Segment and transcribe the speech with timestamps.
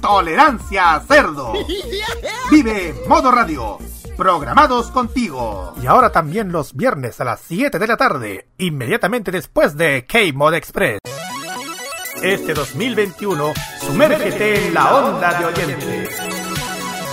[0.00, 1.52] Tolerancia Cerdo.
[2.50, 3.78] Vive Modo Radio.
[4.16, 5.74] Programados contigo.
[5.82, 10.54] Y ahora también los viernes a las 7 de la tarde, inmediatamente después de K-Mod
[10.54, 10.98] Express.
[12.22, 16.08] Este 2021, sumérgete en la onda de oyentes.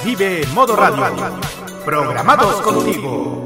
[0.03, 1.05] Vive Modo Radio.
[1.85, 3.45] Programados contigo.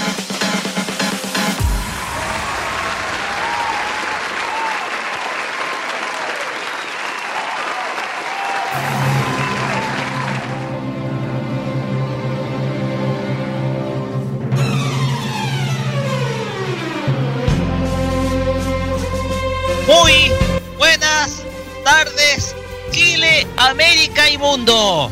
[24.31, 25.11] América y mundo.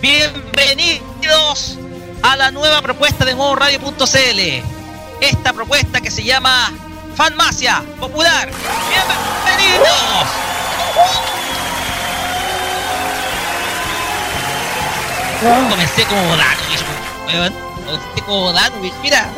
[0.00, 1.78] Bienvenidos
[2.22, 4.62] a la nueva propuesta de modo radio.cl.
[5.20, 6.72] Esta propuesta que se llama
[7.14, 8.48] Fanmacia Popular.
[8.88, 10.26] Bienvenidos.
[15.70, 16.36] Comencé como.
[17.26, 18.52] Comencé como
[19.02, 19.30] mira.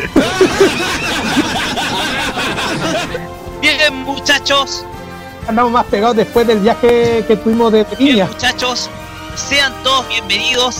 [3.60, 4.84] Bien, muchachos.
[5.50, 8.88] Andamos más pegados después del viaje que tuvimos de Bien, muchachos.
[9.34, 10.76] Sean todos bienvenidos.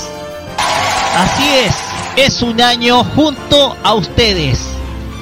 [1.16, 1.74] Así es.
[2.14, 4.60] Es un año junto a ustedes.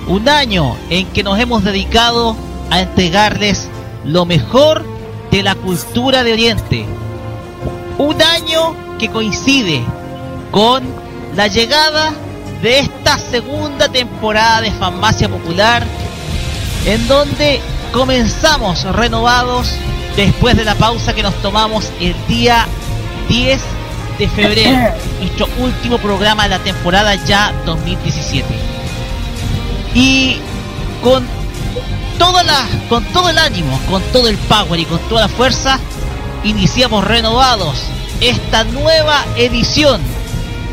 [0.06, 2.36] Un año en que nos hemos dedicado
[2.68, 3.70] a entregarles
[4.04, 4.84] lo mejor
[5.30, 6.84] de la cultura de Oriente.
[7.96, 9.82] Un año que coincide
[10.50, 10.82] con
[11.34, 12.12] la llegada
[12.60, 15.86] de esta segunda temporada de Farmacia Popular,
[16.84, 17.62] en donde
[17.92, 19.72] comenzamos renovados
[20.16, 22.66] después de la pausa que nos tomamos el día
[23.28, 23.60] 10
[24.18, 28.46] de febrero, nuestro último programa de la temporada ya 2017.
[29.94, 30.38] Y
[31.02, 31.26] con
[32.18, 35.78] toda la, con todo el ánimo, con todo el power y con toda la fuerza,
[36.44, 37.78] iniciamos renovados
[38.20, 40.00] esta nueva edición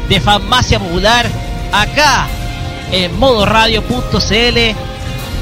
[0.10, 1.28] de Farmacia Popular
[1.72, 2.28] acá
[2.92, 4.95] en modoradio.cl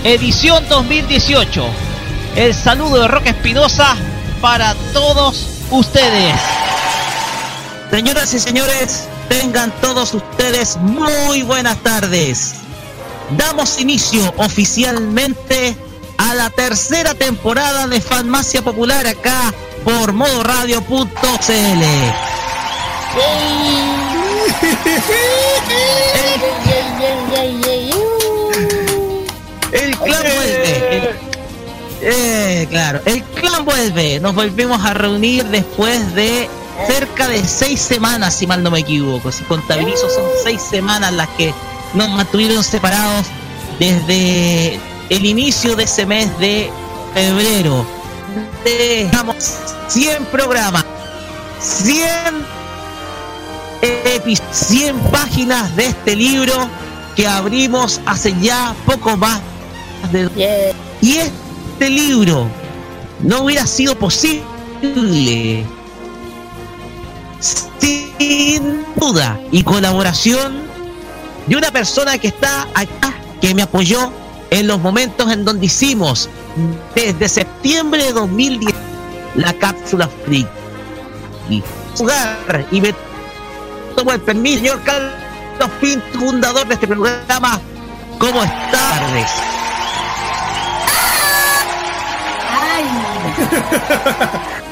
[0.03, 1.65] edición 2018.
[2.35, 3.95] El saludo de Roque Espinosa
[4.41, 6.33] para todos ustedes.
[7.89, 12.55] Señoras y señores, tengan todos ustedes muy buenas tardes.
[13.37, 15.75] Damos inicio oficialmente
[16.17, 19.53] a la tercera temporada de Farmacia Popular acá
[19.85, 21.03] por modoradio.cl.
[32.03, 34.19] eh, claro, el clan vuelve.
[34.19, 36.49] Nos volvimos a reunir después de
[36.87, 39.31] cerca de seis semanas, si mal no me equivoco.
[39.31, 41.53] Si contabilizo, son seis semanas las que
[41.93, 43.27] nos mantuvieron separados
[43.79, 44.79] desde
[45.09, 46.69] el inicio de ese mes de
[47.13, 47.85] febrero.
[48.63, 49.35] Dejamos
[49.89, 50.85] 100 programas,
[51.59, 52.01] 100
[53.81, 56.53] epi- 100 páginas de este libro
[57.15, 59.39] que abrimos hace ya poco más
[60.11, 61.31] de y este
[61.89, 62.47] libro
[63.21, 65.65] no hubiera sido posible
[67.39, 70.63] sin duda y colaboración
[71.47, 74.11] de una persona que está acá que me apoyó
[74.49, 76.29] en los momentos en donde hicimos
[76.95, 78.73] desde septiembre de 2010
[79.35, 80.47] la cápsula free
[81.49, 81.63] y
[81.97, 82.93] jugar y me
[83.95, 85.23] tomo el permiso, señor Carlos
[86.13, 87.59] fundador de este programa.
[88.19, 89.62] ¿Cómo estás?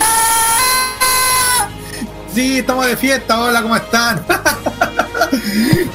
[2.34, 3.42] Sí, estamos de fiesta.
[3.42, 4.26] Hola, ¿cómo están?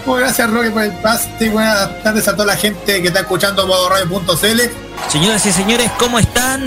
[0.04, 1.48] Muchas gracias, Roque, por el pase.
[1.48, 4.60] Buenas tardes a toda la gente que está escuchando modoradio.cl.
[5.08, 6.66] Señoras y señores, ¿cómo están?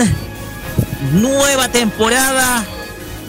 [1.12, 2.66] Nueva temporada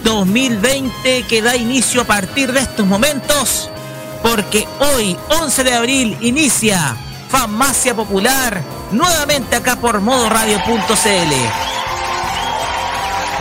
[0.03, 3.71] 2020 que da inicio a partir de estos momentos.
[4.23, 6.97] Porque hoy, 11 de abril, inicia
[7.29, 11.80] Farmacia Popular nuevamente acá por modoradio.cl.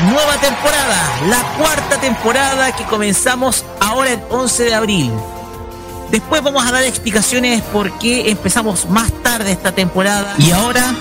[0.06, 5.12] Nueva temporada, la cuarta temporada que comenzamos ahora el 11 de abril.
[6.10, 10.36] Después vamos a dar explicaciones por qué empezamos más tarde esta temporada.
[10.38, 10.96] Y ahora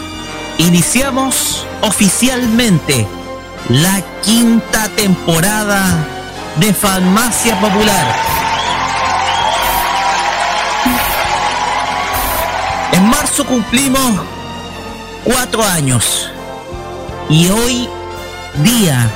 [0.59, 3.07] iniciamos oficialmente
[3.69, 5.81] la quinta temporada
[6.57, 8.17] de Farmacia Popular.
[12.93, 14.27] En marzo cumplimos
[15.23, 16.31] cuatro años.
[17.31, 17.89] Y hoy
[18.63, 19.11] día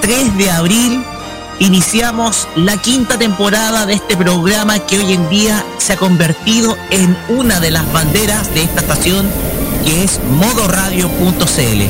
[0.00, 1.04] 3 de abril
[1.58, 7.16] iniciamos la quinta temporada de este programa que hoy en día se ha convertido en
[7.28, 9.30] una de las banderas de esta estación
[9.84, 11.82] que es modoradio.cl.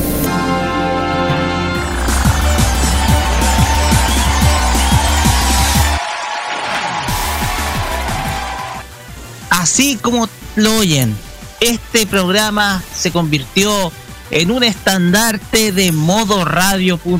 [9.50, 11.16] Así como lo oyen,
[11.60, 13.92] este programa se convirtió
[14.34, 17.14] en un estandarte de modoradio.cl.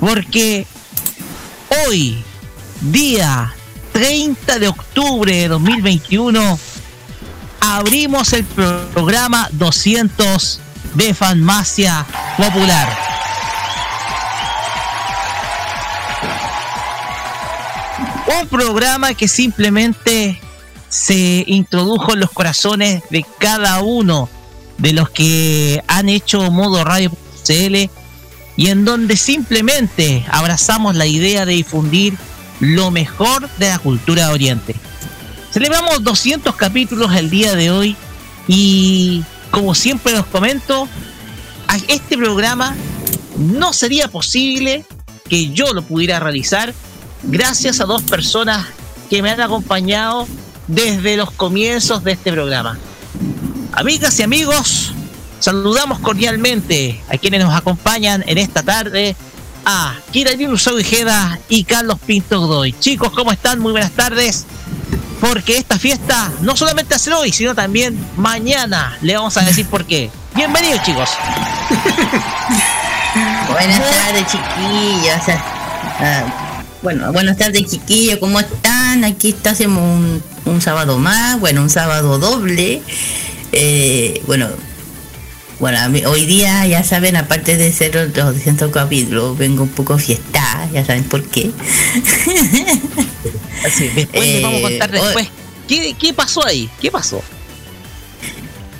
[0.00, 0.66] Porque
[1.86, 2.24] hoy,
[2.80, 3.54] día
[3.92, 6.58] 30 de octubre de 2021,
[7.60, 10.60] abrimos el programa 200
[10.94, 12.06] de Farmacia
[12.38, 12.98] Popular.
[18.40, 20.40] Un programa que simplemente
[20.88, 24.30] se introdujo en los corazones de cada uno
[24.78, 27.90] de los que han hecho modo radio.cl
[28.56, 32.16] y en donde simplemente abrazamos la idea de difundir
[32.60, 34.74] lo mejor de la cultura de Oriente.
[35.52, 37.96] Celebramos 200 capítulos el día de hoy
[38.46, 40.88] y como siempre los comento,
[41.88, 42.74] este programa
[43.38, 44.84] no sería posible
[45.28, 46.74] que yo lo pudiera realizar
[47.22, 48.66] gracias a dos personas
[49.08, 50.26] que me han acompañado
[50.66, 52.78] desde los comienzos de este programa.
[53.78, 54.92] Amigas y amigos,
[55.38, 59.14] saludamos cordialmente a quienes nos acompañan en esta tarde,
[59.64, 62.72] a Kira Ujeda y Carlos Pinto Godoy.
[62.72, 63.60] Chicos, ¿cómo están?
[63.60, 64.46] Muy buenas tardes.
[65.20, 68.98] Porque esta fiesta no solamente hace hoy, sino también mañana.
[69.00, 70.10] Le vamos a decir por qué.
[70.34, 71.10] Bienvenidos, chicos.
[73.48, 75.38] buenas tardes, chiquillos.
[76.00, 78.18] Ah, bueno, buenas tardes, chiquillos.
[78.18, 79.04] ¿Cómo están?
[79.04, 79.36] Aquí
[79.68, 81.38] un, un sábado más.
[81.38, 82.82] Bueno, un sábado doble.
[83.52, 84.48] Eh, bueno,
[85.58, 85.78] bueno,
[86.08, 90.84] hoy día ya saben, aparte de ser los 200 capítulos, vengo un poco fiesta, ya
[90.84, 91.50] saben por qué.
[93.66, 95.28] Así, después les vamos a contar eh, después.
[95.66, 96.70] ¿Qué, pasó ahí?
[96.80, 97.20] ¿Qué pasó?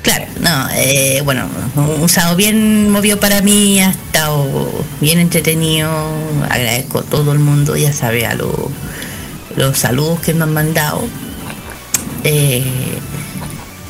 [0.03, 4.71] Claro, no, eh, bueno, un sábado bien movido para mí, ha estado
[5.01, 5.91] bien entretenido,
[6.49, 11.03] agradezco a todo el mundo, ya sabe, a los saludos que me han mandado.
[12.23, 12.63] Eh,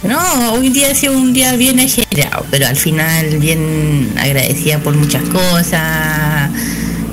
[0.02, 4.94] no, hoy día ha sido un día bien ajetreado, pero al final bien agradecida por
[4.94, 6.50] muchas cosas.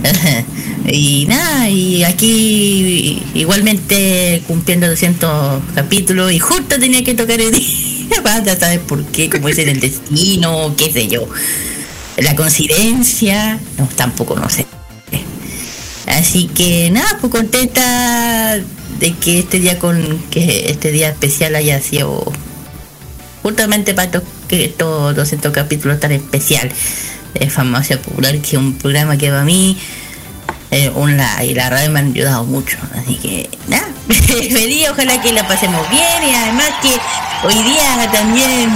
[0.87, 8.21] y nada, y aquí igualmente cumpliendo 200 capítulos y justo tenía que tocar el día
[8.23, 11.27] para saber por qué, cómo es el destino, qué sé yo.
[12.17, 14.65] La coincidencia, no, tampoco no sé.
[16.05, 18.59] Así que nada, pues contenta
[18.99, 22.31] de que este día con que este día especial haya sido
[23.45, 24.09] justamente para
[24.47, 26.67] que estos 200 capítulos tan especial
[27.35, 29.77] de Farmacia Popular, que es un programa que va a mí
[30.71, 30.91] eh,
[31.43, 32.75] y la radio me han ayudado mucho.
[32.95, 36.89] Así que nada, feliz, ojalá que la pasemos bien y además que
[37.45, 38.71] hoy día también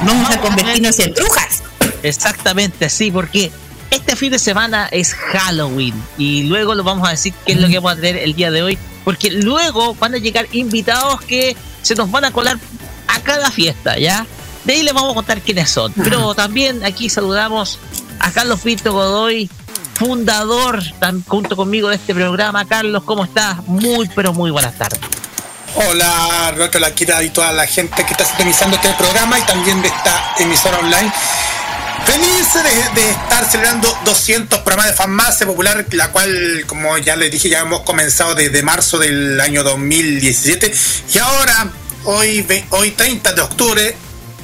[0.00, 1.62] vamos a convertirnos en brujas.
[2.02, 3.52] Exactamente, sí, porque
[3.90, 7.68] este fin de semana es Halloween y luego lo vamos a decir qué es lo
[7.68, 11.54] que vamos a tener el día de hoy, porque luego van a llegar invitados que
[11.88, 12.58] se nos van a colar
[13.06, 14.26] a cada fiesta, ¿ya?
[14.64, 15.90] De ahí les vamos a contar quiénes son.
[16.04, 17.78] Pero también aquí saludamos
[18.20, 19.48] a Carlos Pinto Godoy,
[19.94, 20.82] fundador
[21.26, 22.66] junto conmigo de este programa.
[22.66, 23.64] Carlos, ¿cómo estás?
[23.66, 25.00] Muy, pero muy buenas tardes.
[25.74, 29.88] Hola, Roberto Laquita y toda la gente que está sintonizando este programa y también de
[29.88, 31.12] esta emisora online.
[32.08, 32.54] Feliz
[32.94, 37.60] de, estar celebrando 200 programas de farmacia popular, la cual, como ya les dije, ya
[37.60, 40.72] hemos comenzado desde marzo del año 2017
[41.12, 41.70] y ahora,
[42.04, 43.94] hoy, hoy 30 de octubre,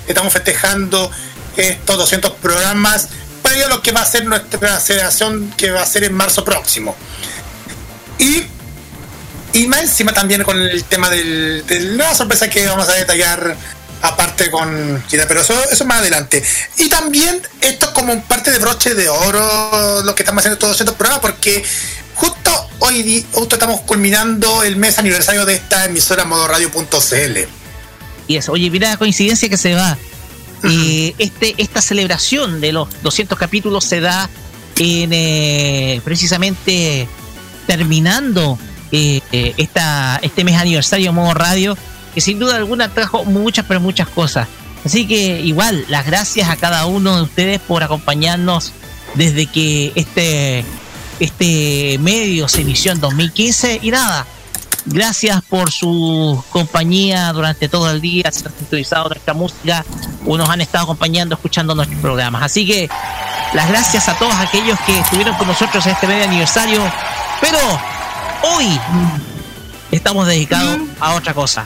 [0.06, 1.10] estamos festejando
[1.56, 3.08] estos 200 programas
[3.42, 6.44] previo a lo que va a ser nuestra celebración que va a ser en marzo
[6.44, 6.94] próximo.
[8.18, 8.42] Y,
[9.54, 13.56] y más encima también con el tema del, de la sorpresa que vamos a detallar
[14.04, 16.42] aparte con Kira, pero eso, eso más adelante.
[16.76, 20.78] Y también esto es como parte de broche de oro lo que estamos haciendo todos
[20.78, 21.64] estos programas porque
[22.14, 27.38] justo hoy justo estamos culminando el mes aniversario de esta emisora modoradio.cl.
[28.26, 29.96] Y eso, oye, mira la coincidencia que se va.
[30.62, 34.30] Eh, este, esta celebración de los 200 capítulos se da
[34.78, 37.06] en eh, precisamente
[37.66, 38.58] terminando
[38.92, 41.76] eh, eh, esta, este mes aniversario de modo radio,
[42.14, 44.48] que sin duda alguna trajo muchas, pero muchas cosas.
[44.84, 48.72] Así que igual, las gracias a cada uno de ustedes por acompañarnos
[49.14, 50.64] desde que este,
[51.20, 54.26] este medio se inició en 2015 y nada,
[54.86, 59.82] Gracias por su compañía durante todo el día, se han sintonizado nuestra música
[60.26, 62.42] o nos han estado acompañando escuchando nuestros programas.
[62.42, 62.90] Así que
[63.54, 66.82] las gracias a todos aquellos que estuvieron con nosotros en este medio aniversario.
[67.40, 67.58] Pero
[68.42, 68.78] hoy
[69.90, 71.64] estamos dedicados a otra cosa.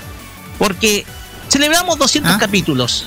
[0.59, 1.07] Porque
[1.49, 2.39] celebramos 200 ¿Ah?
[2.39, 3.07] capítulos.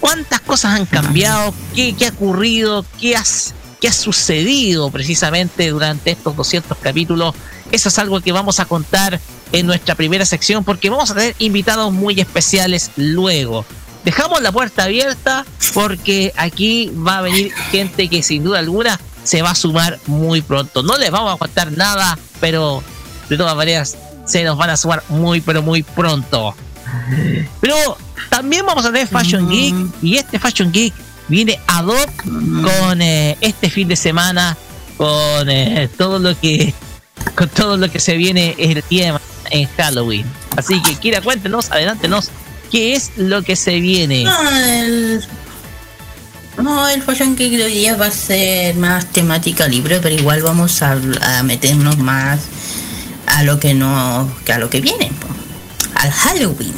[0.00, 1.54] ¿Cuántas cosas han cambiado?
[1.74, 2.84] ¿Qué, qué ha ocurrido?
[3.00, 7.34] ¿Qué, has, ¿Qué ha sucedido precisamente durante estos 200 capítulos?
[7.72, 9.18] Eso es algo que vamos a contar
[9.52, 13.64] en nuestra primera sección porque vamos a tener invitados muy especiales luego.
[14.04, 19.40] Dejamos la puerta abierta porque aquí va a venir gente que sin duda alguna se
[19.42, 20.82] va a sumar muy pronto.
[20.82, 22.82] No les vamos a contar nada, pero
[23.28, 26.54] de todas maneras se nos van a sumar muy pero muy pronto.
[27.60, 27.76] Pero
[28.30, 30.94] también vamos a tener Fashion Geek y este Fashion Geek
[31.28, 34.56] viene ad hoc con eh, este fin de semana,
[34.96, 36.74] con eh, todo lo que
[37.34, 40.26] con todo lo que se viene el día en Halloween.
[40.56, 42.30] Así que Kira, cuéntenos, adelántenos,
[42.70, 44.24] ¿qué es lo que se viene?
[44.24, 45.24] No, el,
[46.62, 50.42] no, el Fashion Geek de hoy día va a ser más temática libre, pero igual
[50.42, 52.40] vamos a, a meternos más
[53.34, 55.10] a lo que no, a lo que viene,
[55.94, 56.74] al Halloween.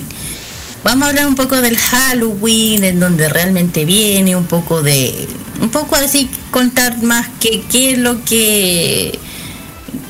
[0.82, 5.28] Vamos a hablar un poco del Halloween, en donde realmente viene, un poco de,
[5.60, 9.18] un poco así contar más que qué es lo que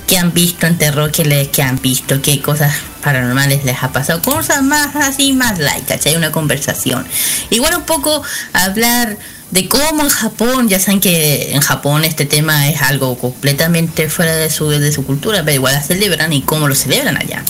[0.06, 2.72] que han visto en terror, que, les, que han visto, qué cosas
[3.02, 6.14] paranormales les ha pasado, cosas más así, más like, ¿cachai?
[6.14, 7.04] Una conversación.
[7.50, 8.22] Igual un poco
[8.52, 9.18] hablar
[9.50, 14.34] de cómo en Japón, ya saben que en Japón este tema es algo completamente fuera
[14.34, 17.44] de su, de su cultura, pero igual la celebran y cómo lo celebran allá.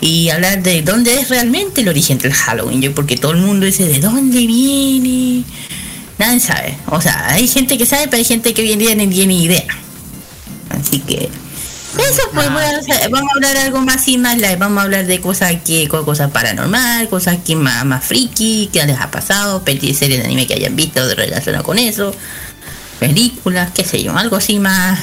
[0.00, 3.66] Y hablar de dónde es realmente el origen del Halloween, yo porque todo el mundo
[3.66, 5.44] dice de dónde viene.
[6.18, 6.76] Nadie sabe.
[6.86, 9.66] O sea, hay gente que sabe, pero hay gente que viene ni tiene idea.
[10.70, 11.28] Así que
[11.98, 14.82] eso pues voy a hacer- vamos a hablar algo más y más light, vamos a
[14.82, 19.10] hablar de cosas que co- cosas paranormal, cosas que más, más friki, que les ha
[19.10, 22.14] pasado, series de anime que hayan visto de relacionado con eso,
[22.98, 24.98] películas, qué sé yo, algo así más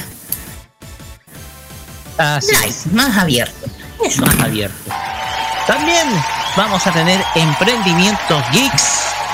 [2.18, 3.66] Así es, más abierto.
[4.04, 4.24] Eso.
[4.26, 4.76] más abierto.
[5.66, 6.06] También
[6.56, 8.82] vamos a tener emprendimientos geeks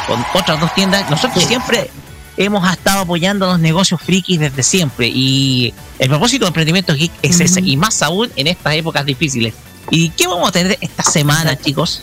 [0.07, 1.09] con otras dos tiendas.
[1.11, 1.49] Nosotros Sí.
[1.49, 1.91] siempre
[2.37, 7.41] hemos estado apoyando los negocios frikis desde siempre y el propósito de emprendimientos geek es
[7.41, 9.55] ese y más aún en estas épocas difíciles.
[9.91, 12.03] ¿Y qué vamos a tener esta semana, chicos?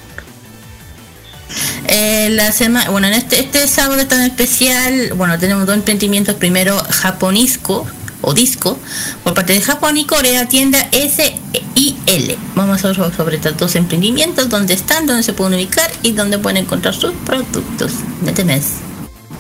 [1.88, 6.36] Eh, la semana, bueno, en este, este sábado es tan especial, bueno, tenemos dos emprendimientos.
[6.36, 7.86] Primero, Japonisco
[8.22, 8.80] o Disco,
[9.24, 12.38] por parte de Japón y Corea, tienda S.I.L.
[12.56, 16.40] Vamos a hablar sobre estos dos emprendimientos, dónde están, dónde se pueden ubicar y dónde
[16.40, 17.92] pueden encontrar sus productos
[18.26, 18.76] este mes.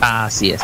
[0.03, 0.61] Así es.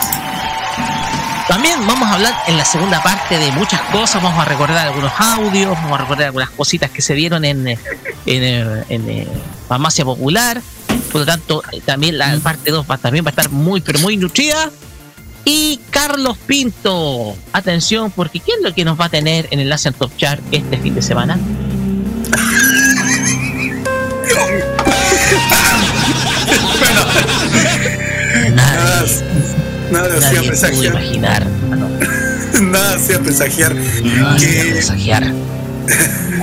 [1.48, 5.14] También vamos a hablar en la segunda parte de muchas cosas, vamos a recordar algunos
[5.18, 7.80] audios, vamos a recordar algunas cositas que se dieron en, eh,
[8.26, 9.28] en, eh, en, eh,
[9.70, 10.62] Farmacia Popular.
[11.10, 14.18] Por lo tanto, también la parte 2 va, también va a estar muy, pero muy
[14.18, 14.72] nutrida.
[15.46, 19.72] Y Carlos Pinto, atención, porque ¿qué es lo que nos va a tener en el
[19.72, 21.40] Asian Top Chart este fin de semana?
[28.54, 29.06] Nada,
[29.92, 31.48] nada hacía presagiar, imaginar.
[31.72, 35.24] Ah, nada hacía presagiar pudo que presagiar.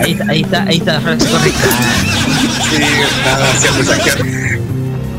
[0.02, 1.69] Ahí está, ahí está, ahí está la frase correcta.
[2.71, 2.83] Sí,
[3.25, 4.19] nada, hacía presagiar.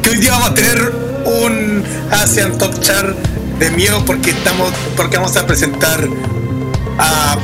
[0.01, 0.91] Que hoy día vamos a tener
[1.25, 3.15] un Asian Top Chart
[3.59, 6.07] de miedo porque estamos, porque vamos a presentar
[6.99, 7.37] a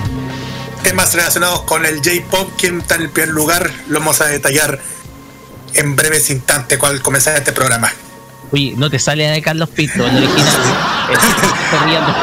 [0.83, 4.79] temas relacionados con el J-Pop, quien está en el primer lugar, lo vamos a detallar
[5.73, 7.91] en breves instantes cual comenzar este programa.
[8.53, 10.61] Oye, no te sale de Carlos Pinto, el original.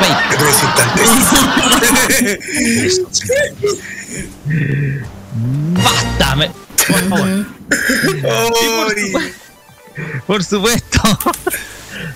[0.01, 0.41] Fake.
[5.83, 7.47] Basta, me- por favor.
[10.27, 11.01] Por supuesto.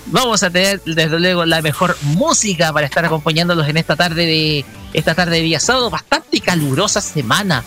[0.06, 4.64] Vamos a tener desde luego la mejor música para estar acompañándolos en esta tarde de
[4.92, 7.64] esta tarde de día sábado, bastante calurosa semana.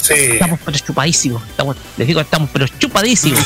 [0.00, 0.12] Sí.
[0.14, 1.42] Estamos pero chupadísimos.
[1.48, 3.40] Estamos, les digo, estamos pero chupadísimos.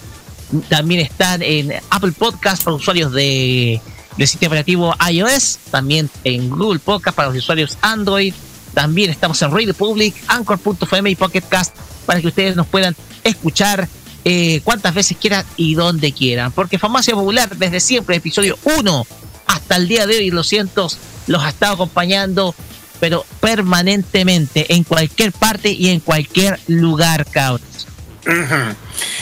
[0.67, 3.79] También están en Apple Podcast para usuarios de,
[4.17, 5.59] del sistema operativo iOS.
[5.71, 8.33] También en Google Podcast para los usuarios Android.
[8.73, 13.87] También estamos en Radio Public, Anchor.fm y Pocket Cast para que ustedes nos puedan escuchar
[14.25, 16.51] eh, cuantas veces quieran y donde quieran.
[16.51, 19.07] Porque Farmacia Popular, desde siempre, episodio 1
[19.47, 20.97] hasta el día de hoy, los cientos,
[21.27, 22.55] los ha estado acompañando
[22.99, 27.25] pero permanentemente en cualquier parte y en cualquier lugar.
[27.31, 28.75] Ujú.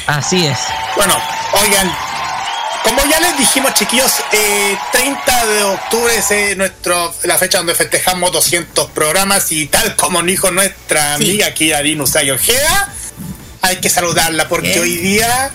[0.08, 0.58] Así es.
[0.96, 1.14] Bueno,
[1.64, 1.92] oigan,
[2.88, 7.76] como ya les dijimos, chiquillos, eh, 30 de octubre es eh, nuestro, la fecha donde
[7.76, 11.24] festejamos 200 programas y tal como nos dijo nuestra Sí.
[11.32, 12.94] amiga aquí, Arina Usay Ojeda,
[13.62, 14.80] hay que saludarla porque ¿Qué?
[14.80, 15.52] hoy día...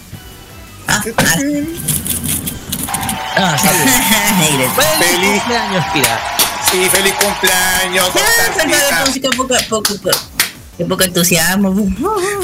[0.88, 1.37] Ah, ah,
[3.35, 3.57] Ah.
[4.38, 5.40] Feliz Feliz.
[5.40, 6.21] cumpleaños, Kira.
[6.71, 8.21] Sí, feliz cumpleaños, Ya,
[10.83, 11.75] qué poco entusiasmo.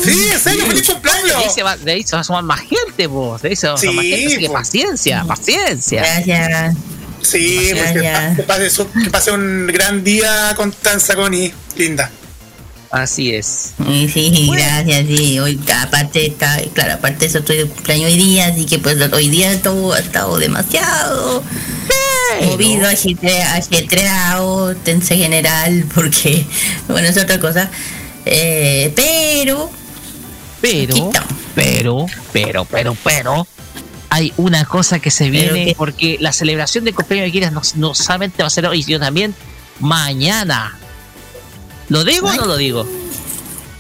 [0.02, 1.36] Sí, en serio, feliz De cumpleaños.
[1.36, 3.42] ahí, se va, de ahí se va a sumar más gente, vos.
[3.42, 4.26] De ahí se va a sumar más Sí, gente.
[4.26, 4.58] Así que pues.
[4.62, 6.00] paciencia, paciencia.
[6.02, 6.76] Gracias.
[7.22, 7.92] Sí, pues
[8.36, 12.10] que, pase, su- que pase un gran día, Constanza Coni, linda.
[12.90, 13.74] Así es.
[13.86, 14.62] Sí, sí, Bueno.
[14.64, 15.38] gracias, sí.
[15.38, 19.28] Hoy, aparte, está, claro, aparte eso, estoy de cumpleaños hoy día, así que pues hoy
[19.28, 21.42] día todo ha estado demasiado
[22.44, 26.46] movido, ajetre- ajetreado, tense general, porque,
[26.88, 27.70] bueno, es otra cosa.
[28.30, 29.70] Eh, pero,
[30.60, 31.10] Pero,
[31.54, 33.46] pero, pero, pero, pero,
[34.10, 37.62] hay una cosa que se ¿Pero viene porque la celebración de cumpleaños de Kira no,
[37.76, 39.34] no solamente va a ser hoy, sino también
[39.80, 40.76] mañana.
[41.88, 42.86] ¿Lo digo o no lo digo?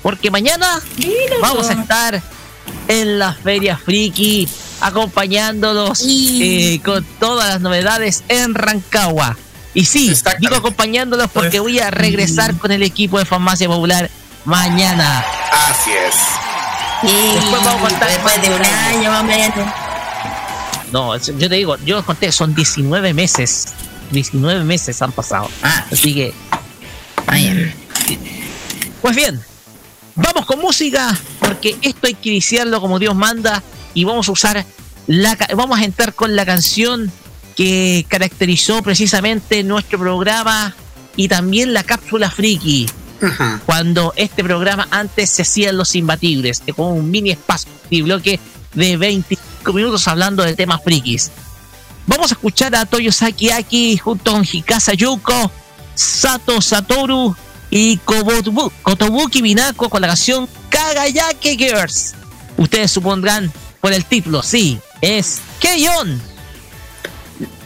[0.02, 0.80] Porque mañana
[1.42, 2.22] vamos a estar
[2.88, 4.48] en la Feria Friki
[4.80, 9.36] acompañándolos Y- eh, con todas las novedades en Rancagua.
[9.74, 14.10] Y sí, digo acompañándolos porque voy a regresar con el equipo de Farmacia Popular
[14.48, 15.24] mañana.
[15.68, 16.14] Así es.
[17.02, 19.72] sí, Después vamos a contar después de un año, más o menos.
[20.92, 23.68] No, yo te digo, yo conté, son 19 meses.
[24.10, 25.50] 19 meses han pasado.
[25.62, 26.32] Ah, Así que,
[27.26, 27.74] vaya.
[29.02, 29.38] pues bien,
[30.14, 34.64] vamos con música, porque esto hay que iniciarlo como Dios manda y vamos a usar
[35.06, 37.12] la ca- vamos a entrar con la canción
[37.54, 40.74] que caracterizó precisamente nuestro programa
[41.16, 42.88] y también la cápsula friki.
[43.66, 48.38] Cuando este programa antes se hacía Los Imbatibles, con un mini espacio y bloque
[48.74, 51.30] de 25 minutos hablando de temas frikis.
[52.06, 55.50] Vamos a escuchar a Toyosaki Aki junto con Hikasa Yuko,
[55.94, 57.34] Sato Satoru
[57.70, 62.14] y Kobobu- Kotobuki Minako con la canción Kagayake Girls.
[62.56, 66.20] Ustedes supondrán por el título, sí, es Keion.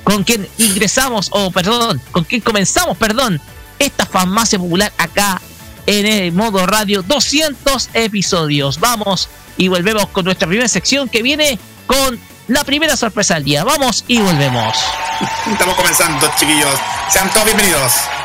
[0.05, 3.41] Con quien ingresamos, o perdón, con quien comenzamos, perdón,
[3.83, 5.41] esta farmacia popular acá
[5.87, 8.79] en el modo radio 200 episodios.
[8.79, 12.19] Vamos y volvemos con nuestra primera sección que viene con
[12.49, 13.65] la primera sorpresa del día.
[13.65, 14.77] Vamos y volvemos.
[15.51, 16.79] Estamos comenzando, chiquillos.
[17.11, 18.22] Sean todos bienvenidos.「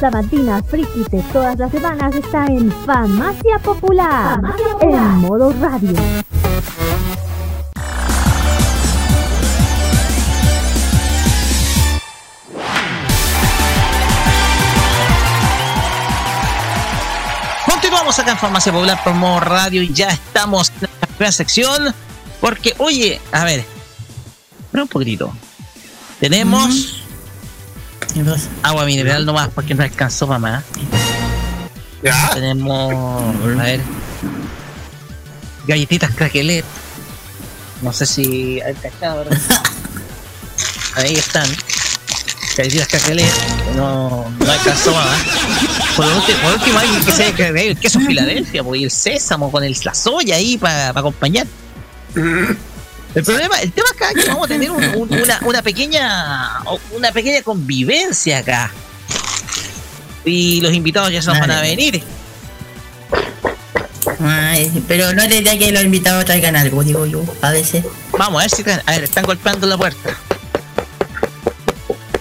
[0.00, 4.40] sabatina friki de todas las semanas está en Farmacia Popular,
[4.80, 5.92] en modo radio.
[17.66, 21.94] Continuamos acá en Farmacia Popular por modo radio y ya estamos en la primera sección.
[22.40, 23.66] Porque, oye, a ver,
[24.64, 25.30] espera un poquitito.
[26.20, 26.99] Tenemos ¿Qué
[28.62, 30.62] agua mineral nomás porque no alcanzó mamá.
[32.02, 32.30] ¿Ya?
[32.32, 32.92] Tenemos,
[33.58, 33.80] a ver,
[35.66, 36.64] galletitas craquelet.
[37.82, 39.24] No sé si hay cachado.
[40.96, 41.46] Ahí están.
[42.56, 43.32] Galletitas craquelet.
[43.76, 45.16] No, no alcanzó mamá.
[45.96, 49.64] Por último, por último alguien que se el queso Filadelfia pues, y el sésamo con
[49.64, 51.46] el, la soya ahí para acompañar.
[53.14, 56.60] El problema, el tema acá es que vamos a tener un- un- una, una pequeña
[56.92, 58.72] una pequeña convivencia acá.
[60.24, 62.02] Y los invitados ya se nos van a venir.
[64.22, 67.84] Ay, pero no es la idea que los invitados traigan algo, digo yo, a veces.
[68.12, 70.16] Vamos a ver si están, a ver, están golpeando la puerta.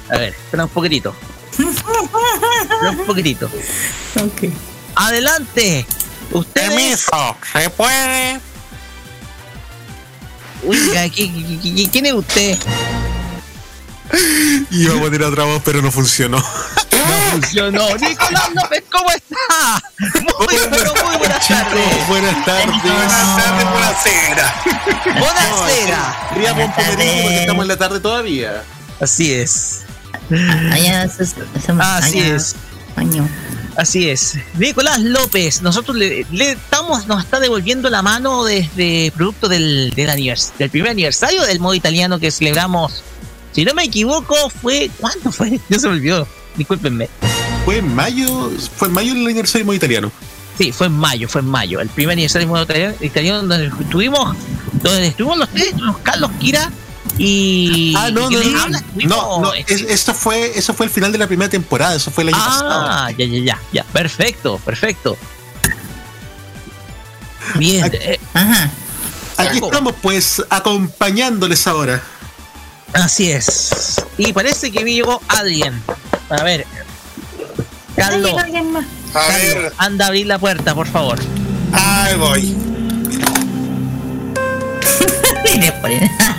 [0.09, 1.13] A ver, espera un poquitito.
[1.51, 3.45] Espera un poquitito.
[4.15, 4.49] Ok.
[4.95, 5.85] Adelante.
[6.31, 6.69] Ustedes.
[6.69, 8.39] Permiso, ¿se puede?
[10.67, 12.57] Oiga, ¿qui- qui- qui- ¿quién es usted?
[14.71, 16.43] Iba a poner otra voz, pero no funcionó.
[16.99, 17.87] No funcionó.
[17.97, 19.81] Nicolás López, ¿cómo está?
[20.19, 22.07] Muy, pero muy buenas tardes.
[22.07, 22.83] Buenas tardes.
[22.83, 24.55] Buenas tardes, buenas cera.
[25.05, 25.71] Buenas
[26.35, 27.39] Ría Buenas Pompomerillo porque tardes.
[27.41, 28.63] estamos en la tarde todavía.
[28.99, 29.79] Así es.
[31.79, 32.55] Así es.
[33.79, 34.37] Así es.
[34.57, 40.09] Nicolás López, nosotros le, le estamos, nos está devolviendo la mano desde producto del, del,
[40.09, 43.03] anivers- del primer aniversario del modo italiano que celebramos.
[43.53, 44.91] Si no me equivoco, fue.
[44.99, 45.61] ¿Cuándo fue?
[45.69, 46.27] Ya se me olvidó.
[46.57, 47.07] Discúlpenme.
[47.63, 50.11] Fue en mayo, fue en mayo el aniversario muy italiano.
[50.57, 51.79] Sí, fue en mayo, fue en mayo.
[51.79, 52.63] El primer aniversario del modo
[52.99, 54.35] italiano, donde estuvimos,
[54.83, 56.69] donde estuvimos los tres, estuvimos Carlos Kira
[57.19, 57.93] y.
[57.95, 58.61] Ah, no, y no, no.
[58.63, 62.09] habla No, no, es- eso fue, eso fue el final de la primera temporada, eso
[62.09, 62.69] fue el año pasado.
[62.71, 63.83] Ah, ya, ya, ya, ya.
[63.83, 65.17] Perfecto, perfecto.
[67.55, 67.83] Bien.
[67.83, 68.71] Aquí- eh, Ajá.
[69.37, 72.01] Aquí estamos pues acompañándoles ahora.
[72.93, 74.01] Así es.
[74.17, 75.81] Y parece que llegó alguien.
[76.29, 76.65] A ver.
[77.95, 81.19] Carlos, A Carlos, ver, anda a abrir la puerta, por favor.
[81.73, 82.55] ahí voy.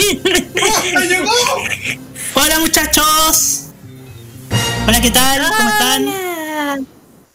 [0.00, 2.00] Ponen-
[2.34, 3.66] Hola muchachos.
[4.86, 5.42] Hola, ¿qué tal?
[5.56, 6.86] ¿Cómo están?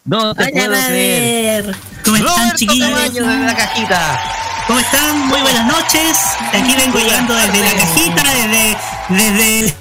[0.04, 1.76] No te Hola, puedo creer.
[2.04, 3.14] ¿Cómo están, Roberto chiquillos?
[3.14, 4.20] Desde la cajita.
[4.66, 5.28] ¿Cómo están?
[5.28, 6.16] Muy buenas noches.
[6.52, 8.76] Aquí vengo llegando desde la cajita, desde,
[9.08, 9.74] desde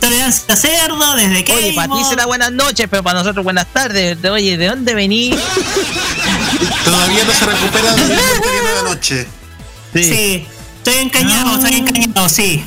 [0.00, 1.76] Tolerancia Cerdo, desde Oye, Keimo.
[1.76, 4.18] para ti será buenas noches, pero para nosotros buenas tardes.
[4.24, 5.36] Oye, ¿de dónde venís?
[6.84, 9.26] Todavía no se recupera del italiano de anoche.
[9.94, 10.46] Sí,
[10.84, 11.54] estoy encañado, Ah.
[11.54, 12.62] estoy encañado, sí.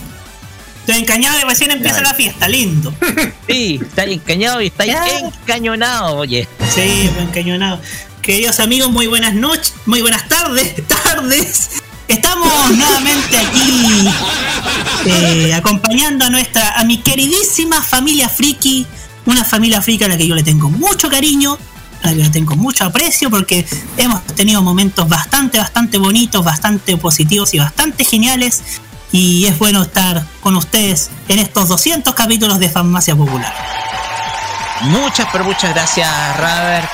[0.80, 2.94] Estoy encañado y recién empieza la fiesta, lindo.
[3.48, 5.20] Sí, estáis encañado y estáis Ya.
[5.20, 6.48] encañonado, oye.
[6.74, 7.80] Sí, encañonado.
[8.22, 11.70] Queridos amigos, muy buenas noches, muy buenas tardes, tardes.
[12.08, 14.10] Estamos nuevamente aquí
[15.06, 18.86] eh, acompañando a nuestra, a mi queridísima familia friki,
[19.26, 21.58] una familia friki a la que yo le tengo mucho cariño,
[22.04, 23.66] a la que tengo mucho aprecio porque
[23.98, 28.62] hemos tenido momentos bastante, bastante bonitos, bastante positivos y bastante geniales.
[29.12, 33.54] Y es bueno estar con ustedes en estos 200 capítulos de Farmacia Popular.
[34.82, 36.90] Muchas, pero muchas gracias, Robert.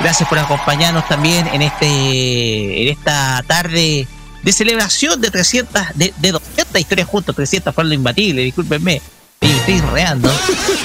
[0.00, 4.06] Gracias por acompañarnos también en este en esta tarde
[4.42, 7.34] de celebración de 300, de, de 200 historias juntos.
[7.34, 9.00] 300 fueron lo imbatible, discúlpenme.
[9.40, 10.32] Estoy reando.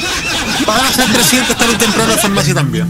[0.67, 2.87] Van a ser 300 tarde temprano en farmacia también.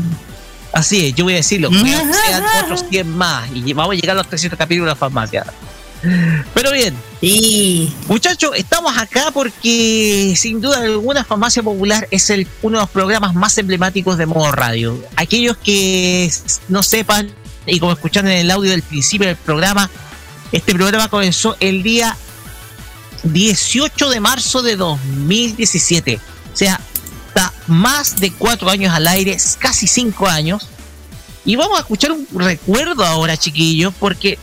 [0.73, 1.69] Así es, yo voy a decirlo.
[1.71, 3.49] Sean otros 100 más.
[3.53, 5.45] Y vamos a llegar a los 300 capítulos de la farmacia.
[6.53, 7.93] Pero bien, Sí.
[8.07, 13.35] Muchachos, estamos acá porque sin duda alguna Farmacia Popular es el, uno de los programas
[13.35, 14.99] más emblemáticos de modo radio.
[15.15, 16.31] Aquellos que
[16.67, 17.31] no sepan,
[17.67, 19.87] y como escucharon en el audio del principio del programa,
[20.51, 22.17] este programa comenzó el día
[23.21, 26.19] 18 de marzo de 2017.
[26.51, 26.81] O sea,
[27.31, 30.67] está más de cuatro años al aire, casi cinco años.
[31.45, 34.37] Y vamos a escuchar un recuerdo ahora, chiquillos, porque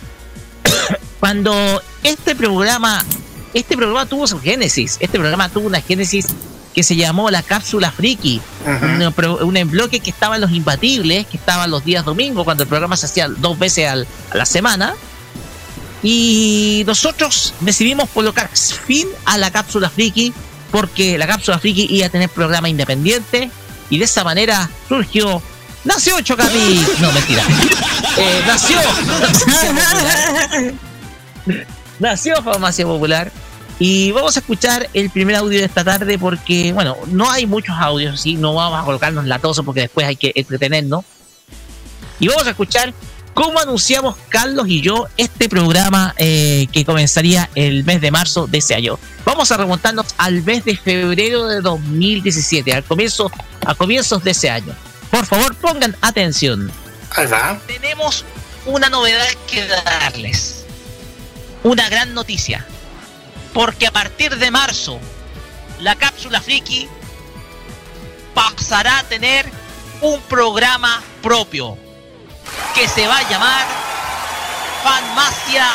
[1.21, 3.05] cuando este programa,
[3.53, 6.27] este programa tuvo su génesis, este programa tuvo una génesis
[6.75, 11.37] que se llamó la cápsula friki, un, un bloque que estaba en los imbatibles, que
[11.37, 14.95] estaba los días domingos, cuando el programa se hacía dos veces al- a la semana.
[16.03, 20.33] Y nosotros decidimos colocar fin a la cápsula friki
[20.71, 23.51] porque la cápsula friki iba a tener programa independiente
[23.91, 25.43] y de esa manera surgió
[25.85, 27.43] nació Chocapi no mentira.
[28.21, 28.81] Eh, nació.
[32.01, 33.31] Nació Farmacia Popular.
[33.79, 37.77] Y vamos a escuchar el primer audio de esta tarde porque bueno no hay muchos
[37.79, 41.05] audios sí no vamos a colocarnos latosos porque después hay que entretenernos.
[42.19, 42.93] Y vamos a escuchar
[43.39, 48.59] cómo anunciamos Carlos y yo este programa eh, que comenzaría el mes de marzo de
[48.59, 48.99] ese año.
[49.25, 53.31] Vamos a remontarnos al mes de febrero de 2017, al comienzo,
[53.65, 54.75] a comienzos de ese año.
[55.13, 56.73] Por favor, pongan atención.
[57.69, 58.25] Tenemos
[58.67, 60.65] una novedad que darles.
[61.63, 62.67] Una gran noticia.
[63.55, 64.99] Porque a partir de marzo,
[65.79, 66.89] la cápsula friki
[68.35, 69.49] pasará a tener
[70.01, 71.79] un programa propio
[72.75, 73.67] que se va a llamar
[74.83, 75.67] Farmacia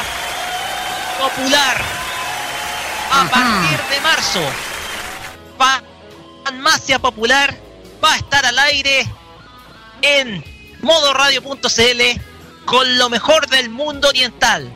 [1.19, 1.81] Popular.
[3.11, 4.41] A partir de marzo,
[6.43, 7.55] Farmacia Popular
[8.03, 9.05] va a estar al aire
[10.01, 10.43] en
[10.81, 12.21] modoradio.cl
[12.65, 14.73] con lo mejor del mundo oriental.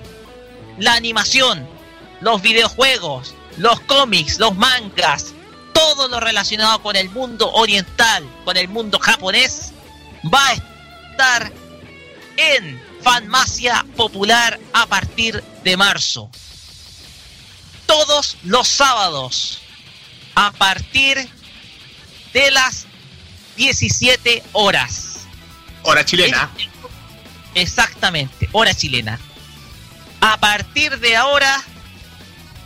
[0.78, 1.68] La animación,
[2.22, 5.34] los videojuegos, los cómics, los mangas,
[5.74, 9.72] todo lo relacionado con el mundo oriental, con el mundo japonés,
[10.34, 11.52] va a estar
[12.38, 16.30] en Fanmacia Popular a partir de marzo.
[17.86, 19.62] Todos los sábados
[20.36, 21.30] a partir
[22.34, 22.86] de las
[23.56, 25.20] 17 horas.
[25.84, 26.52] Hora chilena.
[27.56, 29.20] Exactamente, hora chilena.
[30.22, 31.64] A partir de ahora,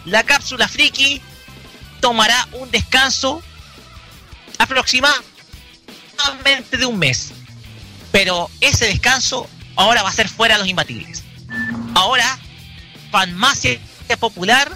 [0.06, 1.22] la cápsula friki
[2.02, 3.42] tomará un descanso
[4.58, 7.32] aproximadamente de un mes.
[8.12, 9.48] Pero ese descanso
[9.82, 11.24] ahora va a ser fuera de los imbatibles.
[11.96, 12.38] Ahora,
[13.12, 13.80] Fanmacia
[14.20, 14.72] Popular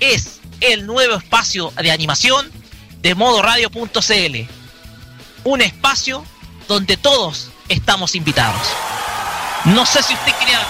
[0.00, 2.50] es el nuevo espacio de animación
[3.00, 4.36] de modoradio.cl.
[5.44, 6.24] Un espacio
[6.66, 8.60] donde todos estamos invitados.
[9.64, 10.60] No sé si usted quería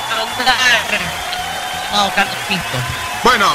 [1.83, 2.65] estimado Carlos Pinto.
[3.25, 3.47] Bueno,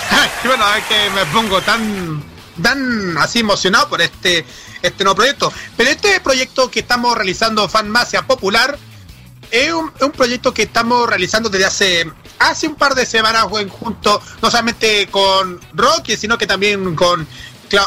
[0.44, 2.24] bueno, es que me pongo tan,
[2.62, 4.44] tan así emocionado por este,
[4.82, 5.52] este nuevo proyecto.
[5.76, 8.78] Pero este proyecto que estamos realizando Fanmacia Popular
[9.50, 14.20] es un, un proyecto que estamos realizando desde hace hace un par de semanas junto,
[14.42, 17.26] no solamente con Rocky, sino que también con,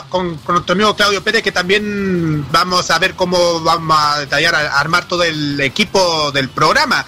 [0.09, 4.79] con, nuestro amigo Claudio Pérez, que también vamos a ver cómo vamos a detallar, a
[4.79, 7.05] armar todo el equipo del programa.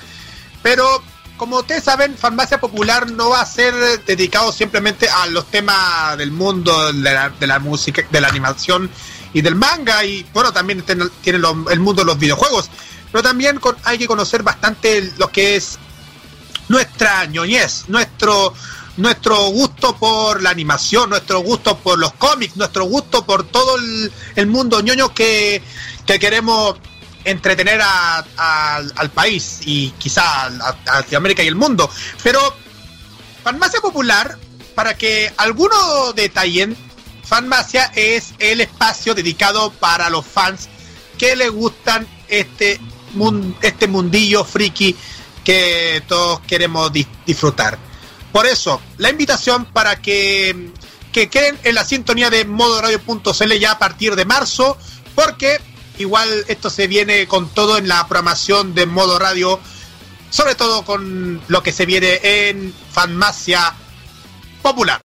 [0.62, 1.04] Pero
[1.38, 3.74] como ustedes saben, Farmacia Popular no va a ser
[4.06, 8.90] dedicado simplemente a los temas del mundo de la, de la música, de la animación
[9.34, 10.06] y del manga.
[10.06, 11.06] Y bueno, también tiene,
[11.72, 12.70] el mundo de los videojuegos.
[13.12, 15.78] Pero también con- hay que conocer bastante lo que es
[16.69, 18.54] nuestra ñoñez, nuestro
[18.97, 24.12] nuestro gusto por la animación, nuestro gusto por los cómics, nuestro gusto por todo el,
[24.36, 25.63] el mundo ñoño que,
[26.06, 26.76] que queremos
[27.24, 28.24] entretener a-
[28.95, 31.89] al país y quizá a, a Latinoamérica y el mundo.
[32.21, 32.39] Pero
[33.43, 34.38] Farmacia Popular,
[34.76, 36.76] para que algunos detallen,
[37.24, 40.67] Farmacia es el espacio dedicado para los fans
[41.17, 42.80] que les gustan este,
[43.62, 44.95] este mundillo friki
[45.43, 47.78] que todos queremos dis- disfrutar.
[48.32, 50.71] Por eso, la invitación para que,
[51.12, 54.78] que queden en la sintonía de modoradio.cl ya a partir de marzo,
[55.15, 55.60] porque
[55.97, 59.60] igual esto se viene con todo en la programación de Modo Radio,
[60.30, 63.74] sobre todo con lo que se viene en Farmacia
[64.62, 65.01] Popular.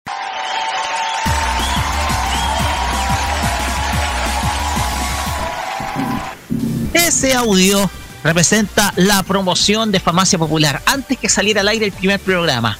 [6.94, 7.90] Ese audio
[8.22, 12.78] representa la promoción de Farmacia Popular antes que saliera al aire el primer programa.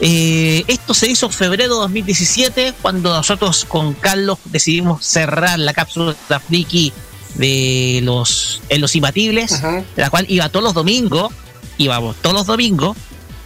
[0.00, 5.72] Eh, esto se hizo en febrero de 2017 cuando nosotros con Carlos decidimos cerrar la
[5.74, 6.92] cápsula friki
[7.34, 9.62] de los en los imbatibles,
[9.96, 11.32] la cual iba todos los domingos,
[11.78, 12.96] íbamos todos los domingos,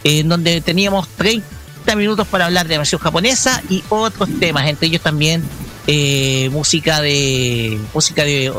[0.03, 1.45] en donde teníamos 30
[1.95, 5.43] minutos para hablar de animación japonesa y otros temas, entre ellos también
[5.85, 8.51] eh, música de música de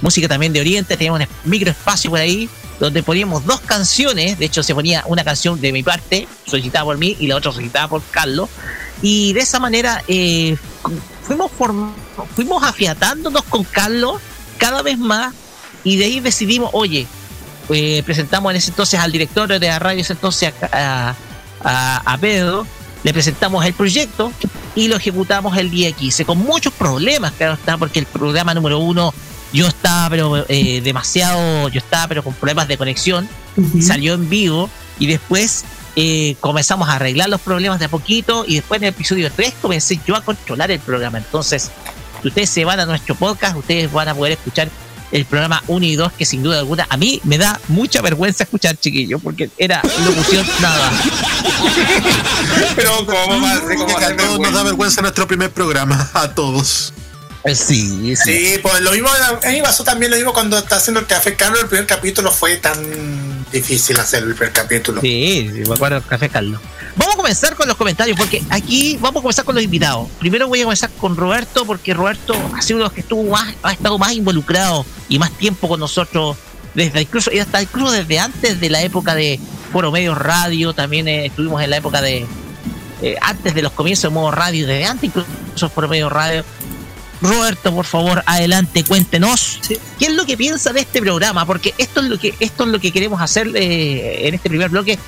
[0.00, 4.44] música también de Oriente, teníamos un micro espacio por ahí donde poníamos dos canciones, de
[4.44, 7.88] hecho se ponía una canción de mi parte, solicitada por mí, y la otra solicitada
[7.88, 8.50] por Carlos,
[9.02, 10.56] y de esa manera eh,
[11.22, 11.50] fuimos,
[12.34, 14.20] fuimos afiatándonos con Carlos
[14.58, 15.34] cada vez más,
[15.84, 17.06] y de ahí decidimos, oye,
[17.70, 21.14] eh, presentamos en ese entonces al director de la radio, ese entonces a,
[21.62, 22.66] a Pedro,
[23.02, 24.32] le presentamos el proyecto
[24.74, 28.78] y lo ejecutamos el día 15, con muchos problemas, claro está, porque el programa número
[28.78, 29.14] uno
[29.56, 33.26] yo estaba pero eh, demasiado, yo estaba pero con problemas de conexión,
[33.80, 35.64] salió en vivo y después
[35.96, 39.54] eh, comenzamos a arreglar los problemas de a poquito y después en el episodio 3
[39.62, 41.16] comencé yo a controlar el programa.
[41.16, 41.70] Entonces,
[42.20, 44.68] si ustedes se van a nuestro podcast, ustedes van a poder escuchar
[45.10, 48.44] el programa 1 y 2 que sin duda alguna a mí me da mucha vergüenza
[48.44, 50.92] escuchar chiquillos porque era locución nada.
[52.76, 56.92] Pero como más, como Que a todos nos da vergüenza nuestro primer programa, a todos.
[57.54, 61.06] Sí, Sí, pues lo mismo, a mí pasó también lo mismo cuando está haciendo el
[61.06, 65.00] Café Carlos, el primer capítulo fue tan difícil hacer el primer capítulo.
[65.00, 66.60] Sí, sí, me acuerdo del Café Carlos.
[66.96, 70.08] Vamos a comenzar con los comentarios, porque aquí vamos a comenzar con los invitados.
[70.18, 73.22] Primero voy a comenzar con Roberto, porque Roberto ha sido uno de los que estuvo
[73.30, 76.36] más, ha estado más involucrado y más tiempo con nosotros,
[76.74, 79.38] desde incluso, y hasta incluso desde antes de la época de
[79.72, 82.26] Foro Medios Radio, también eh, estuvimos en la época de
[83.02, 86.44] eh, antes de los comienzos de modo radio, desde antes incluso Foro Medios Radio.
[87.26, 92.00] Roberto, por favor, adelante, cuéntenos qué es lo que piensa de este programa, porque esto
[92.00, 94.98] es lo que esto es lo que queremos hacer eh, en este primer bloque,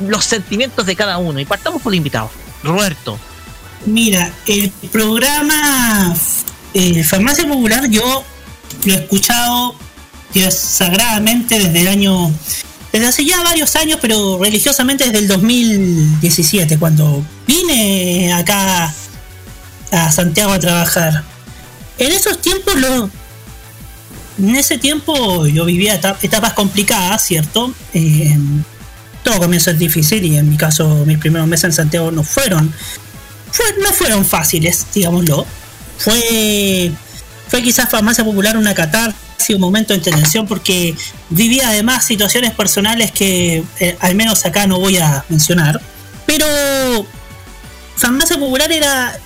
[0.00, 1.40] los sentimientos de cada uno.
[1.40, 2.30] Y partamos por el invitado,
[2.62, 3.18] Roberto.
[3.86, 6.14] Mira, el programa
[6.74, 8.24] eh, Farmacia Popular yo
[8.84, 9.76] lo he escuchado
[10.50, 12.30] sagradamente desde el año,
[12.92, 18.92] desde hace ya varios años, pero religiosamente desde el 2017, cuando vine acá
[19.90, 21.35] a Santiago a trabajar.
[21.98, 23.10] En esos tiempos lo,
[24.38, 27.72] en ese tiempo yo vivía eta- etapas complicadas, ¿cierto?
[27.94, 28.36] Eh,
[29.22, 32.72] todo comienzo es difícil y en mi caso mis primeros meses en Santiago no fueron,
[33.50, 35.46] fue- no fueron fáciles, digámoslo.
[35.98, 36.92] Fue,
[37.48, 39.16] fue quizás farmacia popular una catarsis,
[39.54, 40.94] un momento de tensión porque
[41.30, 45.80] vivía además situaciones personales que eh, al menos acá no voy a mencionar.
[46.26, 46.46] Pero
[47.96, 49.18] farmacia popular era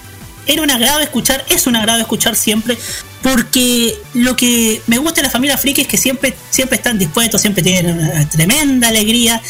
[0.47, 2.77] era un agrado escuchar, es un agrado escuchar siempre,
[3.23, 7.41] porque lo que me gusta de la familia friki es que siempre, siempre están dispuestos,
[7.41, 9.41] siempre tienen una tremenda alegría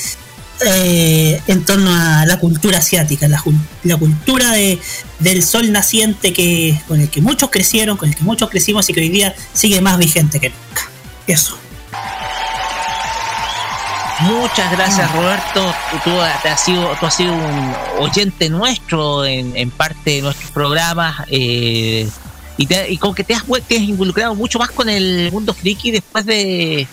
[0.66, 3.43] eh, en torno a la cultura asiática, la,
[3.84, 4.78] la cultura de,
[5.18, 8.93] del sol naciente que con el que muchos crecieron, con el que muchos crecimos y
[8.93, 10.91] que hoy día sigue más vigente que nunca.
[11.26, 11.57] Eso.
[14.23, 20.11] Muchas gracias Roberto, tú, has sido, tú has sido un oyente nuestro en, en parte
[20.16, 22.07] de nuestros programas eh,
[22.59, 25.55] y, te- y con que te has, te has involucrado mucho más con el mundo
[25.55, 26.87] friki después de,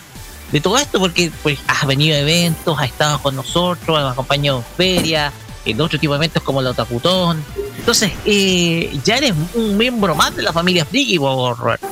[0.54, 4.60] de todo esto, porque pues has venido a eventos, has estado con nosotros, has acompañado
[4.60, 5.34] en ferias,
[5.66, 7.44] en otro tipo de eventos como el Otacutón.
[7.78, 11.88] Entonces, eh, ya eres un miembro más de la familia friki, Roberto.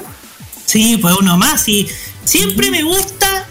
[0.66, 1.68] Sí, pues uno más.
[1.68, 1.90] Y
[2.24, 3.46] siempre me gusta,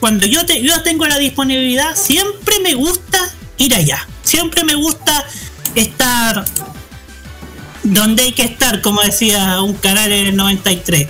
[0.00, 3.18] cuando yo, te, yo tengo la disponibilidad, siempre me gusta
[3.58, 4.06] ir allá.
[4.22, 5.24] Siempre me gusta
[5.74, 6.44] estar
[7.82, 11.08] donde hay que estar, como decía un canal en el 93.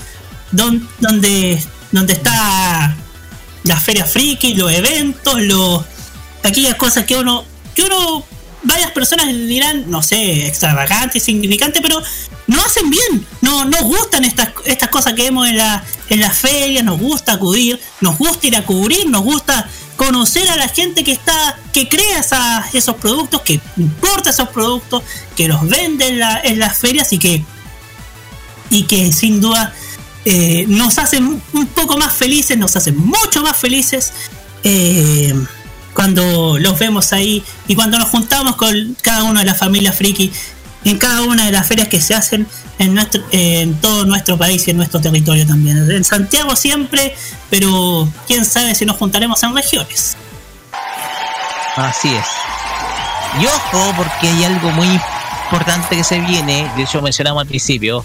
[0.53, 1.63] Don- donde,
[1.93, 2.97] donde está
[3.65, 5.85] la feria friki, los eventos, los
[6.43, 8.25] aquellas cosas que uno, que uno,
[8.63, 12.03] varias personas dirán, no sé, extravagante, insignificante, pero
[12.47, 16.31] no hacen bien, no nos gustan estas, estas cosas que vemos en la, en la
[16.31, 21.05] feria, nos gusta acudir, nos gusta ir a cubrir, nos gusta conocer a la gente
[21.05, 25.03] que está, que crea esa- esos productos, que importa esos productos,
[25.37, 27.45] que los vende en, la- en las ferias y que,
[28.71, 29.75] y que sin duda
[30.25, 34.13] eh, nos hacen un poco más felices, nos hacen mucho más felices
[34.65, 35.35] eh,
[35.95, 40.33] cuando los vemos ahí y cuando nos juntamos con cada una de las familias friki
[40.85, 42.47] en cada una de las ferias que se hacen
[42.79, 45.91] en, nuestro, en todo nuestro país y en nuestro territorio también.
[45.91, 47.15] En Santiago siempre,
[47.51, 50.17] pero quién sabe si nos juntaremos en regiones.
[51.77, 52.27] Así es.
[53.41, 54.89] Y ojo, porque hay algo muy
[55.45, 58.05] importante que se viene, de hecho mencionamos al principio,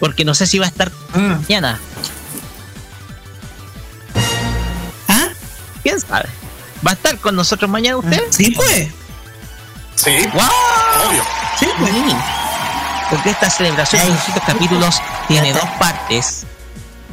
[0.00, 1.78] porque no sé si va a estar mañana.
[5.08, 5.28] ¿Ah?
[5.82, 6.28] ¿Quién sabe?
[6.86, 8.20] ¿Va a estar con nosotros mañana usted?
[8.30, 8.88] Sí, pues.
[9.96, 11.08] Sí, ¡Wow!
[11.08, 11.22] obvio.
[11.58, 11.92] Sí, pues.
[13.10, 16.44] Porque esta celebración de 200 capítulos tiene dos partes.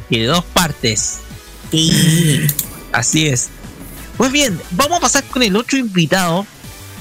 [0.08, 1.18] Tiene dos partes.
[2.92, 3.48] Así es.
[4.16, 6.46] Pues bien, vamos a pasar con el otro invitado.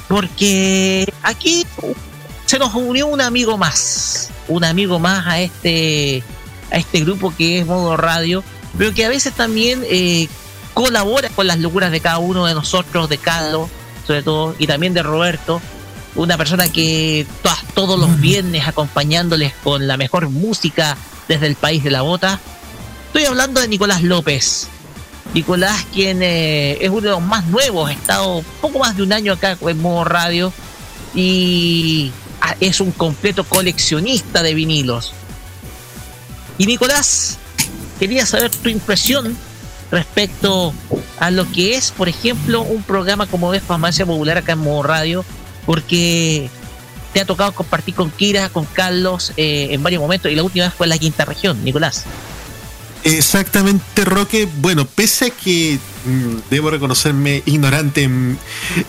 [0.08, 1.66] Porque aquí
[2.46, 4.30] se nos unió un amigo más.
[4.48, 6.24] Un amigo más a este,
[6.72, 8.44] a este grupo que es Modo Radio.
[8.78, 10.28] Pero que a veces también eh,
[10.74, 13.70] colabora con las locuras de cada uno de nosotros, de Carlos,
[14.06, 15.62] sobre todo, y también de Roberto.
[16.16, 20.98] Una persona que to- todos los viernes acompañándoles con la mejor música
[21.28, 22.40] desde el país de la bota.
[23.08, 24.68] Estoy hablando de Nicolás López.
[25.34, 29.14] Nicolás, quien eh, es uno de los más nuevos, ha estado poco más de un
[29.14, 30.52] año acá en modo radio
[31.16, 32.12] y
[32.42, 35.14] ah, es un completo coleccionista de vinilos.
[36.58, 37.38] Y Nicolás,
[38.00, 39.38] quería saber tu impresión
[39.92, 40.74] respecto
[41.20, 44.84] a lo que es, por ejemplo, un programa como es Farmacia Popular acá en modo
[44.84, 45.26] radio,
[45.66, 46.50] porque
[47.14, 50.66] te ha tocado compartir con Kira, con Carlos eh, en varios momentos y la última
[50.66, 52.06] vez fue en la quinta región, Nicolás.
[53.04, 54.48] Exactamente, Roque.
[54.60, 58.38] Bueno, pese a que mm, debo reconocerme ignorante en,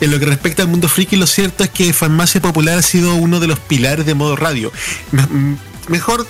[0.00, 3.40] lo que respecta al mundo friki, lo cierto es que Farmacia Popular ha sido uno
[3.40, 4.70] de los pilares de modo radio.
[5.12, 5.54] Mm,
[5.88, 6.26] mejor,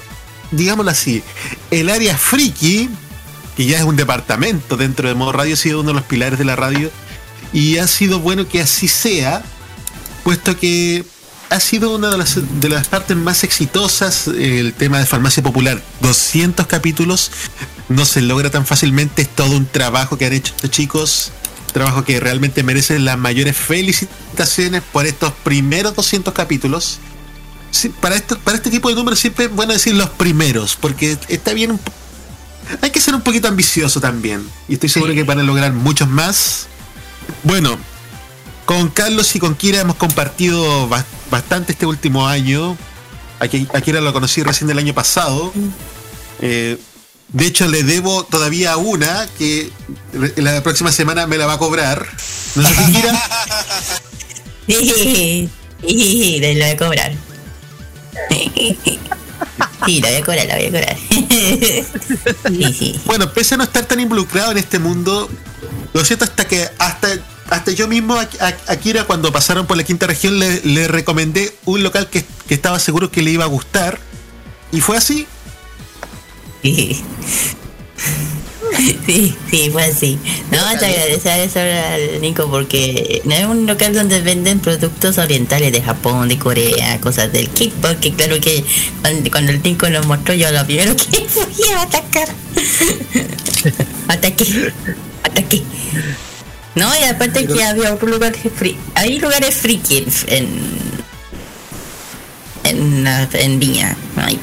[0.52, 1.22] digámoslo así,
[1.70, 2.88] el área friki,
[3.56, 6.38] que ya es un departamento dentro de modo radio, ha sido uno de los pilares
[6.38, 6.90] de la radio
[7.52, 9.42] y ha sido bueno que así sea,
[10.24, 11.04] puesto que
[11.50, 15.42] ha sido una de las, de las partes más exitosas eh, el tema de Farmacia
[15.42, 15.82] Popular.
[16.00, 17.30] 200 capítulos,
[17.90, 21.32] no se logra tan fácilmente, es todo un trabajo que han hecho estos chicos,
[21.72, 27.00] trabajo que realmente merece las mayores felicitaciones por estos primeros 200 capítulos.
[28.00, 31.72] Para, para este tipo de números siempre es bueno decir los primeros, porque está bien
[31.72, 31.80] un
[32.80, 34.48] hay que ser un poquito ambicioso también.
[34.68, 36.66] Y estoy seguro que van a lograr muchos más.
[37.42, 37.78] Bueno,
[38.64, 42.76] con Carlos y con Kira hemos compartido bas- bastante este último año.
[43.40, 45.52] A, Ki- a Kira lo conocí recién el año pasado.
[46.40, 46.78] Eh,
[47.28, 49.70] de hecho, le debo todavía una que
[50.36, 52.06] la próxima semana me la va a cobrar.
[52.54, 53.22] No sé si Kira.
[55.84, 57.12] Sí, lo voy a cobrar.
[59.86, 60.96] Sí, lo voy a cobrar, lo voy a cobrar.
[62.48, 63.00] Sí, sí.
[63.04, 65.28] Bueno, pese a no estar tan involucrado en este mundo,
[65.92, 67.08] lo cierto hasta que hasta,
[67.50, 70.88] hasta yo mismo a, a- a Kira cuando pasaron por la quinta región le, le
[70.88, 73.98] recomendé un local que, que estaba seguro que le iba a gustar.
[74.70, 75.26] Y fue así.
[76.62, 77.02] Sí.
[79.06, 80.18] Sí, sí, fue así.
[80.50, 85.72] No, te agradecer eso al Nico porque no es un local donde venden productos orientales
[85.72, 88.64] de Japón, de Corea, cosas del kit, porque claro que
[89.30, 92.28] cuando, el Nico lo mostró yo lo primero que fui a atacar.
[94.08, 94.72] Ataqué,
[95.22, 95.62] ataqué.
[96.74, 98.76] No, y aparte que había otro lugar que free.
[98.94, 100.48] Hay lugares friki en
[102.64, 103.96] en, la- en Viña.
[104.16, 104.38] Ay,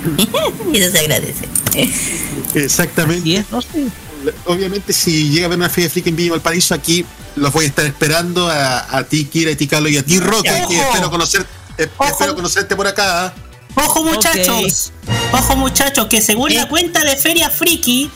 [0.73, 1.45] y eso se agradece.
[2.55, 3.43] Exactamente.
[3.51, 3.87] no sé.
[4.45, 7.05] Obviamente, si llega a haber una feria friki en Villa Valparaíso, aquí
[7.35, 10.19] los voy a estar esperando a, a ti, Kira, a ti, Carlos, y a ti,
[10.19, 11.45] Roque, que espero, conocer,
[11.77, 13.33] eh, espero conocerte por acá.
[13.75, 14.91] Ojo muchachos,
[15.31, 18.11] ojo muchachos, que según la cuenta de Feria Friki,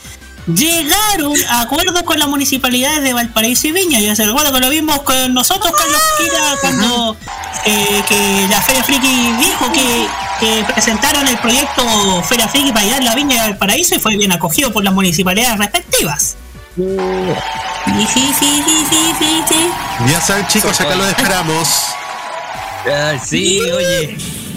[0.46, 4.00] llegaron a acuerdos con las municipalidades de Valparaíso y Viña.
[4.00, 7.16] Ya se recuerda que lo vimos con nosotros, Carlos Kira, cuando
[7.64, 10.06] eh, que la Feria Friki dijo que,
[10.40, 11.82] que presentaron el proyecto
[12.24, 15.58] Feria Friki para llevar la Viña y Valparaíso y fue bien acogido por las municipalidades
[15.58, 16.36] respectivas.
[16.76, 19.70] Sí, sí, sí, sí, sí, sí, sí.
[20.10, 21.68] Ya saben, chicos, acá los esperamos.
[22.92, 24.16] Ah, sí, oye.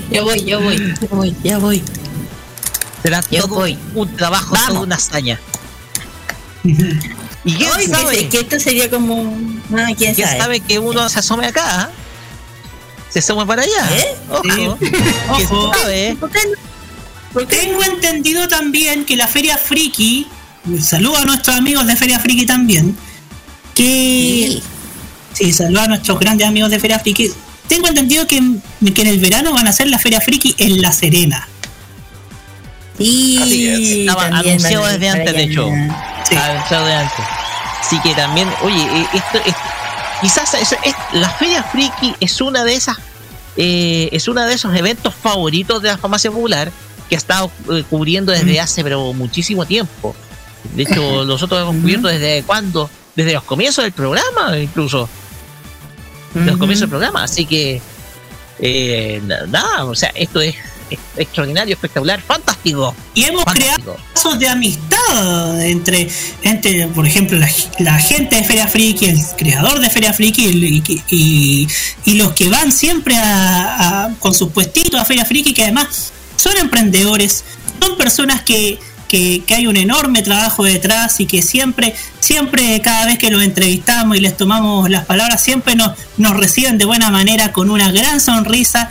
[0.10, 1.84] Yo voy, yo voy, yo voy, ya voy.
[3.04, 3.78] Será Yo todo voy.
[3.94, 4.68] un trabajo, Vamos.
[4.70, 5.40] toda una hazaña.
[7.46, 8.18] ¿Y quién Ay, sabe?
[8.18, 9.38] que, que esto sería como.
[9.74, 10.40] Ah, quién ¿Quién sabe.
[10.40, 11.64] sabe que uno se asome acá?
[11.66, 11.90] ah?
[13.10, 13.90] Se asome para allá.
[13.98, 14.16] ¿Eh?
[14.30, 14.44] Ojo.
[14.80, 14.96] ¿Quién
[15.30, 15.74] Ojo.
[15.74, 16.18] sabe?
[17.50, 20.28] Tengo entendido también que la Feria Friki,
[20.82, 22.98] saludo a nuestros amigos de Feria Friki también,
[23.76, 23.84] que...
[24.50, 24.64] Sí.
[25.34, 27.30] Sí, saludo a nuestros grandes amigos de Feria Friki.
[27.68, 28.42] Tengo entendido que,
[28.94, 31.48] que en el verano van a hacer la Feria Friki en La Serena.
[32.98, 35.70] Sí, Estaba también anunciado van a ir desde antes, de hecho.
[36.30, 36.36] Sí.
[36.36, 37.26] Anunciado de antes.
[37.82, 39.56] Así que también, oye, eh, esto es,
[40.22, 42.98] quizás es- es- la Feria Friki es una de esas,
[43.56, 46.72] eh, es uno de esos eventos favoritos de la farmacia popular
[47.10, 50.16] que ha estado eh, cubriendo desde hace pero muchísimo tiempo.
[50.74, 55.08] De hecho, nosotros hemos cubierto desde cuándo, desde los comienzos del programa, incluso.
[56.34, 57.24] De los comienzos del programa.
[57.24, 57.82] Así que,
[58.60, 60.62] eh, na- nada, o sea, esto es, es
[61.18, 62.96] extraordinario, espectacular, fantástico.
[63.14, 66.10] Y hemos creado lazos de amistad entre,
[66.44, 71.02] entre por ejemplo, la, la gente de Feria Friki, el creador de Feria Friki y,
[71.10, 71.68] y-
[72.06, 76.12] y los que van siempre a, a- con sus puestitos a Feria Friki, que además
[76.36, 77.44] son emprendedores,
[77.82, 83.18] son personas que, que, hay un enorme trabajo detrás y que siempre, siempre cada vez
[83.18, 85.96] que los entrevistamos y les tomamos las palabras, siempre nos,
[86.38, 88.90] reciben de buena manera con una gran sonrisa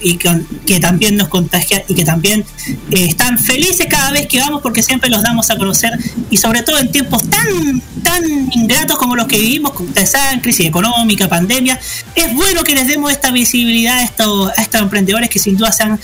[0.00, 2.44] y que también nos contagia y que también
[2.90, 5.92] eh, están felices cada vez que vamos porque siempre los damos a conocer
[6.30, 8.22] y sobre todo en tiempos tan tan
[8.52, 11.78] ingratos como los que vivimos, con ustedes saben, crisis económica, pandemia,
[12.14, 15.72] es bueno que les demos esta visibilidad a estos, a estos emprendedores que sin duda
[15.72, 16.00] se han,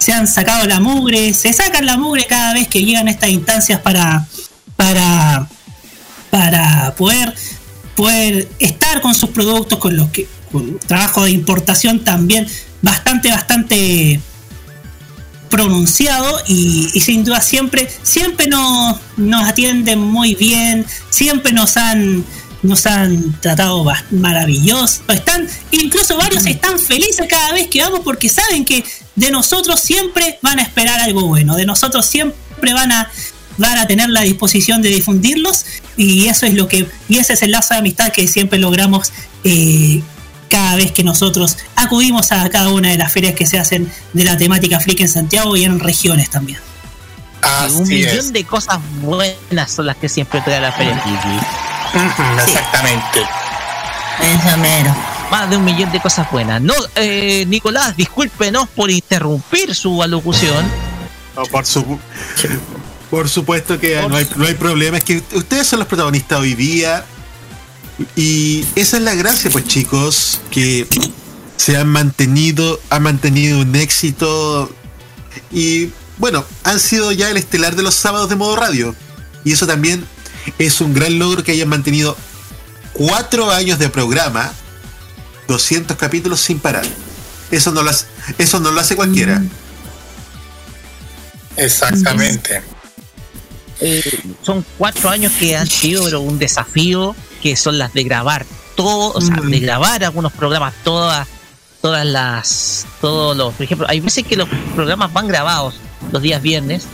[0.00, 3.80] se han sacado la mugre, se sacan la mugre cada vez que llegan estas instancias
[3.80, 4.26] para
[4.74, 5.46] para
[6.30, 7.34] para poder
[7.94, 12.46] poder estar con sus productos con los que con trabajo de importación también
[12.80, 14.20] bastante bastante
[15.50, 22.24] pronunciado y, y sin duda siempre siempre nos, nos atienden muy bien siempre nos han
[22.62, 28.28] nos han tratado bas- maravilloso están incluso varios están felices cada vez que vamos porque
[28.28, 28.84] saben que
[29.16, 33.10] de nosotros siempre van a esperar algo bueno de nosotros siempre van a
[33.56, 35.64] van a tener la disposición de difundirlos
[35.96, 39.12] y eso es lo que y ese es el lazo de amistad que siempre logramos
[39.44, 40.02] eh,
[40.48, 44.24] cada vez que nosotros acudimos a cada una de las ferias que se hacen de
[44.24, 46.58] la temática friki en Santiago y en regiones también.
[47.72, 48.32] Un millón es.
[48.32, 51.00] de cosas buenas son las que siempre trae la Feria
[51.94, 53.20] Exactamente.
[54.22, 54.94] Eso mero.
[55.30, 56.60] Más de un millón de cosas buenas.
[56.60, 60.66] No, eh, Nicolás, discúlpenos por interrumpir su alocución.
[61.36, 61.98] No, por, su-
[63.10, 64.98] por supuesto que no hay, no hay problema.
[64.98, 67.04] Es que ustedes son los protagonistas hoy día.
[68.16, 70.86] Y esa es la gracia, pues chicos, que
[71.56, 74.70] se han mantenido, han mantenido un éxito.
[75.52, 78.94] Y bueno, han sido ya el estelar de los sábados de modo radio.
[79.44, 80.04] Y eso también
[80.58, 82.16] es un gran logro que hayan mantenido
[82.92, 84.52] cuatro años de programa,
[85.48, 86.86] 200 capítulos sin parar.
[87.50, 88.06] Eso no lo hace,
[88.38, 89.42] eso no lo hace cualquiera.
[91.56, 92.62] Exactamente.
[93.80, 98.44] Eh, son cuatro años que han sido pero un desafío, que son las de grabar
[98.76, 99.50] todo, o sea, Mm.
[99.50, 101.26] de grabar algunos programas, todas,
[101.80, 105.74] todas las, todos los, por ejemplo, hay veces que los programas van grabados
[106.12, 106.84] los días viernes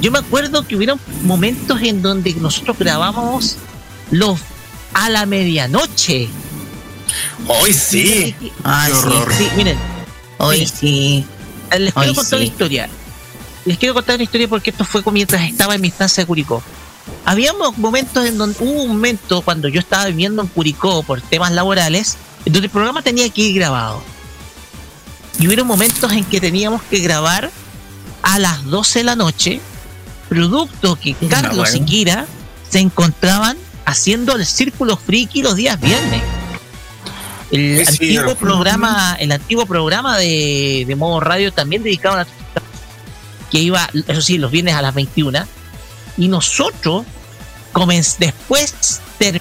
[0.00, 3.56] yo me acuerdo que hubieron momentos en donde nosotros grabábamos
[4.10, 4.40] los
[4.94, 6.28] a la medianoche.
[7.46, 8.34] Hoy sí.
[8.62, 8.98] Ay, sí.
[8.98, 9.32] horror.
[9.36, 9.78] Sí, miren,
[10.38, 11.24] Hoy sí.
[11.70, 12.52] les quiero Ay, contar una sí.
[12.52, 12.88] historia.
[13.64, 16.62] Les quiero contar una historia porque esto fue mientras estaba en mi estancia de Curicó.
[17.24, 21.52] Habíamos momentos en donde hubo un momento cuando yo estaba viviendo en Curicó por temas
[21.52, 24.02] laborales, en donde el programa tenía que ir grabado.
[25.38, 27.50] Y hubieron momentos en que teníamos que grabar
[28.26, 29.60] a las 12 de la noche,
[30.28, 31.86] producto que Carlos y bueno.
[31.86, 32.26] Kira
[32.68, 36.22] se encontraban haciendo el círculo friki los días viernes.
[37.52, 42.26] El antiguo programa, el antiguo programa de, de modo radio también dedicado a la
[43.52, 45.46] que iba, eso sí, los viernes a las 21.
[46.18, 47.04] Y nosotros,
[48.18, 49.40] después ter-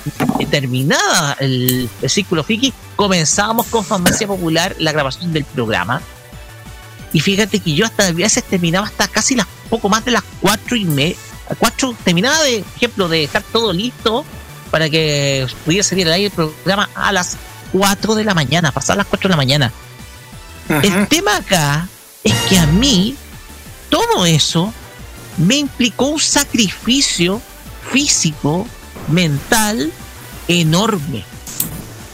[0.51, 6.03] terminada el, el círculo friki, comenzábamos con Farmacia Popular la grabación del programa.
[7.15, 10.23] Y fíjate que yo hasta a veces terminaba hasta casi las poco más de las
[10.41, 11.15] cuatro y media.
[11.57, 14.25] Cuatro, terminaba de ejemplo de dejar todo listo
[14.69, 17.37] para que pudiera salir al aire el programa a las
[17.71, 19.71] 4 de la mañana, pasar las 4 de la mañana.
[20.67, 21.87] El tema acá
[22.21, 23.15] es que a mí
[23.89, 24.73] todo eso
[25.37, 27.41] me implicó un sacrificio
[27.93, 28.67] físico,
[29.07, 29.89] mental
[30.49, 31.23] enorme.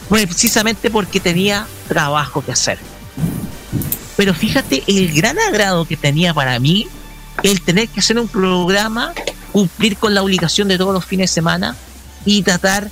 [0.10, 2.91] Precisamente porque tenía trabajo que hacer.
[4.18, 6.88] Pero fíjate el gran agrado que tenía para mí
[7.43, 9.14] el tener que hacer un programa,
[9.51, 11.76] cumplir con la obligación de todos los fines de semana
[12.26, 12.89] y tratar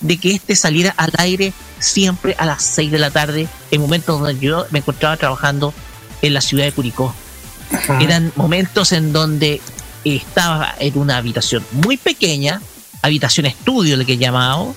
[0.00, 4.20] de que este saliera al aire siempre a las 6 de la tarde, en momentos
[4.20, 5.72] donde yo me encontraba trabajando
[6.22, 7.14] en la ciudad de Curicó.
[8.00, 9.60] Eran momentos en donde
[10.04, 12.60] estaba en una habitación muy pequeña,
[13.02, 14.74] habitación estudio, lo que he llamado,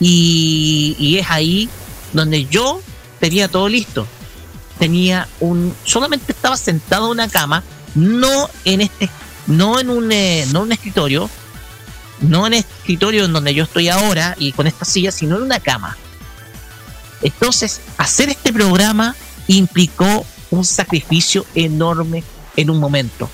[0.00, 1.68] y, y es ahí
[2.12, 2.80] donde yo
[3.20, 4.06] tenía todo listo.
[4.78, 7.64] Tenía un, solamente estaba sentado en una cama,
[7.94, 9.10] no en este,
[9.46, 11.30] no en un, eh, no en un escritorio,
[12.20, 15.42] no en el escritorio en donde yo estoy ahora y con esta silla, sino en
[15.42, 15.96] una cama.
[17.22, 19.16] Entonces, hacer este programa
[19.48, 22.22] implicó un sacrificio enorme
[22.56, 23.28] en un momento.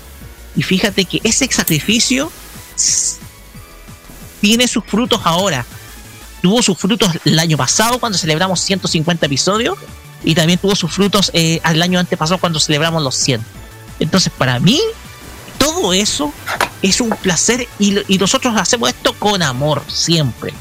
[0.55, 2.31] Y fíjate que ese sacrificio
[4.41, 5.65] tiene sus frutos ahora.
[6.41, 9.77] Tuvo sus frutos el año pasado cuando celebramos 150 episodios
[10.25, 13.45] y también tuvo sus frutos eh, al año antepasado cuando celebramos los 100.
[13.99, 14.81] Entonces, para mí,
[15.59, 16.33] todo eso
[16.81, 20.53] es un placer y, nosotros hacemos esto con amor siempre.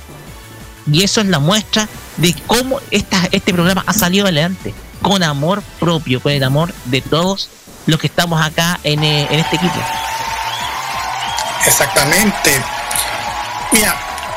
[0.90, 1.88] Y eso es la muestra
[2.18, 7.00] de cómo esta, este programa ha salido adelante, con amor propio, con el amor de
[7.00, 7.48] todos
[7.86, 9.80] los que estamos acá en, eh, en este equipo.
[11.66, 12.62] Exactamente.
[13.72, 13.96] Mira,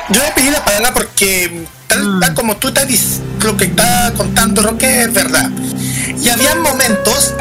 [0.09, 2.87] yo le pedí la palabra porque tal, tal como tú estás
[3.41, 5.49] lo que está contando Roque es verdad.
[6.21, 7.33] Y había momentos.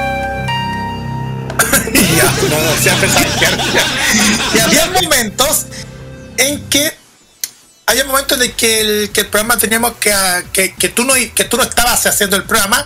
[1.92, 3.84] ya, no, no, se ha empezado a quedar, ya.
[4.54, 5.66] Y había momentos
[6.36, 6.92] en que
[7.86, 11.14] había momentos de que el, que el programa teníamos que, ah, que, que tú no
[11.14, 12.84] que tú no estabas haciendo el programa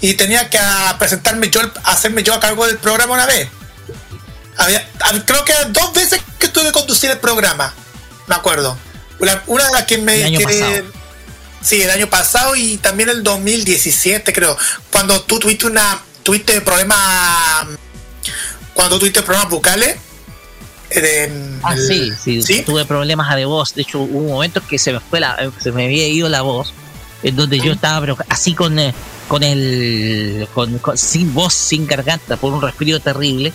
[0.00, 3.48] y tenía que ah, presentarme yo hacerme yo a cargo del programa una vez
[4.58, 7.72] había, hab- creo que dos veces que tuve que conducir el programa
[8.26, 8.76] me acuerdo
[9.18, 10.82] una, una de las que me El año que- pasado.
[11.62, 14.56] sí el año pasado y también el 2017 creo
[14.92, 17.66] cuando tú tuviste una tuviste problemas
[18.74, 19.96] cuando tuviste problemas bucales
[20.90, 23.74] eh, de- Ah, el- sí, sí, tuve problemas de voz.
[23.74, 26.72] De hecho, hubo momentos que se me fue la, se me había ido la voz,
[27.24, 28.94] en donde yo estaba pero así con, eh,
[29.26, 33.52] con el, con, con- sin voz, sin garganta, por un respiro terrible.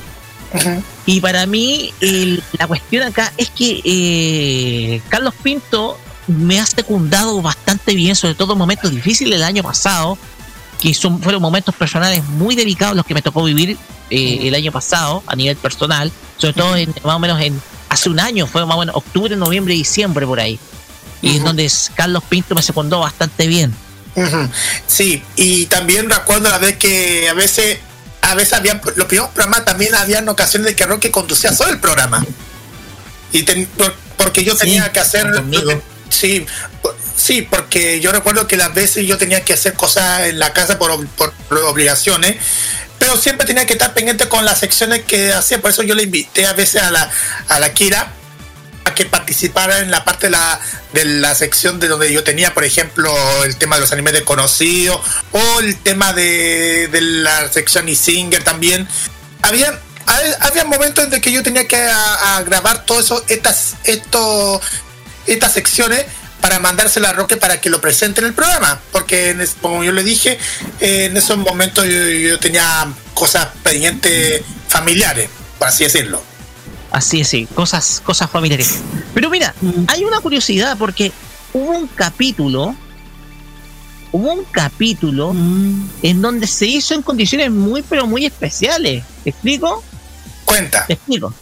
[1.05, 5.97] Y para mí, el- la cuestión acá es que eh, Carlos Pinto
[6.27, 10.17] me ha secundado bastante bien, sobre todo en momentos difíciles el año pasado,
[10.79, 13.77] que son, fueron momentos personales muy delicados los que me tocó vivir
[14.09, 18.09] eh, el año pasado a nivel personal, sobre todo en, más o menos en hace
[18.09, 20.59] un año, fue más o menos octubre, noviembre, diciembre por ahí.
[21.21, 23.73] Y en donde Carlos Pinto me secundó bastante bien.
[24.87, 27.77] Sí, y también recuerdo la vez que a veces,
[28.31, 31.79] a veces había, los primeros programas también habían ocasiones de que Roque conducía solo el
[31.79, 32.25] programa.
[33.31, 35.25] Y ten- por- porque yo tenía que hacer.
[36.09, 36.45] Sí,
[36.81, 40.51] por- sí, porque yo recuerdo que las veces yo tenía que hacer cosas en la
[40.53, 41.33] casa por, ob- por
[41.65, 42.35] obligaciones,
[42.99, 46.03] pero siempre tenía que estar pendiente con las secciones que hacía, por eso yo le
[46.03, 47.09] invité a veces a la,
[47.47, 48.13] a la Kira
[48.95, 50.59] que participara en la parte de la,
[50.93, 53.13] de la sección de donde yo tenía, por ejemplo,
[53.43, 54.99] el tema de los animes desconocidos
[55.31, 58.87] o el tema de, de la sección y singer también.
[59.41, 59.79] Había,
[60.39, 61.77] había momentos en que yo tenía que
[62.45, 64.61] grabar todo eso, estas, esto,
[65.25, 66.05] estas secciones
[66.41, 70.03] para mandársela a Roque para que lo presente en el programa, porque como yo le
[70.03, 70.39] dije,
[70.79, 75.29] en esos momentos yo tenía cosas pendientes familiares.
[75.59, 76.30] por así decirlo.
[76.91, 78.79] Así es, sí, cosas, cosas familiares.
[79.13, 79.55] Pero mira,
[79.87, 81.11] hay una curiosidad porque
[81.53, 82.75] hubo un capítulo,
[84.11, 85.31] hubo un capítulo
[86.03, 89.03] en donde se hizo en condiciones muy, pero muy especiales.
[89.23, 89.81] ¿Te explico?
[90.45, 90.85] Cuenta.
[90.85, 91.33] Te explico.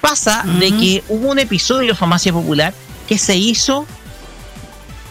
[0.00, 2.72] Pasa de que hubo un episodio de Farmacia Popular
[3.06, 3.86] que se hizo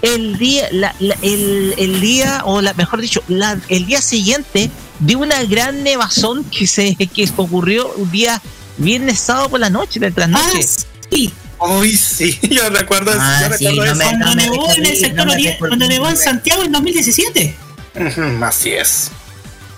[0.02, 4.70] el día, la- la- el, el día, o la, mejor dicho, la- el día siguiente
[5.00, 8.42] de una gran nevazón que se que ocurrió un día
[8.78, 10.64] viernes sábado por la noche, de trasnoche.
[11.12, 14.12] Sí, Uy, sí, yo recuerdo, Ah, yo sí, recuerdo no eso.
[14.12, 16.72] me- cuando no me nevó en el sector no oriente, cuando nevó en Santiago en
[16.72, 17.56] 2017.
[17.96, 19.12] Ujú, Así es.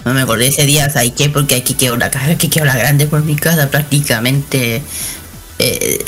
[0.03, 1.29] No me acordé ese día, ¿sabes qué?
[1.29, 4.81] Porque aquí quedó una caja que quedó la grande por mi casa prácticamente.
[5.59, 6.05] eh,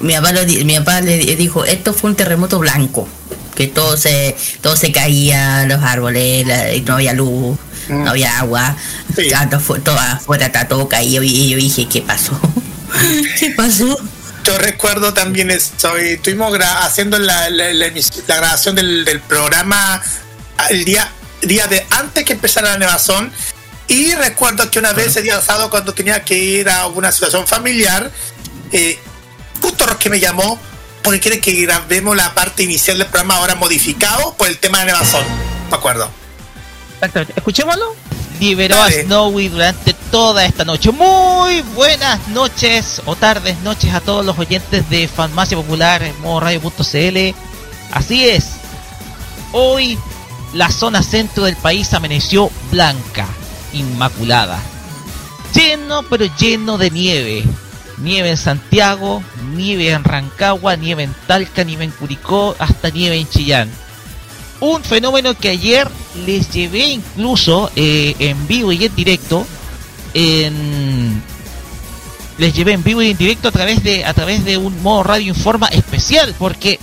[0.00, 3.08] mi papá, lo di- mi papá le di- dijo, esto fue un terremoto blanco.
[3.54, 7.56] Que todo se, todo se caía, los árboles, la- y no había luz,
[7.88, 8.76] no había agua,
[9.16, 9.28] Sí.
[9.50, 12.38] todo, fue- todo afuera está todo caído y yo dije, ¿qué pasó?
[13.38, 13.98] ¿Qué pasó?
[14.44, 19.04] Yo recuerdo también esto, y estuvimos gra- haciendo la, la- la emis- la grabación del,
[19.04, 20.02] del programa
[20.70, 21.10] el día,
[21.42, 23.32] día de antes que empezara la nevazón.
[23.88, 27.46] Y recuerdo que una vez el día sábado, cuando tenía que ir a una situación
[27.46, 28.10] familiar,
[28.72, 28.98] eh,
[29.60, 30.58] justo que me llamó
[31.02, 34.86] porque quiere que grabemos la parte inicial del programa ahora modificado por el tema de
[34.86, 35.22] nevazón.
[35.70, 36.10] Me acuerdo.
[36.94, 37.34] Exactamente.
[37.36, 37.94] Escuchémoslo.
[38.40, 39.00] liberó Dale.
[39.00, 40.90] a Snowy durante toda esta noche.
[40.90, 46.40] Muy buenas noches o tardes noches a todos los oyentes de Farmacia Popular en modo
[46.40, 47.34] radio.cl.
[47.92, 48.52] Así es.
[49.52, 49.98] Hoy
[50.52, 53.26] la zona centro del país amaneció blanca,
[53.72, 54.58] inmaculada.
[55.54, 57.44] Lleno, pero lleno de nieve.
[57.98, 59.22] Nieve en Santiago,
[59.54, 63.83] nieve en Rancagua, nieve en Talca, nieve en Curicó, hasta nieve en Chillán
[64.64, 65.88] un fenómeno que ayer
[66.26, 69.46] les llevé incluso eh, en vivo y en directo
[70.14, 71.22] en
[72.38, 75.02] les llevé en vivo y en directo a través de a través de un modo
[75.02, 76.78] radio informa especial porque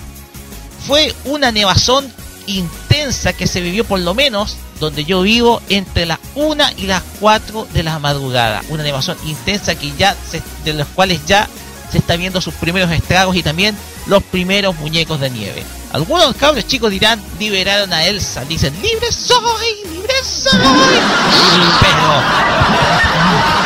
[0.85, 2.11] fue una nevazón
[2.45, 7.03] intensa que se vivió por lo menos donde yo vivo entre las 1 y las
[7.19, 10.15] 4 de la madrugada una nevazón intensa que ya
[10.63, 11.49] de los cuales ya
[11.91, 13.75] se está viendo sus primeros estragos y también
[14.07, 15.63] los primeros muñecos de nieve.
[15.93, 18.45] Algunos cabros chicos dirán, liberaron a Elsa.
[18.45, 20.59] Dicen, libre soy, libre soy.
[21.81, 22.21] Pero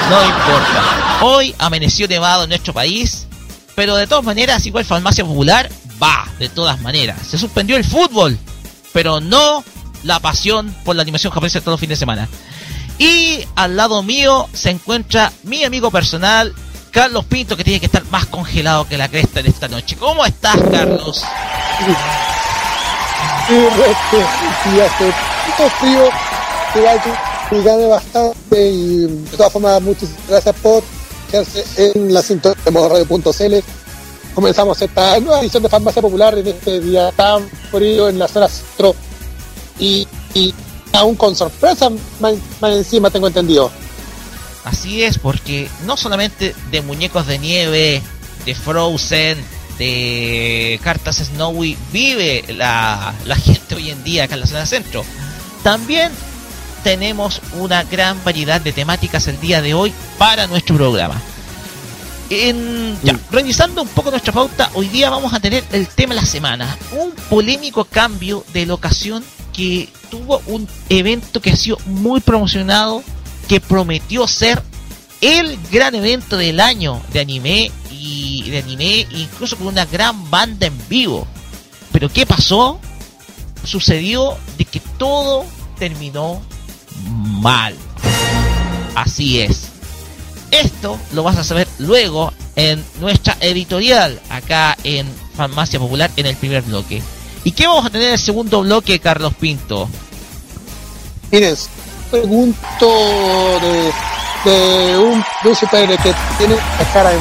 [0.09, 1.19] no importa.
[1.21, 3.27] Hoy amaneció nevado en nuestro país,
[3.75, 5.69] pero de todas maneras, igual Farmacia Popular
[6.01, 7.19] va, de todas maneras.
[7.27, 8.37] Se suspendió el fútbol,
[8.91, 9.63] pero no
[10.03, 12.29] la pasión por la animación japonesa todos los fines de semana.
[12.97, 16.53] Y al lado mío se encuentra mi amigo personal,
[16.95, 19.97] Carlos Pinto, que tiene que estar más congelado que la cresta en esta noche.
[19.97, 21.25] ¿Cómo estás, Carlos?
[23.49, 25.13] Y este, y hace
[25.57, 26.09] poco frío,
[27.49, 30.83] que gane bastante y de todas formas muchas gracias por
[31.29, 33.55] quedarse en la sintonía de modoradio.cl.
[34.33, 38.47] Comenzamos esta nueva edición de Farmacia Popular en este día tan frío en la zona
[38.47, 38.95] centro
[39.79, 40.53] y, y
[40.93, 41.91] aún con sorpresa
[42.21, 43.69] más encima tengo entendido.
[44.65, 48.01] Así es, porque no solamente de muñecos de nieve,
[48.45, 49.37] de Frozen,
[49.77, 55.05] de cartas Snowy vive la, la gente hoy en día acá en la zona centro.
[55.63, 56.11] También
[56.83, 61.21] tenemos una gran variedad de temáticas el día de hoy para nuestro programa.
[62.29, 66.21] En, ya, revisando un poco nuestra pauta, hoy día vamos a tener el tema de
[66.21, 66.77] la semana.
[66.91, 73.03] Un polémico cambio de locación que tuvo un evento que ha sido muy promocionado,
[73.47, 74.61] que prometió ser
[75.21, 80.67] el gran evento del año de anime y de anime, incluso con una gran banda
[80.67, 81.27] en vivo.
[81.91, 82.79] Pero ¿qué pasó?
[83.63, 85.45] Sucedió de que todo
[85.77, 86.41] terminó
[87.07, 87.75] mal.
[88.95, 89.69] Así es.
[90.51, 96.35] Esto lo vas a saber luego en nuestra editorial acá en Farmacia Popular en el
[96.35, 97.01] primer bloque.
[97.43, 99.89] ¿Y qué vamos a tener en el segundo bloque, Carlos Pinto?
[101.31, 101.55] Miren,
[102.11, 102.87] pregunto
[103.61, 103.91] de,
[104.49, 107.19] de un, de un superhéroe que tiene la cara en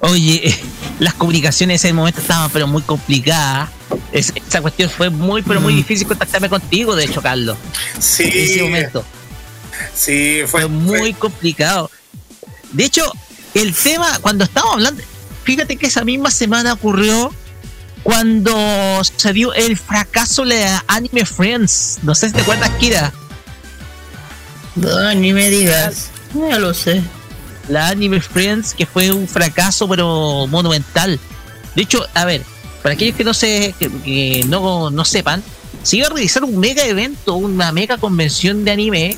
[0.00, 0.56] Oye,
[1.00, 3.70] las comunicaciones en ese momento estaban pero muy complicadas.
[4.12, 7.56] Es- esa cuestión fue muy pero muy difícil contactarme contigo, de hecho, Carlos.
[7.98, 8.24] Sí.
[8.24, 9.04] En ese momento.
[9.94, 11.90] Sí, fue, Fue muy complicado.
[12.72, 13.10] De hecho,
[13.54, 15.02] el tema, cuando estábamos hablando,
[15.44, 17.32] fíjate que esa misma semana ocurrió
[18.08, 21.98] cuando se dio el fracaso de Anime Friends.
[22.02, 23.12] No sé si te acuerdas, Kira.
[24.76, 26.08] No, ni me digas.
[26.34, 27.02] Ya lo sé.
[27.68, 31.20] La Anime Friends, que fue un fracaso, pero monumental.
[31.74, 32.42] De hecho, a ver,
[32.82, 35.42] para aquellos que no se, que, que no, no sepan,
[35.82, 39.16] se iba a realizar un mega evento, una mega convención de anime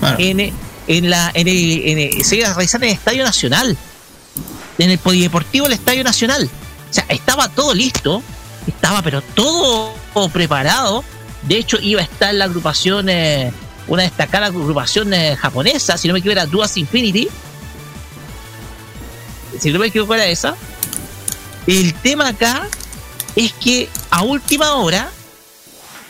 [0.00, 0.16] Claro.
[0.18, 0.40] en,
[0.88, 3.76] en la en el, en el- se iba a realizar en el Estadio Nacional,
[4.78, 6.50] en el Polideportivo del Estadio Nacional.
[6.96, 8.22] Sea, estaba todo listo,
[8.66, 9.92] estaba pero todo
[10.32, 11.04] preparado.
[11.42, 13.52] De hecho, iba a estar la agrupación, eh,
[13.86, 17.28] una destacada agrupación eh, japonesa, si no me equivoco, era Duas Infinity.
[19.60, 20.56] Si no me equivoco, era esa.
[21.66, 22.66] El tema acá
[23.34, 25.10] es que a última hora,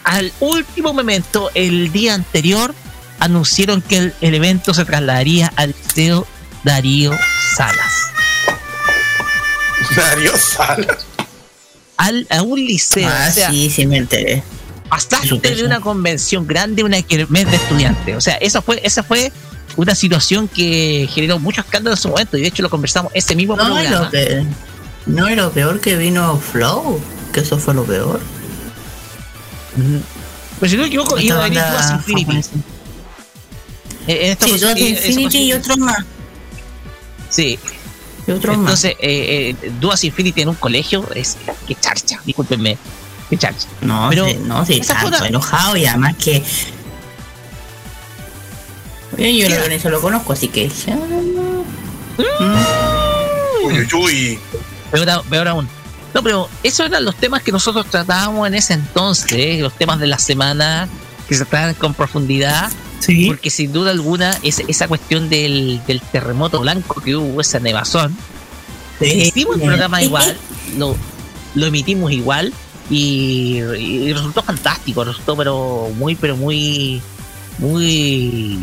[0.05, 2.77] al último momento, el día anterior,
[3.19, 6.29] anunciaron que el, el evento se trasladaría al Liceo
[6.63, 7.11] Darío
[7.57, 8.16] Salas.
[9.97, 11.07] Darío Salas.
[11.97, 13.09] Al, a un liceo.
[13.11, 14.43] Ah, o sea, sí, sí me enteré.
[14.89, 18.17] pasaste de una convención grande a una mes de estudiantes.
[18.17, 19.33] O sea, esa fue, esa fue
[19.77, 22.37] una situación que generó mucho escándalo en su momento.
[22.37, 24.05] Y de hecho lo conversamos ese mismo No, programa.
[24.05, 24.45] lo que,
[25.07, 27.01] no, y lo peor que vino Flow,
[27.33, 28.21] que eso fue lo peor.
[30.61, 32.41] Pero si no me equivoco, iba a venir Duas Infinity.
[34.09, 35.99] Eh, en esta Sí, Duas Infinity y otros más.
[37.29, 37.59] Sí.
[38.27, 42.77] Entonces eh, eh, Duas Infinity en un colegio es que charcha, discúlpenme,
[43.31, 43.69] que charcha.
[43.81, 46.43] No, pero sí, no, sí, tanto una- enojado y además que.
[49.19, 50.71] Yo, lo, eso lo conozco, así que.
[52.19, 52.25] Uy,
[53.81, 54.39] uy, uy.
[54.91, 55.69] Peor, peor aún.
[56.15, 59.59] No, pero esos eran los temas que nosotros tratábamos en ese entonces, ¿eh?
[59.61, 60.89] los temas de la semana
[61.29, 62.71] que se trataban con profundidad,
[63.01, 63.27] Sí.
[63.27, 68.17] porque sin duda alguna es, esa cuestión del, del terremoto blanco que hubo, esa nevazón,
[69.01, 70.37] hicimos el programa igual,
[70.77, 70.97] lo,
[71.55, 72.53] lo emitimos igual
[72.91, 77.01] y, y resultó fantástico, resultó pero muy, pero muy,
[77.59, 78.59] muy,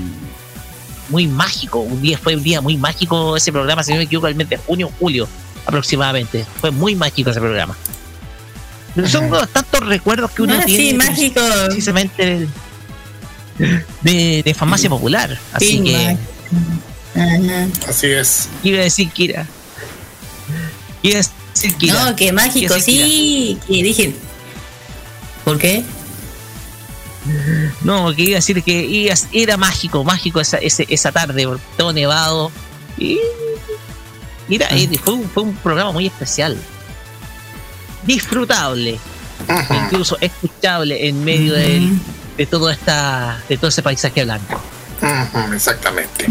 [1.09, 1.79] muy mágico.
[1.79, 4.49] Un día fue un día muy mágico ese programa, si no me equivoco, el mes
[4.49, 5.27] de junio, julio
[5.65, 6.45] aproximadamente.
[6.59, 7.75] Fue muy mágico ese programa.
[8.95, 11.41] Pero son unos tantos recuerdos que uno Ah, tiene sí, mágico.
[11.65, 12.47] precisamente
[14.01, 15.37] de, de farmacia popular.
[15.53, 16.17] Así Sí, que
[17.15, 17.67] Ajá.
[17.87, 18.49] Así es.
[18.63, 19.45] iba a decir Kira.
[21.01, 21.23] Iba a
[21.53, 22.05] decir Kira.
[22.05, 23.57] No, que mágico, sí.
[23.67, 24.15] Que dije.
[25.45, 25.83] ¿Por qué?
[27.83, 31.47] No, que iba a decir que era mágico, mágico esa, ese- esa tarde,
[31.77, 32.51] todo nevado.
[32.97, 33.19] Y,
[34.49, 36.57] era- y fue, un, fue un programa muy especial.
[38.05, 38.99] Disfrutable,
[39.85, 41.97] incluso escuchable en medio del-
[42.37, 44.61] de todo esta de todo ese paisaje blanco.
[45.53, 46.25] Exactamente.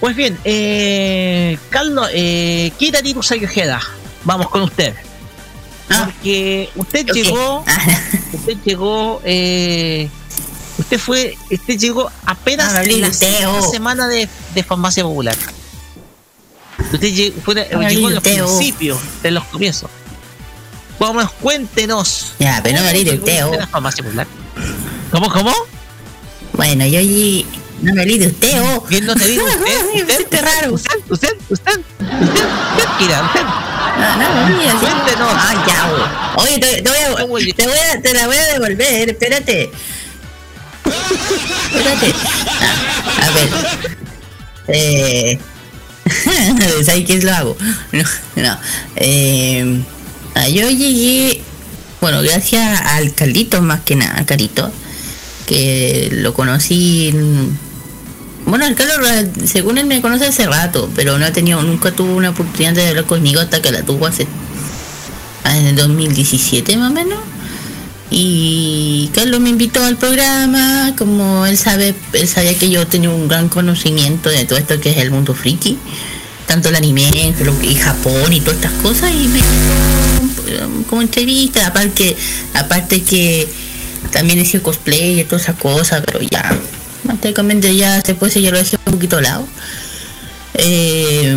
[0.00, 3.80] Pues bien, eh, Carlos, eh, Kira Sayojeda,
[4.24, 4.94] vamos con usted.
[5.88, 6.06] Ah.
[6.06, 7.86] Porque usted llegó, Ah,
[8.32, 10.08] usted llegó, eh,
[10.78, 13.12] usted fue, usted llegó apenas Ah, de la
[13.62, 15.36] semana de, de farmacia popular.
[16.92, 19.88] Usted llegó, fue, llegó en de los principios, de los comienzos.
[20.98, 22.34] Vamos, cuéntenos.
[22.38, 23.58] Ya, pero no me ¿cómo usted, oh.
[25.10, 25.52] ¿Cómo, cómo?
[26.52, 27.46] Bueno, yo allí.
[27.80, 28.84] No me de usted, oh.
[28.84, 29.44] ¿Quién no te dijo?
[29.46, 29.64] ¿Usted?
[29.66, 30.14] Ay, ¿Usted?
[30.14, 30.74] hiciste raro.
[30.74, 30.90] ¿Usted?
[31.08, 31.36] ¿Usted?
[31.48, 31.72] ¿Usted?
[31.78, 31.80] ¿Usted?
[31.98, 33.24] ¿Usted?
[33.24, 33.42] ¿usted?
[33.98, 34.80] No, no, no.
[34.80, 35.32] Cuéntenos.
[35.34, 36.42] Ah, ya, oh.
[36.42, 39.70] Oye, te, te voy a, te, voy a, te la voy a devolver, espérate.
[40.84, 42.14] Espérate.
[42.60, 43.48] Ah, a ver.
[44.68, 45.38] Eh.
[46.84, 47.56] ¿Sabes qué es lo hago?
[47.92, 48.04] No,
[48.36, 48.58] no.
[48.96, 49.82] Eh,
[50.52, 51.42] yo llegué,
[52.00, 54.70] bueno, gracias al Carlito más que nada, Carito,
[55.46, 57.08] que lo conocí.
[57.08, 57.58] en-
[58.44, 59.08] Bueno, el Carlos,
[59.46, 62.88] según él me conoce hace rato, pero no ha tenido, nunca tuvo una oportunidad de
[62.88, 64.26] hablar conmigo hasta que la tuvo hace
[65.44, 67.18] ah, en el 2017 más o menos.
[68.10, 73.28] Y Carlos me invitó al programa, como él sabe, él sabía que yo tenía un
[73.28, 75.78] gran conocimiento de todo esto que es el mundo friki,
[76.46, 77.10] tanto el anime,
[77.62, 79.40] y Japón y todas estas cosas, y me
[80.88, 82.16] como entrevista, aparte,
[82.54, 83.48] aparte que
[84.10, 86.56] también hice cosplay y todas esas cosas, pero ya,
[87.04, 89.46] prácticamente ya después ya lo dejé un poquito lado.
[90.54, 91.36] Eh,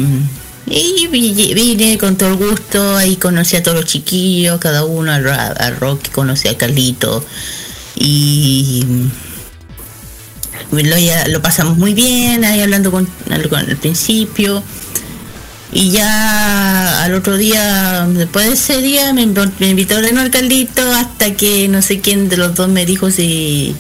[0.68, 5.12] y vi- vine con todo el gusto, ahí conocí a todos los chiquillos, cada uno,
[5.12, 7.24] al, al Rocky, conocí a Carlito
[7.96, 8.84] y
[10.72, 13.08] lo, ya- lo pasamos muy bien, ahí hablando con,
[13.50, 14.64] con el principio.
[15.72, 20.82] Y ya al otro día, después de ese día, me, me invitó de nuevo Carlito
[20.94, 23.76] hasta que no sé quién de los dos me dijo si,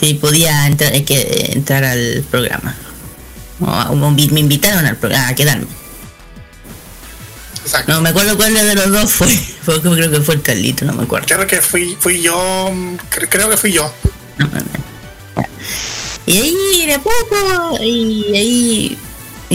[0.00, 2.74] si podía entrar, eh, que, entrar al programa.
[3.60, 5.66] O, o me invitaron al programa a quedarme.
[7.64, 7.92] Exacto.
[7.92, 9.28] No me acuerdo cuál de los dos fue.
[9.62, 11.26] fue creo que fue el Carlito, no me acuerdo.
[11.28, 12.34] Creo que fui, fui yo.
[13.14, 13.92] cre- Creo que fui yo.
[16.26, 18.98] Y ahí de poco, y ahí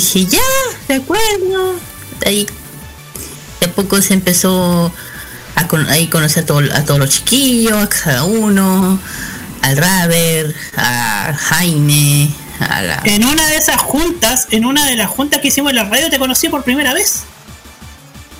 [0.01, 0.39] dije, ya,
[0.87, 1.75] de acuerdo.
[2.25, 2.47] Ahí
[3.61, 4.91] de poco se empezó
[5.55, 8.99] a con- ahí conocer a, todo- a todos los chiquillos, a cada uno.
[9.63, 12.29] al Raver, a Jaime,
[12.59, 13.01] a la...
[13.05, 16.09] En una de esas juntas, en una de las juntas que hicimos en la radio,
[16.09, 17.23] te conocí por primera vez.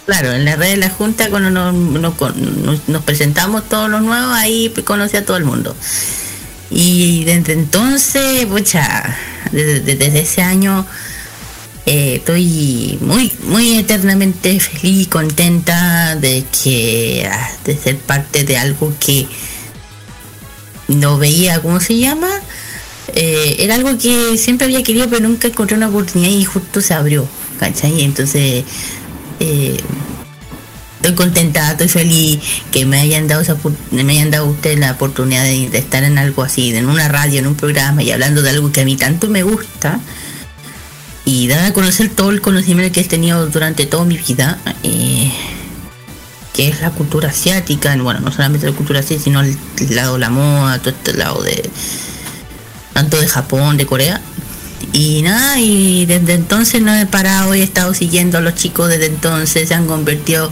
[0.06, 4.02] Claro, en la red de la Junta, cuando nos, nos- nos- nos presentamos todos los
[4.04, 5.76] nuevos, ahí conocí a todo el mundo.
[6.70, 9.04] Y desde entonces, pucha,
[9.52, 10.86] desde, desde ese año
[11.90, 18.58] eh, estoy muy, muy eternamente feliz y contenta de que ah, de ser parte de
[18.58, 19.26] algo que
[20.90, 22.28] no veía, ¿cómo se llama?
[23.16, 26.94] Eh, era algo que siempre había querido, pero nunca encontré una oportunidad y justo se
[26.94, 27.26] abrió,
[27.58, 28.02] ¿cachai?
[28.02, 28.66] Entonces,
[29.40, 29.78] eh,
[30.98, 33.56] estoy contenta, estoy feliz que me hayan dado esa,
[33.92, 37.40] me hayan dado ustedes la oportunidad de, de estar en algo así, en una radio,
[37.40, 40.02] en un programa y hablando de algo que a mí tanto me gusta
[41.28, 45.30] y dar a conocer todo el conocimiento que he tenido durante toda mi vida, eh,
[46.54, 49.58] que es la cultura asiática, bueno, no solamente la cultura asiática, sino el,
[49.94, 51.70] lado de la moda, todo este lado de
[52.94, 54.22] tanto de Japón, de Corea.
[54.94, 58.88] Y nada, y desde entonces no he parado y he estado siguiendo a los chicos
[58.88, 60.50] desde entonces, se han convertido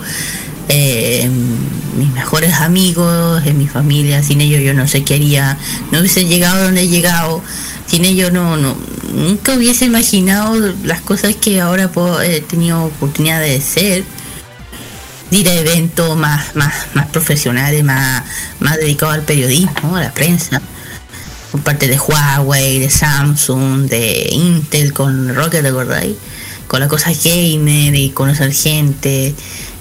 [0.68, 1.58] eh, en
[1.98, 5.58] mis mejores amigos, en mi familia, sin ellos yo no sé qué haría,
[5.92, 7.42] no hubiese llegado donde he llegado,
[7.88, 8.76] sin ellos no, no
[9.14, 14.04] nunca hubiese imaginado las cosas que ahora puedo- he tenido oportunidad de ser,
[15.32, 18.24] de ir a eventos más, más, más profesionales, más,
[18.60, 20.62] más dedicados al periodismo, a la prensa
[21.52, 26.16] por parte de Huawei, de Samsung, de Intel con Rocket, ¿te acordáis?
[26.68, 29.34] Con la cosa gamer y conocer gente.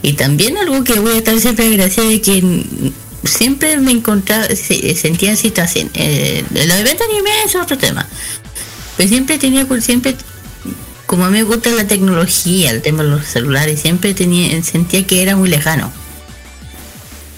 [0.02, 2.64] Y también algo que voy a estar siempre agradecida de que
[3.24, 5.90] siempre me encontraba, se- sentía en situación.
[5.94, 8.06] Eh, el evento anime es otro tema.
[8.96, 10.14] Pero siempre tenía, siempre,
[11.06, 15.06] como a mí me gusta la tecnología, el tema de los celulares, siempre tenía, sentía
[15.06, 15.92] que era muy lejano.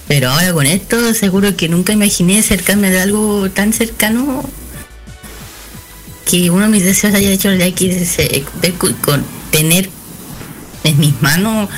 [0.09, 4.49] Pero ahora con esto seguro que nunca imaginé acercarme de algo tan cercano
[6.30, 8.45] que uno de mis deseos haya hecho que es, eh,
[9.01, 9.89] con tener
[10.84, 11.68] en mis manos,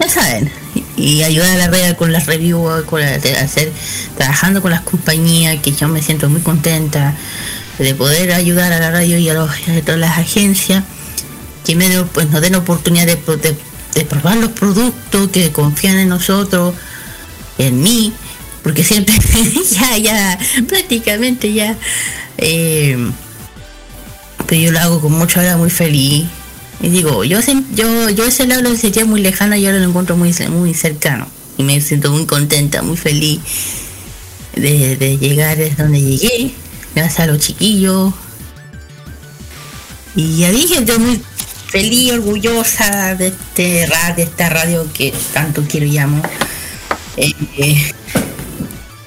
[0.00, 0.50] ya saben,
[0.96, 3.72] y ayudar a la red con las reviews, con la- hacer,
[4.16, 7.14] trabajando con las compañías, que yo me siento muy contenta
[7.78, 9.50] de poder ayudar a la radio y a, los-
[9.84, 10.84] todas las agencias
[11.64, 13.16] que me pues, nos den oportunidad de
[14.04, 16.74] probar los productos, que confían en nosotros,
[17.58, 18.12] en mí,
[18.62, 19.14] porque siempre
[19.70, 20.38] ya, ya,
[20.68, 21.76] prácticamente ya,
[22.38, 22.96] eh,
[24.46, 26.26] pero yo lo hago con mucho ahora muy feliz.
[26.82, 27.38] Y digo, yo
[27.74, 31.28] yo, yo ese lado lo sentía muy lejano y ahora lo encuentro muy, muy cercano.
[31.56, 33.40] Y me siento muy contenta, muy feliz
[34.56, 36.52] de, llegar es donde llegué,
[36.94, 38.12] gracias a los chiquillos.
[40.16, 41.22] Y ya dije, estoy muy
[41.68, 46.20] feliz, orgullosa de este de esta radio que tanto quiero y amo.
[47.16, 47.92] Eh, eh,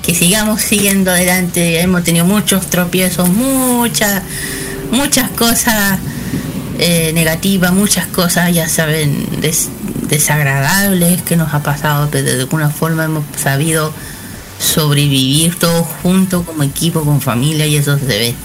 [0.02, 1.82] que sigamos siguiendo adelante.
[1.82, 4.24] Hemos tenido muchos tropiezos, muchas,
[4.92, 6.00] muchas cosas
[6.80, 9.70] eh, negativas, muchas cosas, ya saben, des-
[10.08, 13.94] desagradables que nos ha pasado, pero de alguna forma hemos sabido
[14.60, 18.36] sobrevivir todos juntos como equipo, con familia y eso se ve.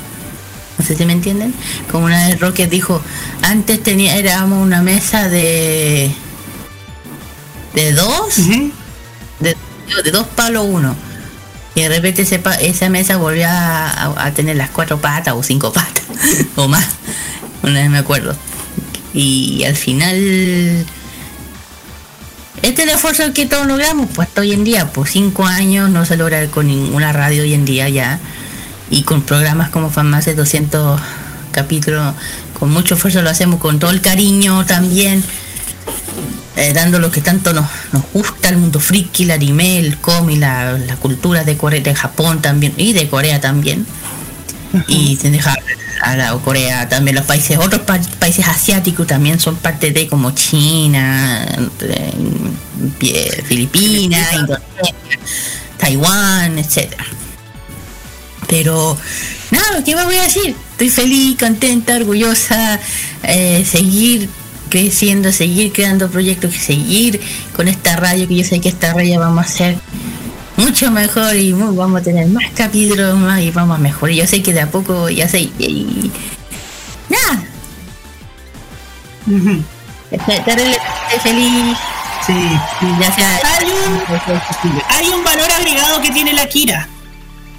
[0.78, 1.54] No sé si me entienden.
[1.90, 3.02] Como una vez Rocket dijo,
[3.42, 6.10] antes tenía, éramos una mesa de
[7.74, 8.36] de dos,
[9.38, 9.56] de,
[10.04, 10.96] de dos palos uno.
[11.74, 15.42] Y de repente ese esa mesa volvió a, a- a tener las cuatro patas o
[15.42, 16.04] cinco patas
[16.56, 16.86] o más.
[17.62, 18.34] Una vez me acuerdo.
[19.12, 20.16] Y al final
[22.62, 25.88] este es el esfuerzo que todos logramos, pues hasta hoy en día, por cinco años
[25.88, 28.20] no se logra con ninguna radio hoy en día ya.
[28.90, 31.00] Y con programas como Farmacia 200
[31.52, 32.14] capítulos,
[32.58, 35.24] con mucho esfuerzo lo hacemos con todo el cariño también
[36.56, 40.38] eh, dando lo que tanto nos, nos gusta, el mundo friki, el anime, el cómic,
[40.38, 43.86] la, la cultura de Corea, de Japón también, y de Corea también.
[44.86, 45.54] Y se deja
[46.00, 50.30] a la Corea también los países, otros pa- países asiáticos también son parte de como
[50.32, 51.46] China,
[53.00, 54.94] eh, Filipinas, Indonesia,
[55.78, 57.04] Taiwán, etcétera.
[58.48, 58.96] Pero
[59.50, 60.54] nada, ¿qué más voy a decir?
[60.72, 62.80] Estoy feliz, contenta, orgullosa,
[63.22, 64.28] eh, seguir
[64.68, 67.20] creciendo, seguir creando proyectos, seguir
[67.54, 69.78] con esta radio, que yo sé que esta radio vamos a hacer
[70.60, 74.14] mucho mejor y muy- vamos a tener más capítulos más y vamos a mejorar.
[74.14, 75.40] Yo sé que de a poco ya sé.
[75.40, 76.12] Y, y-
[77.08, 77.42] nada.
[80.44, 81.76] Terriblemente feliz.
[82.26, 82.32] Sí.
[83.00, 83.40] Ya sea.
[83.58, 86.88] Hay un, hay un valor agregado que tiene la Kira.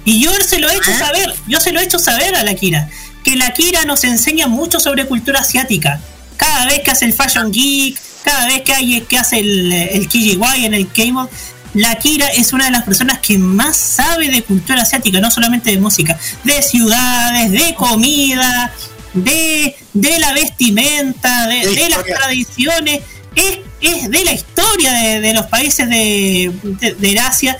[0.04, 2.54] Y yo se lo he hecho saber, yo se lo he hecho saber a la
[2.54, 2.88] Kira.
[3.24, 6.00] Que la Kira nos enseña mucho sobre cultura asiática.
[6.36, 10.08] Cada vez que hace el Fashion Geek, cada vez que, hay, que hace el, el
[10.08, 11.28] KGY en el K-Mod,
[11.74, 15.70] la Kira es una de las personas que más sabe de cultura asiática, no solamente
[15.70, 18.72] de música, de ciudades, de comida,
[19.14, 23.00] de, de la vestimenta, de, de las tradiciones,
[23.34, 27.56] es, es de la historia de, de los países de, Asia.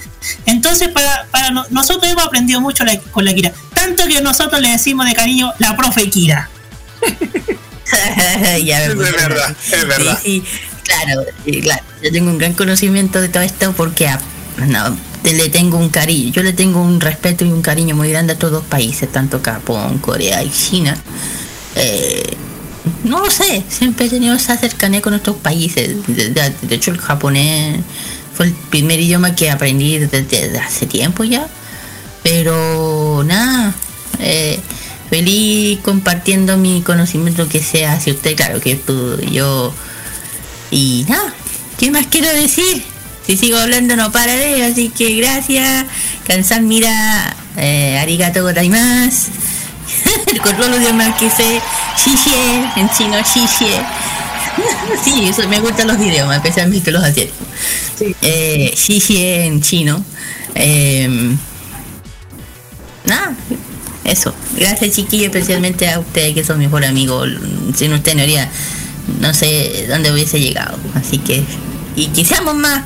[0.47, 3.53] Entonces, para, para no- nosotros hemos aprendido mucho la- con la Kira.
[3.75, 6.51] Tanto que nosotros le decimos de cariño la profe Kira.
[8.65, 10.19] Ya me Es verdad, es verdad.
[10.23, 11.83] Sí, sí, claro, sí, claro.
[12.03, 14.21] Yo tengo un gran conocimiento de todo esto porque a-
[14.67, 16.33] no, te- le tengo un cariño.
[16.33, 19.41] Yo le tengo un respeto y un cariño muy grande a todos los países, tanto
[19.43, 20.97] Japón, Corea y China.
[21.77, 22.37] Eh,
[23.05, 25.97] no sé, siempre he tenido esa cercanía con otros países.
[26.07, 27.81] De, hecho, el japonés
[28.35, 31.47] fue el primer idioma que aprendí desde, hace tiempo ya.
[32.23, 33.75] Pero nada,
[34.21, 34.59] eh,
[35.11, 39.73] feliz compartiendo mi conocimiento que sea hacia usted, claro que tú, yo.
[40.73, 41.35] Y nada,
[41.79, 42.83] ¿qué más quiero decir?
[43.27, 45.85] Si sigo hablando no pararé, así que gracias.
[46.27, 49.31] Kansan mira, eh, arigato gozaimasu.
[50.43, 51.61] Con todos los idiomas que sé,
[52.03, 53.81] shishie, en chino shishie.
[55.05, 57.47] sí, eso, me gustan los idiomas, especialmente los asiáticos.
[58.23, 60.03] Eh, shishie en chino.
[60.55, 61.37] Em,
[63.05, 63.37] nada,
[64.05, 64.35] eso.
[64.57, 67.25] Gracias chiquillo, especialmente a ustedes que son mi mejor amigo.
[67.77, 68.51] Sin usted no haría,
[69.21, 70.79] no sé dónde hubiese llegado.
[70.95, 71.45] Así que,
[71.97, 72.85] y que seamos más,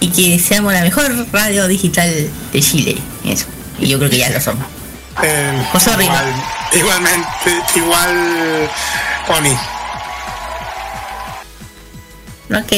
[0.00, 2.10] y que seamos la mejor radio digital
[2.52, 2.96] de Chile.
[3.24, 3.46] Eso.
[3.78, 4.64] Y yo creo que ya lo somos.
[5.22, 6.34] Eh, José igual-
[6.72, 7.28] igualmente,
[7.76, 8.70] igual,
[9.28, 9.56] Oni.
[12.54, 12.70] Ok.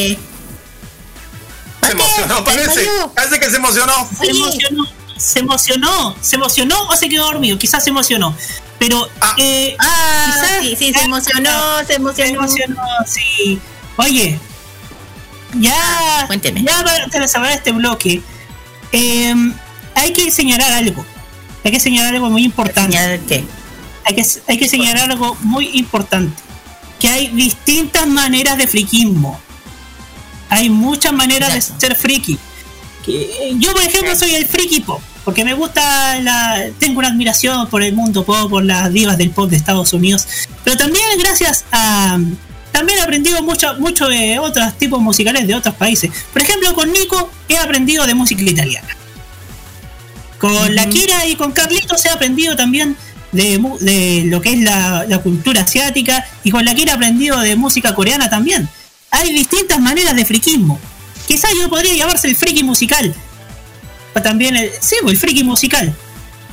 [1.82, 2.86] Se emocionó, parece.
[3.14, 4.08] Parece que se emocionó.
[4.18, 4.84] Se emocionó,
[5.16, 8.34] se emocionó, se emocionó o se quedó dormido, quizás se emocionó.
[8.78, 9.08] Pero
[9.38, 11.50] eh, Ah, quizás- sí, sí, se emocionó,
[11.86, 12.28] se emocionó.
[12.28, 13.58] Se emocionó, sí.
[13.96, 14.38] Oye,
[15.54, 16.62] ya, cuénteme.
[16.62, 18.20] ya para cerrar este bloque,
[18.92, 19.34] eh,
[19.94, 21.04] hay que señalar algo.
[21.64, 22.92] Hay que señalar algo muy importante.
[22.96, 23.44] ¿Señalar qué?
[24.04, 26.40] Hay que, hay que señalar algo muy importante.
[27.00, 29.40] Que hay distintas maneras de friquismo.
[30.48, 32.38] Hay muchas maneras de ser friki.
[33.06, 35.00] Que, Yo, por ejemplo, soy el friki pop.
[35.24, 36.66] Porque me gusta la.
[36.78, 40.26] Tengo una admiración por el mundo pop, por las divas del pop de Estados Unidos.
[40.64, 42.18] Pero también gracias a.
[42.70, 46.10] También he aprendido mucho, mucho de otros tipos musicales de otros países.
[46.32, 48.88] Por ejemplo, con Nico he aprendido de música italiana.
[50.38, 52.94] Con la Kira y con Carlitos he aprendido también
[53.32, 57.40] de, de lo que es la, la cultura asiática y con la Kira he aprendido
[57.40, 58.68] de música coreana también.
[59.10, 60.78] Hay distintas maneras de friquismo.
[61.26, 63.14] Quizás yo podría llamarse el friki musical.
[64.14, 65.94] O también, el, sí, pues, el friki musical.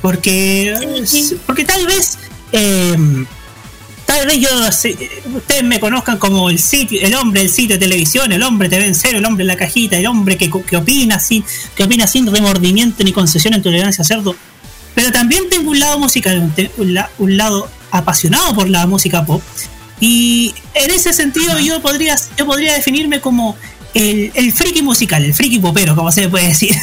[0.02, 0.74] Porque,
[1.46, 2.18] porque tal vez,
[2.52, 2.94] eh,
[4.04, 4.48] tal vez yo,
[5.36, 8.86] ustedes me conozcan como el sitio, el hombre del sitio de televisión, el hombre TV
[8.86, 11.42] en cero, el hombre en la cajita, el hombre que, que opina sin,
[11.74, 14.36] que opina sin remordimiento ni concesión en tolerancia cerdo.
[14.94, 18.86] Pero también tengo un lado musical, un, te- un la- un lado apasionado por la
[18.86, 19.42] música pop.
[20.00, 23.56] Y en ese sentido yo podría, yo podría definirme como
[23.94, 26.74] el, el friki musical, el friki popero, como se le puede decir.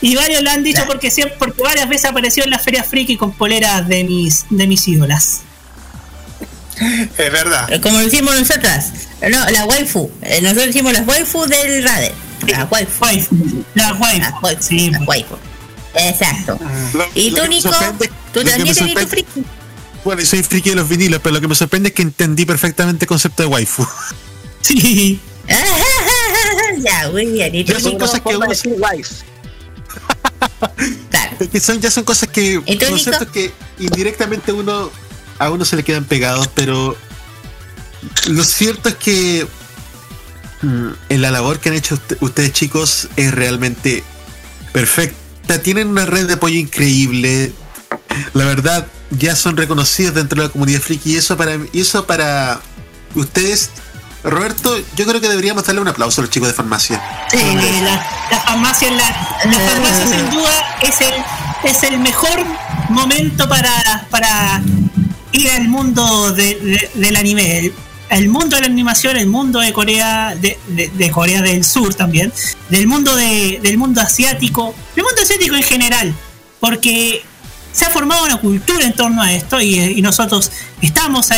[0.00, 3.16] Y varios lo han dicho porque, siempre, porque varias veces apareció en las ferias friki
[3.16, 5.40] con poleras de mis, de mis ídolas.
[6.76, 7.72] Es verdad.
[7.72, 8.92] Eh, Como lo hicimos nosotras.
[9.22, 10.10] No, la waifu.
[10.22, 12.12] Eh, Nosotros hicimos las waifu del Rader.
[12.48, 13.04] La waifu.
[13.74, 14.48] La waifu.
[14.60, 15.36] Sí, la waifu.
[15.94, 16.58] Exacto.
[17.14, 17.70] ¿Y lo tú, que me Nico?
[18.32, 19.44] ¿Tú también eres tu friki?
[20.04, 22.44] Bueno, y soy friki de los vinilos, pero lo que me sorprende es que entendí
[22.44, 23.86] perfectamente el concepto de waifu.
[24.60, 25.20] Sí.
[26.84, 27.54] Ya, muy bien.
[27.54, 28.46] ¿Y Ya son cosas que uno
[31.40, 32.60] Es que son, ya son cosas que.
[32.64, 34.90] ¿Y tú, conceptos que indirectamente uno
[35.38, 36.96] a uno se le quedan pegados, pero
[38.28, 39.46] lo cierto es que
[40.62, 44.04] mm, en la labor que han hecho usted- ustedes chicos es realmente
[44.72, 45.60] perfecta.
[45.62, 47.52] Tienen una red de apoyo increíble.
[48.32, 52.06] La verdad, ya son reconocidos dentro de la comunidad friki y eso para y eso
[52.06, 52.60] para
[53.14, 53.70] ustedes.
[54.24, 57.00] Roberto, yo creo que deberíamos darle un aplauso a los chicos de farmacia.
[57.30, 57.36] Sí,
[57.82, 59.04] la, la farmacia, la,
[59.44, 61.14] la farmacia sin duda es el,
[61.64, 62.44] es el mejor
[62.88, 64.62] momento para, para
[65.32, 67.58] ir al mundo de- de- del anime.
[67.58, 67.74] El,
[68.10, 72.32] el mundo de la animación, el mundo de Corea, de, de- Corea del Sur también,
[72.70, 76.14] del mundo de, del mundo asiático, del mundo asiático en general,
[76.60, 77.24] porque
[77.72, 81.36] se ha formado una cultura en torno a esto y, y nosotros estamos a-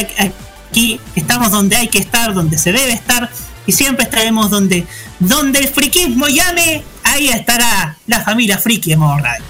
[0.70, 3.30] aquí, estamos donde hay que estar, donde se debe estar
[3.66, 4.86] y siempre estaremos donde,
[5.18, 9.44] donde el friquismo llame, ahí estará la familia friki de Modo Radio.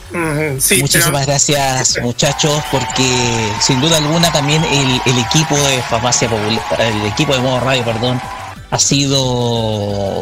[0.83, 7.07] Muchísimas gracias muchachos porque sin duda alguna también el, el equipo de Farmacia Popular, el
[7.07, 8.21] equipo de Modo Radio, perdón,
[8.71, 9.23] ha sido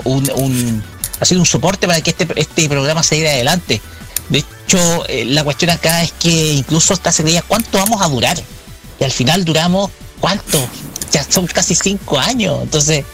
[0.05, 0.85] un, un-
[1.21, 3.81] ha sido un soporte para que este, este programa se lleve adelante.
[4.29, 8.09] De hecho, eh, la cuestión acá es que incluso hasta se creía cuánto vamos a
[8.09, 8.37] durar.
[8.99, 9.91] Y al final duramos,
[10.25, 10.59] ¿cuánto?
[11.13, 12.63] Ya son casi cinco años.
[12.63, 13.05] Entonces,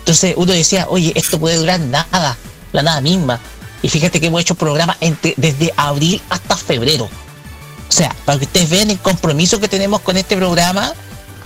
[0.00, 2.36] entonces uno decía, oye, esto puede durar nada,
[2.72, 3.40] la nada misma.
[3.80, 7.04] Y fíjate que hemos hecho programas entre, desde abril hasta febrero.
[7.04, 10.92] O sea, para que ustedes vean el compromiso que tenemos con este programa,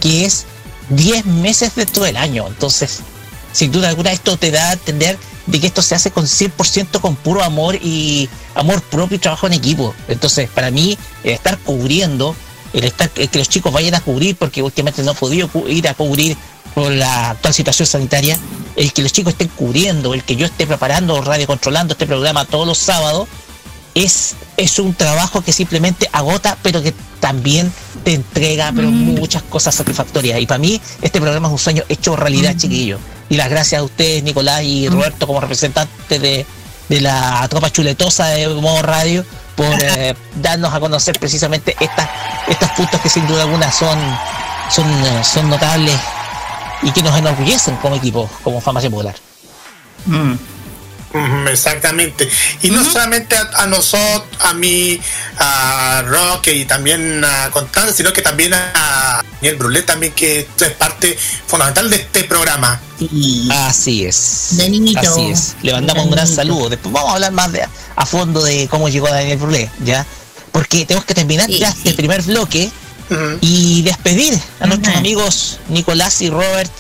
[0.00, 0.44] que es
[0.88, 2.48] 10 meses dentro del año.
[2.48, 2.98] Entonces,
[3.52, 5.16] sin duda alguna, esto te da a entender
[5.46, 9.46] de que esto se hace con 100% con puro amor y amor propio y trabajo
[9.46, 9.94] en equipo.
[10.08, 12.34] Entonces, para mí, el estar cubriendo,
[12.72, 15.88] el estar el que los chicos vayan a cubrir, porque últimamente no he podido ir
[15.88, 16.36] a cubrir
[16.74, 18.38] por la actual situación sanitaria,
[18.76, 22.44] el que los chicos estén cubriendo, el que yo esté preparando, radio controlando este programa
[22.44, 23.28] todos los sábados,
[23.94, 27.72] es, es un trabajo que simplemente agota, pero que también
[28.04, 30.40] te entrega pero muchas cosas satisfactorias.
[30.40, 32.98] Y para mí, este programa es un sueño hecho realidad, chiquillo.
[33.28, 36.46] Y las gracias a ustedes, Nicolás y Roberto, como representantes de,
[36.88, 39.24] de la tropa chuletosa de Modo Radio,
[39.62, 42.08] por eh, darnos a conocer precisamente estas,
[42.48, 43.98] estos puntos que sin duda alguna son,
[44.70, 45.94] son, eh, son notables
[46.82, 49.14] y que nos enorgullecen como equipo, como Farmacia Popular.
[50.06, 50.36] Ujú,
[51.50, 52.28] Exactamente.
[52.62, 55.00] Y no solamente a, a nosotros, a mí,
[55.38, 60.70] a Roque y también a Constanza, sino que también a Daniel Brulet, también que es
[60.78, 62.80] parte fundamental de este programa.
[63.50, 64.48] Así es.
[64.52, 65.00] De niñito.
[65.00, 65.56] Así es.
[65.62, 66.68] Le mandamos un gran saludo.
[66.68, 67.62] Después vamos a hablar más de,
[67.96, 70.06] a fondo de cómo llegó Daniel Brulé, ¿ya?
[70.52, 71.78] Porque tenemos que terminar Sí, ya sí.
[71.78, 72.70] este primer bloque
[73.42, 76.70] y despedir a nuestros amigos Nicolás y Robert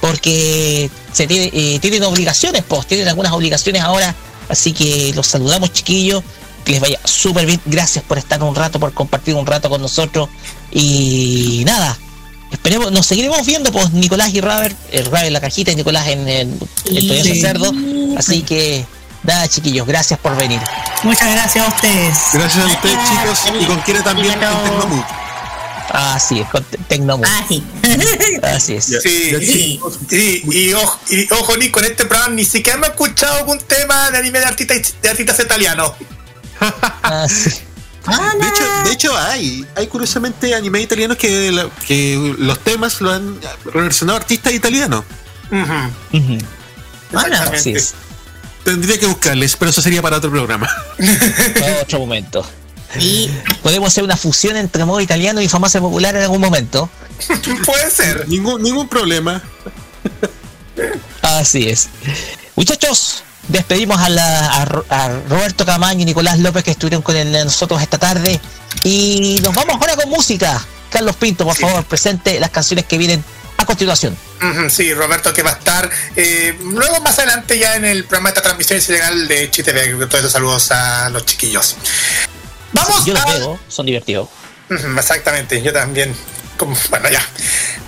[0.00, 4.14] porque se tiene- eh, tienen obligaciones, pues, tienen algunas obligaciones ahora,
[4.48, 6.22] así que los saludamos chiquillos,
[6.64, 9.80] que les vaya súper bien, gracias por estar un rato, por compartir un rato con
[9.80, 10.28] nosotros
[10.70, 11.96] y nada,
[12.50, 16.08] esperemos, nos seguiremos viendo, pues Nicolás y Robert, el Robert en la cajita y Nicolás
[16.08, 16.48] en el,
[16.86, 17.40] el Sí.
[17.40, 17.72] Cerdo,
[18.16, 18.84] así que
[19.22, 20.60] nada chiquillos, gracias por venir.
[21.02, 22.16] Muchas gracias a ustedes.
[22.34, 24.62] Gracias a ustedes, chicos, y con quiere también en Arigato.
[24.70, 25.04] Tecnomood.
[25.90, 27.62] Así es, con Tecnomo, Ah, sí.
[28.42, 28.84] así es.
[28.84, 29.00] Sí,
[29.40, 29.80] Sí.
[30.08, 33.58] Sí, y ojo, y ojo ni con este programa ni siquiera me he escuchado algún
[33.60, 35.92] tema de anime de artistas de artistas italianos.
[37.02, 37.50] Así.
[38.10, 43.02] Ah, De hecho, de hecho hay, hay curiosamente anime italianos que, la- que los temas
[43.02, 45.04] lo han relacionado a artistas italianos.
[47.58, 47.94] Así es.
[48.64, 50.68] Tendría que buscarles, pero eso sería para otro programa.
[51.60, 52.46] Para otro momento.
[52.98, 53.30] Y
[53.62, 56.88] Podemos hacer una fusión entre modo italiano y farmacia popular en algún momento.
[57.66, 58.28] Puede ser.
[58.28, 59.42] ningún, ningún problema.
[61.22, 61.88] Así es.
[62.56, 67.16] Muchachos, despedimos a, la- a Ro- a Roberto Camaño y Nicolás López que estuvieron con
[67.16, 68.40] el- nosotros esta tarde.
[68.84, 70.64] Y nos vamos ahora con música.
[70.90, 71.62] Carlos Pinto, por Sí.
[71.62, 73.22] favor, presente las canciones que vienen
[73.58, 74.16] a continuación.
[74.70, 78.34] Sí, Roberto que va a estar eh, luego más adelante ya en el programa de
[78.34, 79.98] esta transmisión ilegal de Chitv.
[80.06, 81.76] Todos estos saludos a los chiquillos.
[82.72, 84.28] Vamos Yo los a- veo, son divertidos.
[84.70, 86.14] Exactamente, yo también.
[86.56, 87.24] Como, bueno, ya.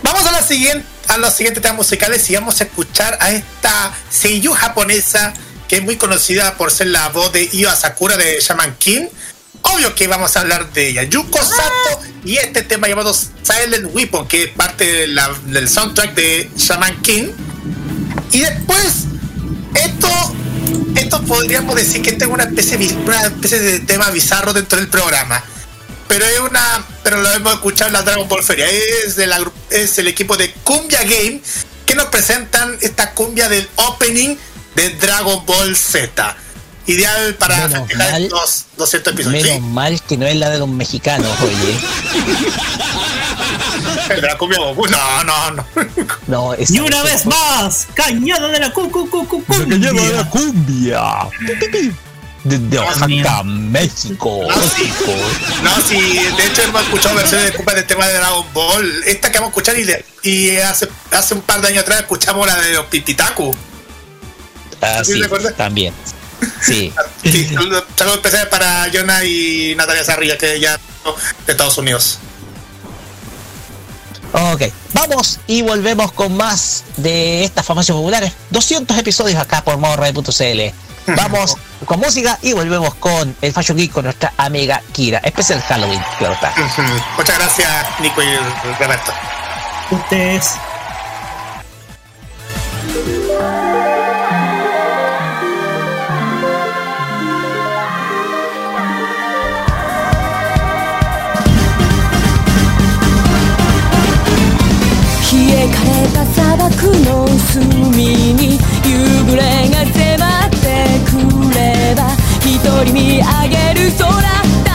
[0.02, 3.92] Vamos a la siguiente, a los siguientes temas musicales y vamos a escuchar a esta
[4.10, 5.34] seiyuu japonesa
[5.68, 9.06] que es muy conocida por ser la voz de Io Sakura de Shaman King.
[9.62, 14.26] Obvio que vamos a hablar de ella, Yuko Sato y este tema llamado Silent Weapon,
[14.26, 17.28] que es parte de la- del soundtrack de Shaman King.
[18.32, 19.04] Y después,
[19.74, 20.08] esto,
[20.96, 22.78] esto podríamos decir que este es una especie,
[23.58, 25.42] de- tema bizarro dentro del programa.
[26.08, 28.66] Pero es una pero lo hemos escuchado en la Dragon Ball Feria.
[28.68, 29.28] Es de
[29.70, 31.40] es el equipo de Cumbia Game
[31.86, 34.36] que nos presentan esta cumbia del opening
[34.74, 36.36] de Dragon Ball Z
[36.90, 40.68] ideal para Menos festejar los 200 episodios Menos mal que no es la de los
[40.68, 41.78] mexicanos, oye.
[42.12, 42.22] ¿Sí?
[44.10, 45.66] el de la cumbia Goku no no no
[46.26, 49.92] No, es Y una vez más, cañada de la cu cu cu cu La cañada
[50.02, 51.00] de la cumbia.
[51.38, 51.96] cumbia.
[52.42, 54.40] Desde Oaxaca, México.
[54.48, 54.90] No, sí.
[55.62, 56.00] No, sí,
[56.38, 59.02] de hecho hemos escuchado versiones de cumbia del tema de Dragon Ball.
[59.04, 62.00] Esta que vamos a escuchar y, de- y hace, hace un par de años atrás
[62.00, 63.54] escuchamos la de los Pipitaku.
[64.80, 65.20] Ah, ¿Sí sí,
[65.56, 65.92] también.
[66.60, 66.92] Sí.
[67.22, 70.78] Sí, saludos especiales para Jonah y Natalia Sarria, que ya
[71.46, 72.18] de Estados Unidos.
[74.32, 74.62] Ok,
[74.92, 78.32] vamos y volvemos con más de estas farmacias populares.
[78.50, 80.74] 200 episodios acá por modoradio.cl.
[81.16, 81.56] Vamos
[81.86, 85.18] con música y volvemos con el Fashion Geek con nuestra amiga Kira.
[85.18, 86.52] Especial Halloween, claro está.
[87.16, 88.36] Muchas gracias, Nico y
[88.78, 89.12] Roberto.
[89.90, 90.52] Ustedes.
[106.12, 106.70] た砂漠
[107.04, 108.90] の隅に夕
[109.26, 110.56] 暮れが迫って
[111.06, 111.10] く
[111.54, 111.98] れば
[112.44, 114.06] 一人見上げる空
[114.64, 114.70] 高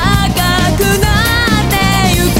[0.77, 1.05] くな
[1.61, 1.73] って
[2.15, 2.37] ゆく。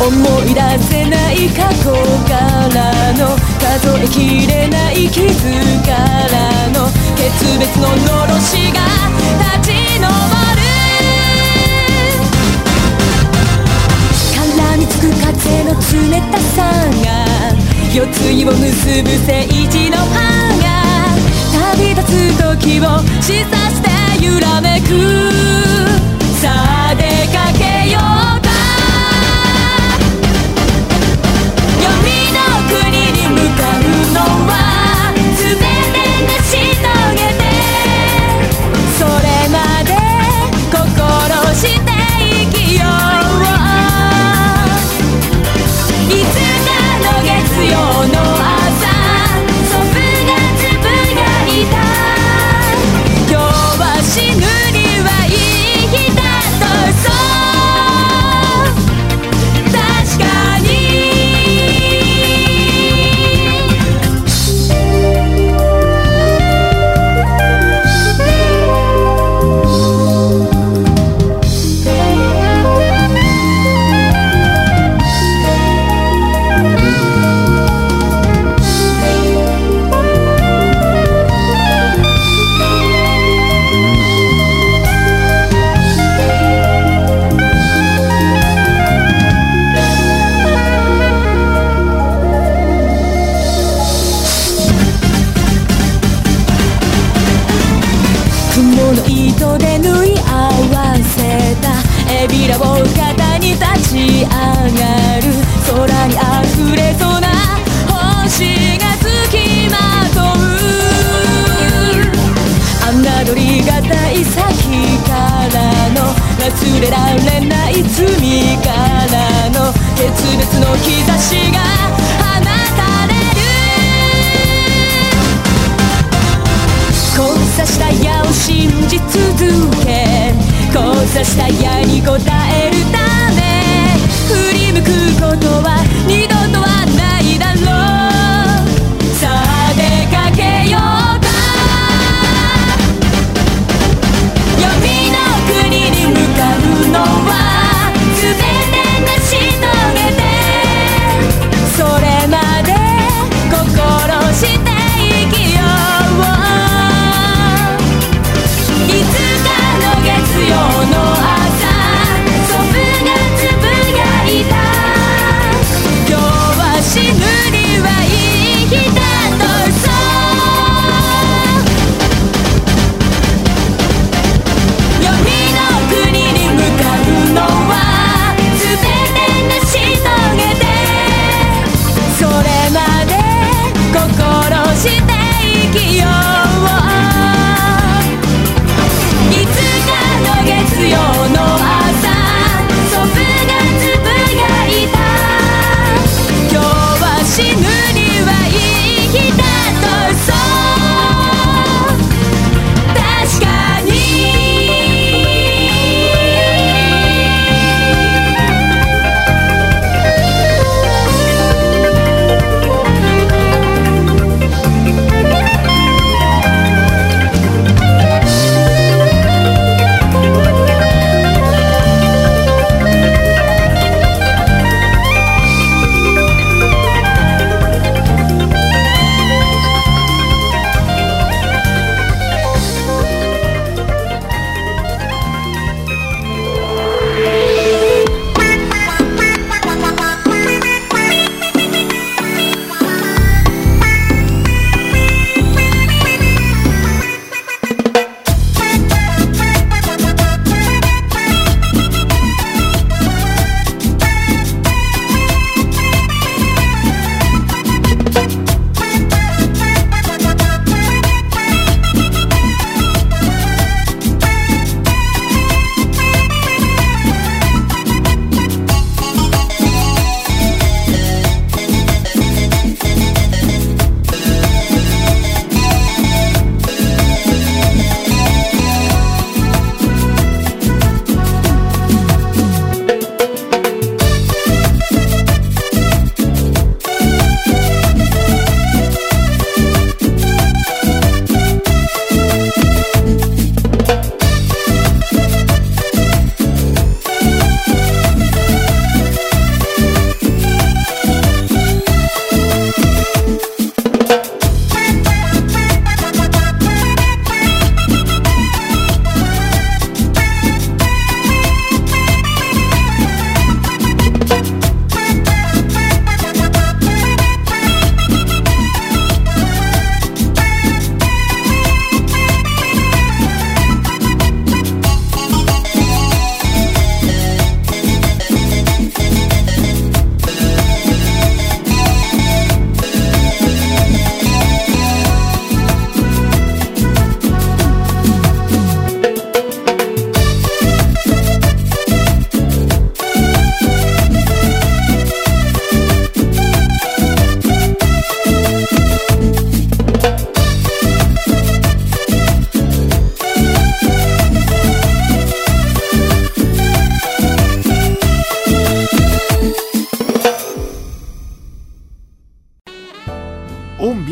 [0.00, 0.10] 思
[0.44, 1.92] い出せない過去
[2.28, 2.32] か
[2.74, 2.78] ら
[3.14, 3.20] の
[3.60, 3.64] 数
[4.02, 5.22] えきれない傷
[5.84, 5.92] か
[6.30, 6.34] ら
[6.70, 6.86] の
[7.16, 8.80] 決別ののろしが
[9.60, 10.04] 立ち上
[10.38, 10.43] る。
[15.44, 16.62] 風の冷たさ
[17.04, 17.26] が
[17.94, 20.72] 夜露を結ぶ聖地の葉が
[21.76, 22.82] 旅立つ時を
[23.20, 25.73] 示唆して揺らめく。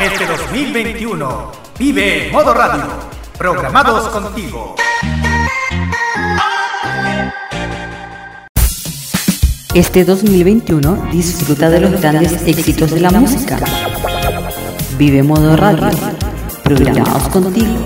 [0.00, 2.84] Este 2021 vive en modo radio.
[3.38, 4.76] Programados contigo.
[9.74, 13.58] Este 2021 disfruta de los grandes éxitos de la música.
[14.98, 15.90] Vive modo radio.
[16.62, 17.76] Programados contigo.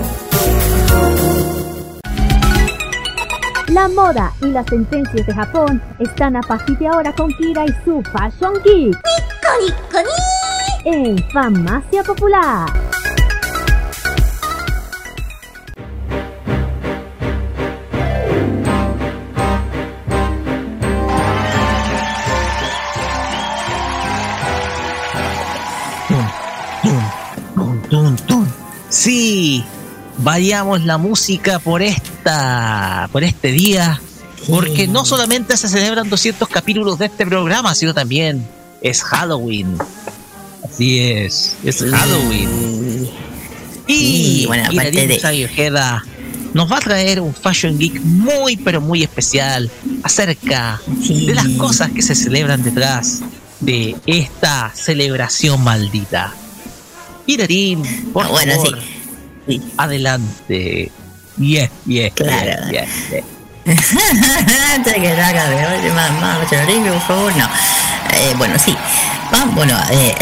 [3.67, 7.73] La moda y las tendencias de Japón están a partir de ahora con Kira y
[7.85, 8.97] su Fashion Geek.
[10.83, 12.65] En Farmacia Popular.
[28.89, 29.63] Sí,
[30.17, 34.01] variamos la música por esta, por este día,
[34.49, 38.47] porque no solamente se celebran 200 capítulos de este programa, sino también
[38.81, 39.77] es Halloween.
[40.73, 43.09] Así es, es Halloween.
[43.87, 46.03] Y Sí, bueno, aparte de- Ojeda
[46.53, 49.69] nos va a traer un Fashion Geek muy pero muy especial
[50.03, 53.21] acerca de las cosas que se celebran detrás
[53.59, 56.33] de esta celebración maldita.
[57.25, 57.83] Kirarín,
[58.13, 58.79] por Ah, bueno, favor,
[59.77, 60.91] adelante.
[61.37, 62.71] Yes, yes, Claro.
[62.71, 63.23] yes, yes,
[63.65, 63.95] yes.
[64.73, 67.45] Antes de que la haga de hoy, más, más, Rodrigo, por favor, no.
[67.45, 68.75] Eh, bueno, sí.
[69.33, 70.13] Va- bueno, eh,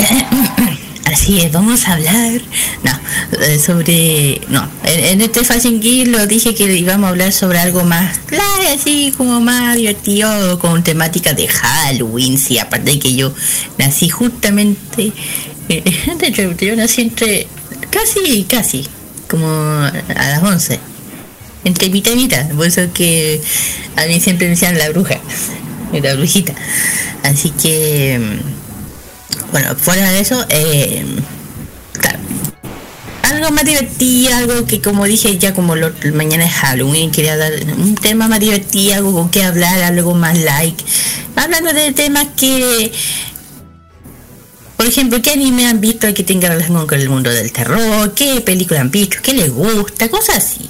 [1.05, 2.41] así es, vamos a hablar,
[2.83, 2.99] no,
[3.43, 7.83] eh, sobre, no, en, este Fashion Geek lo dije que íbamos a hablar sobre algo
[7.83, 13.33] más claro, así como más divertido, con temática de Halloween, sí, aparte de que yo
[13.77, 15.11] nací justamente,
[15.69, 15.83] eh,
[16.59, 17.47] yo nací entre,
[17.89, 18.87] casi, casi,
[19.27, 20.79] como a las 11
[21.65, 22.47] entre mitad y mitad.
[22.51, 23.41] Por eso que
[23.95, 25.19] a mí siempre me decían la bruja,
[26.01, 26.53] la brujita.
[27.23, 28.39] Así que,
[29.51, 31.03] bueno, fuera de eso, eh,
[33.23, 37.51] algo más divertido, algo que como dije ya como lo- mañana es Halloween, quería dar
[37.77, 40.83] un tema más divertido, algo con que hablar, algo más like.
[41.35, 42.91] Hablando de temas que
[44.77, 48.13] por ejemplo, ¿qué anime han visto que tenga relación con el mundo del terror?
[48.13, 49.17] ¿Qué película han visto?
[49.21, 50.07] ¿Qué les gusta?
[50.09, 50.69] Cosas así.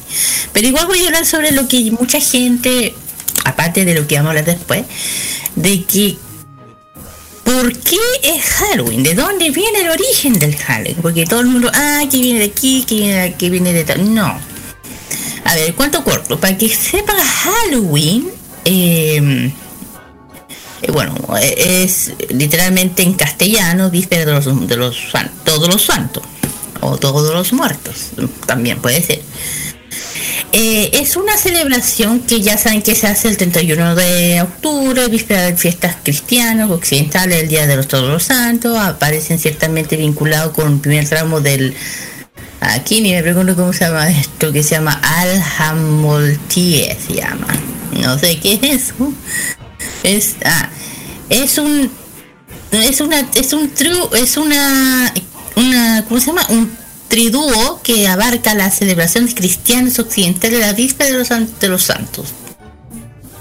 [0.51, 2.95] Pero igual voy a hablar sobre lo que mucha gente,
[3.45, 4.83] aparte de lo que vamos a hablar después,
[5.55, 6.17] de que
[7.49, 9.01] ¿por qué es Halloween?
[9.01, 10.97] ¿De dónde viene el origen del Halloween?
[11.01, 13.83] Porque todo el mundo, ah, que viene de aquí, que viene de aquí, viene de
[13.83, 14.13] tal.
[14.13, 14.39] No.
[15.45, 16.39] A ver, cuánto corto.
[16.39, 18.29] Para que sepa Halloween,
[18.65, 19.51] eh,
[20.81, 24.97] eh, bueno, eh, es literalmente en castellano, víspera de los, de los
[25.43, 26.23] todos los santos,
[26.81, 28.11] o todos los muertos,
[28.45, 29.18] también puede ser.
[30.51, 35.43] Eh, es una celebración que ya saben que se hace el 31 de octubre, víspera
[35.43, 40.73] de fiestas cristianas occidentales, el Día de los Todos los Santos, aparecen ciertamente vinculados con
[40.73, 41.75] el primer tramo del...
[42.61, 47.47] Aquí ni me pregunto cómo se llama esto, que se llama Alhamoltie, se llama.
[48.01, 49.13] No sé qué es eso.
[50.03, 50.69] Es, ah,
[51.29, 51.89] es un
[52.71, 55.13] es una es un tru, es una
[55.55, 56.45] una ¿cómo se llama?
[56.49, 56.78] un
[57.09, 61.29] triduo que abarca las celebraciones cristianas occidentales de la víspera de los,
[61.59, 62.27] de los santos.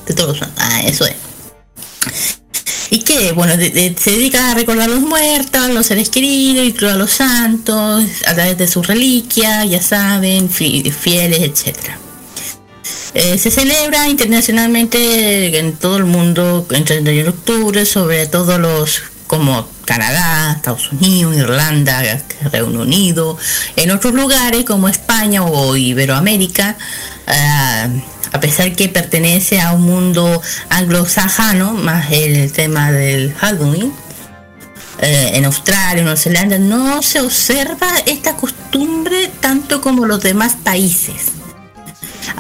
[0.07, 0.57] De todos los santos.
[0.67, 1.15] Ah, eso es.
[2.91, 6.97] Y que, bueno, se dedica a recordar a los muertos, los seres queridos, incluso a
[6.97, 11.99] los santos, a través de sus reliquias, ya saben, fi- fieles, etcétera.
[13.13, 19.03] Eh, se celebra internacionalmente en todo el mundo el 31 de octubre, sobre todo los
[19.29, 22.03] como Canadá, Estados Unidos, Irlanda,
[22.51, 23.39] Reino Unido,
[23.77, 26.77] en otros lugares como España o Iberoamérica,
[27.29, 27.89] ah,
[28.33, 33.93] a pesar que pertenece a un mundo anglosajano, más el tema del Halloween,
[35.01, 41.33] eh, en Australia, Nueva Zelanda, no se observa esta costumbre tanto como los demás países.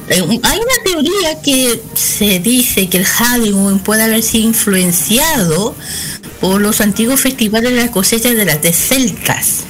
[0.09, 5.77] Eh, Hay una teoría que se dice que el Halloween puede haber sido influenciado
[6.40, 9.65] por los antiguos festivales de las cosechas de las de celtas.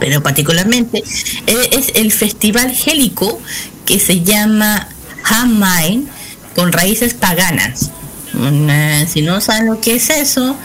[0.00, 1.02] Pero particularmente
[1.46, 3.40] eh, es el festival gélico
[3.84, 4.88] que se llama
[5.24, 6.08] Hamain
[6.54, 7.90] con raíces paganas.
[8.34, 10.56] Una- si no saben lo que es eso,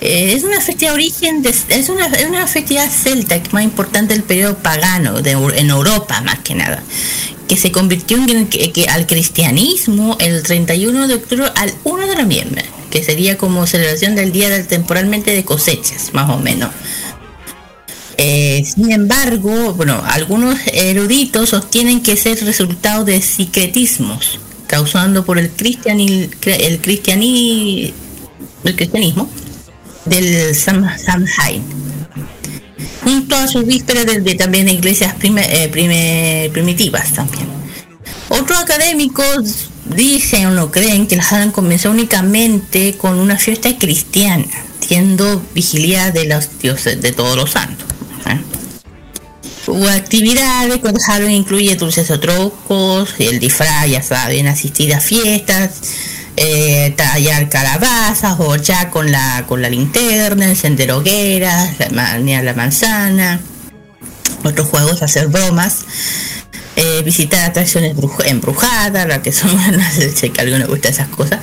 [0.00, 4.56] eh, es una festividad origen, de- es, una, una festividad celta más importante del periodo
[4.58, 6.82] pagano, en Europa más que nada,
[7.46, 8.48] que se convirtió en,
[8.88, 14.32] al cristianismo el 31 de octubre al 1 de noviembre, que sería como celebración del
[14.32, 16.70] día del temporalmente de cosechas, más o menos.
[18.18, 25.38] Eh, sin embargo, bueno, algunos eruditos sostienen que es el resultado de secretismos causando por
[25.38, 26.80] el cristiani, el
[28.62, 29.30] el cristianismo
[30.04, 31.62] del Sam, Samhain
[33.02, 37.46] junto a sus vísperas de, también iglesias eh, prime- primitivas también.
[38.28, 44.46] Otros académicos dicen o no creen que el Halloween comenzó únicamente con una fiesta cristiana,
[44.80, 47.86] siendo vigilia de los dioses de todos los santos.
[48.26, 48.40] ¿eh?
[49.66, 55.70] Hubo actividades con Halloween incluye dulces o trocos, el disfraz, ya saben, asistir a fiestas,
[56.36, 63.40] eh, tallar calabazas ya con la con la linterna, encender hogueras, la, la manzana,
[64.44, 65.84] otros juegos, hacer bromas,
[66.76, 69.82] eh, visitar atracciones bruj- embrujadas, la que son, no
[70.14, 71.40] sé que a alguno gusta esas cosas.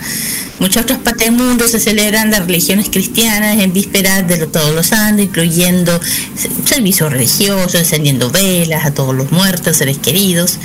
[0.60, 4.88] Muchas otras partes del mundo se celebran las religiones cristianas en vísperas de todos los
[4.88, 6.00] santos, incluyendo
[6.36, 10.58] se- servicios religiosos, encendiendo velas a todos los muertos, seres queridos.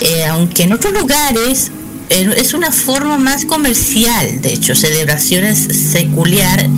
[0.00, 1.70] Eh, aunque en otros lugares
[2.08, 5.58] eh, es una forma más comercial, de hecho, celebraciones
[5.92, 6.70] secular, se-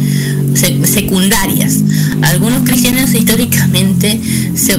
[0.56, 1.80] secundarias.
[2.22, 4.20] Algunos cristianos históricamente
[4.54, 4.76] se,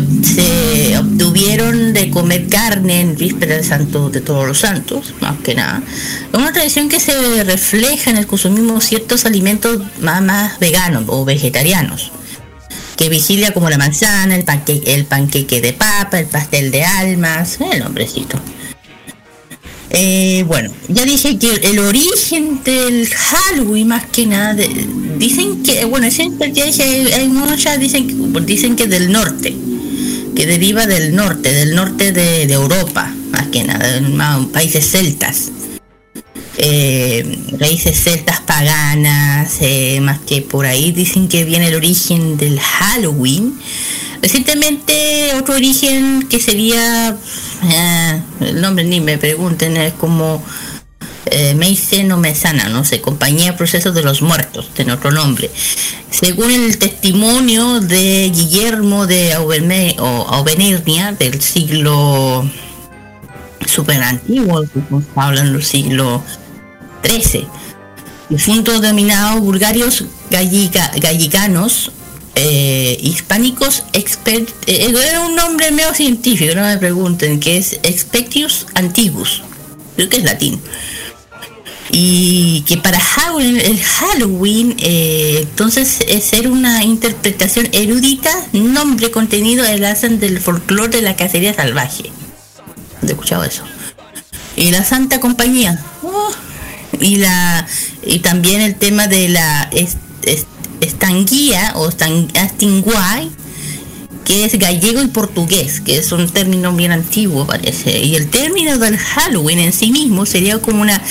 [0.98, 5.82] obtuvieron de comer carne en víspera de santo de todos los santos, más que nada.
[6.32, 11.26] Es una tradición que se refleja en el consumismo de ciertos alimentos más, veganos o
[11.26, 12.12] vegetarianos
[12.98, 17.58] que vigilia como la manzana, el panqueque, el panqueque de papa, el pastel de almas,
[17.60, 18.40] el nombrecito.
[19.95, 24.88] Eh, bueno, ya dije que el origen del Halloween más que nada, de-
[25.20, 29.56] dicen que, bueno, siempre ya dije, hay, muchas, dicen, dicen que del norte,
[30.36, 35.52] que deriva del norte, del norte de, de Europa, más que nada, más países celtas.
[36.57, 42.60] Eh, raíces celtas paganas, eh, más que por ahí dicen que viene el origen del
[42.60, 43.53] Halloween.
[44.22, 47.18] Recientemente otro origen que sería,
[47.69, 50.44] eh, el nombre ni me pregunten, es como
[51.26, 55.49] eh, Meisen o Mesana, no sé, Compañía Procesos de los Muertos, tiene otro nombre.
[56.10, 62.48] Según el testimonio de Guillermo de Auvergne- o Auvernia del siglo
[63.65, 64.64] super antiguo,
[65.15, 66.22] hablan del siglo
[67.03, 67.48] XIII,
[68.30, 70.91] difuntos dominados bulgarios gallica-
[72.35, 78.65] eh, hispánicos expert eh, era un nombre medio científico no me pregunten que es expectius
[78.73, 79.43] antiguus
[79.95, 80.60] creo que es latín.
[81.95, 88.31] Y que para Halloween, el Halloween eh, entonces es ser una interpretación erudita
[88.73, 92.10] nombre contenido hacen del folclore de la cacería salvaje.
[93.03, 93.64] ¿Has escuchado eso?
[94.55, 95.80] y la Santa Compañía.
[96.03, 96.31] Oh,
[96.99, 97.68] y la
[98.03, 99.69] y también el tema de la
[100.84, 101.89] estanguía o
[102.35, 103.31] astinguay
[104.23, 107.99] que es gallego y portugués que es un término bien antiguo parece.
[107.99, 111.01] Y el término del Halloween en sí mismo sería como una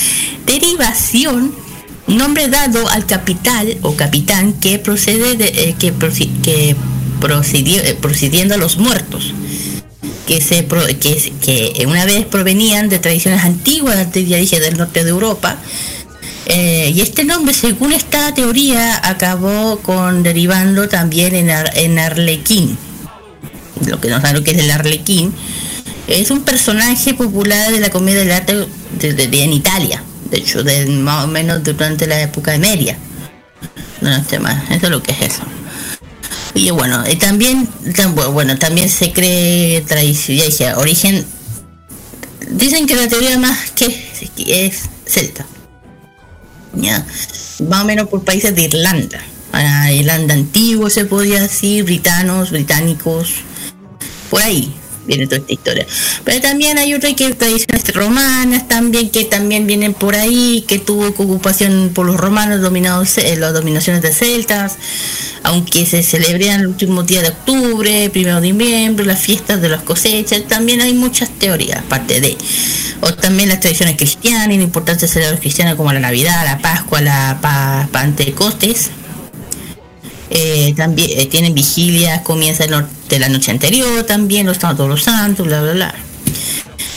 [0.47, 1.55] derivación
[2.07, 5.93] nombre dado al capital o capitán que procede de eh, que,
[6.43, 6.77] que
[7.21, 9.33] procedió, eh, procediendo a los muertos
[10.27, 10.67] que se
[11.01, 15.59] que, que una vez provenían de tradiciones antiguas ya dije del norte de Europa
[16.47, 22.77] Eh, y este nombre según esta teoría acabó con derivando también en, ar- en arlequín.
[23.87, 25.33] Lo que no saben lo que es el arlequín
[26.09, 28.67] es un personaje popular de la comedia del arte
[28.99, 30.03] de, de- de- en Italia.
[30.31, 32.99] De hecho de, más o menos durante la época de Media
[34.01, 35.43] no sé más eso es lo que es eso.
[36.55, 41.25] Y bueno, y también, tam- bueno, también se cree tradición, origen,
[42.51, 43.87] dicen que la teoría más que
[44.47, 45.47] es celta,
[46.75, 47.07] ya,
[47.69, 49.21] más o menos por países de Irlanda,
[49.93, 53.35] Irlanda antiguo se podría decir, britanos, británicos,
[54.31, 54.75] por ahí,
[55.07, 55.87] viene toda esta historia.
[56.25, 61.09] Pero también hay otras que tradiciones romanas también que también vienen por ahí, que tuvo
[61.09, 64.77] ocupación por los romanos dominados eh, las dominaciones de celtas,
[65.43, 69.83] aunque se celebran el último día de octubre, primero de noviembre, las fiestas de las
[69.83, 72.37] cosechas, también hay muchas teorías aparte de
[73.01, 76.59] o también las tradiciones cristianas y la importancia de celebrar cristianas como la Navidad, la
[76.59, 78.91] Pascua, la pa Pentecostes.
[80.35, 85.47] Eh, también eh, tienen vigilias, comienza de la noche anterior también, los todos los santos,
[85.47, 85.95] bla, bla, bla.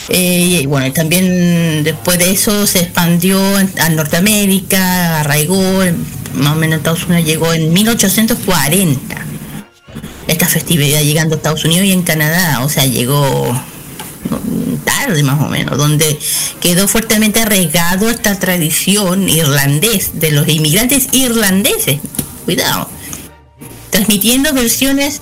[0.08, 3.38] Eh, y bueno, también después de eso se expandió
[3.78, 5.60] a Norteamérica, arraigó,
[6.32, 9.16] más o menos en Estados Unidos llegó en 1840.
[10.28, 13.54] Esta festividad llegando a Estados Unidos y en Canadá, o sea, llegó
[14.86, 16.18] tarde más o menos, donde
[16.60, 21.98] quedó fuertemente arraigado esta tradición irlandés de los inmigrantes irlandeses.
[22.46, 22.95] Cuidado
[23.90, 25.20] transmitiendo versiones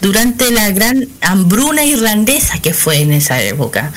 [0.00, 3.92] durante la gran hambruna irlandesa que fue en esa época,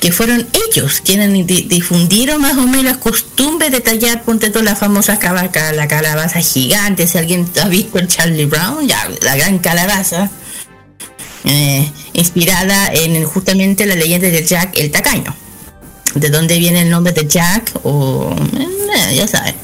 [0.00, 4.64] que fueron ellos quienes di- difundieron más o menos las costumbres de tallar, ponte toda
[4.64, 9.36] la famosa calabaza, la calabaza gigante, si alguien ha visto el Charlie Brown, ya, la
[9.36, 10.30] gran calabaza,
[11.44, 15.34] eh, inspirada en justamente la leyenda de Jack el Tacaño.
[16.14, 17.72] ¿De dónde viene el nombre de Jack?
[17.84, 19.54] O, eh, ya sabes.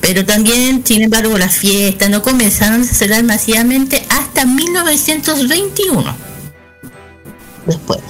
[0.00, 6.16] Pero también, sin embargo, las fiestas no comenzaron a celebrar masivamente hasta 1921.
[7.66, 8.00] Después.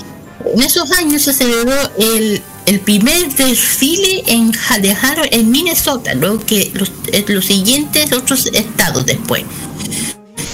[0.55, 4.97] En esos años se celebró el, el primer desfile en de
[5.33, 9.45] en Minnesota, luego que los, eh, los siguientes otros estados después.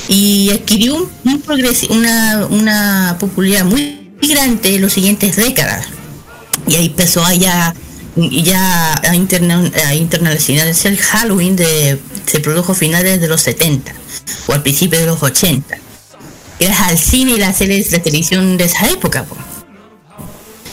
[0.08, 1.42] Y adquirió un,
[1.90, 5.86] una, una popularidad muy grande en las siguientes décadas.
[6.66, 7.34] Y ahí empezó a
[8.16, 13.94] ya, ya a, interna- a el Halloween de, se produjo a finales de los 70
[14.46, 15.78] o al principio de los 80.
[16.58, 19.24] Gracias al cine y las series de televisión de esa época.
[19.24, 19.36] po.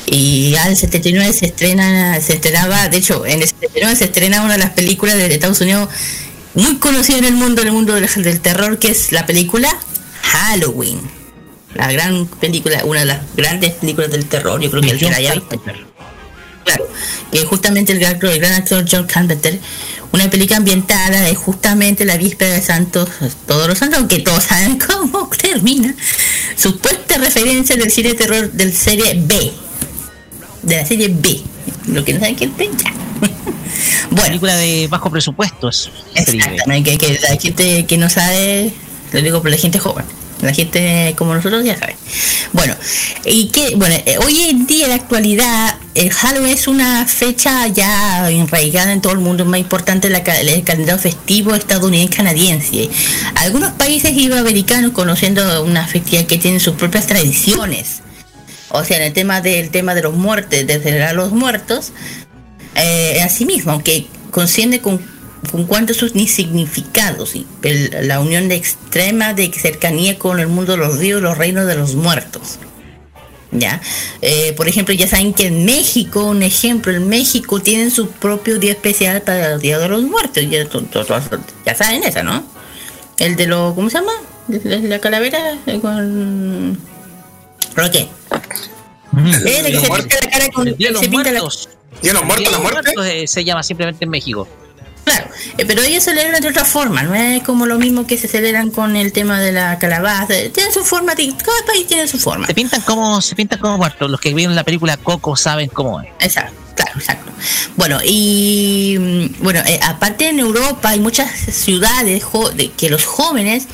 [0.05, 4.53] Y al 79 se estrena, se estrenaba, de hecho, en el 79 se estrena una
[4.53, 5.89] de las películas de Estados Unidos
[6.55, 9.69] muy conocida en el mundo, en el mundo del, del terror, que es la película
[10.21, 10.99] Halloween.
[11.73, 15.09] La gran película, una de las grandes películas del terror, yo creo que el que
[15.09, 15.59] la haya visto.
[16.64, 16.88] Claro,
[17.31, 19.60] que justamente el gran, el gran actor John Carpenter,
[20.11, 23.10] una película ambientada es justamente la víspera de Santos,
[23.48, 25.94] todos los santos, aunque todos saben cómo termina.
[26.56, 29.52] Supuesta referencia del cine de terror del serie B,
[30.61, 31.41] de la serie B,
[31.88, 32.94] lo que no saben que es ya.
[34.11, 38.72] bueno, película de bajo presupuesto es Exactamente, que, que la gente que no sabe,
[39.11, 40.06] lo digo por la gente joven,
[40.45, 41.95] la gente como nosotros ya sabe.
[42.51, 42.75] Bueno,
[43.25, 47.67] y que, bueno, eh, hoy en día, en la actualidad, el Halloween es una fecha
[47.67, 52.89] ya enraigada en todo el mundo, más importante la el calendario festivo estadounidense canadiense.
[53.35, 58.01] Algunos países iberoamericanos conociendo una festividad que tiene sus propias tradiciones.
[58.69, 61.91] O sea, en el tema del tema de los muertos, de celebrar los muertos,
[62.75, 64.99] eh, asimismo, aunque conciende con,
[65.51, 67.33] con cuantos sus ni significados,
[68.01, 71.75] la unión de extrema de cercanía con el mundo de los ríos, los reinos de
[71.75, 72.59] los muertos.
[73.55, 73.81] ¿Ya?
[74.23, 78.57] Eh, por ejemplo, ya saben que en México, un ejemplo, en México tienen su propio
[78.57, 80.43] día especial para el Día de los Muertos.
[80.49, 81.21] Ya, to- to- to-
[81.63, 82.43] ya saben esa, ¿no?
[83.19, 84.13] El de los, ¿cómo se llama?
[84.47, 86.79] La, la calavera eh, con...
[87.75, 88.07] Roque.
[89.45, 91.39] Eh, de que se pinta la cara con- El Día de los se pinta la-
[91.41, 91.69] Muertos.
[92.01, 92.91] ¿Día de los Muertos, la los muerte?
[92.95, 94.47] Muertos, eh, se llama simplemente en México.
[95.03, 95.27] Claro,
[95.57, 98.71] eh, pero ellos celebran de otra forma, no es como lo mismo que se celebran
[98.71, 102.47] con el tema de la calabaza, tienen su forma, cada país tiene su forma.
[102.47, 104.09] Se pintan como, se pintan como muertos.
[104.09, 106.09] Los que vieron la película Coco saben cómo es.
[106.19, 107.31] Exacto, claro, exacto.
[107.75, 112.23] Bueno, y mm, bueno, eh, aparte en Europa hay muchas ciudades
[112.55, 113.67] de que los jóvenes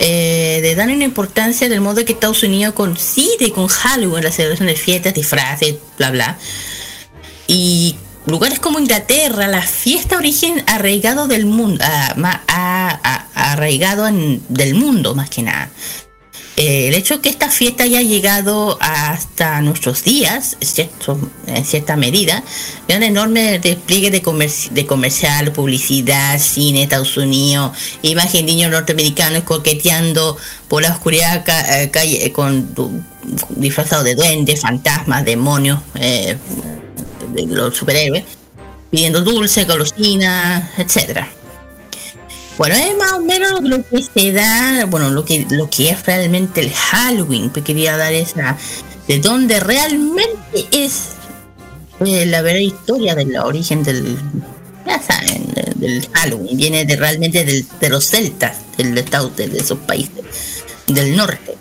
[0.00, 4.68] eh, le dan una importancia del modo que Estados Unidos coincide con Halloween, la celebración
[4.68, 6.38] de fiestas, disfraces, bla, bla.
[7.46, 7.96] Y
[8.28, 12.14] lugares como Inglaterra, la fiesta origen arraigado del mundo, ah,
[12.48, 14.04] ah, ah, arraigado
[14.48, 15.70] del mundo más que nada.
[16.56, 22.42] Eh, el hecho que esta fiesta haya llegado hasta nuestros días, cierto, en cierta medida,
[22.88, 28.72] es un enorme despliegue de, comerci- de comercial, publicidad, cine, Estados Unidos, imagen de niños
[28.72, 30.36] norteamericanos coqueteando
[30.66, 32.74] por la oscuridad ca- eh, con
[33.50, 36.36] disfrazados de duendes, fantasmas, demonios, eh,
[37.32, 38.24] de los superhéroes,
[38.90, 41.28] pidiendo dulce, golosinas, etcétera.
[42.56, 46.04] Bueno, es más o menos lo que se da, bueno, lo que, lo que es
[46.04, 48.56] realmente el Halloween, pues quería dar esa,
[49.06, 51.10] de dónde realmente es
[52.04, 54.16] eh, la verdadera historia del origen del,
[54.84, 59.46] ya saben, de- del Halloween, viene de realmente del- de los celtas, del estado de,
[59.48, 61.56] de esos países del norte.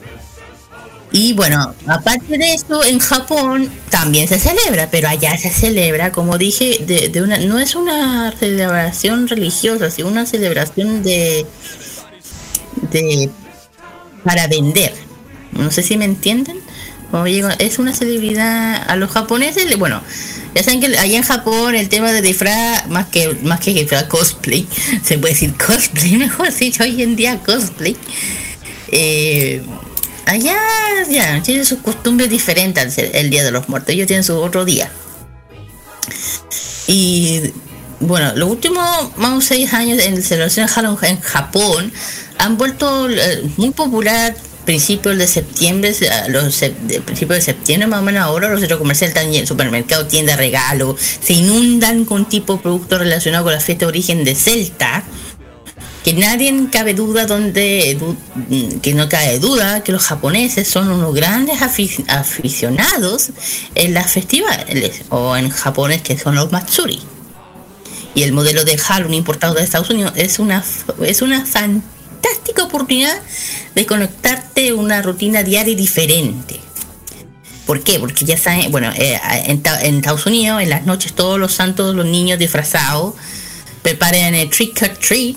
[1.12, 6.38] Y bueno, aparte de eso, en Japón también se celebra, pero allá se celebra, como
[6.38, 11.46] dije, de, de una, no es una celebración religiosa, sino una celebración de,
[12.92, 13.30] de
[14.24, 14.94] para vender.
[15.54, 16.60] No sé si me entienden.
[17.24, 20.02] Digo, es una celebridad a los japoneses, bueno,
[20.54, 24.04] ya saben que allá en Japón el tema de disfraz, más que más que disfraz
[24.04, 24.68] cosplay,
[25.04, 27.96] se puede decir cosplay, mejor dicho, hoy en día cosplay.
[28.92, 29.64] Eh,
[30.28, 30.58] allá
[31.10, 34.92] ya tienen sus costumbres diferentes el, Día de los Muertos, ellos tienen su otro día.
[36.88, 37.54] Y
[38.00, 41.94] bueno, los últimos más o seis años en celebración de Halloween en Japón
[42.38, 44.36] han vuelto eh, muy popular
[44.66, 48.80] principios de septiembre, a los de principios de septiembre más o menos ahora los centros
[48.80, 53.86] comerciales están supermercados, tiendas, regalos, se inundan con tipo de productos relacionados con la fiesta
[53.86, 55.06] de origen de Celta,
[56.08, 57.98] que nadie cabe duda donde
[58.82, 63.32] que no cabe duda que los japoneses son unos grandes afic- aficionados
[63.76, 67.02] en las festivales o en japonés que son los matsuri
[68.16, 70.64] y el modelo de Halloween importado de Estados Unidos es una
[71.06, 73.20] es una fantástica oportunidad
[73.76, 76.62] de conectarte una rutina diaria diferente
[77.66, 78.00] ¿Por qué?
[78.00, 81.94] Porque ya saben, bueno, eh, en, en Estados Unidos, en las noches, todos los santos,
[81.96, 83.16] los niños disfrazados,
[83.82, 85.36] preparan el trick or treat,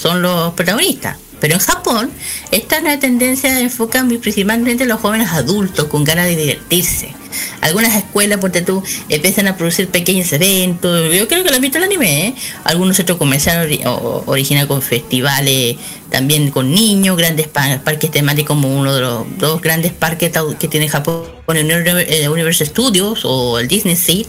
[0.00, 1.16] son los protagonistas.
[1.40, 2.10] Pero en Japón,
[2.50, 7.14] esta tendencia enfoca muy principalmente los jóvenes adultos con ganas de divertirse.
[7.60, 11.14] Algunas escuelas, porque tú, empiezan a producir pequeños eventos.
[11.14, 12.34] Yo creo que lo han visto el anime, ¿eh?
[12.64, 15.76] Algunos centros comerciales ori- o- original con festivales,
[16.10, 20.66] también con niños, grandes pa- parques temáticos como uno de los dos grandes parques que
[20.66, 24.24] tiene Japón, el Univer- eh, Universal Studios o el Disney Sea,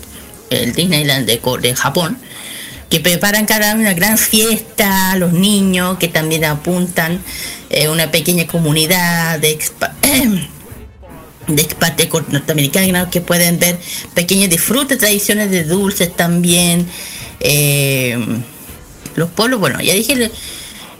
[0.51, 2.19] el Disneyland de, de Japón
[2.89, 7.21] que preparan cada una gran fiesta los niños que también apuntan
[7.69, 9.93] eh, una pequeña comunidad de expa-
[11.47, 13.79] de norteamericanos que pueden ver
[14.13, 16.87] pequeños disfrutes, tradiciones de dulces también.
[17.39, 18.17] eh,
[19.15, 20.31] los pueblos, bueno, ya dije,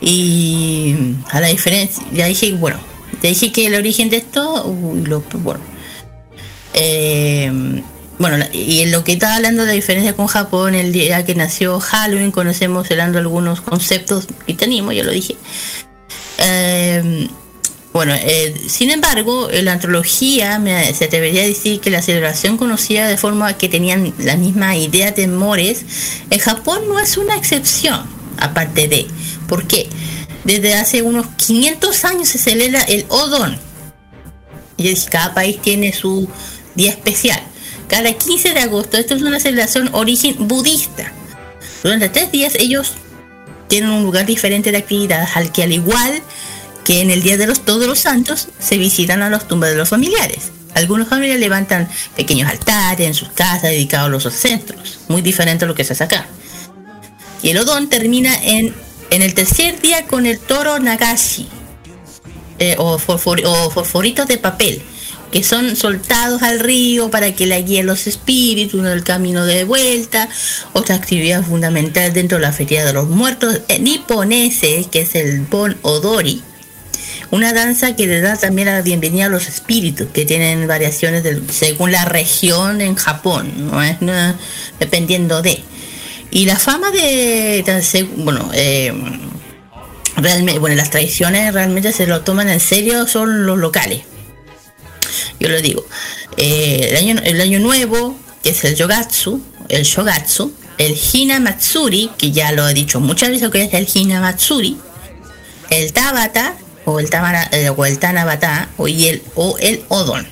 [0.00, 0.94] y
[1.30, 2.78] a la diferencia, ya dije, bueno,
[3.22, 5.60] ya dije que el origen de esto, uy, lo, bueno,
[6.74, 7.82] eh,
[8.20, 11.34] bueno, y en lo que estaba hablando de la diferencia con Japón, el día que
[11.34, 15.36] nació Halloween, conocemos hablando algunos conceptos tenemos, ya lo dije.
[16.38, 17.28] Eh,
[17.94, 23.08] bueno, eh, sin embargo, en la antropología me- se debería decir que la celebración conocida
[23.08, 25.84] de forma que tenían la misma idea, temores,
[26.30, 28.02] en Japón no es una excepción,
[28.38, 29.06] aparte de.
[29.48, 29.88] ¿Por qué?
[30.44, 33.58] Desde hace unos 500 años se celebra el Odon.
[34.76, 36.28] Y cada país tiene su
[36.74, 37.42] día especial.
[37.90, 41.12] Cada 15 de agosto, esto es una celebración origen budista.
[41.82, 42.92] Durante tres días ellos
[43.66, 46.22] tienen un lugar diferente de actividades, al que al igual
[46.84, 49.76] que en el Día de los Todos los Santos se visitan a las tumbas de
[49.76, 50.52] los familiares.
[50.74, 55.68] Algunos familiares levantan pequeños altares en sus casas dedicados a los centros, muy diferente a
[55.68, 56.26] lo que se hace acá.
[57.42, 58.72] Y el Odón termina en,
[59.10, 61.48] en el tercer día con el toro Nagashi,
[62.60, 64.82] eh, o, fosforitos de papel,
[65.30, 69.64] que son soltados al río para que la guíen los espíritus en el camino de
[69.64, 70.28] vuelta.
[70.72, 75.76] Otra actividad fundamental dentro de la feria de los muertos niponese, que es el Bon
[75.82, 76.42] Odori.
[77.30, 81.92] Una danza que le da también la bienvenida a los espíritus, que tienen variaciones según
[81.92, 83.98] la región en Japón, no es
[84.80, 85.62] dependiendo de.
[86.32, 87.64] Y la fama de,
[88.16, 88.92] bueno, eh,
[90.16, 94.02] realmente, bueno, las tradiciones realmente se lo toman en serio son los locales.
[95.38, 95.84] Yo lo digo.
[96.36, 102.10] Eh, el, año, el año nuevo, que es el Yogatsu, el Shogatsu, el Hina Matsuri,
[102.16, 104.76] que ya lo he dicho muchas veces que es el Hina Matsuri,
[105.70, 110.26] el Tabata, o el, tamara, eh, o el Tanabata, o, el, o el Odon.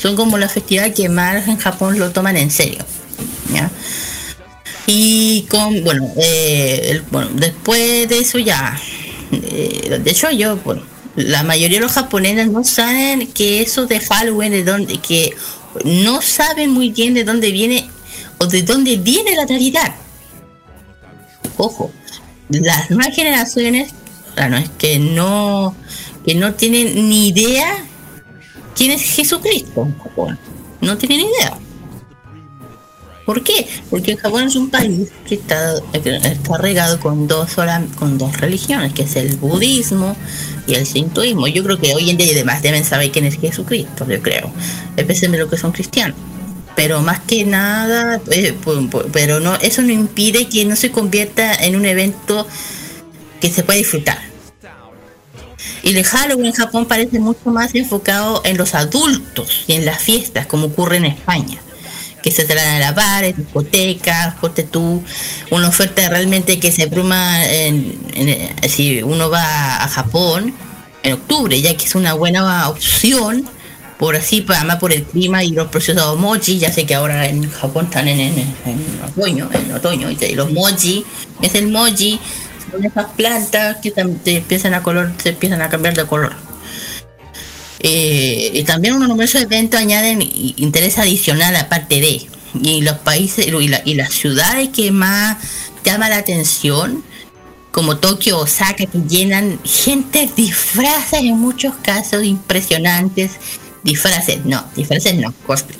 [0.00, 2.84] Son como las festividades que más en Japón lo toman en serio.
[4.86, 8.80] Y con, bueno, eh, bueno, después de eso ya,
[9.30, 10.82] eh, de hecho yo, bueno,
[11.26, 15.34] la mayoría de los japoneses no saben que eso de Halloween, de dónde, que
[15.84, 17.88] no saben muy bien de dónde viene
[18.38, 19.94] o de dónde viene la Navidad.
[21.56, 21.92] Ojo,
[22.48, 23.92] las nuevas generaciones,
[24.34, 25.74] claro, es que no,
[26.24, 27.84] que no tienen ni idea
[28.74, 30.38] quién es Jesucristo en Japón.
[30.80, 31.58] No tienen idea.
[33.30, 33.64] ¿Por qué?
[33.90, 38.92] Porque Japón es un país que está, está regado con dos, sola- con dos religiones,
[38.92, 40.16] que es el budismo
[40.66, 41.46] y el sintoísmo.
[41.46, 44.52] Yo creo que hoy en día además deben saber quién es Jesucristo, yo creo.
[44.96, 46.16] Especialmente lo que son cristianos.
[46.74, 48.52] Pero más que nada, eh,
[49.12, 52.48] pero no, eso no impide que no se convierta en un evento
[53.40, 54.18] que se pueda disfrutar.
[55.84, 60.02] Y el Halloween en Japón parece mucho más enfocado en los adultos y en las
[60.02, 61.60] fiestas, como ocurre en España.
[62.22, 65.02] Que se traen a la bares, discotecas, ponte tú,
[65.50, 70.54] una oferta realmente que se bruma en, en- si uno va a Japón
[71.02, 73.48] en octubre, ya que es una buena opción,
[73.98, 77.50] por así, además por el clima y los procesados mochi, ya sé que ahora en
[77.50, 81.04] Japón están en, en- en otoño, en otoño, y los mochi,
[81.40, 82.20] es el mochi,
[82.70, 84.02] son esas plantas que te
[84.36, 86.34] empiezan a color, se empiezan a cambiar de color.
[87.82, 92.26] Eh, y también unos numerosos eventos añaden interés adicional aparte de.
[92.62, 95.38] Y los países y, la- y las ciudades que más
[95.84, 97.02] llama la atención,
[97.70, 103.32] como Tokio, Osaka, que llenan gente disfraces en muchos casos impresionantes.
[103.84, 105.78] Disfraces, no, disfraces no, cosplay.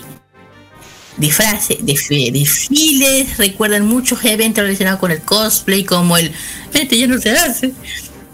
[1.18, 6.32] Disfraces, desfiles, recuerdan muchos eventos relacionados con el cosplay, como el.
[6.72, 7.72] Este ya no se hace.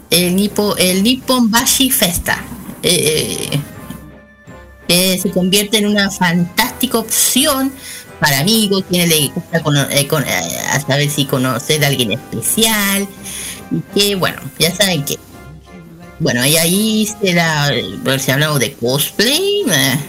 [0.09, 2.45] El, Nippo, el Nippon Bashi Festa.
[2.83, 3.59] Eh, eh,
[4.87, 7.71] que se convierte en una fantástica opción
[8.19, 9.57] para amigos, quienes le gusta
[9.91, 13.07] eh, con- eh, a saber si conocer a alguien especial.
[13.69, 15.17] Y que, bueno, ya saben que.
[16.19, 17.69] Bueno, y ahí será,
[18.01, 19.99] bueno, si hablamos de cosplay, eh,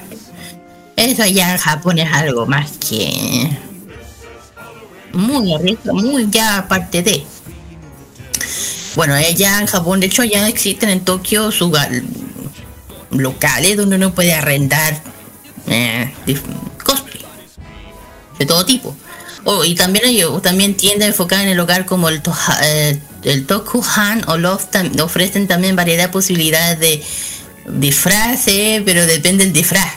[0.96, 3.50] eso allá en Japón es algo más que.
[5.12, 7.24] Muy arriesgado, muy ya aparte de.
[8.94, 12.04] Bueno, allá en Japón, de hecho, allá existen en Tokio gal-
[13.10, 15.00] locales donde uno puede arrendar
[15.66, 16.12] eh,
[18.38, 18.96] de todo tipo.
[19.44, 21.08] Oh, y también hay también tiendas
[21.42, 26.08] en el hogar como el, Toha- eh, el Tokuhan o Loft ofrecen también variedad de
[26.10, 27.02] posibilidades de
[27.78, 29.94] disfraces, pero depende del disfraz.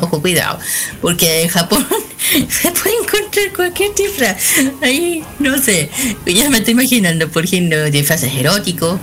[0.00, 0.58] Ojo, cuidado,
[1.00, 1.86] porque en Japón
[2.50, 4.36] se puede encontrar cualquier disfraz.
[4.82, 5.88] Ahí, no sé,
[6.26, 8.98] ya me estoy imaginando, por ejemplo, disfraces eróticos.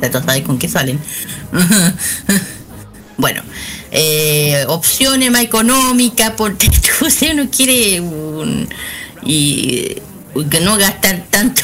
[0.00, 0.98] Ya saben con qué salen.
[3.16, 3.42] bueno,
[3.90, 8.68] eh, opciones más económicas, porque tú, si uno quiere un-
[9.22, 9.96] y
[10.50, 11.62] que no gastar tanto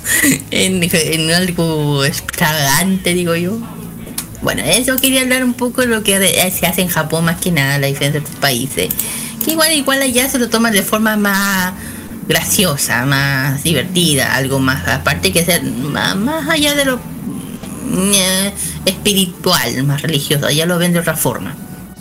[0.50, 3.58] en, algo extravagante, digo yo.
[4.42, 6.16] Bueno, eso quería hablar un poco de lo que
[6.50, 8.88] se hace en Japón más que nada, la diferencia de países.
[9.46, 11.72] Igual, igual allá se lo toman de forma más
[12.28, 17.00] graciosa, más divertida, algo más, aparte que ser más, más allá de lo
[18.84, 21.54] espiritual, más religioso, allá lo ven de otra forma.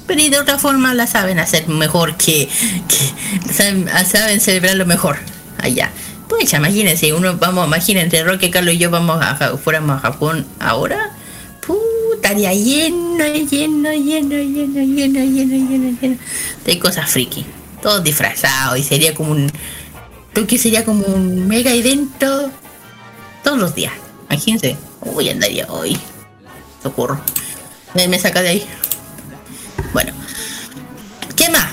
[0.05, 2.49] Pero y de otra forma la saben hacer mejor que,
[3.53, 5.17] saben, saben celebrarlo mejor
[5.57, 5.91] allá.
[6.29, 10.45] Pues ya imagínense, uno vamos, imagínense, Roque, Carlos y yo vamos a, fuéramos a Japón
[10.59, 11.11] ahora,
[11.65, 11.87] puta,
[12.17, 16.17] estaría lleno, lleno, lleno, lleno, lleno, lleno, lleno, lleno
[16.65, 17.45] de cosas friki.
[17.81, 19.51] Todos disfrazados y sería como un.
[20.33, 22.51] Creo que sería como un mega evento
[23.43, 23.93] todos los días.
[24.29, 24.77] Imagínense.
[25.01, 25.97] Uy, andaría hoy.
[26.83, 27.21] Socorro.
[27.93, 28.65] Me, me saca de ahí.
[29.93, 30.13] Bueno.
[31.35, 31.67] ¿Qué más?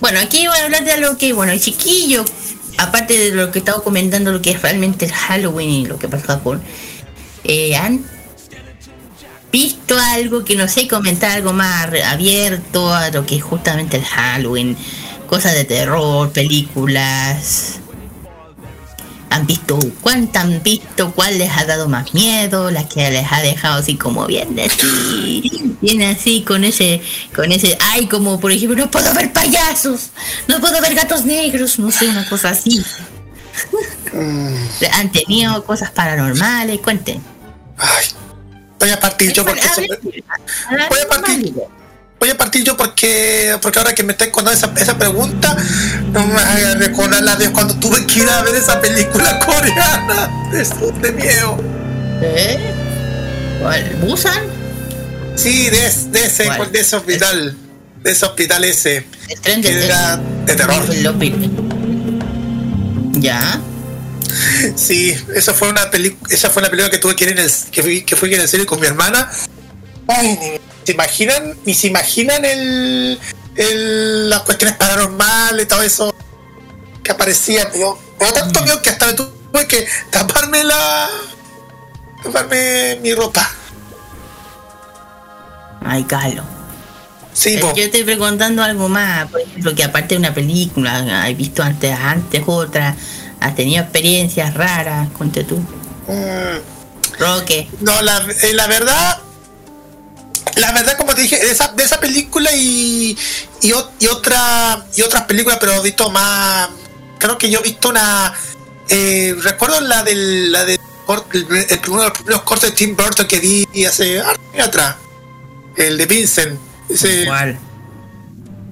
[0.00, 2.24] Bueno, aquí voy a hablar de algo que, bueno, el chiquillo,
[2.78, 6.08] aparte de lo que estaba comentando, lo que es realmente el Halloween y lo que
[6.08, 6.62] pasa en Japón,
[7.44, 8.04] eh, han
[9.50, 14.04] visto algo que no sé, comentar algo más abierto a lo que es justamente el
[14.04, 14.76] Halloween,
[15.26, 17.80] cosas de terror, películas.
[19.30, 21.12] ¿Han visto cuántas han visto?
[21.12, 22.70] ¿Cuál les ha dado más miedo?
[22.70, 27.02] La que les ha dejado así como bien así, bien así con ese,
[27.34, 30.10] con ese, ay, como por ejemplo, no puedo ver payasos,
[30.46, 32.84] no puedo ver gatos negros, no sé, una cosa así.
[34.92, 37.20] Han tenido cosas paranormales, cuenten.
[38.78, 39.62] Voy a partir yo porque
[40.68, 41.54] voy a partir
[42.18, 45.56] voy a partir yo porque porque ahora que me estás contando esa, esa pregunta
[46.12, 50.30] no me hagas recordar la vez cuando tuve que ir a ver esa película coreana
[50.50, 50.64] de,
[51.00, 51.58] de miedo
[52.22, 52.72] ¿Eh?
[53.60, 53.96] ¿Cuál?
[54.00, 54.42] ¿Busan?
[55.34, 55.78] sí de,
[56.10, 56.72] de ese ¿Cuál?
[56.72, 57.56] de ese hospital
[58.02, 60.84] de ese hospital ese El tren que de era de terror
[63.18, 63.60] Ya.
[64.76, 67.50] Sí, esa fue una película, esa fue una película que tuve que ir en el,
[67.70, 69.30] que fui, que fui en el cine con mi hermana.
[70.08, 73.18] Ay, ni se imaginan, ni se imaginan el,
[73.56, 76.14] el- las cuestiones paranormales, todo eso
[77.02, 77.64] que aparecía.
[77.66, 77.98] Dio
[78.34, 81.08] tanto miedo que hasta me tuve que taparme la,
[82.22, 83.50] taparme mi ropa.
[85.84, 86.44] Ay, Carlos.
[87.32, 87.58] Sí.
[87.60, 91.92] Yo estoy preguntando algo más, por ejemplo, que aparte de una película, has visto antes,
[91.98, 92.96] antes otra,
[93.40, 95.60] has tenido experiencias raras, conte tú.
[97.18, 97.68] Roque.
[97.80, 99.18] No, la, eh, la verdad,
[100.56, 103.16] la verdad, como te dije, de esa, de esa película y,
[103.62, 106.68] y, y otra y otras películas, pero he visto más.
[107.18, 108.32] Creo que yo he visto una.
[108.88, 112.96] eh, recuerdo la del, la de cortos, el- uno de los primeros cortos de Tim
[112.96, 114.96] Burton que vi hace años atrás.
[115.76, 116.58] El de Vincent.
[116.88, 117.58] Ese, ¿Cuál?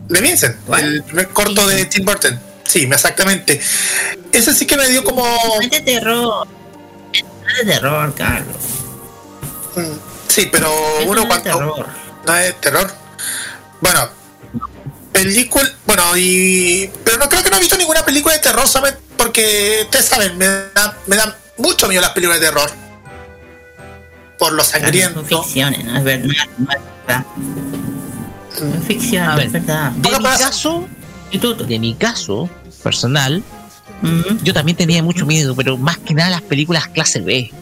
[0.09, 0.57] De Vincent.
[0.79, 2.41] El primer corto de Tim Burton.
[2.67, 3.61] Sí, exactamente.
[4.33, 5.25] Ese sí que me dio como.
[5.61, 6.47] Es de terror.
[7.13, 8.57] Es de terror, Carlos.
[10.35, 11.45] Sí, pero Eso uno no es cuando.
[11.45, 11.87] terror.
[12.27, 12.93] No es terror.
[13.81, 14.09] Bueno,
[15.13, 15.71] película.
[15.87, 16.91] Bueno, y.
[17.05, 18.97] Pero no creo que no he visto ninguna película de terror, ¿saben?
[19.17, 22.69] Porque ustedes saben, me da, me da mucho miedo las películas de terror.
[24.37, 25.25] Por lo sangriento.
[25.29, 26.27] Son ficciones, no es verdad.
[26.59, 27.25] No es verdad.
[29.31, 29.93] A ver, es verdad.
[29.93, 30.89] de mi caso,
[31.69, 32.51] de mi caso
[32.83, 33.43] personal,
[34.43, 37.53] yo también tenía mucho miedo, pero más que nada las películas clase B.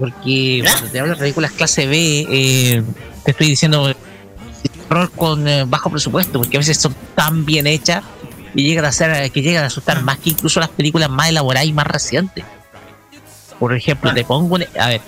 [0.00, 2.82] Porque cuando te hablo de películas clase B, eh,
[3.24, 3.94] te estoy diciendo
[4.88, 8.02] terror con eh, bajo presupuesto, porque a veces son tan bien hechas
[8.54, 11.68] y llegan a ser que llegan a asustar más que incluso las películas más elaboradas
[11.68, 12.44] y más recientes.
[13.60, 15.00] Por ejemplo, te pongo un- a ver,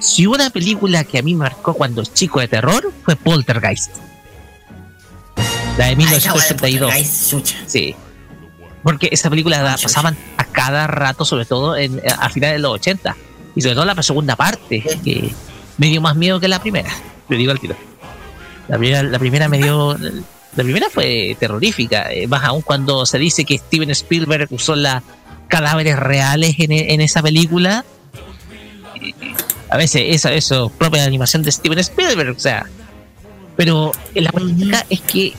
[0.00, 3.92] si una película que a mí marcó cuando chico de terror fue Poltergeist.
[5.78, 6.92] La de 1982.
[7.66, 7.94] Sí.
[8.82, 12.72] Porque esa película la pasaban a cada rato, sobre todo en, a finales de los
[12.72, 13.16] 80.
[13.54, 15.30] Y sobre todo la segunda parte, que
[15.78, 16.90] me dio más miedo que la primera.
[17.28, 17.76] Le digo al tiro.
[18.68, 19.96] La primera, la primera me dio.
[20.54, 25.02] La primera fue terrorífica, eh, más aún cuando se dice que Steven Spielberg usó las
[25.48, 27.84] cadáveres reales en, en esa película.
[29.70, 32.66] A veces eso, eso es propia animación de Steven Spielberg, o sea.
[33.56, 35.32] Pero la política es que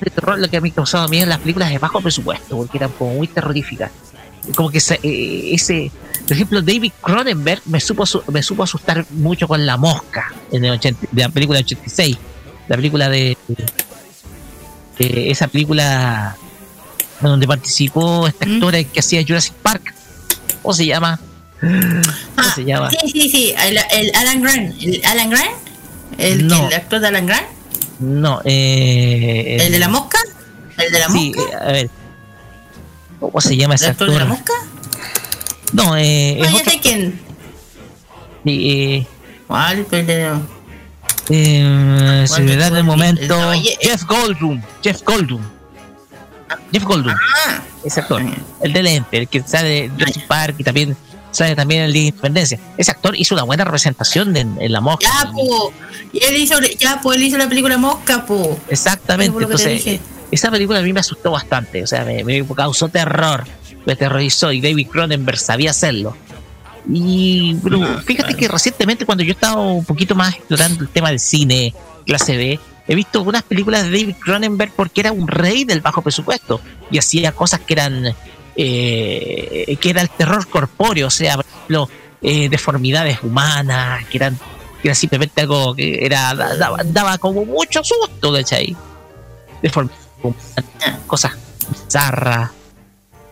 [0.00, 2.78] de terror lo que a mí causaba miedo en las películas de bajo presupuesto, porque
[2.78, 3.90] eran como muy terroríficas.
[4.54, 5.90] Como que se- eh, ese,
[6.26, 10.72] por ejemplo, David Cronenberg me supo me supo asustar mucho con La Mosca en el
[10.72, 12.16] 80, de la película de 86,
[12.68, 13.36] la película de,
[14.98, 16.36] de esa película
[17.20, 19.94] donde participó esta actora que hacía Jurassic Park.
[20.62, 21.18] ¿Cómo se llama?
[21.60, 22.90] ¿Cómo se llama?
[22.90, 23.54] Sí, sí, sí.
[23.66, 24.74] El, el Alan Grant.
[24.82, 25.50] ¿El Alan Grant?
[26.18, 26.68] ¿El, No.
[26.68, 27.46] el actor de Alan Grant?
[28.00, 30.18] No, eh, ¿El de la mosca?
[30.78, 31.52] ¿El de la sí, mosca?
[31.52, 31.90] eh, a ver.
[33.20, 34.52] ¿Cómo se llama ese ¿El actor de la mosca?
[35.72, 37.20] No, eh, Ah, es otro- sé quién.
[38.44, 39.06] sí, eh,
[39.46, 39.84] ¿Cuál?
[39.84, 40.32] Pues de-
[41.32, 43.52] Eh, se ¿Cuál me de da el momento.
[43.80, 44.60] Jeff Goldblum.
[44.82, 45.42] Jeff Goldblum.
[46.72, 47.14] Jeff Goldblum.
[47.46, 47.60] Ah.
[47.84, 48.22] Ese actor.
[48.62, 50.96] El de lente, el que sale de Jurassic Park y también
[51.30, 52.58] sale también el de Independencia.
[52.76, 55.06] Ese actor hizo una buena representación de- en, la mosca.
[55.06, 55.72] Ya, po.
[56.12, 58.58] Y él hizo, ya, pues él hizo la película Mosca, po.
[58.68, 59.40] Exactamente.
[59.42, 60.00] Entonces.
[60.30, 61.82] Esa película a mí me asustó bastante.
[61.82, 63.44] O sea, me, me causó terror.
[63.86, 66.16] Me aterrorizó y David Cronenberg sabía hacerlo.
[66.88, 71.20] Y pero fíjate que recientemente cuando yo estaba un poquito más explorando el tema del
[71.20, 71.74] cine
[72.06, 72.58] clase B,
[72.88, 76.98] he visto algunas películas de David Cronenberg porque era un rey del bajo presupuesto y
[76.98, 78.14] hacía cosas que eran
[78.56, 81.88] eh, que era el terror corpóreo, o sea, por ejemplo,
[82.22, 84.38] eh, deformidades humanas, que eran
[84.82, 88.74] que era simplemente algo que era daba, daba como mucho susto, ¿cachai?
[89.62, 89.99] Deformidades
[91.06, 91.32] cosas
[91.68, 92.50] bizarras.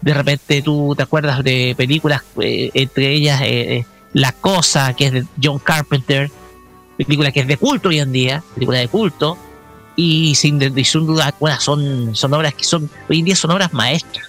[0.01, 5.07] De repente tú te acuerdas de películas, eh, entre ellas eh, eh, La Cosa, que
[5.07, 6.31] es de John Carpenter,
[6.97, 9.37] película que es de culto hoy en día, película de culto,
[9.97, 13.51] y sin, y sin duda alguna son, son obras que son, hoy en día son
[13.51, 14.29] obras maestras.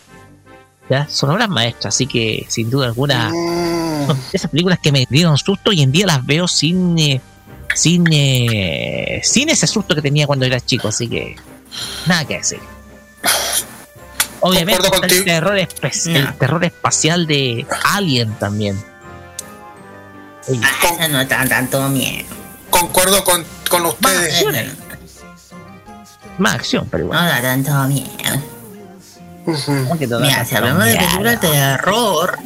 [0.89, 1.07] ¿ya?
[1.07, 5.69] Son obras maestras, así que sin duda alguna, son esas películas que me dieron susto,
[5.69, 7.21] hoy en día las veo sin, eh,
[7.75, 11.35] sin, eh, sin ese susto que tenía cuando era chico, así que
[12.05, 12.59] nada que decir.
[14.41, 18.81] Obviamente está el terror, espe- el terror espacial de Alien también.
[20.63, 22.25] Ah, Esa no da tanto miedo.
[22.69, 24.43] Concuerdo con, con ustedes.
[26.37, 27.21] Más acción, pero igual.
[27.21, 28.43] No da tanto miedo.
[29.45, 32.39] ¿Cómo que te da Mira, si hablamos de películas de terror,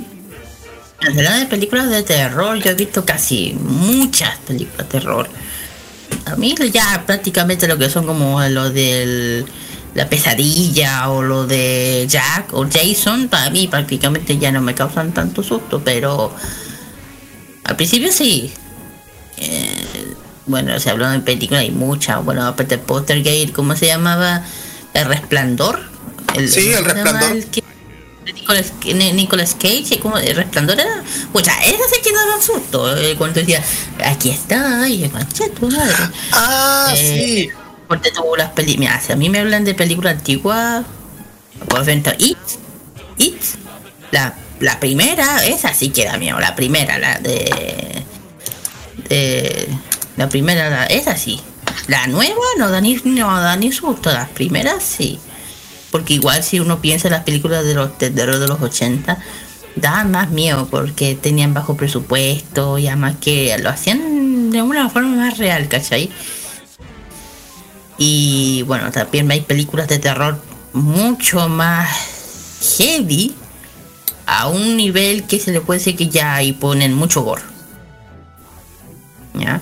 [1.02, 5.30] si hablamos de películas de terror, yo he visto casi muchas películas de terror.
[6.26, 9.46] A mí ya prácticamente lo que son como lo del
[9.96, 15.14] la pesadilla o lo de Jack o Jason, para mí prácticamente ya no me causan
[15.14, 16.34] tanto susto, pero
[17.64, 18.52] al principio sí.
[19.38, 20.14] Eh,
[20.46, 22.24] bueno, se habló de películas, hay muchas.
[22.26, 24.44] Bueno, aparte de Poltergeist, ¿cómo se llamaba?
[24.94, 25.80] El Resplandor.
[26.48, 26.86] Sí, El.
[26.86, 27.32] Resplandor.
[27.32, 27.64] El que-
[28.32, 30.18] Nicolas, Ni- Nicolas Cage, ¿cómo?
[30.18, 31.04] ¿El Resplandor era?
[31.32, 32.96] Pues ya, esa sí que daba susto.
[32.98, 33.62] eh, cuando decía,
[34.06, 35.94] aquí está, y "Concha tu madre.
[36.32, 37.50] Ah, sí.
[37.88, 39.04] Porque tuvo las películas.
[39.06, 40.84] Si a mí me hablan de películas antiguas,
[41.68, 42.38] pues venta It,
[43.18, 43.42] It,
[44.12, 48.04] la, la primera, esa sí que da miedo, la primera, la de.
[49.10, 49.68] de
[50.18, 51.42] la primera, la- esa sí.
[51.88, 55.20] La nueva no da ni, no da ni susto, las primeras sí.
[55.94, 59.20] Porque igual si uno piensa en las películas de los de de los 80,
[59.76, 65.16] daban más miedo porque tenían bajo presupuesto y además que lo hacían de una forma
[65.16, 66.10] más real, ¿cachai?
[68.00, 70.42] Y bueno, también hay películas de terror
[70.74, 71.88] mucho más
[72.76, 73.36] heavy
[74.26, 77.44] a un nivel que se le puede decir que ya ahí ponen mucho gore.
[79.36, 79.62] ¿Ya?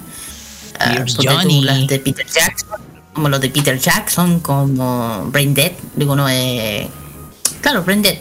[0.79, 1.61] De Johnny.
[1.61, 2.79] las de Peter Jackson,
[3.13, 6.87] como los de Peter Jackson, como Brain Dead, digo no, eh,
[7.61, 8.17] claro, Brain Dead,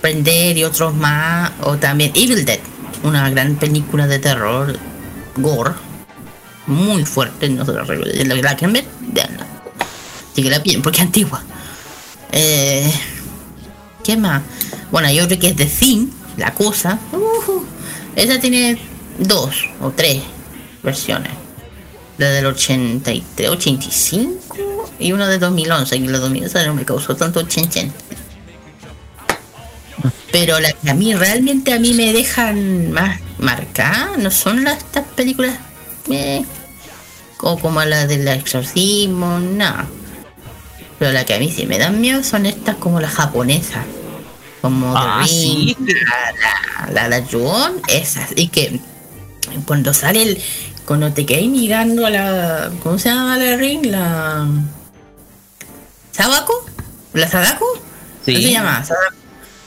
[0.00, 2.60] Brain Dead y otros más, o también Evil Dead,
[3.02, 4.78] una gran película de terror,
[5.36, 5.72] gore,
[6.66, 9.46] muy fuerte, no se la recuerdo, la, que ver, veanla,
[10.36, 11.42] la bien, porque es antigua.
[12.30, 12.92] Eh,
[14.02, 14.42] ¿Qué más?
[14.90, 16.98] Bueno, hay otro que es The Thing, la cosa.
[17.12, 17.64] Ujú.
[18.16, 18.78] Esa tiene
[19.18, 20.22] dos o tres
[20.82, 21.41] versiones.
[22.18, 25.96] La del 83, 85 y una de 2011.
[25.96, 27.92] Y la 2011 no me causó tanto chen chen.
[30.30, 34.78] Pero la que a mí realmente a mí me dejan más marcada no son las
[34.78, 35.58] estas películas
[36.10, 36.42] eh,
[37.40, 39.74] o como la del exorcismo, no.
[40.98, 43.84] Pero la que a mí sí me dan miedo son estas como las japonesas.
[44.62, 45.76] Como Ah, sí.
[45.80, 46.32] la,
[46.86, 48.30] la, la, la Yuon, esas.
[48.36, 48.80] Y que
[49.66, 50.42] cuando sale el.
[50.92, 52.70] Cuando te quedas mirando a la.
[52.82, 53.86] ¿Cómo se llama la Ring?
[53.86, 54.46] La.
[56.10, 56.52] ¿Sabako?
[57.14, 57.64] ¿La Sadako?
[58.26, 58.34] Sí.
[58.34, 58.84] ¿Cómo se llama?
[58.84, 59.16] Sadako.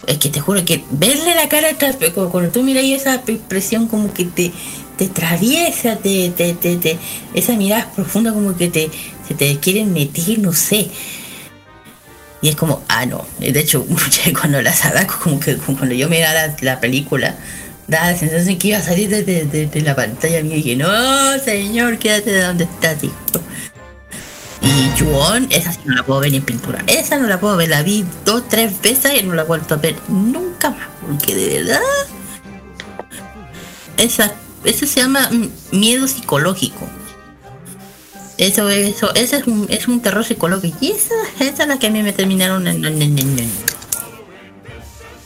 [0.06, 1.70] Es que te juro que verle la cara
[2.14, 4.52] cuando tú miras esa expresión como que te,
[5.00, 7.00] te atraviesa, te, te, te, te-
[7.34, 8.92] esa mirada profunda como que te,
[9.28, 10.92] se te quieren meter, no sé.
[12.44, 13.26] Y es como, ah, no.
[13.40, 13.84] De hecho,
[14.40, 17.36] cuando la Sadako, como que como cuando yo miraba la, la película,
[17.88, 20.76] daba la sensación que iba a salir de, de- de- la pantalla mía y dije,
[20.76, 23.14] no, señor, quédate de donde estás, hijo.
[24.62, 26.84] Y Yuon, esa sí no la puedo ver en pintura.
[26.88, 29.78] Esa no la puedo ver, la vi dos, tres veces y no la vuelto a
[29.78, 30.88] ver nunca más.
[31.06, 31.82] Porque de verdad,
[33.98, 34.34] esa,
[34.64, 36.88] eso se llama mm, miedo psicológico.
[38.38, 40.78] Eso, eso, ese es un, es un terror psicológico.
[40.82, 42.84] Y esa, esa es la que a mí me terminaron en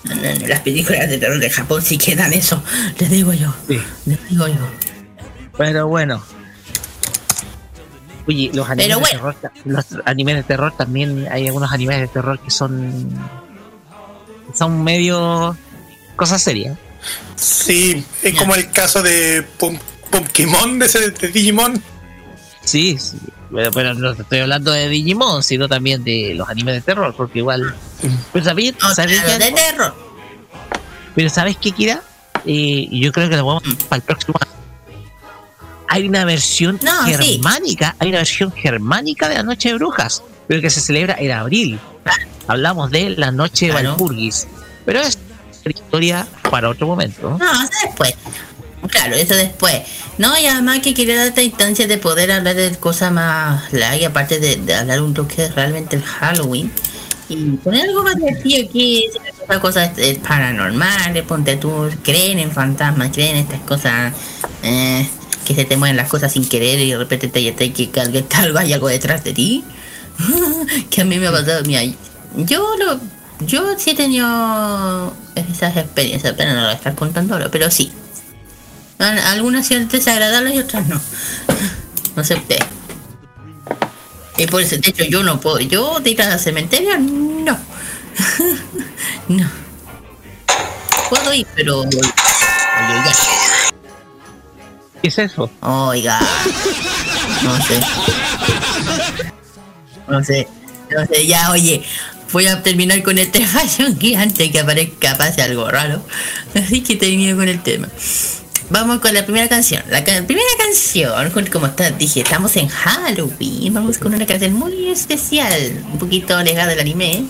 [0.03, 2.63] las películas de terror de Japón sí quedan eso.
[2.99, 3.53] Les digo yo.
[4.05, 4.67] Les digo yo.
[5.57, 6.23] Pero bueno.
[8.27, 9.35] Oye, los animes, Pero de terror,
[9.65, 13.09] los animes de terror también hay algunos animes de terror que son
[14.53, 15.57] son medio
[16.15, 16.77] cosas serias.
[17.35, 19.79] Sí, es como el caso de Pum-
[20.11, 21.81] Pumpkimon, de ese de Digimon.
[22.63, 23.17] Sí, sí.
[23.53, 27.39] Pero, pero no estoy hablando de Digimon, sino también de los animes de terror, porque
[27.39, 27.75] igual.
[28.31, 29.45] Pero ¿sabes, ¿sabes claro, qué?
[29.45, 29.95] de terror.
[31.15, 32.01] Pero ¿sabes qué, Kira?
[32.45, 34.51] Eh, yo creo que lo vamos para el próximo año.
[35.87, 37.13] Hay una versión No, sí.
[37.39, 41.31] germánica, hay una versión germánica de la Noche de Brujas, pero que se celebra en
[41.31, 41.79] abril.
[42.47, 43.89] Hablamos de la Noche de Claro.
[43.89, 44.47] Valpurgis.
[44.85, 45.17] Pero es
[45.65, 47.37] historia para otro momento.
[47.39, 48.13] No, después.
[48.89, 49.81] Claro, eso después.
[50.17, 54.39] No, y además que quería darte instancia de poder hablar de cosas más light, aparte
[54.39, 56.71] de, de hablar un toque de realmente el Halloween.
[57.29, 59.05] Y poner algo más divertido aquí,
[59.61, 64.13] cosas eh, paranormales, ponte tú, creen en fantasmas, creen en estas cosas,
[64.63, 65.07] eh,
[65.45, 68.19] que se te mueven las cosas sin querer y de repente te, te que algo,
[68.35, 69.63] algo hay algo detrás de ti.
[70.89, 71.83] que a mí me ha pasado, mira,
[72.35, 72.99] yo lo,
[73.45, 77.69] yo sí he tenido esas experiencias, pero no lo voy a estar contando ahora, pero
[77.71, 77.91] sí.
[78.99, 81.01] Al- Algunas sí desagradables y otras no.
[82.15, 82.59] No usted.
[84.37, 85.59] Y por eso, de hecho, yo no puedo.
[85.59, 87.57] Yo de ir al cementerio, no.
[89.27, 89.49] no.
[91.09, 91.79] Puedo ir, pero.
[91.81, 93.11] Oye, ya.
[95.01, 95.49] ¿Qué es eso?
[95.61, 96.19] Oiga.
[97.43, 97.79] No sé.
[100.07, 100.47] No sé.
[100.91, 101.83] No sé, ya, oye.
[102.31, 106.05] Voy a terminar con este fashion que antes que aparezca pase algo raro.
[106.55, 107.87] Así que termino con el tema.
[108.69, 109.83] Vamos con la primera canción.
[109.89, 113.73] La ca- primera canción, como está, dije, estamos en Halloween.
[113.73, 117.23] Vamos con una canción muy especial, un poquito alejada del anime.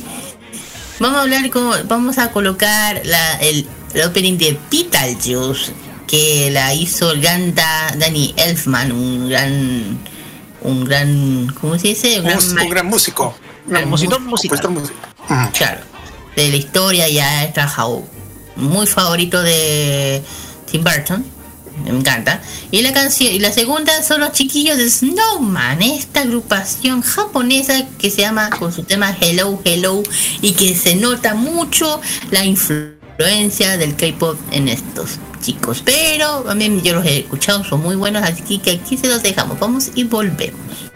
[1.00, 5.72] Vamos a hablar con, vamos a colocar la, el, el opening de Beetlejuice,
[6.08, 9.98] que la hizo el gran Da- Danny Elfman, un gran,
[10.62, 12.20] un gran, ¿cómo se dice?
[12.20, 13.34] Un gran Un, un gran músico.
[13.66, 14.72] Un gran Compositor musical.
[14.72, 15.52] musical.
[15.54, 15.82] Claro.
[16.36, 18.04] De la historia ya he trabajado
[18.58, 20.22] muy favorito de
[20.70, 21.26] Tim Burton.
[21.84, 22.42] Me encanta.
[22.72, 28.10] Y la canción, y la segunda son los chiquillos de Snowman, esta agrupación japonesa que
[28.10, 30.04] se llama con su tema Hello Hello
[30.42, 32.02] y que se nota mucho
[32.32, 35.82] la influencia del K-pop en estos chicos.
[35.86, 39.58] Pero también yo los he escuchado, son muy buenos, así que aquí se los dejamos.
[39.60, 40.89] Vamos y volvemos.「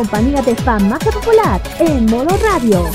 [0.00, 2.90] compañía de fan más popular en modo radio.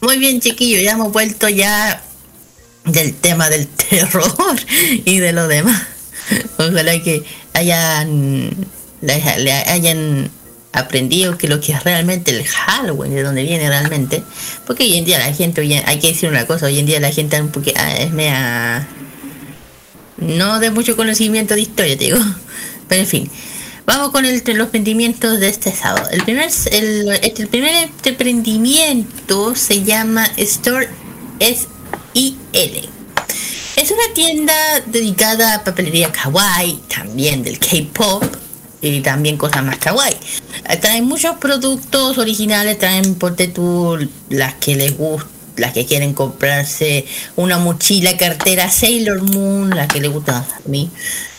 [0.00, 2.02] Muy bien, chiquillo, ya hemos vuelto ya
[2.86, 4.56] del tema del terror
[5.04, 5.82] y de lo demás.
[6.56, 8.56] Ojalá que hayan,
[9.02, 10.30] le hayan
[10.72, 14.22] aprendido que lo que es realmente el Halloween, de dónde viene realmente.
[14.66, 16.86] Porque hoy en día la gente, hoy en- hay que decir una cosa, hoy en
[16.86, 18.88] día la gente un poqu- ah, es mea...
[20.18, 22.18] No de mucho conocimiento de historia, digo.
[22.88, 23.30] Pero en fin.
[23.84, 26.08] Vamos con el, los emprendimientos de este sábado.
[26.12, 30.88] El primer, el, este- el primer emprendimiento se llama Store
[31.40, 32.88] S.I.L.
[33.74, 34.54] Es una tienda
[34.86, 38.22] dedicada a papelería kawaii, también del K-pop
[38.82, 40.16] y también cosas más kawaii.
[40.80, 43.96] Traen muchos productos originales, traen ponte tú
[44.28, 47.06] las que les gustan, las que quieren comprarse
[47.36, 50.90] una mochila, cartera Sailor Moon, la que le gusta a mí.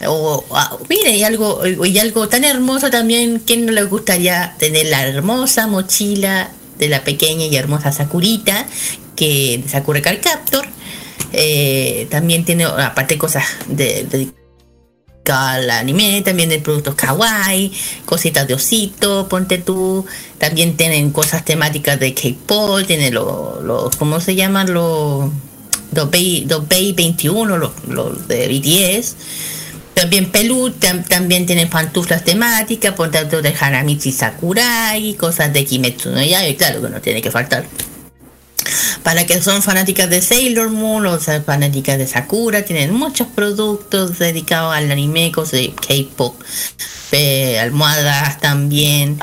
[0.07, 0.43] O,
[0.89, 5.67] mire, y algo, y algo tan hermoso también, ¿quién no le gustaría tener la hermosa
[5.67, 8.67] mochila de la pequeña y hermosa Sakurita,
[9.15, 10.65] que Sakura Card Captor?
[11.31, 14.31] Eh, también tiene, aparte, cosas de
[15.31, 17.71] al anime, también de productos kawaii,
[18.05, 20.05] cositas de osito, ponte tú,
[20.37, 24.73] también tienen cosas temáticas de K-pop, tienen los, los, ¿cómo se llaman?
[24.73, 25.29] Los,
[25.93, 29.15] los Bay, los Bay 21, los, los de BTS,
[29.93, 36.21] también tam- también tienen pantuflas temáticas, ponte tú de Hanamichi Sakurai, cosas de Kimetsu no
[36.21, 37.65] Yaiba, claro que no tiene que faltar
[39.03, 44.19] para que son fanáticas de Sailor Moon o sea, fanáticas de Sakura, tienen muchos productos
[44.19, 46.35] dedicados al anime, cosas de K-pop,
[47.11, 49.19] eh, almohadas también.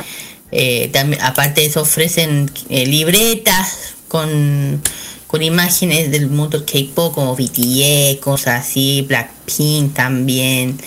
[0.52, 4.82] eh, también aparte de eso ofrecen eh, libretas con,
[5.26, 10.78] con imágenes del mundo K-pop como BTS, cosas así, Blackpink también.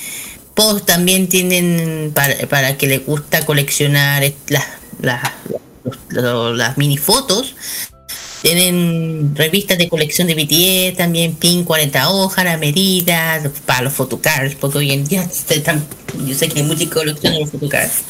[0.53, 4.65] Post también tienen para, para que les gusta coleccionar las,
[5.01, 5.21] las,
[6.09, 7.55] las mini fotos.
[8.43, 14.55] Tienen revistas de colección de BTS, también PIN 40 hojas, a medida, para los photocards,
[14.55, 15.81] porque hoy en día están,
[16.25, 18.03] yo sé que hay mucha colección de los photocards.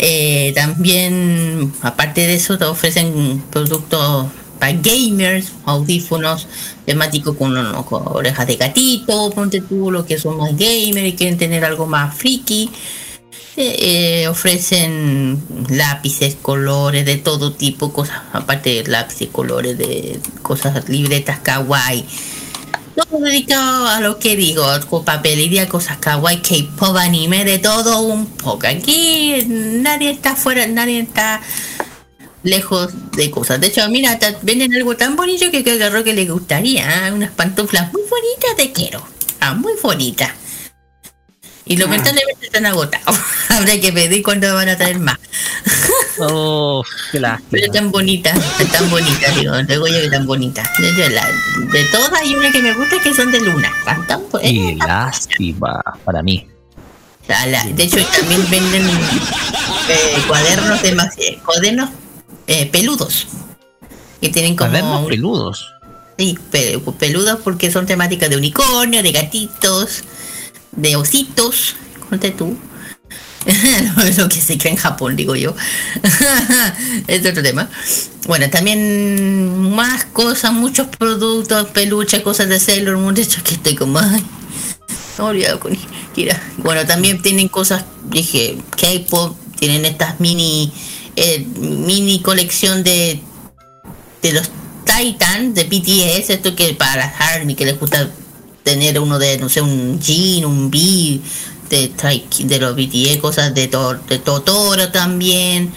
[0.00, 4.26] Eh, también, aparte de eso, te ofrecen productos
[4.58, 6.48] para gamers, audífonos
[6.84, 7.54] temáticos con,
[7.84, 11.86] con orejas de gatito, ponte tú, los que son más gamers y quieren tener algo
[11.86, 12.70] más friki.
[13.56, 20.88] Eh, eh, ofrecen lápices, colores de todo tipo, cosas, aparte de lápices, colores de cosas,
[20.88, 22.06] libretas kawaii.
[22.94, 24.64] todo dedicado a lo que digo,
[25.04, 28.66] papelería, cosas kawaii, K-pop, anime, de todo un poco.
[28.66, 31.42] Aquí nadie está fuera, nadie está
[32.42, 33.60] lejos de cosas.
[33.60, 37.08] De hecho, mira, venden algo tan bonito que creo que le gustaría.
[37.08, 37.12] ¿eh?
[37.12, 39.06] Unas pantuflas muy bonitas de Quero.
[39.40, 40.41] Ah, muy bonitas.
[41.64, 43.16] Y lamentablemente están agotados.
[43.48, 45.18] Habrá que pedir cuándo van a traer más.
[46.18, 46.82] Oh,
[47.12, 47.72] qué Pero lástima.
[47.72, 48.38] tan bonitas,
[48.72, 50.68] tan bonitas, digo, digo yo que tan bonitas.
[50.78, 51.30] De, de la-
[51.72, 53.72] de todas hay una que me gusta que son de luna.
[53.84, 54.04] Tan,
[54.40, 56.46] Qué lástima para mí.
[57.28, 58.88] la- de hecho, también venden
[59.88, 61.90] eh, cuadernos de más, eh, cuadernos
[62.46, 63.28] eh, peludos.
[64.20, 64.70] Que tienen como.
[64.70, 65.66] Cuadernos peludos.
[66.18, 70.02] Sí, pe- peludos porque son temáticas de unicornio, de gatitos,
[70.72, 71.76] de ositos.
[72.08, 72.56] Conte tú.
[74.16, 75.54] lo que se cree en Japón, digo yo.
[77.06, 77.68] es otro tema.
[78.26, 83.14] Bueno, también más cosas, muchos productos, peluches, cosas de Sailor Moon.
[83.14, 83.98] De hecho, que estoy como.
[83.98, 84.24] Ay,
[85.18, 85.60] olvidado.
[86.58, 90.72] Bueno, también tienen cosas, dije, K-pop, tienen estas mini.
[91.16, 93.20] eh, mini colección de.
[94.22, 94.50] de los
[94.84, 98.10] Titan, de BTS, esto que para las ARMY que les gusta
[98.62, 101.20] tener uno de, no sé, un Jin, un B,
[101.68, 101.92] de,
[102.38, 105.72] de los BTS, cosas de, to, de Totoro también.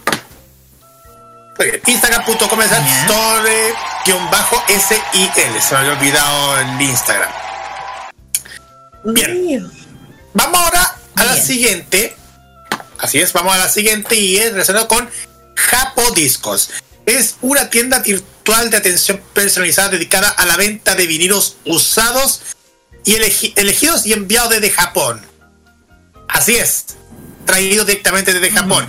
[1.86, 3.74] Instagram.com store-sil.
[5.62, 7.30] Se me había olvidado el Instagram.
[9.04, 9.70] Bien.
[10.34, 12.16] Vamos ahora a la siguiente.
[12.98, 15.08] Así es, vamos a la siguiente y es relacionado con
[15.56, 16.70] Japo Discos.
[17.06, 22.42] Es una tienda virtual de atención personalizada dedicada a la venta de vinilos usados
[23.04, 25.26] y elegi- elegidos y enviados desde Japón.
[26.28, 26.84] Así es,
[27.46, 28.86] traídos directamente desde Japón.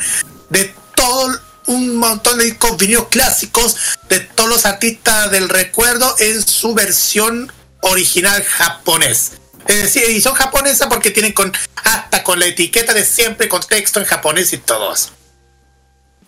[0.49, 3.75] De todo un montón de discos vinilos clásicos
[4.09, 7.51] de todos los artistas del recuerdo en su versión
[7.81, 9.33] original japonés.
[9.67, 13.99] Es decir, edición japonesa porque tienen con hasta con la etiqueta de siempre, con texto
[13.99, 15.09] en japonés y todo eso.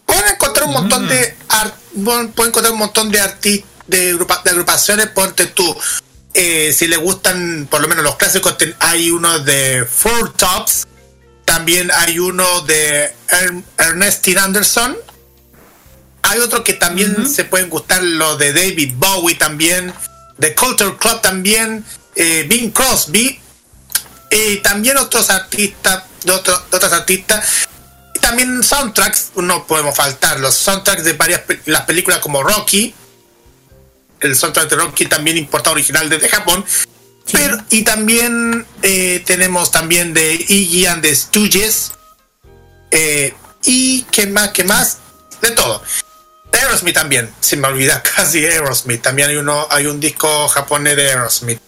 [0.05, 4.49] Pueden encontrar un montón de ar- pueden encontrar un montón de artistas de, agrupa- de
[4.51, 5.76] agrupaciones, ponte tú.
[6.35, 10.88] eh, si le gustan por lo menos los clásicos, ten- hay uno de Four Tops,
[11.45, 14.97] también hay uno de Er- Ernestine Anderson,
[16.23, 19.93] hay otro que también se pueden gustar, lo de David Bowie también,
[20.37, 21.85] de Culture Club también,
[22.15, 23.39] eh, Bing Crosby,
[24.31, 27.45] y también otros artistas, de, otro- de otros artistas,
[28.15, 32.95] y también soundtracks, no podemos faltar, los soundtracks de varias las películas como Rocky,
[34.21, 36.65] el soundtrack de Rocky también importado original desde Japón,
[37.31, 41.91] pero y también eh, tenemos también de Iggy and the Stooges,
[42.91, 43.33] eh,
[43.65, 44.97] y qué más, qué más,
[45.41, 45.83] de todo.
[46.64, 49.02] Aerosmith también, se me olvida casi Aerosmith.
[49.02, 51.60] También hay uno, hay un disco japonés de Aerosmith.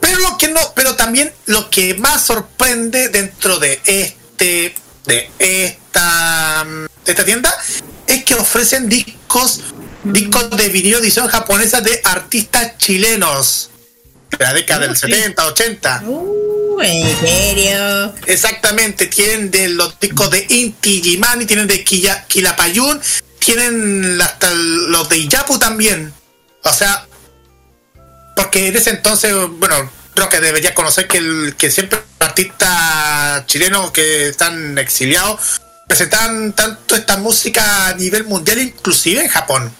[0.00, 4.74] Pero lo que no, pero también lo que más sorprende dentro de este,
[5.06, 7.54] de esta, mm, de esta tienda,
[8.06, 9.62] es que ofrecen discos,
[10.04, 13.70] discos de vinilo edición japonesa de artistas chilenos
[14.30, 16.02] de la década del 70, 80.
[16.82, 18.14] ¿En serio?
[18.26, 23.00] Exactamente, tienen de los discos de Inti Gimani, tienen de Quilla- Quilapayún,
[23.46, 26.12] tienen hasta los de Iyapu también.
[26.64, 27.06] O sea,
[28.34, 33.46] porque en ese entonces, bueno, creo que debería conocer que, el, que siempre los artistas
[33.46, 39.72] chilenos que están exiliados presentan tanto esta música a nivel mundial, inclusive en Japón.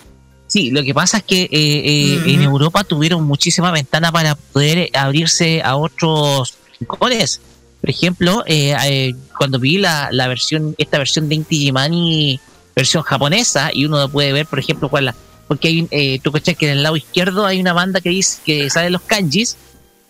[0.46, 4.90] Sí, lo que pasa es que eh, eh, en Europa tuvieron muchísima ventana para poder
[4.94, 7.40] abrirse a otros rincones.
[7.80, 12.40] Por ejemplo, eh, eh, cuando vi la, la versión, esta versión de Inti Gimani,
[12.76, 15.14] versión japonesa, y uno puede ver, por ejemplo, cuál la,
[15.48, 18.38] porque hay, eh, tú cachai que en el lado izquierdo hay una banda que dice
[18.44, 19.56] que sale los kanjis,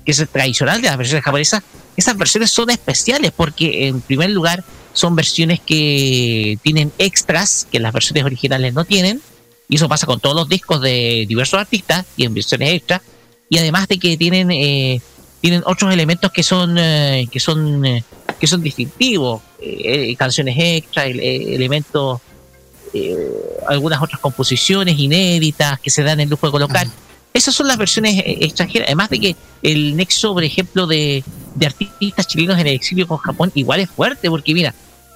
[0.05, 1.63] que es el tradicional de las versiones japonesas.
[1.97, 7.93] Esas versiones son especiales porque, en primer lugar, son versiones que tienen extras que las
[7.93, 9.23] versiones originales no tienen,
[9.69, 13.01] y eso pasa con todos los discos de diversos artistas y en versiones extras,
[13.49, 15.01] y además de que tienen eh,
[15.41, 18.03] tienen otros elementos que son eh, que son eh,
[18.41, 22.21] que son distintivos eh, eh, canciones extra ele- eh, elementos
[22.97, 23.17] eh,
[23.69, 26.87] algunas otras composiciones inéditas que se dan el lujo de colocar.
[27.33, 28.89] Esas son las versiones eh, extranjeras.
[28.89, 31.23] Además de que el nexo por ejemplo de,
[31.55, 34.75] de artistas chilenos en el exilio con Japón igual es fuerte porque mira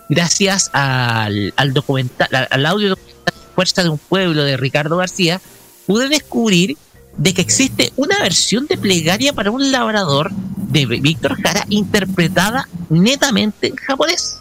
[0.08, 5.40] gracias al, al documental al, al audio documental Fuerza de un Pueblo de Ricardo García
[5.86, 6.76] pude descubrir
[7.16, 13.68] de que existe una versión de plegaria para un labrador de Víctor Jara interpretada netamente
[13.68, 14.39] en japonés.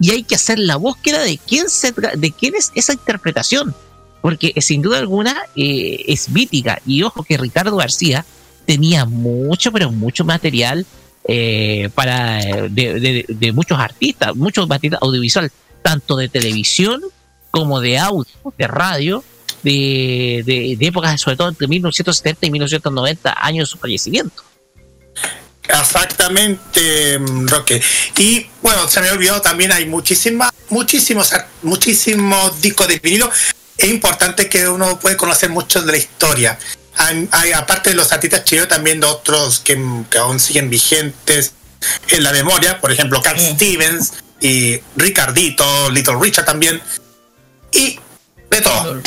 [0.00, 3.74] Y hay que hacer la búsqueda de quién, se de quién es esa interpretación.
[4.22, 6.80] Porque eh, sin duda alguna eh, es mítica.
[6.86, 8.24] Y ojo que Ricardo García
[8.66, 10.86] tenía mucho, pero mucho material
[11.28, 15.50] eh, para de, muchos artistas, mucho material audiovisual,
[15.82, 17.02] tanto de televisión
[17.50, 19.24] como de audio, de radio,
[19.62, 20.42] de,
[20.78, 24.42] de épocas, sobre todo entre 1970 y 1990, años de su fallecimiento.
[25.68, 27.80] Exactamente, mm, Roque.
[28.16, 31.32] Y bueno, se me ha olvidado también, hay muchísimas, muchísimos,
[31.62, 33.30] muchísimos discos de vinilo.
[33.76, 36.58] Es importante que uno puede conocer mucho de la historia.
[36.96, 39.80] Hay, hay, aparte de los artistas chilenos, también de otros que,
[40.10, 41.52] que aún siguen vigentes
[42.08, 46.80] en la memoria, por ejemplo, Carl Stevens y Ricardito, Little Richard también.
[47.72, 47.98] Y
[48.50, 49.00] de todo.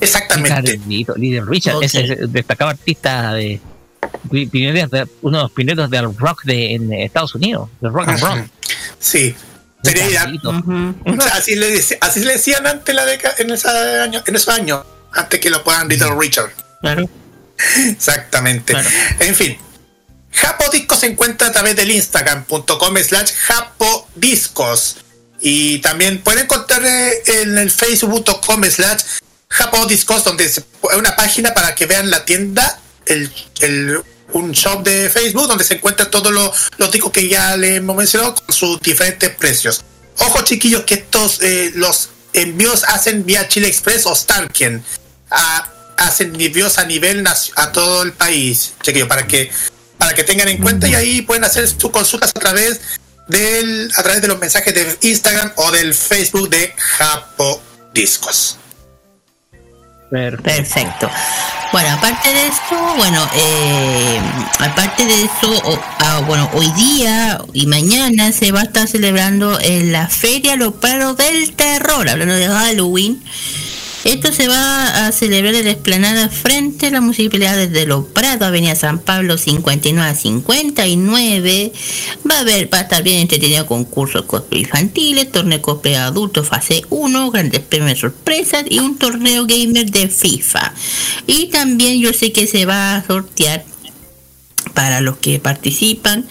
[0.00, 0.80] Exactamente.
[0.86, 3.60] Little Richard, ese es el destacado artista de,
[4.30, 8.08] pi- pioneros de- uno de los pioneros del rock de, en Estados Unidos, del rock
[8.08, 8.50] and roll.
[8.98, 9.34] Sí.
[9.82, 10.26] Sería-
[11.32, 15.40] así, le, así le decían antes la década, en, esa año, en esos años, antes
[15.40, 16.50] que lo puedan Little Richard.
[16.80, 17.08] Claro.
[17.88, 18.74] Exactamente.
[19.20, 19.58] En fin.
[20.32, 24.96] Japo Discos se encuentra a través del instagram.com slash japodiscos.
[25.40, 29.02] Y también pueden encontrar eh, en el facebook.com slash
[29.48, 30.62] japodiscos, donde es
[30.96, 34.02] una página para que vean la tienda, el, el-
[34.32, 38.34] un shop de Facebook, donde se encuentran todos los, discos que ya le hemos mencionado
[38.34, 39.84] con sus diferentes precios.
[40.18, 44.82] Ojo chiquillos que estos eh, los envíos hacen vía Chile Express o Starken.
[45.30, 47.24] A- hacen envíos a nivel
[47.54, 49.50] a todo el país, chiquillos, para que
[49.98, 52.80] para que tengan en cuenta y ahí pueden hacer sus consultas a través
[53.28, 57.62] del a través de los mensajes de Instagram o del Facebook de Japo
[57.92, 58.58] Discos.
[60.10, 61.10] Perfecto.
[61.72, 64.20] Bueno, aparte de esto, bueno, eh,
[64.60, 69.90] aparte de eso, ah, bueno, hoy día y mañana se va a estar celebrando en
[69.90, 73.20] la Feria Lo Prado del Terror, hablando de Halloween.
[74.04, 78.44] Esto se va a celebrar en la explanada frente a la municipalidad de Lo Prado,
[78.44, 81.72] Avenida San Pablo 59 a 59.
[82.30, 86.84] Va a haber, va a estar bien entretenido concursos cosplay infantiles, torneo cosplay adulto fase
[86.90, 90.74] 1, grandes premios sorpresas y un torneo gamer de FIFA.
[91.26, 93.64] Y también yo sé que se va a sortear
[94.74, 96.26] para los que participan.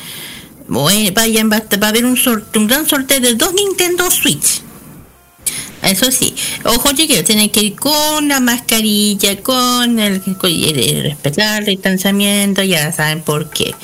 [0.67, 4.61] Bueno, vayan, va a haber un, sorteo, un gran sorteo de dos Nintendo Switch.
[5.83, 6.33] Eso sí,
[6.63, 12.63] ojo chiquillos, tienen que ir con la mascarilla, con el, con el- respetar el distanciamiento,
[12.63, 13.75] ya saben por qué.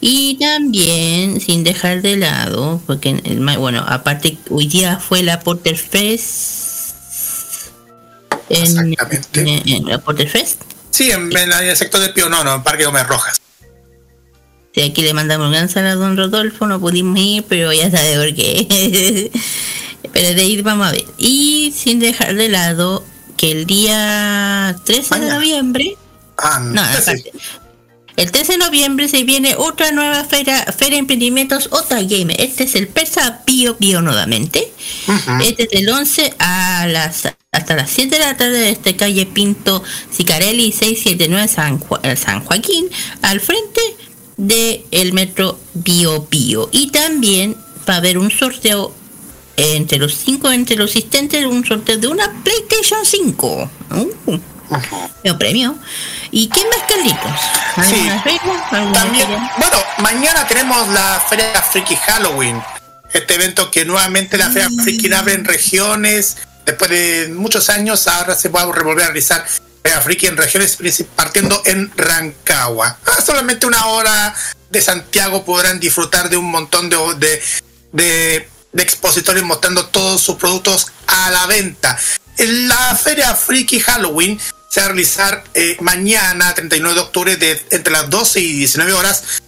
[0.00, 3.14] Y también, sin dejar de lado, porque
[3.58, 6.62] bueno, aparte hoy día fue la Porter Fest.
[8.48, 10.62] En, en, en la Porter Fest.
[10.90, 13.40] Sí, en, el sector de Pío Nono, en Parque Gómez Rojas.
[14.74, 17.90] Sí, aquí le mandamos un gran saludo a don Rodolfo, no pudimos ir, pero ya
[17.90, 19.30] sabe por qué.
[20.12, 21.04] pero de ir vamos a ver.
[21.18, 23.04] Y sin dejar de lado
[23.36, 25.96] que el día 13 de noviembre,
[26.74, 27.32] no, aparte,
[28.16, 32.34] el 13 de noviembre se viene otra nueva feria, feria de emprendimientos, otra game.
[32.38, 34.70] Este es el Persa Pío Pío nuevamente.
[35.40, 39.26] Este es del 11 a las hasta las 7 de la tarde de este calle
[39.26, 42.86] Pinto Sicarelli 679 San, Ju- eh, San Joaquín,
[43.20, 43.80] al frente
[44.38, 46.70] de el metro Bio Bio.
[46.72, 47.56] Y también
[47.88, 48.94] va a haber un sorteo
[49.56, 53.70] entre los cinco, entre los asistentes, un sorteo de una PlayStation 5.
[53.90, 54.12] Uh,
[55.24, 55.76] un premio.
[56.30, 57.40] ¿Y qué más, Carlitos?
[57.76, 58.64] ¿Alguna feria?
[58.70, 59.52] ¿Alguna También, feria?
[59.58, 62.62] bueno, mañana tenemos la Feria Friki Halloween.
[63.12, 66.38] Este evento que nuevamente la Feria Friki abre en regiones.
[66.64, 69.46] Después de muchos años, ahora se va a volver a realizar
[69.82, 70.78] Feria Friki en regiones,
[71.14, 72.98] partiendo en Rancagua.
[73.04, 74.34] Ah, solamente una hora
[74.70, 77.42] de Santiago podrán disfrutar de un montón de, de,
[77.92, 81.98] de- de expositores mostrando todos sus productos a la venta.
[82.38, 87.62] En la feria Freaky Halloween se va a realizar eh, mañana, 39 de octubre, de,
[87.70, 89.42] entre las 12 y 19 horas,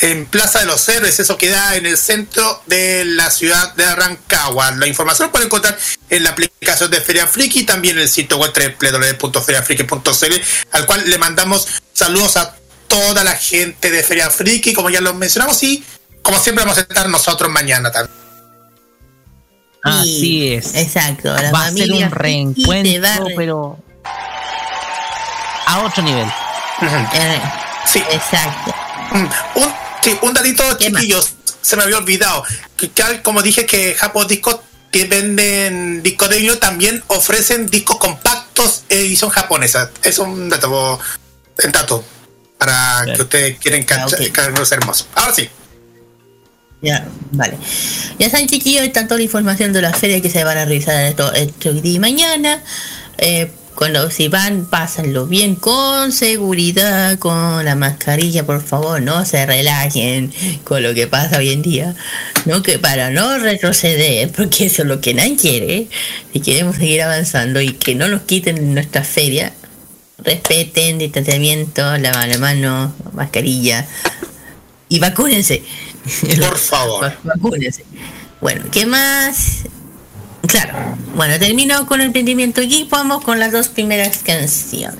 [0.00, 1.18] en Plaza de los Héroes.
[1.20, 4.70] Eso queda en el centro de la ciudad de Rancagua.
[4.72, 5.78] La información la pueden encontrar
[6.10, 10.34] en la aplicación de Feria Friki también en el sitio web www.feriafriki.cl,
[10.72, 12.54] al cual le mandamos saludos a
[12.88, 15.84] toda la gente de Feria Friki, como ya lo mencionamos, y
[16.22, 18.27] como siempre vamos a estar nosotros mañana también.
[19.88, 20.74] Así es.
[20.74, 21.32] Exacto.
[21.34, 23.78] La Va a ser un va reencuentro, re- pero
[25.66, 26.26] a otro nivel.
[27.12, 27.40] Eh,
[27.86, 28.02] Sí.
[28.10, 28.74] Exacto.
[29.12, 29.26] Mm,
[29.60, 32.44] Un, sí, un datito, chiquillos, se me había olvidado.
[32.76, 37.96] Que, tal como dije que Japón Disco que venden discos de vinilo también ofrecen discos
[37.98, 39.90] compactos edición japonesa.
[40.02, 40.98] Es un dato,
[41.64, 42.04] un dato
[42.58, 45.06] para que ustedes quieren cachar los hermosos.
[45.14, 45.48] Ahora sí.
[46.80, 47.56] Ya, vale.
[48.18, 51.04] Ya saben, chiquillos, está toda la información de la feria que se van a realizar
[51.04, 52.62] esto, esto hoy día y mañana.
[53.18, 59.46] Eh, cuando si van, pásenlo bien con seguridad, con la mascarilla, por favor, no se
[59.46, 60.32] relajen
[60.64, 61.94] con lo que pasa hoy en día.
[62.44, 65.86] No que para no retroceder, porque eso es lo que nadie quiere.
[66.32, 69.52] Si queremos seguir avanzando y que no nos quiten nuestra feria,
[70.18, 73.86] respeten distanciamiento, lavan la mano, mascarilla
[74.88, 75.62] y vacúnense.
[76.40, 77.12] Por favor.
[77.24, 77.84] Vacúnense.
[78.40, 79.64] Bueno, ¿qué más?
[80.46, 80.96] Claro.
[81.14, 82.88] Bueno, termino con el emprendimiento geek.
[82.88, 84.98] Vamos con las dos primeras canciones.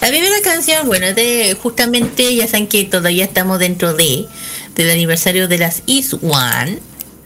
[0.00, 4.26] La primera canción, bueno, de justamente, ya saben que todavía estamos dentro de
[4.74, 6.80] del aniversario de las Is One.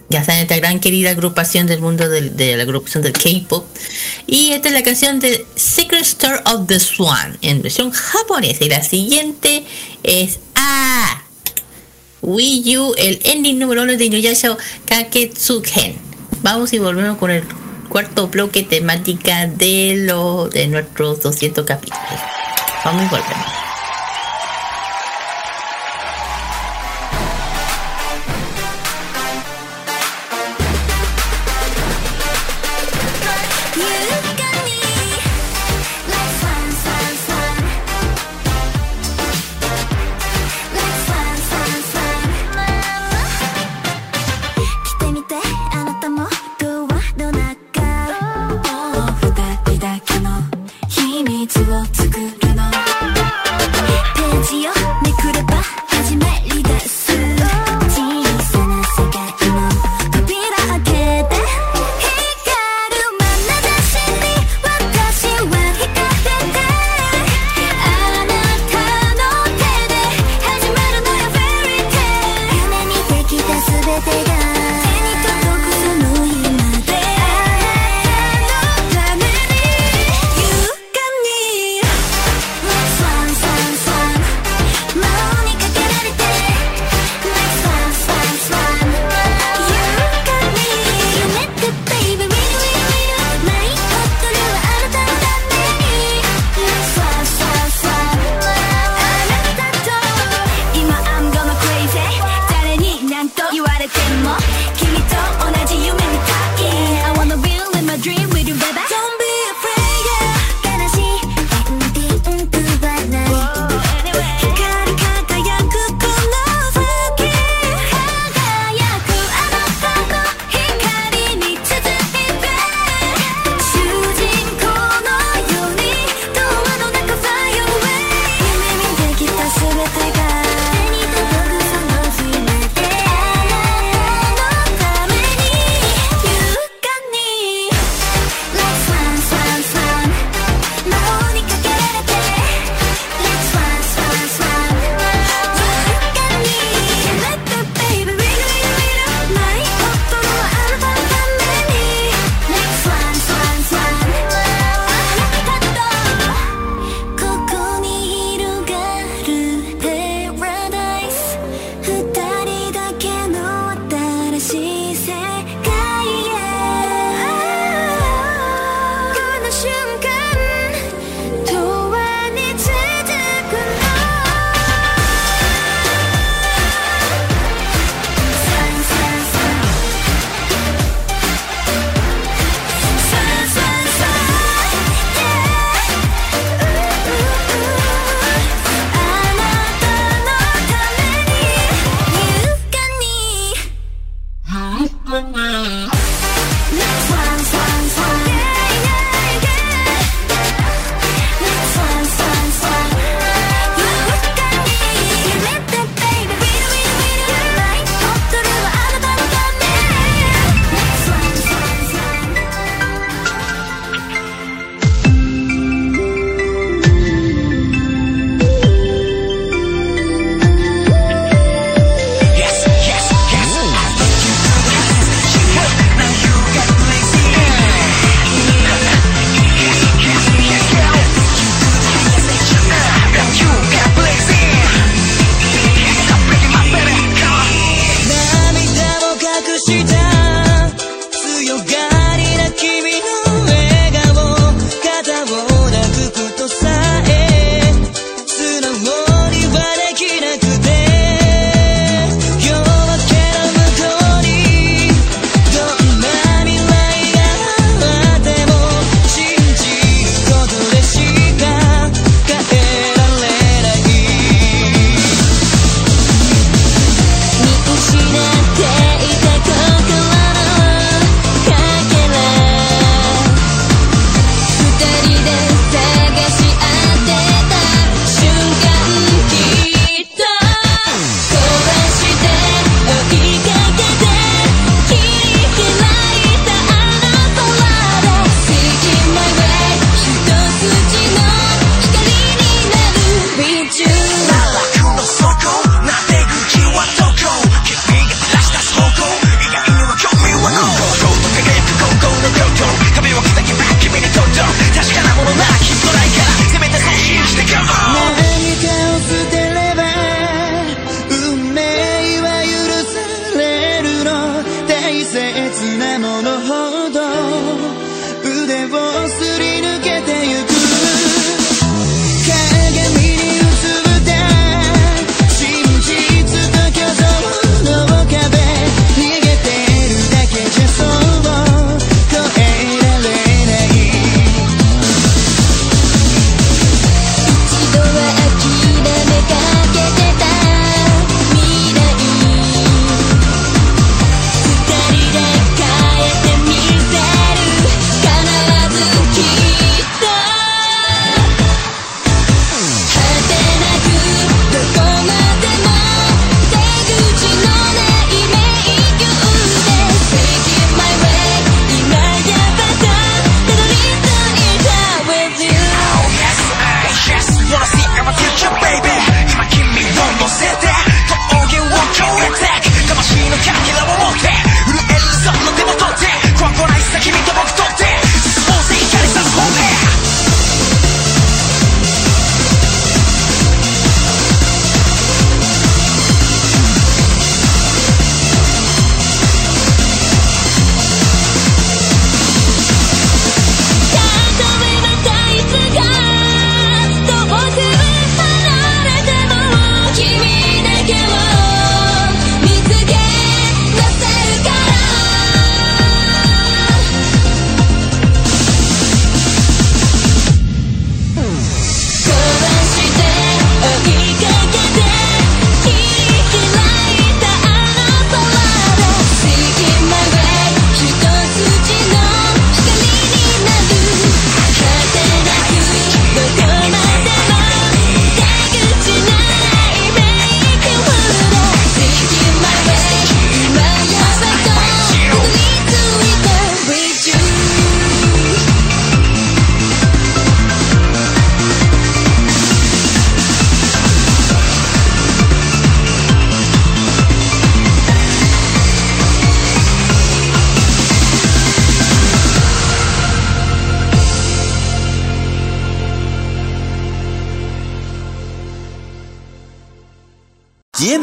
[0.09, 3.65] Ya saben, esta gran querida agrupación del mundo del- de la agrupación del K-pop.
[4.27, 8.65] Y esta es la canción de Secret Story of the Swan en versión japonesa.
[8.65, 9.65] Y la siguiente
[10.05, 11.20] es A.
[12.23, 14.57] Wii U, el ending número uno de Inuyasha
[14.87, 15.97] Kaketsuken.
[16.43, 17.45] Vamos y volvemos con el
[17.89, 22.03] cuarto bloque temática de lo de nuestros 200 capítulos.
[22.85, 23.70] Vamos y volvemos.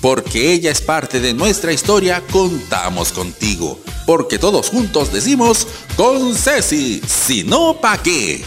[0.00, 3.78] Porque ella es parte de nuestra historia, contamos contigo.
[4.06, 8.42] Porque todos juntos decimos con Ceci, si no pa' qué.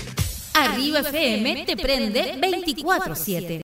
[0.55, 3.63] Arriba FM te prende 24-7.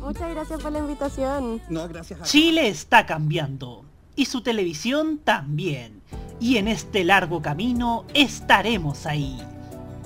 [0.00, 1.60] Muchas gracias por la invitación.
[1.68, 3.84] No, gracias a Chile está cambiando
[4.18, 6.02] y su televisión también.
[6.40, 9.40] Y en este largo camino estaremos ahí.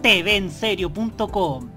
[0.02, 1.70] TVenserio.com.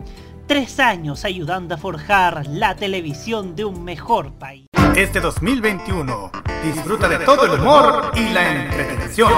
[0.45, 4.67] Tres años ayudando a forjar la televisión de un mejor país.
[4.95, 6.31] Este 2021
[6.63, 9.31] disfruta de todo el humor y la entretención.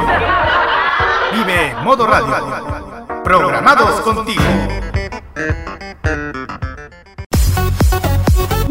[1.34, 3.24] Vive Modo Radio.
[3.24, 4.42] Programados contigo.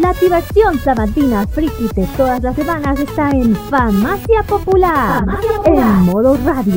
[0.07, 5.25] La diversión sabatina friki de todas las semanas está en Farmacia Popular,
[5.65, 6.76] en modo radio.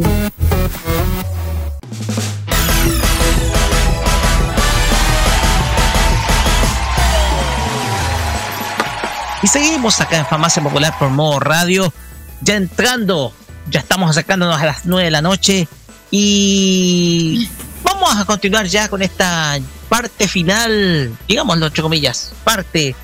[9.43, 11.93] Y seguimos acá en Farmacia Popular por modo radio.
[12.41, 13.31] Ya entrando,
[13.69, 15.67] ya estamos acercándonos a las 9 de la noche.
[16.09, 17.47] Y
[17.83, 22.95] vamos a continuar ya con esta parte final, digámoslo entre comillas, parte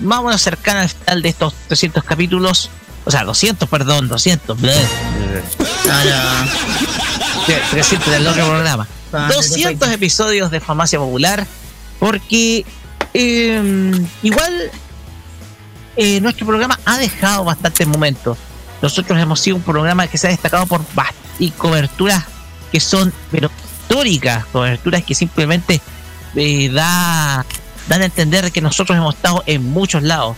[0.00, 2.70] más o menos cercana al final de estos 300 capítulos.
[3.04, 4.60] O sea, 200, perdón, 200.
[4.60, 4.74] bleh.
[5.90, 6.44] Ah,
[7.46, 7.52] no.
[7.70, 8.86] 300 del otro programa.
[9.12, 11.46] 200 episodios de Farmacia Popular.
[11.98, 12.64] Porque
[13.14, 14.70] eh, igual
[15.96, 18.38] eh, nuestro programa ha dejado bastantes momentos.
[18.80, 20.82] Nosotros hemos sido un programa que se ha destacado por
[21.38, 22.24] y coberturas
[22.70, 23.50] que son pero
[23.82, 25.80] históricas, coberturas que simplemente
[26.36, 27.44] eh, da,
[27.90, 30.36] dan a entender que nosotros hemos estado en muchos lados.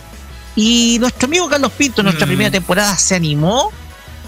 [0.55, 3.71] Y nuestro amigo Carlos Pinto, en nuestra primera temporada, se animó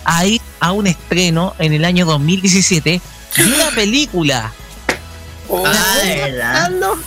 [0.05, 3.01] a ir a un estreno en el año 2017
[3.37, 4.53] de una película.
[6.53, 6.99] Carlos?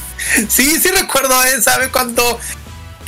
[0.48, 2.38] Sí, sí recuerdo esa vez cuando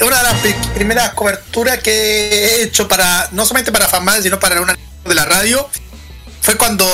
[0.00, 4.38] una de las pri- primeras coberturas que he hecho para, no solamente para Farmacia, sino
[4.40, 5.68] para una de la radio,
[6.42, 6.86] fue cuando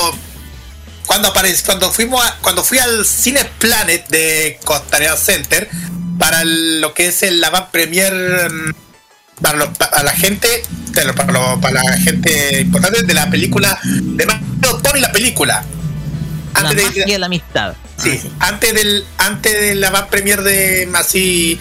[1.07, 5.70] cuando apareció, cuando fuimos a- cuando fui al Cine Planet de Costanera Center
[6.27, 8.75] para lo que es el la van premier mm,
[9.43, 10.49] para, los- para la gente
[10.91, 15.65] de para, para la gente importante de la película de Mario Tony la película
[16.55, 17.75] La antes de, magia de la amistad.
[18.03, 21.61] Sí, antes del antes de la van premier de así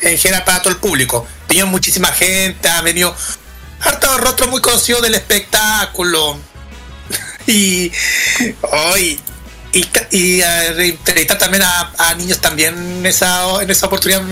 [0.00, 1.26] en general para todo el público.
[1.48, 3.14] Vino muchísima gente, ha venido
[3.80, 6.38] hartos rostros muy conocidos del espectáculo.
[7.48, 7.92] Y
[8.72, 9.20] hoy
[9.72, 14.22] y, y eh, entrevistar también a, a niños también en esa, en esa oportunidad.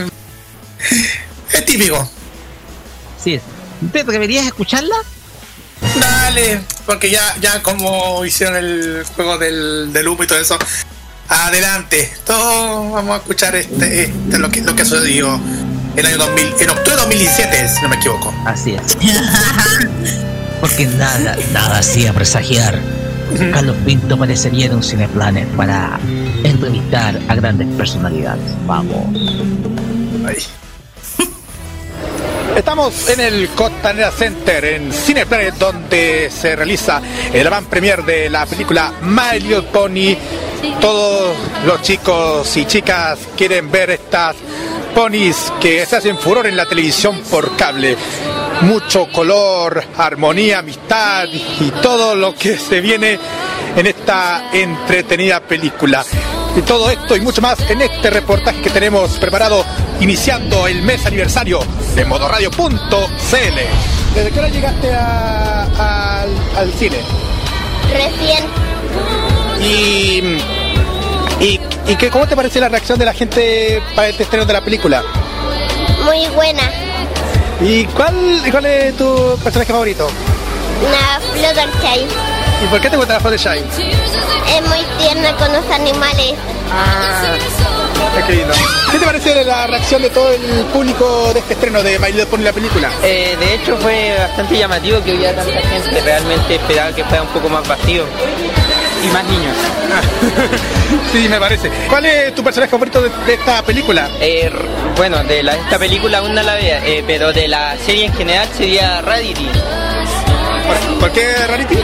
[1.53, 2.09] Es típico.
[3.23, 3.41] Sí,
[3.93, 4.97] ¿te atreverías a escucharla?
[6.01, 10.59] Dale, porque ya, ya como hicieron el juego del, del humo y todo eso.
[11.29, 15.41] Adelante, todos vamos a escuchar este, este lo que lo que sucedió
[15.97, 18.35] el año 2000, en octubre de 2017, si no me equivoco.
[18.45, 18.97] Así es.
[20.61, 22.81] Porque nada, nada hacía presagiar.
[23.53, 25.99] Carlos Pinto aparecería en un Cineplanet para
[26.43, 28.45] entrevistar a grandes personalidades.
[28.67, 29.07] Vamos.
[32.57, 38.47] Estamos en el Costanera Center, en Cineplanet, donde se realiza el van premier de la
[38.47, 40.17] película My Little Pony.
[40.81, 41.37] Todos
[41.67, 44.37] los chicos y chicas quieren ver estas
[44.95, 47.97] ponis que se hacen furor en la televisión por cable.
[48.65, 51.25] Mucho color, armonía, amistad
[51.61, 53.19] y todo lo que se viene
[53.77, 56.05] en esta entretenida película.
[56.57, 59.65] Y todo esto y mucho más en este reportaje que tenemos preparado
[60.01, 61.61] iniciando el mes aniversario
[61.95, 62.79] de modoradio.cl.
[64.15, 66.99] ¿Desde qué hora llegaste a- al, al cine?
[67.93, 68.45] Recién.
[69.61, 70.39] ¿Y,
[71.45, 74.53] y, y qué, cómo te parece la reacción de la gente para este estreno de
[74.53, 75.03] la película?
[76.05, 76.63] Muy buena.
[77.65, 78.15] ¿Y cuál,
[78.51, 80.07] cuál es tu personaje favorito?
[80.91, 82.07] La Fluttershy.
[82.63, 83.59] ¿Y por qué te gusta la Fluttershy?
[83.59, 86.35] Es muy tierna con los animales.
[86.71, 87.35] Ah,
[88.27, 88.53] qué lindo.
[88.93, 92.27] ¿Qué te parece la reacción de todo el público de este estreno de My Little
[92.27, 92.91] Pony la película?
[93.03, 96.03] Eh, de hecho fue bastante llamativo que hubiera tanta gente.
[96.03, 98.05] Realmente esperaba que fuera un poco más vacío.
[99.05, 99.55] Y más niños.
[101.13, 101.71] sí, me parece.
[101.89, 104.09] ¿Cuál es tu personaje favorito de, de esta película?
[104.21, 104.51] Eh,
[104.97, 108.15] bueno, de la- esta película aún no la veo, eh, pero de la serie en
[108.15, 109.49] general sería Radity.
[110.67, 111.75] ¿Por, por qué Rarity?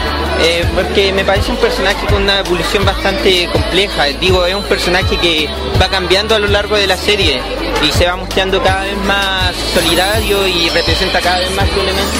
[0.42, 4.04] Eh, porque me parece un personaje con una evolución bastante compleja.
[4.18, 5.46] Digo, es un personaje que
[5.80, 7.42] va cambiando a lo largo de la serie
[7.86, 12.18] y se va mostrando cada vez más solidario y representa cada vez más su elemento.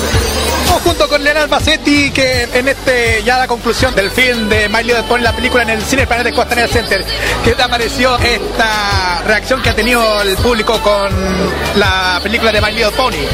[0.70, 4.84] Estamos junto con Leonard Bassetti, que en este ya la conclusión del film de My
[4.84, 7.05] Little Pony, la película en el Cine Planet Costanera Center.
[7.44, 11.12] ¿Qué te pareció esta reacción que ha tenido el público con
[11.74, 13.26] la película de My Little Pony?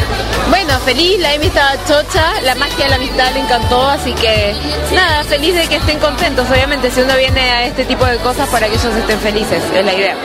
[0.49, 4.55] Bueno, feliz, la Amy estaba chocha, la magia de la amistad le encantó, así que
[4.95, 6.49] nada, feliz de que estén contentos.
[6.49, 9.85] Obviamente, si uno viene a este tipo de cosas para que ellos estén felices, es
[9.85, 10.17] la idea.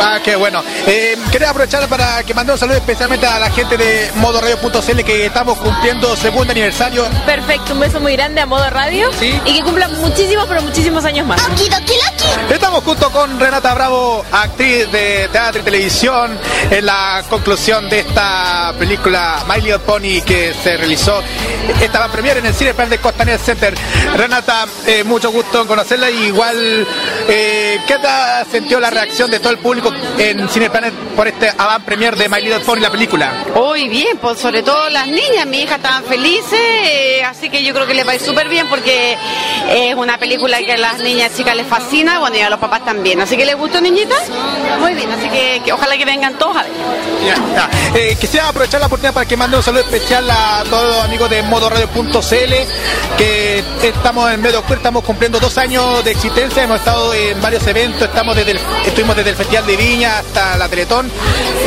[0.00, 0.62] Ah, qué bueno.
[0.86, 5.26] Eh, quería aprovechar para que mande un saludo especialmente a la gente de modoradio.cl que
[5.26, 7.06] estamos cumpliendo segundo aniversario.
[7.24, 11.26] Perfecto, un beso muy grande a modo radio y que cumplan muchísimos, pero muchísimos años
[11.26, 11.40] más.
[12.50, 16.38] Estamos junto con Renata Bravo, actriz de teatro y televisión,
[16.70, 21.22] en la conclusión de esta película My Little Pony que se realizó.
[21.80, 23.74] Esta va a premiar en el Cine Plan de Costanera Center.
[24.16, 26.10] Renata, eh, mucho gusto en conocerla.
[26.10, 26.86] y Igual,
[27.28, 31.26] eh, ¿qué te ha sentido la reacción de todo el público en Cine Planet por
[31.28, 33.32] este avant premier de My Little Pony, la película?
[33.54, 37.72] Hoy bien, pues sobre todo las niñas, mi hija estaban felices, eh, así que yo
[37.74, 39.16] creo que les va a ir súper bien porque
[39.70, 42.84] es una película que a las niñas chicas les fascina, bueno, y a los papás
[42.84, 43.20] también.
[43.20, 44.22] Así que les gustó, niñitas.
[44.80, 46.72] Muy bien, así que, que ojalá que vengan todos a ver.
[47.26, 47.70] Ya, ya.
[47.98, 51.30] Eh, quisiera aprovechar la oportunidad para que mande un saludo especial a todos los amigos
[51.30, 52.52] de modoradio.cl
[53.18, 57.40] que estamos en medio de octubre, estamos cumpliendo dos años de existencia, hemos estado en
[57.40, 61.10] varios eventos, estamos desde el- estuvimos desde el Festival de Viña hasta la Teletón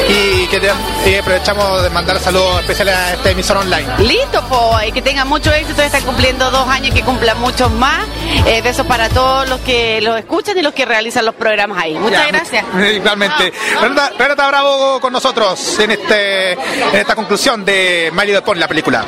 [0.08, 0.62] y que
[1.06, 3.86] eh, aprovechamos de mandar saludos especiales a esta emisora online.
[4.00, 8.08] Listo, pues, y que tengan mucho éxito, están cumpliendo dos años, que cumplan muchos más.
[8.46, 11.96] Eh, besos para todos los que los escuchan y los que realizan los programas ahí.
[11.96, 12.66] Muchas Ya, gracias.
[12.96, 13.52] Igualmente.
[13.82, 18.70] Renata, Renata Bravo con nosotros en este en esta conclusión de Mario de Pon, la
[18.70, 19.06] película.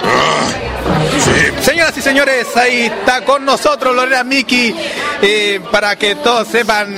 [1.61, 4.73] Señoras y señores, ahí está con nosotros Lorena Miki,
[5.21, 6.95] eh, para que todos sepan,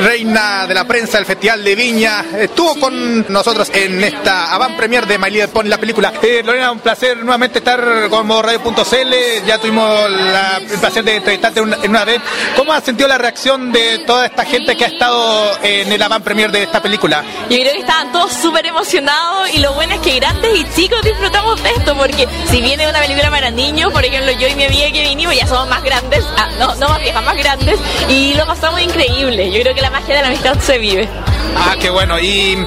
[0.00, 5.06] reina de la prensa del Festival de Viña, estuvo con nosotros en esta avant premier
[5.06, 6.12] de My Little Pony, la película.
[6.20, 7.80] Eh, Lorena, un placer nuevamente estar
[8.10, 12.20] con Radio.cl, ya tuvimos la- el placer de entrevistarte en una, en una vez.
[12.58, 16.22] ¿Cómo has sentido la reacción de toda esta gente que ha estado en el avant
[16.22, 17.24] premier de esta película?
[17.48, 21.00] Yo creo que estaban todos súper emocionados y lo bueno es que grandes y chicos
[21.02, 24.64] disfrutamos de esto porque si viene una película para niños, por ejemplo yo y mi
[24.64, 27.80] amiga que vinimos ya somos más grandes, ah, no, no más viejas, más grandes
[28.10, 29.50] y lo pasamos increíble.
[29.50, 31.08] Yo creo que la magia de la amistad se vive.
[31.56, 32.18] Ah, qué bueno.
[32.18, 32.58] ¿Y,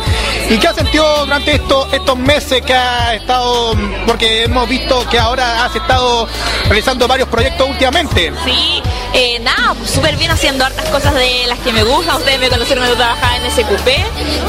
[0.49, 3.75] y qué has sentido durante estos estos meses que ha estado?
[4.07, 6.27] Porque hemos visto que ahora has estado
[6.67, 8.31] realizando varios proyectos últimamente.
[8.45, 8.81] Sí,
[9.17, 12.17] eh, nada, pues súper bien haciendo hartas cosas de las que me gustan.
[12.17, 13.87] Ustedes me conocieron cuando trabajaba en SQP.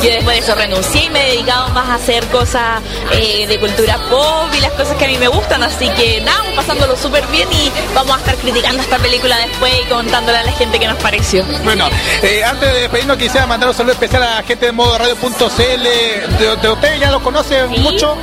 [0.02, 3.60] Yo después de eso renuncié y me he dedicado más a hacer cosas eh, de
[3.60, 5.62] cultura pop y las cosas que a mí me gustan.
[5.62, 9.72] Así que nada, pues, pasándolo súper bien y vamos a estar criticando esta película después
[9.80, 11.44] y contándole a la gente qué nos pareció.
[11.62, 11.88] Bueno,
[12.22, 15.82] eh, antes de despedirnos quisiera mandar un saludo especial a la gente de modo radio.cl.
[16.38, 18.16] De, de ustedes ya lo conocen mucho,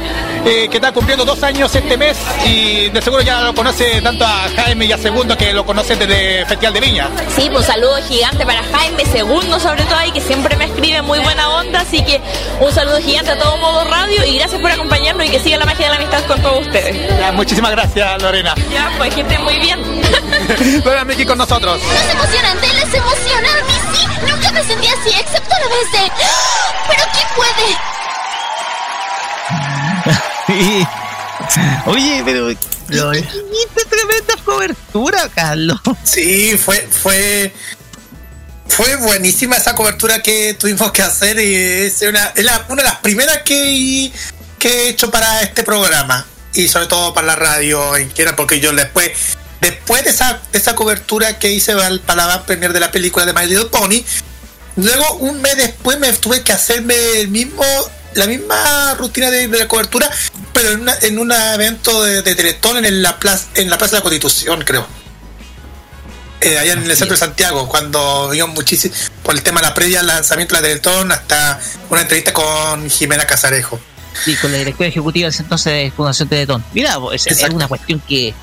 [0.46, 4.26] eh, que está cumpliendo dos años este mes y de seguro ya lo conoce tanto
[4.26, 7.10] a Jaime y a Segundo que lo conocen desde el Festival de Viña.
[7.36, 11.02] Sí, pues un saludo gigante para Jaime Segundo, sobre todo ahí, que siempre me escribe
[11.02, 11.82] muy buena onda.
[11.82, 12.22] Así que
[12.60, 15.66] un saludo gigante a todo modo radio y gracias por acompañarnos y que siga la
[15.66, 17.18] magia de la amistad con todos ustedes.
[17.18, 18.56] Ya, muchísimas gracias, Lorena.
[18.72, 19.80] Ya, pues que estén muy bien.
[20.86, 21.82] Lorena Miki con nosotros.
[21.82, 24.08] Es emocionante, les emociona a mí sí.
[24.30, 26.00] Nunca me sentí así, excepto la vez de.
[26.00, 26.74] ¡Ah!
[26.90, 27.78] ¿Pero quién puede?
[31.86, 32.52] Oye, pero.
[32.52, 35.80] hiciste tremenda cobertura, Carlos.
[36.04, 37.54] Sí, fue, fue,
[38.68, 42.90] fue buenísima esa cobertura que tuvimos que hacer y es una, es la- una de
[42.90, 44.12] las primeras que,
[44.60, 48.60] que he hecho para este programa y sobre todo para la radio en quiera porque
[48.60, 49.12] yo después
[49.60, 53.26] después de esa, de esa cobertura que hice para para la premier de la película
[53.26, 54.04] de My Little Pony
[54.76, 57.64] luego un mes después me tuve que hacerme el mismo
[58.16, 60.10] la misma rutina de, de la cobertura
[60.54, 63.94] pero en, una- en un evento de, de Teletón en la plaza en la plaza
[63.96, 64.86] de la Constitución creo
[66.42, 68.94] eh, allá en el centro de Santiago, cuando vimos muchísimo
[69.24, 71.58] por el tema de la previa al lanzamiento de la Teletón, hasta
[71.90, 73.80] una entrevista con Jimena Casarejo.
[74.26, 76.64] Sí, con la directora ejecutiva del entonces de Fundación Teletón.
[76.74, 78.34] Mira, es, es una cuestión que,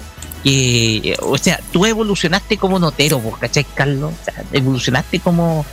[0.42, 4.14] que, o sea, tú evolucionaste como notero, vos, ¿cachai, Carlos?
[4.18, 5.66] O sea, evolucionaste como,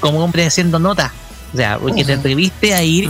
[0.00, 1.12] como hombre haciendo notas.
[1.52, 3.08] O sea, porque te atreviste a ir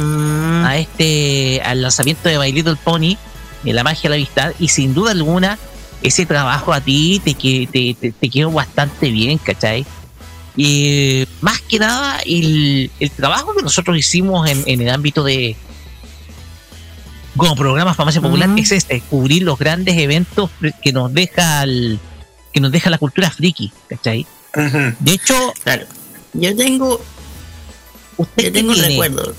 [0.65, 3.16] a este, al lanzamiento de My Little Pony,
[3.62, 5.58] de la magia de la amistad, y sin duda alguna,
[6.02, 9.84] ese trabajo a ti te, que- te, te, te quedó bastante bien, ¿cachai?
[10.56, 15.56] Y más que nada, el, el trabajo que nosotros hicimos en, en el ámbito de,
[17.36, 20.50] como programa Farmacia Popular es este, cubrir los grandes eventos
[20.82, 21.98] que nos deja el-
[22.52, 24.26] que nos deja la cultura friki, ¿cachai?
[25.00, 25.52] De hecho,
[26.32, 27.02] yo tengo
[28.17, 28.89] ¿usted yo tengo un tiene?
[28.91, 29.35] recuerdo.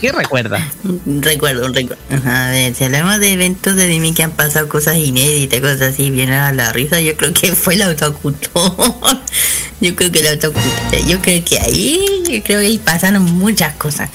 [0.00, 0.72] ¿Qué recuerda?
[0.84, 2.02] Un recuerdo, un recuerdo.
[2.28, 6.10] A ver, si hablamos de eventos de anime que han pasado cosas inéditas, cosas así,
[6.10, 8.48] bien a la risa, yo creo que fue el autocuto.
[9.80, 10.60] yo creo que el autocuto.
[11.08, 14.10] Yo creo que ahí, yo creo que ahí pasaron muchas cosas.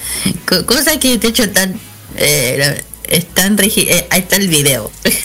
[0.46, 1.78] Co- cosas que de hecho están,
[2.16, 4.90] eh, están eh, ahí está el video.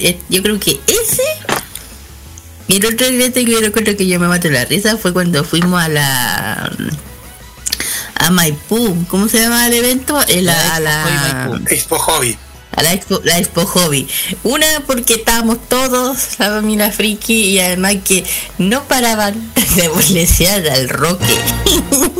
[0.00, 1.22] Eh, yo creo que ese
[2.68, 5.44] y el otro evento que yo recuerdo que yo me mato la risa fue cuando
[5.44, 6.72] fuimos a la
[8.22, 10.20] a Maipú, ¿cómo se llama el evento?
[10.28, 12.36] El- a la Expo Hobby.
[12.76, 14.06] a la expo, la expo hobby.
[14.44, 18.24] Una porque estábamos todos, la familia friki, y además que
[18.58, 19.34] no paraban
[19.76, 21.34] de burlesear al Roque.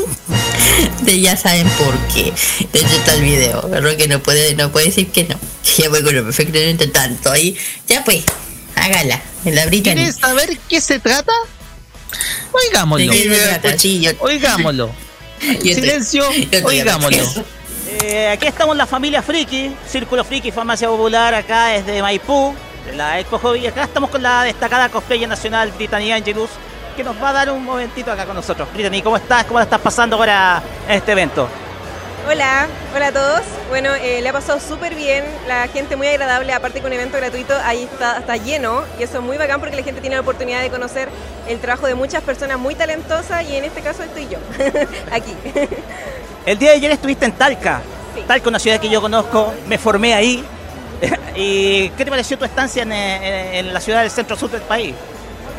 [1.02, 2.32] de ya saben por qué.
[2.72, 3.70] De hecho está el video.
[3.72, 5.38] El Roque no puede, no puede decir que no.
[5.78, 7.30] Ya fue con lo perfectamente tanto.
[7.30, 7.56] Ahí,
[7.86, 8.24] ya pues,
[8.74, 9.20] hágala.
[9.44, 9.66] En la.
[9.68, 11.32] ¿Quieres saber qué se trata?
[12.52, 13.12] Oigámoslo.
[13.12, 13.78] ¿De qué se trata?
[13.78, 14.90] Sí, yo- Oigámoslo.
[15.40, 16.24] Silencio,
[16.64, 17.44] oigámoslo.
[18.02, 22.54] Eh, aquí estamos la familia Friki, Círculo Friki, Farmacia Popular, acá desde Maipú,
[22.86, 23.66] de la Expo Hobby.
[23.66, 26.50] Acá estamos con la destacada cosplayer nacional Brittany Angelus,
[26.96, 28.68] que nos va a dar un momentito acá con nosotros.
[28.72, 29.44] Brittany, ¿cómo estás?
[29.44, 31.48] ¿Cómo la estás pasando ahora en este evento?
[32.28, 33.40] Hola, hola a todos.
[33.70, 37.16] Bueno, eh, le ha pasado súper bien, la gente muy agradable, aparte que un evento
[37.16, 40.22] gratuito ahí está, está lleno y eso es muy bacán porque la gente tiene la
[40.22, 41.08] oportunidad de conocer
[41.48, 44.38] el trabajo de muchas personas muy talentosas y en este caso estoy yo,
[45.10, 45.34] aquí.
[46.46, 47.80] El día de ayer estuviste en Talca.
[48.26, 50.44] Talca, una ciudad que yo conozco, me formé ahí.
[51.34, 54.62] ¿Y qué te pareció tu estancia en, eh, en la ciudad del centro sur del
[54.62, 54.94] país?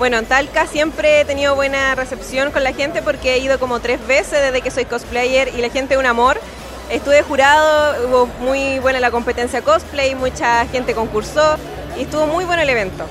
[0.02, 3.80] Bueno, en Talca siempre he tenido buena recepción con la gente porque he ido como
[3.82, 6.42] tres veces desde que soy cosplayer y la gente es un amor.
[6.90, 11.56] Estuve jurado, hubo muy buena la competencia cosplay, mucha gente concursó
[12.00, 13.06] y estuvo muy bueno el evento.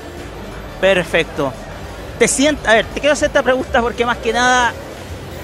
[0.81, 1.53] Perfecto.
[2.19, 4.73] Te siento, a ver, te quiero hacer esta pregunta porque más que nada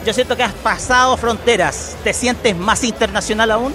[0.05, 1.95] yo siento que has pasado fronteras.
[2.03, 3.73] ¿Te sientes más internacional aún?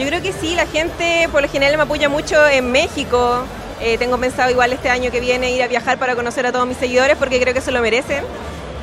[0.00, 3.44] Yo creo que sí, la gente por lo general me apoya mucho en México.
[3.80, 6.66] Eh, tengo pensado igual este año que viene ir a viajar para conocer a todos
[6.66, 8.24] mis seguidores porque creo que se lo merecen.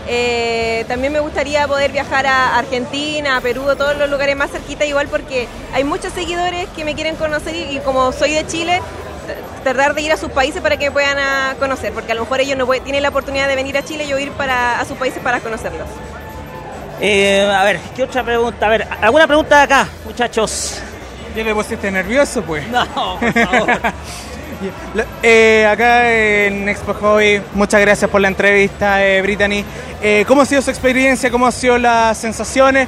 [0.08, 4.52] Eh, también me gustaría poder viajar a Argentina, a Perú, a todos los lugares más
[4.52, 8.46] cerquita igual porque hay muchos seguidores que me quieren conocer y, y como soy de
[8.46, 8.82] Chile,
[9.64, 12.22] tratar de ir a sus países para que me puedan ah, conocer, porque a lo
[12.22, 14.80] mejor ellos no pueden- tienen la oportunidad de venir a Chile y yo ir para,
[14.80, 15.88] a sus países para conocerlos.
[17.02, 18.66] Eh, a ver, ¿qué otra pregunta?
[18.68, 20.80] A ver, ¿alguna pregunta de acá, muchachos?
[21.36, 22.66] Ya me pusiste nervioso, pues.
[22.70, 22.86] No,
[23.20, 23.80] por favor.
[25.22, 29.64] Eh, acá en Expo Hobby, muchas gracias por la entrevista, eh, Brittany.
[30.02, 31.32] Eh, ¿Cómo ha sido su experiencia?
[31.32, 32.88] ¿Cómo han sido las sensaciones?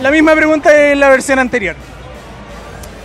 [0.00, 1.76] La misma pregunta en la versión anterior.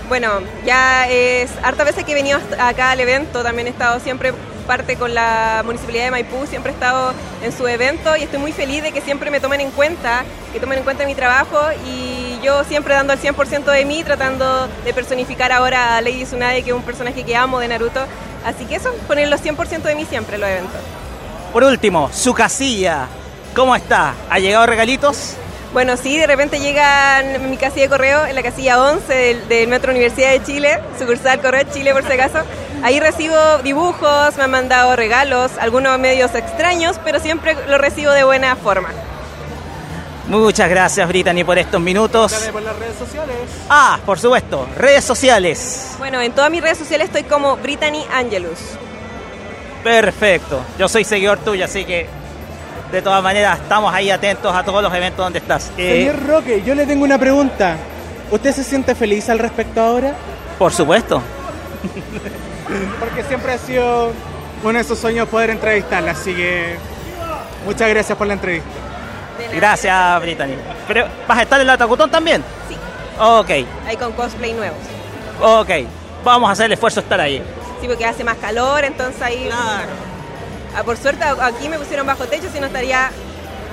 [0.07, 4.31] Bueno, ya es harta veces que he venido acá al evento, también he estado siempre
[4.67, 8.51] parte con la Municipalidad de Maipú, siempre he estado en su evento y estoy muy
[8.51, 10.23] feliz de que siempre me tomen en cuenta,
[10.53, 14.67] que tomen en cuenta mi trabajo y yo siempre dando el 100% de mí, tratando
[14.83, 18.01] de personificar ahora a Lady Tsunade, que es un personaje que amo de Naruto.
[18.45, 20.81] Así que eso, poner los 100% de mí siempre en los eventos.
[21.51, 23.07] Por último, su casilla.
[23.55, 24.13] ¿Cómo está?
[24.29, 25.35] ¿Ha llegado regalitos?
[25.73, 29.47] Bueno, sí, de repente llega en mi casilla de correo, en la casilla 11 del,
[29.47, 32.39] del Metro Universidad de Chile, sucursal Correo Chile por si acaso.
[32.83, 38.23] Ahí recibo dibujos, me han mandado regalos, algunos medios extraños, pero siempre lo recibo de
[38.23, 38.89] buena forma.
[40.27, 42.33] Muchas gracias, Brittany, por estos minutos.
[42.51, 43.37] por las redes sociales.
[43.69, 45.95] Ah, por supuesto, redes sociales.
[45.99, 48.59] Bueno, en todas mis redes sociales estoy como Brittany Angelus.
[49.83, 50.61] Perfecto.
[50.77, 52.07] Yo soy seguidor tuyo, así que
[52.91, 55.71] de todas maneras estamos ahí atentos a todos los eventos donde estás.
[55.77, 57.77] Eh, Señor Roque, yo le tengo una pregunta.
[58.29, 60.13] ¿Usted se siente feliz al respecto ahora?
[60.57, 61.21] por supuesto.
[62.99, 64.11] Porque siempre ha sido
[64.63, 66.75] uno de esos sueños poder entrevistarla, así que
[67.65, 68.69] muchas gracias por la entrevista.
[69.53, 70.55] Gracias, Brittany.
[70.87, 72.43] Pero, ¿Vas a estar en la Tacutón también?
[72.67, 72.75] Sí.
[73.19, 73.49] Ok,
[73.87, 74.79] Ahí con cosplay nuevos.
[75.41, 75.69] ok.
[76.23, 77.41] Vamos a hacer el esfuerzo de estar ahí.
[77.79, 79.45] Sí, porque hace más calor, entonces ahí...
[79.45, 80.83] Claro.
[80.83, 83.11] por suerte aquí me pusieron bajo techo, si no estaría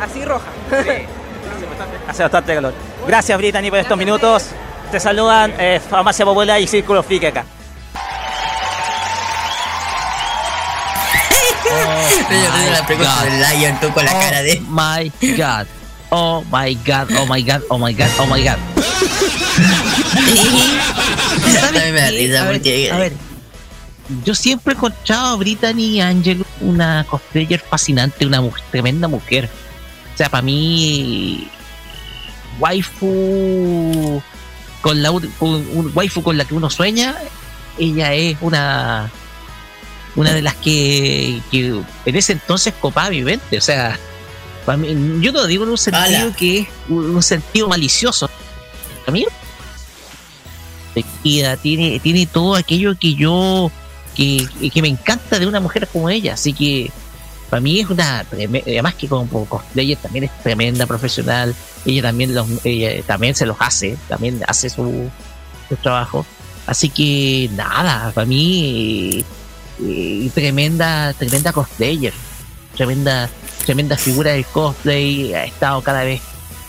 [0.00, 0.46] así roja.
[2.08, 2.74] Hace bastante calor.
[3.06, 4.46] Gracias, Brittany, por estos minutos.
[4.90, 7.44] Te saludan eh, Farmacia Popular y Círculo Friki acá.
[13.58, 14.60] Lion, tú con la Oh cara de.
[14.68, 15.66] My God.
[16.10, 17.08] Oh my God.
[17.18, 17.62] Oh my God.
[17.70, 18.10] Oh my God.
[18.18, 18.58] Oh my God.
[21.60, 23.12] También me da risa a ver, porque- a ver,
[24.24, 29.48] yo siempre he encontrado a Brittany Angelo una cosplayer fascinante, una mu- tremenda mujer.
[30.14, 31.48] O sea, para mí,
[32.60, 34.22] waifu
[34.82, 37.14] con la un, un waifu con la que uno sueña,
[37.78, 39.10] ella es una
[40.16, 43.58] una de las que, que en ese entonces copaba mi mente.
[43.58, 43.98] O sea,
[44.64, 44.88] para mí,
[45.20, 48.30] yo no lo digo en un sentido que es un, un sentido malicioso.
[49.04, 49.26] Para mí
[50.94, 53.70] perspectiva, tiene, tiene todo aquello que yo,
[54.14, 56.34] que, que me encanta de una mujer como ella.
[56.34, 56.90] Así que
[57.50, 61.54] para mí es una, además que como cosplayer también es tremenda profesional.
[61.84, 65.10] Ella también, los, ella también se los hace, también hace su,
[65.68, 66.24] su trabajo.
[66.66, 69.24] Así que nada, para mí
[69.82, 72.12] eh, tremenda, tremenda cosplayer,
[72.76, 73.28] tremenda,
[73.64, 76.20] tremenda figura del cosplay, ha estado cada vez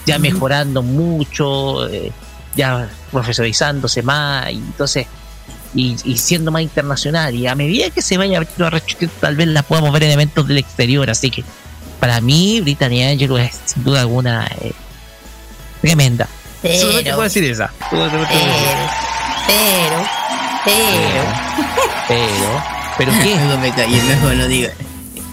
[0.05, 2.11] ya mejorando mucho, eh,
[2.55, 5.07] ya profesionalizándose más, y entonces,
[5.73, 7.33] y, y siendo más internacional.
[7.35, 10.47] Y a medida que se vaya abriendo social, tal vez la podamos ver en eventos
[10.47, 11.09] del exterior.
[11.09, 11.43] Así que
[11.99, 14.71] para mí, Brittany Angelo es sin duda alguna eh,
[15.81, 16.27] tremenda.
[16.61, 17.71] Pero- Solamente puedo decir esa.
[17.89, 18.95] Solamente puedo decir esa.
[19.47, 20.05] Pero,
[20.65, 21.23] pero.
[22.07, 23.35] Pero, pero ¿qué?
[23.45, 24.69] Luego me mejor no digo.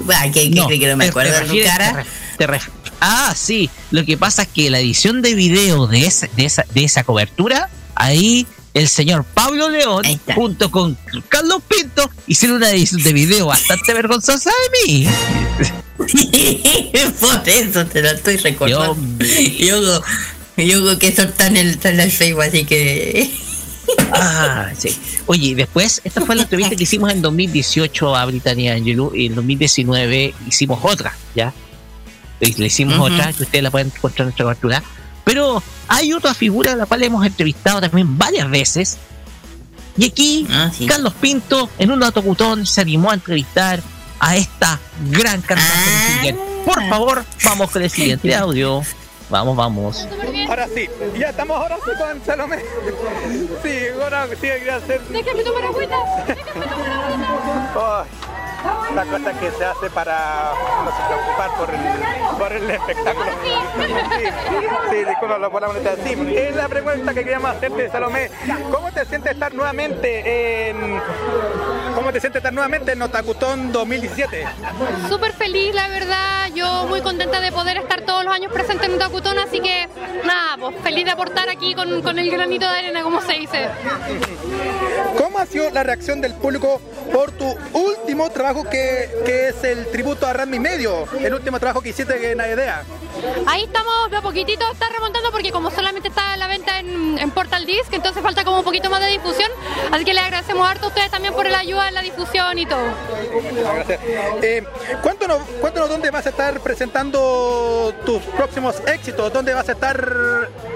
[0.08, 1.92] Va, ¿qué, qué cree que no me acuerdo de tu cara?
[1.92, 2.06] te ref-
[2.38, 3.70] te ref- ah, sí.
[3.90, 7.04] Lo que pasa es que la edición de video de esa, de esa, de esa
[7.04, 10.02] cobertura, ahí el señor Pablo León,
[10.34, 10.96] junto con
[11.28, 15.08] Carlos Pinto, hicieron una edición de video bastante vergonzosa de mí.
[17.20, 19.24] Por eso te lo estoy recordando.
[19.58, 20.02] Yo,
[20.56, 23.30] yo que eso está en el, está en el Facebook, así que.
[24.12, 24.96] Ah, sí.
[25.26, 29.34] Oye, después, esta fue la entrevista que hicimos en 2018 a Britannia Angelou y en
[29.34, 31.52] 2019 hicimos otra, ¿ya?
[32.40, 33.04] Le hicimos Ujú.
[33.04, 34.82] otra, que ustedes la pueden encontrar en nuestra cobertura.
[35.24, 38.98] Pero hay otra figura a la cual hemos entrevistado también varias veces.
[39.96, 40.46] Y aquí,
[40.88, 43.80] Carlos Pinto, en un autocutón, se animó a entrevistar
[44.18, 44.80] a esta
[45.10, 46.38] gran cantante musical.
[46.64, 48.82] Por favor, vamos con el siguiente audio.
[49.32, 50.08] Vamos, vamos.
[50.46, 50.86] Ahora sí,
[51.18, 52.58] ya estamos ahora sí con Salomé.
[53.62, 55.00] Sí, ahora sí hay que hacer.
[55.08, 55.96] Déjame tomar agüita.
[58.94, 60.52] La cosa que se hace para
[60.84, 63.26] no se preocupar por el, por el espectáculo.
[64.90, 65.96] Sí, disculpa por la moneda.
[66.04, 68.30] Sí, es la pregunta que queríamos hacerte, Salomé.
[68.70, 71.00] ¿Cómo te sientes estar nuevamente en.
[71.94, 74.46] ¿Cómo te sientes estar nuevamente en Otakutón 2017?
[75.08, 76.48] Súper feliz, la verdad.
[76.54, 79.88] Yo muy contenta de poder estar todos los años presente en Takutón, así que
[80.24, 83.68] nada, pues feliz de aportar aquí con, con el granito de arena, como se dice.
[85.16, 86.80] ¿Cómo ha sido la reacción del público
[87.12, 91.06] por tu último trabajo que, que es el tributo a Randy Medio?
[91.18, 92.84] El último trabajo que hiciste en Aedea.
[93.46, 97.18] Ahí estamos, de a poquitito está remontando porque como solamente está a la venta en,
[97.18, 99.50] en Portal Disc, entonces falta como un poquito más de difusión.
[99.90, 102.66] Así que les agradecemos harto a ustedes también por la ayuda en la difusión y
[102.66, 102.82] todo.
[103.74, 104.00] Gracias.
[104.42, 104.64] Eh,
[105.02, 109.98] cuéntanos, cuéntanos dónde vas a estar presentando tus próximos éxitos, dónde vas a estar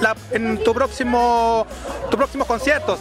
[0.00, 1.66] la- en tu próximo,
[2.10, 2.98] tus próximos conciertos.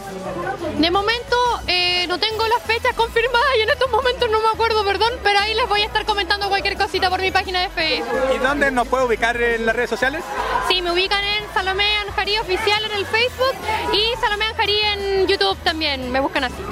[0.78, 1.36] De momento
[1.68, 5.38] eh, no tengo las fechas confirmadas y en estos momentos no me acuerdo, perdón, pero
[5.38, 8.18] ahí les voy a estar comentando cualquier cosita por mi página de Facebook.
[8.34, 10.22] ¿Y dónde nos puede ubicar en las redes sociales?
[10.68, 13.54] Sí, me ubican en Salomé Anjarí Oficial en el Facebook
[13.92, 16.62] y Salomé Anjarí en YouTube también, me buscan así.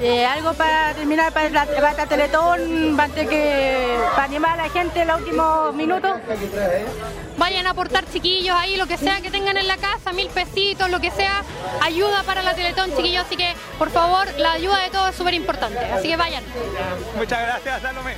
[0.00, 4.68] Eh, algo para terminar para la, para esta Teletón, para, que, para animar a la
[4.70, 6.12] gente en los últimos minutos.
[7.38, 10.90] Vayan a aportar chiquillos ahí, lo que sea que tengan en la casa, mil pesitos,
[10.90, 11.42] lo que sea,
[11.82, 13.24] ayuda para la Teletón, chiquillos.
[13.24, 15.78] Así que, por favor, la ayuda de todos es súper importante.
[15.78, 16.44] Así que vayan.
[17.16, 18.14] Muchas gracias, Salomé.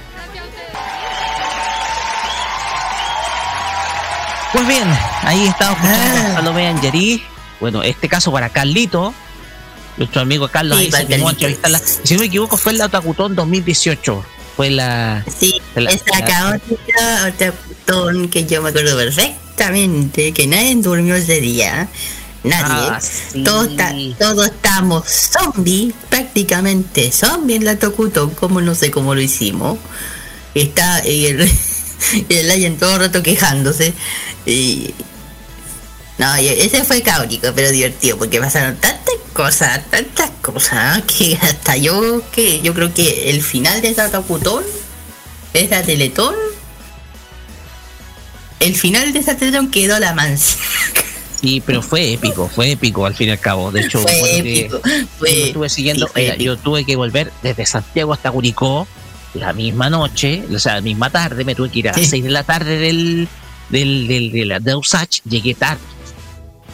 [4.53, 4.89] Pues bien,
[5.23, 7.23] ahí estamos escuchando a Salomé Angerí.
[7.61, 9.13] Bueno, este caso para Carlito,
[9.99, 11.79] nuestro amigo Carlos, Sí, ahí se a entrevistarla.
[11.79, 14.25] Si no me equivoco, fue el Otakutón 2018.
[14.57, 15.25] Fue la.
[15.39, 21.41] Sí, la- esa la- caótica Otakutón que yo me acuerdo perfectamente, que nadie durmió ese
[21.41, 21.89] día.
[22.49, 22.89] Nadie.
[22.91, 23.43] Ah, sí.
[23.45, 29.21] todos, ta- todos estamos zombies, prácticamente zombies en la Tokutón, como no sé cómo lo
[29.21, 29.79] hicimos.
[30.55, 31.43] Está y el,
[32.29, 33.93] y el Lion todo el rato quejándose.
[34.47, 34.95] Y,
[36.19, 42.23] no, ese fue caótico, pero divertido, porque pasaron tantas cosas, tantas cosas, que hasta yo,
[42.33, 44.65] que yo creo que el final de esa Tokutón,
[45.55, 46.35] esa Teletón,
[48.59, 50.59] el final de esa Teletón quedó la mansión.
[51.41, 53.71] Sí, pero fue épico, fue épico al fin y al cabo.
[53.71, 57.33] De hecho, Fue épico, yo fue- estuve siguiendo, sí, fue mira, yo tuve que volver
[57.43, 58.89] desde Santiago hasta Curicó
[59.35, 62.25] la misma noche, o sea, la misma tarde, me tuve que ir a las 6
[62.25, 63.29] de la tarde del,
[63.69, 65.81] del, del, de la de Usach, llegué tarde.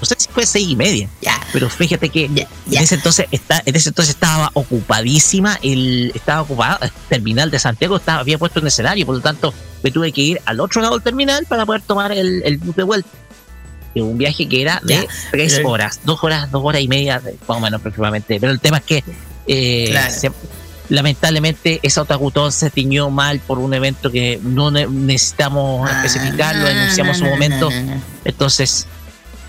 [0.01, 1.09] No sé si fue seis y media.
[1.53, 6.79] Pero fíjate que en ese entonces está, en ese entonces estaba ocupadísima, el, estaba ocupado,
[6.83, 10.21] el terminal de Santiago estaba había puesto en escenario, por lo tanto me tuve que
[10.21, 13.09] ir al otro lado del terminal para poder tomar el, el bus de vuelta.
[13.97, 17.21] Un viaje que era de Ya, tres pero- horas, dos horas, dos horas y media,
[17.47, 18.39] más o menos aproximadamente.
[18.41, 19.05] Pero el tema es que
[19.47, 20.13] eh, Claro.
[20.15, 20.33] se-
[20.89, 26.65] lamentablemente esa otakutón se tiñó mal por un evento que no ne- necesitamos especificar, lo
[26.67, 27.69] denunciamos en no, su no, momento.
[28.25, 28.87] Entonces,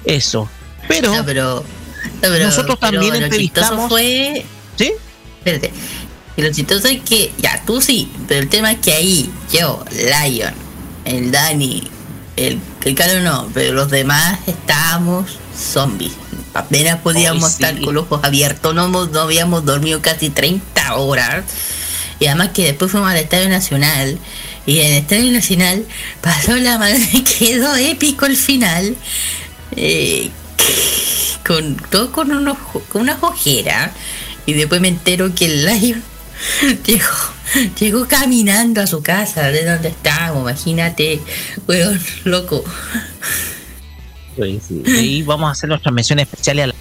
[0.05, 0.49] eso.
[0.87, 3.89] Pero, No, pero, no, pero- nosotros pero también entrevistamos.
[3.89, 4.45] fue.
[4.77, 4.91] ¿Sí?
[5.39, 5.71] Espérate.
[6.37, 9.83] Y lo chistoso es que, ya, tú sí, pero el tema es que ahí, yo,
[9.91, 10.53] Lion,
[11.05, 11.89] el Dani,
[12.35, 16.13] el, el Calo no, pero los demás estábamos zombies.
[16.53, 17.63] Apenas podíamos sí.
[17.63, 21.45] estar con los ojos abiertos, no, no habíamos dormido casi 30 horas.
[22.19, 24.19] Y además que después fuimos al Estadio Nacional.
[24.67, 25.85] Y en el Estadio Nacional
[26.21, 28.95] pasó la madre, quedó épico el final.
[29.75, 30.29] Eh,
[31.45, 32.57] con todo con, unos,
[32.89, 33.91] con unas ojeras.
[34.45, 36.03] Y después me entero que el Lion
[36.85, 37.05] llegó,
[37.79, 41.21] llegó caminando a su casa, de donde estábamos, imagínate,
[41.67, 42.63] weón, loco.
[44.37, 44.83] Sí, sí.
[44.85, 46.75] Y vamos a hacer nuestras menciones especiales a la.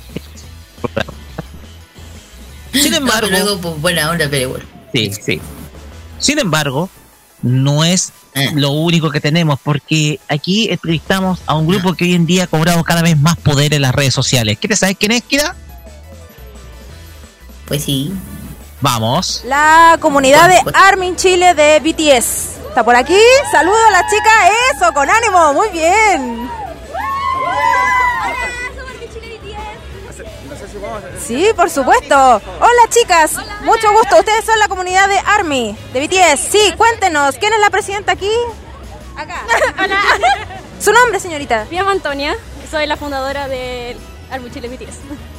[2.73, 3.31] Sin embargo.
[3.31, 4.65] No, luego, pues, buena onda, pero bueno.
[4.93, 5.41] Sí, sí.
[6.19, 6.91] Sin embargo,
[7.43, 8.51] no es Eh.
[8.57, 12.47] lo único que tenemos, porque aquí entrevistamos a un grupo que hoy en día ha
[12.49, 14.59] cobrado cada vez más poder en las redes sociales.
[14.59, 15.55] ¿Quieres saber quién es, Kira?
[17.67, 18.13] Pues sí.
[18.85, 19.41] Vamos.
[19.47, 22.59] La comunidad de Armin Chile de BTS.
[22.69, 23.19] ¿Está por aquí?
[23.51, 24.31] Saludo a la chica.
[24.75, 25.55] Eso, con ánimo.
[25.55, 26.51] Muy bien.
[31.19, 32.15] Sí, por supuesto.
[32.15, 33.33] Hola chicas,
[33.63, 34.19] mucho gusto.
[34.19, 36.41] Ustedes son la comunidad de ARMY, de BTS.
[36.41, 38.31] Sí, cuéntenos, ¿quién es la presidenta aquí?
[39.17, 39.47] Acá.
[39.83, 39.99] Hola.
[40.79, 41.67] ¿Su nombre, señorita?
[41.71, 42.37] Me llamo Antonia,
[42.71, 43.97] soy la fundadora de
[44.31, 45.34] Army Chile BTS.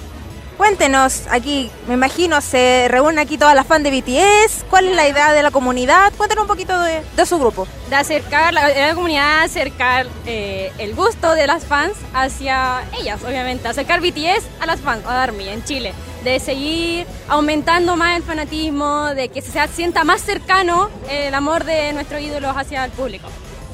[0.58, 4.64] Cuéntenos, aquí me imagino se reúnen aquí todas las fans de BTS.
[4.70, 6.14] ¿Cuál es la idea de la comunidad?
[6.16, 7.68] Cuéntenos un poquito de, de su grupo.
[7.90, 13.22] De acercar la, de la comunidad, acercar eh, el gusto de las fans hacia ellas,
[13.24, 13.68] obviamente.
[13.68, 15.94] Acercar BTS a las fans, a Army en Chile.
[16.24, 21.92] De seguir aumentando más el fanatismo, de que se sienta más cercano el amor de
[21.92, 23.28] nuestros ídolos hacia el público.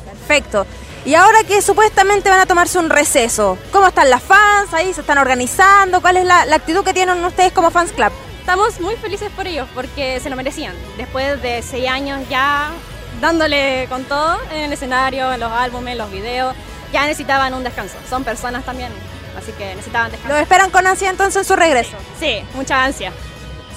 [0.06, 0.66] Perfecto.
[1.04, 4.94] Y ahora que supuestamente van a tomarse un receso, ¿cómo están las fans ahí?
[4.94, 6.00] ¿Se están organizando?
[6.00, 8.12] ¿Cuál es la, la actitud que tienen ustedes como fans club?
[8.40, 10.76] Estamos muy felices por ellos porque se lo merecían.
[10.98, 12.72] Después de seis años ya
[13.20, 16.56] dándole con todo en el escenario, en los álbumes, en los videos,
[16.94, 17.96] ya necesitaban un descanso.
[18.08, 18.92] Son personas también,
[19.38, 20.36] así que necesitaban descanso.
[20.36, 21.98] ¿Lo esperan con ansia entonces en su regreso?
[22.20, 23.12] Sí, mucha ansia.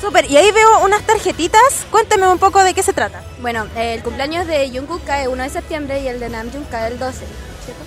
[0.05, 1.87] Súper, y ahí veo unas tarjetitas.
[1.91, 3.23] Cuénteme un poco de qué se trata.
[3.41, 6.89] Bueno, el cumpleaños de Jungkook cae el 1 de septiembre y el de Namjoon cae
[6.89, 7.25] el 12.
[7.65, 7.85] ¿cierto?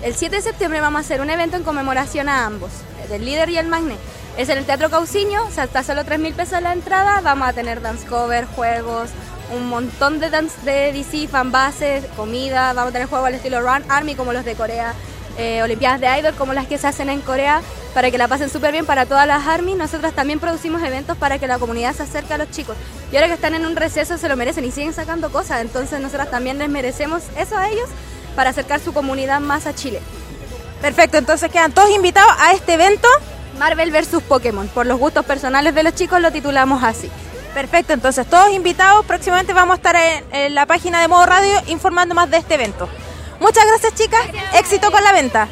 [0.00, 2.70] El 7 de septiembre vamos a hacer un evento en conmemoración a ambos,
[3.08, 3.96] del líder y el magné.
[4.36, 7.20] Es en el Teatro Cauciño, o sea, está solo 3 mil pesos la entrada.
[7.20, 9.10] Vamos a tener dance cover, juegos,
[9.52, 12.74] un montón de dance de DC, fanbases, comida.
[12.74, 14.94] Vamos a tener juegos al estilo Run Army como los de Corea,
[15.38, 17.62] eh, Olimpiadas de Idol como las que se hacen en Corea,
[17.94, 19.74] para que la pasen súper bien para todas las Army.
[19.74, 22.76] Nosotros también producimos eventos para que la comunidad se acerque a los chicos.
[23.12, 26.00] Y ahora que están en un receso se lo merecen y siguen sacando cosas, entonces
[26.00, 27.88] nosotros también les merecemos eso a ellos
[28.34, 30.00] para acercar su comunidad más a Chile.
[30.80, 33.08] Perfecto, entonces quedan todos invitados a este evento.
[33.58, 37.10] Marvel vs Pokémon, por los gustos personales de los chicos lo titulamos así.
[37.54, 39.06] Perfecto, entonces todos invitados.
[39.06, 42.54] Próximamente vamos a estar en, en la página de Modo Radio informando más de este
[42.54, 42.86] evento.
[43.40, 44.20] Muchas gracias chicas,
[44.54, 45.48] éxito con la venta.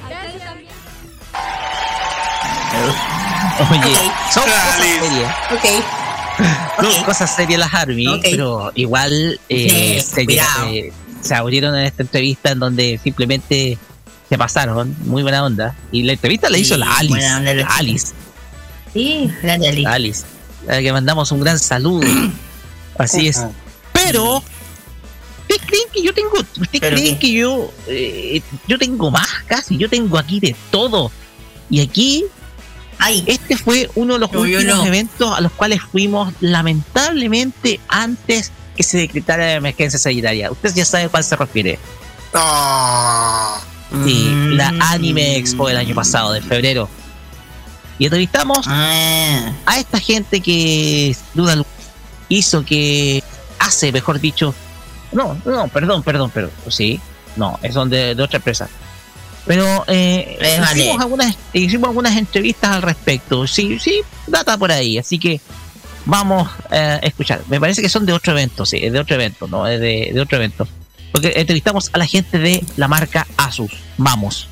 [3.70, 3.94] Oye,
[4.32, 5.34] son cosas serias.
[5.52, 6.92] Ok.
[6.94, 12.02] Son cosas serias las Army, pero igual eh, Sí, se, eh, se abrieron en esta
[12.02, 13.78] entrevista en donde simplemente
[14.28, 15.74] se pasaron, muy buena onda.
[15.92, 17.14] Y la entrevista la hizo la Alice.
[17.14, 18.12] buena onda la Alice.
[18.92, 19.82] Sí, grande Ali.
[19.82, 20.24] La Alice.
[20.68, 22.06] A la que mandamos un gran saludo.
[22.98, 23.42] Así es.
[23.92, 24.42] Pero,
[25.54, 27.18] ¿ustedes creen que yo tengo, ustedes ¿Pero creen qué?
[27.18, 29.76] que yo, eh, yo tengo más casi?
[29.76, 31.10] Yo tengo aquí de todo.
[31.70, 32.24] Y aquí,
[33.26, 34.84] este fue uno de los últimos no.
[34.84, 40.50] eventos a los cuales fuimos lamentablemente antes que se decretara la emergencia sanitaria.
[40.50, 41.78] Usted ya sabe a cuál se refiere.
[44.04, 46.88] Sí, la Anime Expo del año pasado, de febrero.
[47.98, 51.62] Y entrevistamos a esta gente que, duda,
[52.28, 53.22] hizo que
[53.60, 54.54] hace, mejor dicho,
[55.14, 57.00] no, no, perdón, perdón, pero sí,
[57.36, 58.68] no, es son de, otra empresa.
[59.46, 63.46] Pero eh, Eh, hicimos, algunas, hicimos algunas entrevistas al respecto.
[63.46, 64.96] Sí, sí, data por ahí.
[64.98, 65.40] Así que
[66.06, 67.42] vamos eh, a escuchar.
[67.48, 70.20] Me parece que son de otro evento, sí, de otro evento, no es de, de
[70.20, 70.66] otro evento.
[71.12, 73.70] Porque entrevistamos a la gente de la marca Asus.
[73.98, 74.48] Vamos.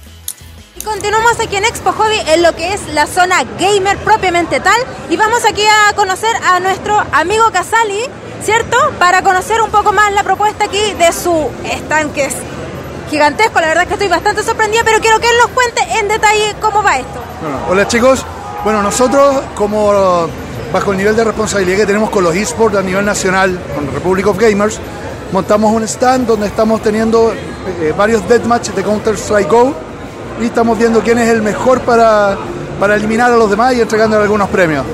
[0.85, 4.81] Continuamos aquí en Expo Hobby en lo que es la zona gamer propiamente tal.
[5.11, 8.03] Y vamos aquí a conocer a nuestro amigo Casali,
[8.43, 8.77] ¿cierto?
[8.99, 12.35] Para conocer un poco más la propuesta aquí de su stand que es
[13.11, 13.61] gigantesco.
[13.61, 16.57] La verdad es que estoy bastante sorprendida, pero quiero que él nos cuente en detalle
[16.61, 17.21] cómo va esto.
[17.71, 18.25] Hola chicos.
[18.65, 20.29] Bueno, nosotros como
[20.73, 24.27] bajo el nivel de responsabilidad que tenemos con los esports a nivel nacional, con Republic
[24.27, 24.81] of Gamers,
[25.31, 29.92] montamos un stand donde estamos teniendo eh, varios deathmatch de Counter Strike Go
[30.41, 32.37] y estamos viendo quién es el mejor para,
[32.81, 34.85] para eliminar a los demás y entregándole algunos premios.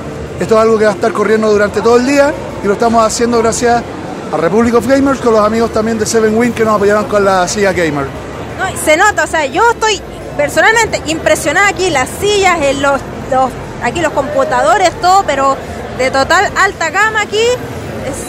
[0.41, 3.05] Esto es algo que va a estar corriendo durante todo el día y lo estamos
[3.05, 3.83] haciendo gracias
[4.33, 7.25] a Republic of Gamers con los amigos también de Seven Win que nos apoyaron con
[7.25, 8.07] la silla gamer.
[8.85, 10.01] Se nota, o sea, yo estoy
[10.37, 13.01] personalmente impresionada aquí, las sillas, los,
[13.83, 15.57] aquí los computadores, todo, pero
[15.97, 17.45] de total alta gama aquí.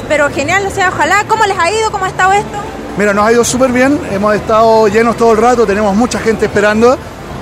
[0.08, 1.92] Pero genial, o sea, ojalá, ¿cómo les ha ido?
[1.92, 2.58] ¿Cómo ha estado esto?
[3.00, 6.46] Mira, nos ha ido súper bien, hemos estado llenos todo el rato, tenemos mucha gente
[6.48, 6.98] esperando.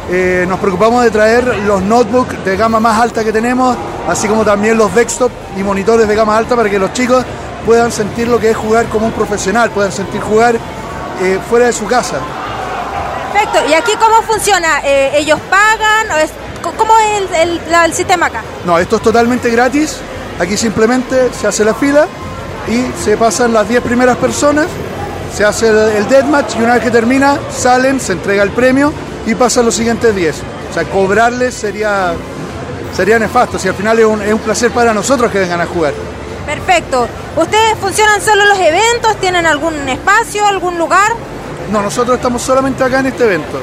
[0.09, 3.75] Eh, nos preocupamos de traer los notebooks de gama más alta que tenemos,
[4.07, 7.25] así como también los desktop y monitores de gama alta para que los chicos
[7.65, 10.55] puedan sentir lo que es jugar como un profesional, puedan sentir jugar
[11.23, 12.17] eh, fuera de su casa.
[13.33, 14.79] Perfecto, ¿y aquí cómo funciona?
[14.83, 16.11] Eh, ¿Ellos pagan?
[16.13, 16.29] ¿O es,
[16.77, 18.43] ¿Cómo es el, el- la- el sistema acá?
[18.63, 19.97] No, esto es totalmente gratis,
[20.39, 22.05] aquí simplemente se hace la fila
[22.67, 24.67] y se pasan las 10 primeras personas,
[25.37, 28.91] se hace el, deathmatch y una vez que termina salen, se entrega el premio
[29.27, 30.35] y pasan los siguientes 10.
[30.71, 32.13] O sea, cobrarles sería,
[32.95, 35.67] sería nefasto, si al final es un, es un placer para nosotros que vengan a
[35.67, 35.93] jugar.
[36.43, 37.07] Perfecto.
[37.35, 39.15] ¿Ustedes funcionan solo los eventos?
[39.17, 41.11] ¿Tienen algún espacio, algún lugar?
[41.71, 43.59] No, nosotros estamos solamente acá en este evento.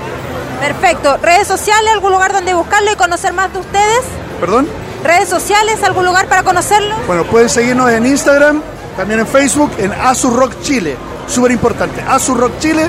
[0.61, 1.17] Perfecto.
[1.23, 4.03] ¿Redes sociales, algún lugar donde buscarlo y conocer más de ustedes?
[4.39, 4.69] ¿Perdón?
[5.03, 6.95] ¿Redes sociales, algún lugar para conocerlo?
[7.09, 8.63] Bueno, pueden seguirnos en Instagram,
[8.97, 10.97] también en Facebook, en Asus Rock Chile.
[11.27, 12.89] Súper importante, Asus Rock Chile,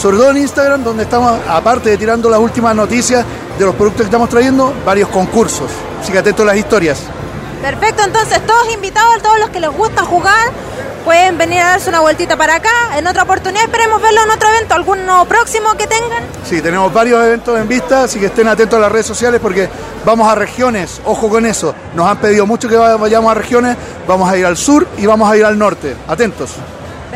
[0.00, 3.24] sobre todo en Instagram, donde estamos, aparte de tirando las últimas noticias
[3.58, 5.70] de los productos que estamos trayendo, varios concursos.
[6.00, 7.02] Así que atentos a las historias.
[7.62, 10.52] Perfecto, entonces todos invitados, todos los que les gusta jugar,
[11.04, 12.98] pueden venir a darse una vueltita para acá.
[12.98, 16.22] En otra oportunidad esperemos verlo en otro evento, alguno próximo que tengan.
[16.44, 19.68] Sí, tenemos varios eventos en vista, así que estén atentos a las redes sociales porque
[20.04, 21.74] vamos a regiones, ojo con eso.
[21.94, 25.30] Nos han pedido mucho que vayamos a regiones, vamos a ir al sur y vamos
[25.30, 25.96] a ir al norte.
[26.08, 26.50] Atentos.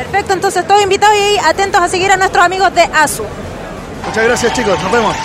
[0.03, 3.23] Perfecto, entonces todos invitados y atentos a seguir a nuestros amigos de ASU.
[4.07, 5.15] Muchas gracias chicos, nos vemos.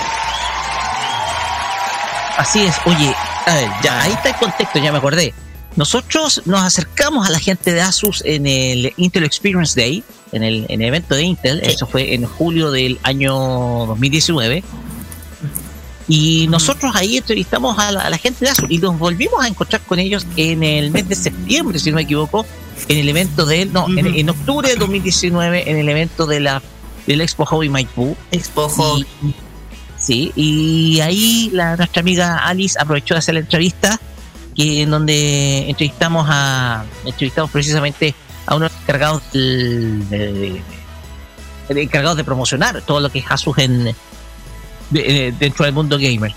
[2.36, 3.14] Así es, oye,
[3.46, 5.32] a ver, ya ahí está el contexto, ya me acordé.
[5.76, 10.66] Nosotros nos acercamos a la gente de Asus en el Intel Experience Day, en el,
[10.68, 13.34] en el evento de Intel, eso fue en julio del año
[13.86, 14.62] 2019.
[16.08, 19.48] Y nosotros ahí entrevistamos a la, a la gente de Asus y nos volvimos a
[19.48, 22.44] encontrar con ellos en el mes de septiembre, si no me equivoco,
[22.88, 26.62] en el evento de, no, en, en octubre de 2019, en el evento de la
[27.06, 28.16] del Expo Hobby Maipú.
[28.32, 29.06] Expo Hobby.
[29.98, 33.98] Sí, y ahí la, nuestra amiga Alice aprovechó de hacer la entrevista,
[34.54, 38.14] que en donde entrevistamos a entrevistamos precisamente
[38.46, 40.60] a unos encargados de,
[41.68, 43.94] de- encargados de promocionar todo lo que es Asus en de-
[44.90, 46.32] de- dentro del mundo gamer.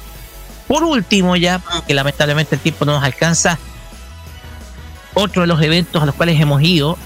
[0.68, 3.58] Por último, ya que lamentablemente el tiempo no nos alcanza,
[5.14, 6.98] otro de los eventos a los cuales hemos ido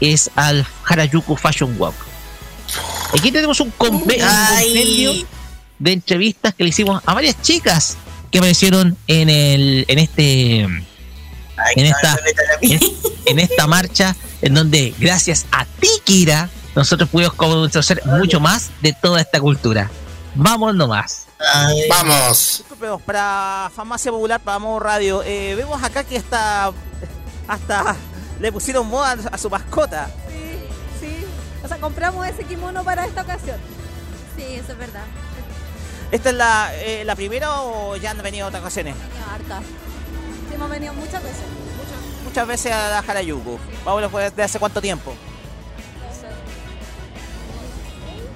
[0.00, 1.94] es al Harajuku Fashion Walk.
[3.18, 5.12] Aquí tenemos un, conve- un compendio
[5.78, 7.96] de entrevistas que le hicimos a varias chicas
[8.30, 10.82] que aparecieron en el en este en
[11.76, 12.18] esta
[12.60, 12.80] en,
[13.26, 18.92] en esta marcha en donde gracias a ti Kira nosotros pudimos conocer mucho más de
[18.92, 19.90] toda esta cultura.
[20.34, 21.26] Vamos nomás.
[21.88, 22.58] Vamos.
[22.58, 26.72] Disculpenos, para Farmacia Popular, para Modo Radio, eh, vemos acá que hasta,
[27.48, 27.96] hasta
[28.38, 30.08] le pusieron moda a su mascota.
[31.00, 31.24] Sí,
[31.64, 33.58] o sea, compramos ese kimono para esta ocasión.
[34.36, 35.04] Sí, eso es verdad.
[36.10, 38.94] ¿Esta es la, eh, la primera o ya han venido otras ocasiones?
[39.32, 39.60] Harta.
[40.48, 41.42] Sí, hemos venido muchas veces.
[42.24, 43.58] Muchas veces a la Harajuku.
[43.84, 45.12] Pablo fue desde hace cuánto tiempo?
[45.12, 46.28] No sé.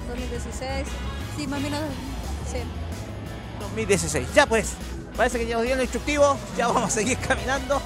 [0.09, 0.87] 2016.
[1.37, 1.79] Sí, más o menos.
[2.51, 2.59] Sí.
[3.59, 4.27] 2016.
[4.33, 4.73] Ya pues,
[5.15, 7.81] parece que ya nos dieron el instructivo, ya vamos a seguir caminando.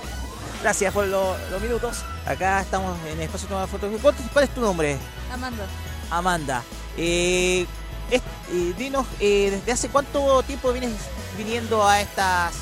[0.61, 2.03] Gracias por lo- los minutos.
[2.25, 3.91] Acá estamos en el espacio de fotos.
[4.33, 4.97] ¿Cuál, es tu nombre?
[5.31, 5.65] Amanda.
[6.09, 6.63] Amanda.
[6.97, 7.65] Eh,
[8.09, 8.21] es-
[8.51, 10.91] eh, dinos, eh, ¿desde hace cuánto tiempo vienes
[11.37, 12.53] viniendo a estas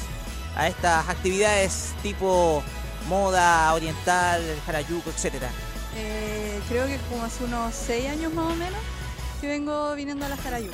[0.58, 2.64] a estas actividades tipo
[3.10, 5.50] moda oriental, Harajuku, etcétera?
[5.98, 8.80] Eh, creo que como hace unos 6 años más o menos
[9.42, 10.72] que vengo viniendo a la Harajuku.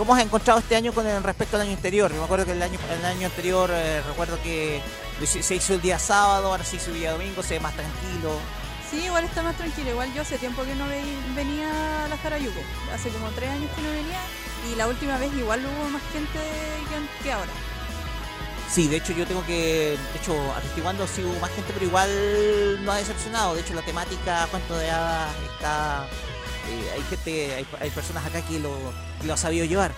[0.00, 2.10] ¿Cómo has encontrado este año con el respecto al año anterior?
[2.10, 4.80] Yo me acuerdo que el año, el año anterior eh, recuerdo que
[5.26, 8.38] se hizo el día sábado, ahora se hizo el día domingo, se ve más tranquilo.
[8.90, 9.90] Sí, igual está más tranquilo.
[9.90, 11.02] Igual yo hace tiempo que no ve-
[11.36, 12.60] venía a la Jarayuco.
[12.94, 14.20] Hace como tres años que no venía.
[14.72, 17.52] Y la última vez igual hubo más gente que, que ahora.
[18.70, 22.82] Sí, de hecho yo tengo que, de hecho, atestiguando sí hubo más gente, pero igual
[22.86, 23.54] no ha decepcionado.
[23.54, 26.06] De hecho la temática Cuento de Hadas está...
[26.70, 28.70] eh, hay gente, hay, hay personas acá que lo,
[29.24, 29.92] lo ha sabido llevar.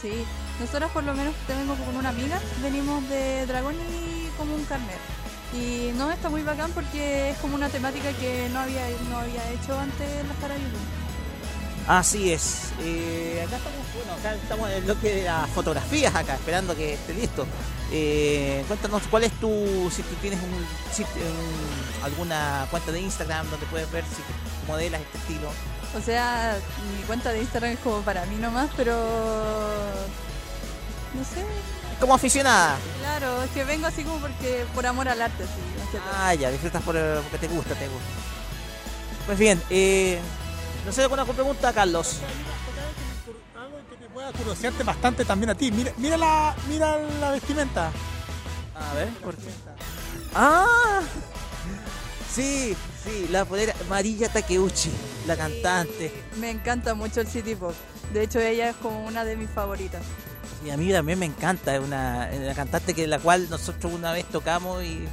[0.00, 0.24] Sí,
[0.60, 4.64] nosotros por lo menos te vengo con una amiga, venimos de Dragón y como un
[4.64, 4.98] carnet.
[5.54, 9.48] Y no, está muy bacán porque es como una temática que no había, no había
[9.50, 10.78] hecho antes en la Jarayuco.
[11.86, 12.72] Así es.
[12.80, 16.94] Eh, acá estamos, bueno, acá estamos en el bloque de las fotografías acá, esperando que
[16.94, 17.46] esté listo.
[17.92, 23.48] Eh, cuéntanos cuál es tu, si tú tienes un, sitio- un- alguna cuenta de Instagram
[23.50, 24.22] donde puedes ver si
[24.66, 25.50] modelas este estilo.
[25.96, 26.56] O sea,
[26.96, 28.94] mi cuenta de Instagram es como para mí nomás, pero...
[31.14, 31.44] No sé.
[32.00, 32.76] Como aficionada.
[32.98, 35.92] Claro, es que vengo así como porque por amor al arte, sí.
[35.92, 35.98] que.
[36.12, 38.08] Ah, ya, disfrutas por, eh, porque te gusta, te gusta.
[39.26, 40.18] Pues bien, eh,
[40.84, 42.18] no sé alguna pregunta, Carlos.
[44.12, 45.72] Voy a curiosearte bastante también a ti.
[45.72, 47.90] Mira, mira la, mira la vestimenta.
[48.74, 49.50] A ver, ¿por qué?
[50.34, 51.00] Ah,
[52.32, 54.90] sí, sí, la polera Marilla Takeuchi,
[55.26, 56.12] la cantante.
[56.38, 57.74] Me encanta mucho el City Pop.
[58.12, 60.02] De hecho, ella es como una de mis favoritas.
[60.64, 64.12] Y a mí también me encanta, es una, una cantante que la cual nosotros una
[64.12, 65.04] vez tocamos y,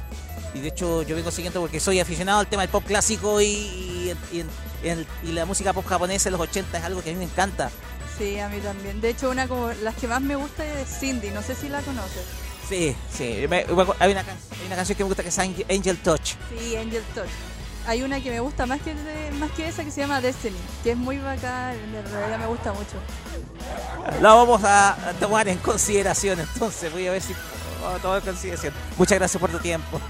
[0.54, 3.44] y de hecho yo vengo siguiendo porque soy aficionado al tema del pop clásico y,
[3.46, 4.44] y, y-
[4.82, 7.18] y el- y la música pop japonesa de los 80 es algo que a mí
[7.18, 7.70] me encanta.
[8.18, 9.00] Sí, a mí también.
[9.00, 11.30] De hecho, una como las que más me gusta es Cindy.
[11.30, 12.24] No sé si la conoces.
[12.68, 15.98] Sí, sí, me- me- hay, una, hay una canción que me gusta que es Angel
[15.98, 16.34] Touch.
[16.50, 17.28] Sí, Angel Touch.
[17.86, 18.94] Hay una que me gusta más que
[19.38, 22.72] más que esa que se llama Destiny, que es muy bacán, de realidad me gusta
[22.72, 22.96] mucho.
[24.20, 27.34] La vamos a tomar en consideración entonces, voy a ver si
[27.82, 28.72] vamos a tomar en consideración.
[28.96, 30.00] Muchas gracias por tu tiempo.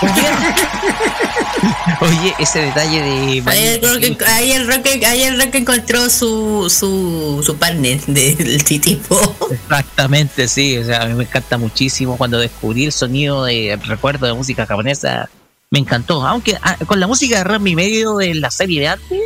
[2.00, 3.42] Oye, ese detalle de.
[3.46, 8.64] Ahí el rock, ahí el rock, ahí el rock encontró su, su, su partner del
[8.64, 9.36] tipo.
[9.50, 10.78] Exactamente, sí.
[10.78, 14.66] O sea, a mí me encanta muchísimo cuando descubrí el sonido de recuerdo de música
[14.66, 15.28] japonesa.
[15.70, 16.26] Me encantó.
[16.26, 19.20] Aunque ah, con la música de Rami medio de la serie de antes,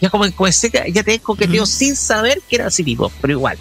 [0.00, 3.58] ya como que comencé ya te coqueteo sin saber que era City Pop, pero igual.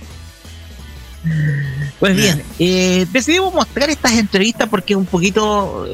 [1.99, 5.87] Pues bien, eh, decidimos mostrar estas entrevistas porque un poquito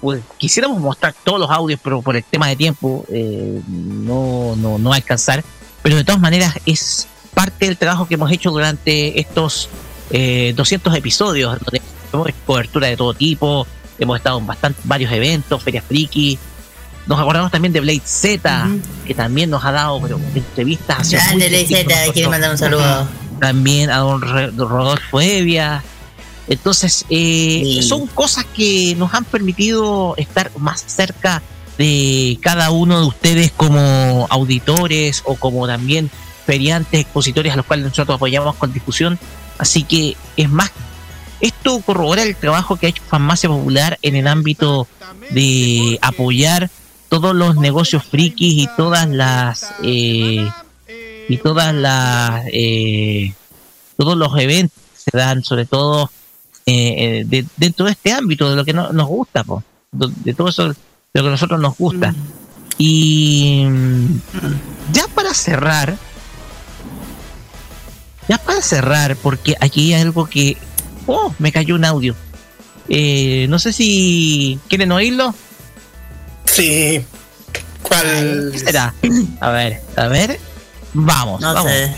[0.00, 4.78] pues, quisiéramos mostrar todos los audios, pero por el tema de tiempo eh, no, no,
[4.78, 5.42] no alcanzar.
[5.82, 9.68] Pero de todas maneras es parte del trabajo que hemos hecho durante estos
[10.10, 11.80] eh, 200 episodios, donde
[12.12, 13.66] hemos hecho cobertura de todo tipo,
[13.98, 16.38] hemos estado en bastante, varios eventos, ferias friki.
[17.06, 18.68] Nos acordamos también de Blade Z,
[19.06, 21.10] que también nos ha dado pero, entrevistas.
[21.10, 23.08] Grande muchos Blade Z, quiero mandar un saludo.
[23.40, 25.84] También a don Rodolfo Evia.
[26.48, 31.42] Entonces, eh, son cosas que nos han permitido estar más cerca
[31.78, 36.10] de cada uno de ustedes como auditores o como también
[36.46, 39.18] feriantes, expositores a los cuales nosotros apoyamos con discusión.
[39.58, 40.70] Así que es más,
[41.40, 44.86] esto corrobora el trabajo que ha hecho Farmacia Popular en el ámbito
[45.30, 46.70] de apoyar
[47.08, 50.48] todos los negocios frikis y todas las eh,
[51.28, 53.34] y todas las eh,
[53.96, 56.10] todos los eventos que se dan sobre todo
[56.66, 59.62] eh, eh, de- dentro de este ámbito de lo que no- nos gusta po,
[59.92, 60.74] de, de todo eso de
[61.14, 62.14] lo que a nosotros nos gusta.
[62.78, 64.18] Y mm,
[64.92, 65.96] ya para cerrar
[68.28, 70.56] ya para cerrar porque aquí hay algo que
[71.06, 72.14] oh me cayó un audio.
[72.88, 75.34] Eh, no sé si quieren oírlo.
[76.44, 77.04] Sí.
[77.82, 78.92] ¿cuál ¿Qué será?
[79.40, 80.40] a ver a ver.
[80.94, 81.70] Vamos No vamos.
[81.70, 81.94] sé.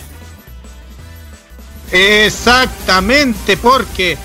[2.27, 4.19] Exactamente, porque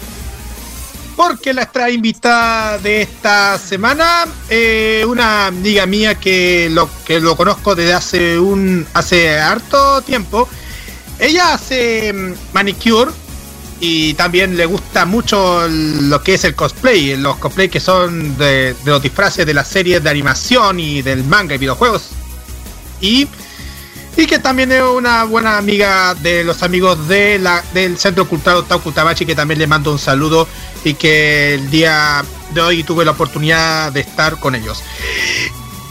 [1.15, 7.75] porque nuestra invitada de esta semana, eh, una amiga mía que lo que lo conozco
[7.75, 10.47] desde hace un hace harto tiempo.
[11.19, 13.11] Ella hace mm, manicure
[13.79, 18.73] y también le gusta mucho lo que es el cosplay, los cosplay que son de,
[18.73, 22.09] de los disfraces de las series de animación y del manga y videojuegos.
[23.01, 23.27] Y
[24.15, 28.57] y que también es una buena amiga de los amigos de la, del Centro Cultural
[28.59, 30.47] Otaku Tabachi, que también le mando un saludo
[30.83, 34.83] y que el día de hoy tuve la oportunidad de estar con ellos.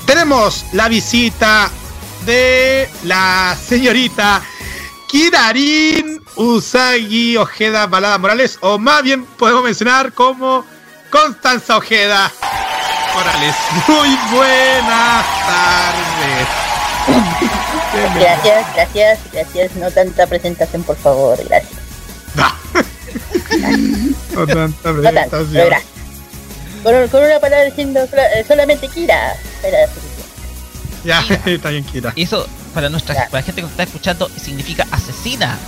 [0.07, 1.70] Tenemos la visita
[2.25, 4.42] de la señorita
[5.09, 10.65] Kirarin Usagi Ojeda Balada Morales, o más bien podemos mencionar como
[11.10, 12.33] Constanza Ojeda
[13.15, 13.55] Morales.
[13.89, 16.49] Muy buenas tardes.
[18.18, 19.74] Gracias, gracias, gracias.
[19.76, 21.72] No tanta presentación, por favor, gracias.
[24.34, 25.66] No tanta No tanto, pero presentación.
[25.66, 25.92] gracias.
[26.82, 29.34] Con, con una palabra diciendo eh, solamente Kira.
[31.04, 32.12] Ya, está bien, Kira.
[32.16, 35.58] Eso, para nuestra para la gente que nos está escuchando, significa asesina.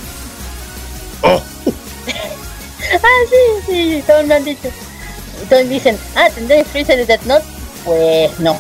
[3.02, 3.36] Ah, sí,
[3.66, 4.68] sí, todos me han dicho.
[5.48, 7.44] Todos dicen, ah, ¿tendrá influencia de Death Note?
[7.84, 8.56] Pues no.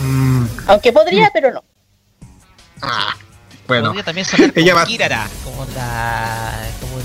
[0.00, 1.62] Mm, Aunque podría, pero no.
[3.66, 3.86] Bueno.
[3.88, 6.98] Podría también sonar como Ella va- Kirara, como la, como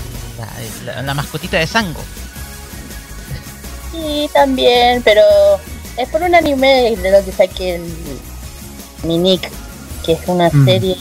[0.84, 2.00] la, la- la mascotita de Sango.
[3.92, 5.22] Sí, también, pero
[5.96, 7.82] es por un anime de donde saqué el
[9.04, 9.50] mi nick,
[10.04, 10.64] que es una Mm.
[10.64, 10.96] serie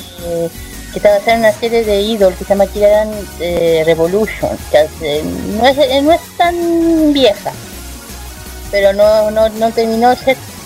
[0.93, 4.77] que está basada en una serie de Idol que se llama Kiraran eh, Revolution, que
[4.77, 7.51] hace- no, es, eh, no es tan vieja,
[8.71, 10.56] pero no, no, no terminó de ser se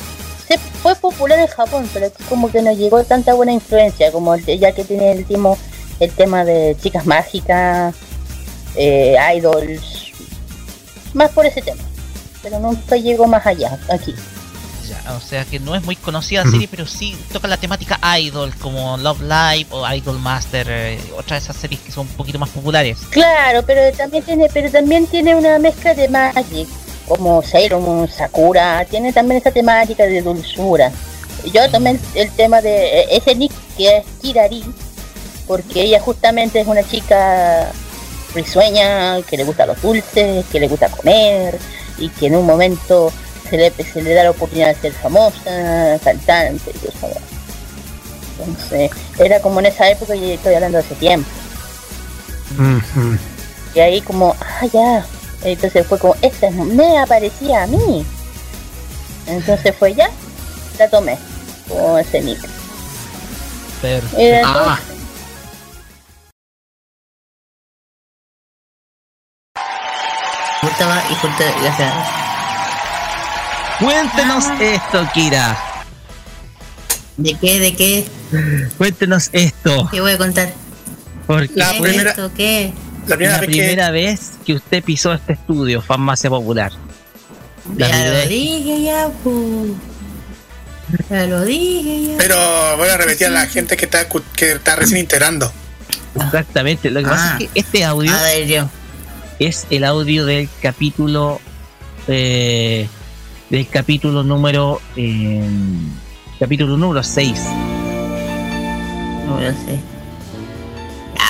[0.58, 4.46] fue popular en Japón, pero es como que no llegó tanta buena influencia, como el-
[4.60, 5.58] ya que tiene el, timo-
[6.00, 7.96] el tema de chicas mágicas,
[8.76, 10.12] eh, idols,
[11.14, 11.82] más por ese tema,
[12.42, 14.14] pero nunca llegó más allá, aquí.
[14.88, 17.98] Ya, o sea que no es muy conocida la serie, pero sí toca la temática
[18.20, 22.14] idol, como Love Live o Idol Master, eh, otras de esas series que son un
[22.14, 22.98] poquito más populares.
[23.10, 26.68] Claro, pero también tiene, pero también tiene una mezcla de Magic,
[27.12, 30.92] como Sailor Sakura, tiene también esa temática de dulzura.
[31.54, 34.64] Yo tomé el, el tema de eh, ese nick que es Kirari,
[35.46, 37.70] porque ella justamente es una chica
[38.34, 41.60] risueña, que le gusta los dulces, que le gusta comer,
[41.98, 43.12] y que en un momento
[43.50, 47.10] se le, se le da la oportunidad de ser famosa, cantante, y eso.
[48.40, 51.30] Entonces, era como en esa época y estoy hablando de hace tiempo.
[53.76, 55.06] Y ahí como, ah, ya.
[55.44, 58.06] Entonces fue como, esta me aparecía a mí.
[59.28, 60.10] Entonces fue ya,
[60.78, 61.18] la tomé.
[61.68, 62.40] Como ese nick.
[63.82, 64.78] Perfecto.
[70.62, 71.94] Gustaba y gracias.
[73.80, 75.58] Cuéntenos esto, Kira.
[77.18, 77.60] ¿De qué?
[77.60, 78.08] ¿De qué?
[78.78, 79.90] Cuéntenos esto.
[79.90, 80.54] ¿Qué voy a contar?
[81.26, 82.32] Porque ¿Qué fue es esto?
[82.36, 82.74] ¿Qué?
[83.12, 83.92] La primera, la vez, primera que...
[83.92, 84.54] vez, que...
[84.54, 86.72] usted pisó este estudio, Farmacia Popular.
[87.78, 89.76] La ya lo dije ya, pu.
[91.10, 92.18] Ya lo dije ya.
[92.18, 92.38] Pero
[92.78, 95.52] voy a repetir a la gente que está, que está recién integrando.
[96.16, 96.90] Exactamente.
[96.90, 97.10] Lo que ah.
[97.10, 98.66] pasa es que este audio ver,
[99.40, 101.40] es el audio del capítulo.
[102.08, 102.88] Eh,
[103.50, 104.82] del capítulo número.
[104.96, 105.44] Eh,
[106.40, 107.40] capítulo número 6.
[109.28, 109.80] Número 6.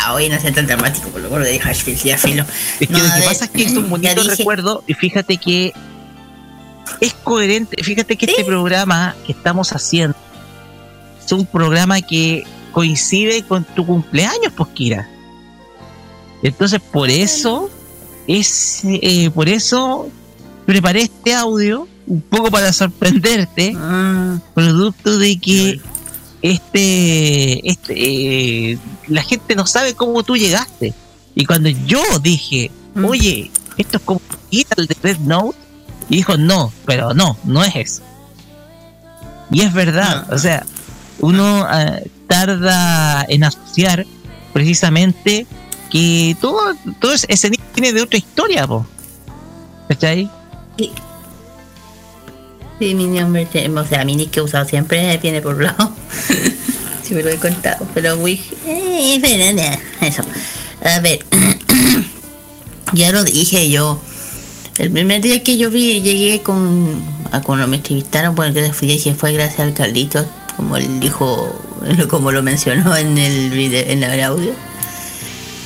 [0.03, 2.43] Ah, hoy no sea tan dramático, por lo menos de Hashfield, ya filo.
[2.80, 5.73] Que no, lo que pasa es que es un bonito recuerdo y fíjate que
[6.99, 10.17] es coherente, fíjate que este programa que estamos haciendo
[11.23, 15.07] es un programa que coincide con tu cumpleaños, pues, Posquira.
[16.41, 17.69] Entonces, por eso
[18.27, 20.09] es eh, por eso
[20.65, 24.39] preparé este audio un poco para sorprenderte, ah.
[24.55, 25.80] producto de que
[26.41, 27.93] este, este
[28.71, 28.77] eh,
[29.11, 30.93] la gente no sabe cómo tú llegaste.
[31.35, 32.72] Y cuando yo dije,
[33.03, 35.57] oye, esto es como ir al de Red Note,
[36.09, 38.01] y dijo, no, pero no, no es eso.
[39.51, 40.65] Y es verdad, o sea,
[41.19, 44.06] uno ah, tarda en asociar
[44.53, 45.45] precisamente
[45.90, 46.59] que todo,
[46.99, 48.85] todo ese- niño viene de otra historia, po.
[49.88, 50.30] ¿Cachai?
[52.80, 55.91] Sí, mi nombre, o sea, mi nick que he usado siempre viene por un lado.
[57.11, 58.41] si me lo he contado, pero muy...
[58.65, 59.19] Eh,
[59.99, 60.23] eso.
[60.81, 61.19] A ver,
[62.93, 64.01] ya lo dije yo.
[64.77, 67.03] El primer día que yo vi, llegué con...
[67.33, 70.25] A cuando me entrevistaron, bueno, que fui, dije, fue gracias al Carlitos,
[70.56, 71.53] como él dijo,
[72.09, 74.53] como lo mencionó en el video, en el audio.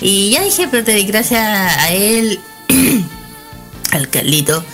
[0.01, 2.39] Y ya dije, pero te gracias a él,
[3.91, 4.65] al Carlito,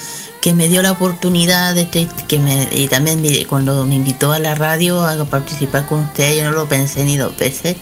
[0.42, 4.40] que me dio la oportunidad de este- que y también me- cuando me invitó a
[4.40, 7.78] la radio a participar con ustedes yo no lo pensé ni dos veces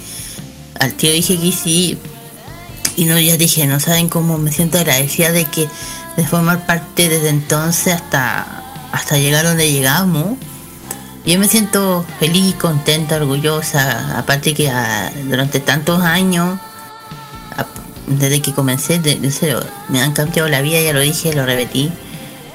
[0.80, 1.98] al tío dije que sí
[2.98, 5.68] y no ya dije no saben cómo me siento agradecida de que
[6.18, 10.38] de formar parte desde entonces hasta hasta llegar donde llegamos
[11.26, 16.60] yo me siento feliz contenta orgullosa aparte que ah, durante tantos años
[18.10, 19.18] desde que comencé, de,
[19.90, 21.92] me han cambiado la vida, ya lo dije, lo repetí.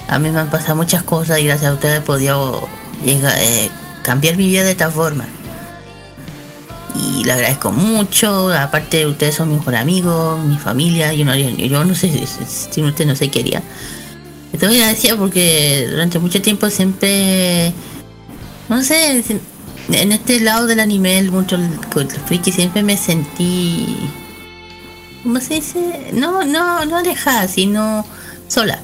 [0.09, 2.69] A mí me han pasado muchas cosas y gracias a ustedes he podido
[3.05, 3.71] eh,
[4.03, 5.27] cambiar mi vida de esta forma.
[6.95, 11.85] Y le agradezco mucho, aparte ustedes son mi mejor amigo, mi familia, yo no, yo,
[11.85, 13.63] no sé si ustedes no sé qué haría.
[14.53, 14.81] Estoy
[15.19, 17.73] porque durante mucho tiempo siempre,
[18.69, 19.25] no sé,
[19.91, 21.69] en este lado del anime, el mucho el
[22.27, 24.09] friki, siempre me sentí.
[25.25, 26.11] ¿Cómo se dice?
[26.13, 28.07] No, no, no alejada, sino
[28.47, 28.79] sola.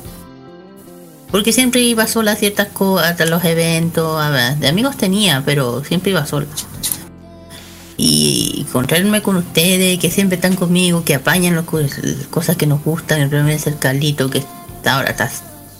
[1.31, 4.21] Porque siempre iba sola ciertas cosas, a los eventos,
[4.59, 6.47] de amigos tenía, pero siempre iba sola.
[7.97, 11.67] Y encontrarme con ustedes, que siempre están conmigo, que apañan las
[12.31, 14.43] cosas que nos gustan, el primer es el Carlito, que
[14.85, 15.31] ahora está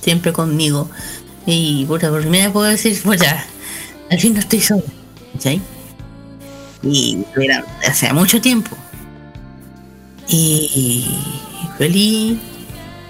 [0.01, 0.89] siempre conmigo.
[1.47, 3.45] Y puta, por primera puedo decir, pues ya,
[4.11, 4.83] al fin no estoy sola.
[6.83, 8.77] Y era hace mucho tiempo.
[10.29, 11.07] Y
[11.79, 12.39] feliz.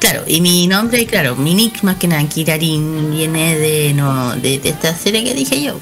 [0.00, 4.58] Claro, y mi nombre, claro, mi nick más que nada, Kirarin, viene de, no, de,
[4.64, 5.78] esta serie que dije yo.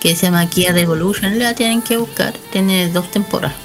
[0.00, 3.56] Que se llama Kia Revolution, la tienen que buscar, tiene dos temporadas.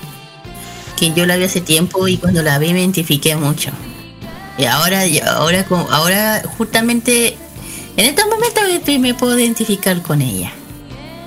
[0.98, 3.72] Que yo la vi hace tiempo y cuando la vi me identifiqué mucho.
[4.58, 5.04] Y ahora,
[5.38, 7.38] ahora, ahora justamente
[7.96, 10.52] en estos momentos me- me puedo identificar con ella.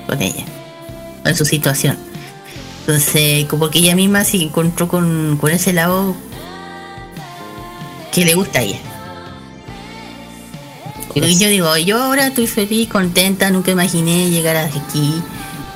[0.06, 0.44] Con ella.
[1.24, 1.96] Con su situación.
[2.80, 6.14] Entonces, como que ella misma se encontró con, con ese lado
[8.12, 8.78] que le gusta a ella.
[11.14, 15.14] Y yo digo, yo ahora estoy feliz, contenta, nunca imaginé llegar hasta aquí.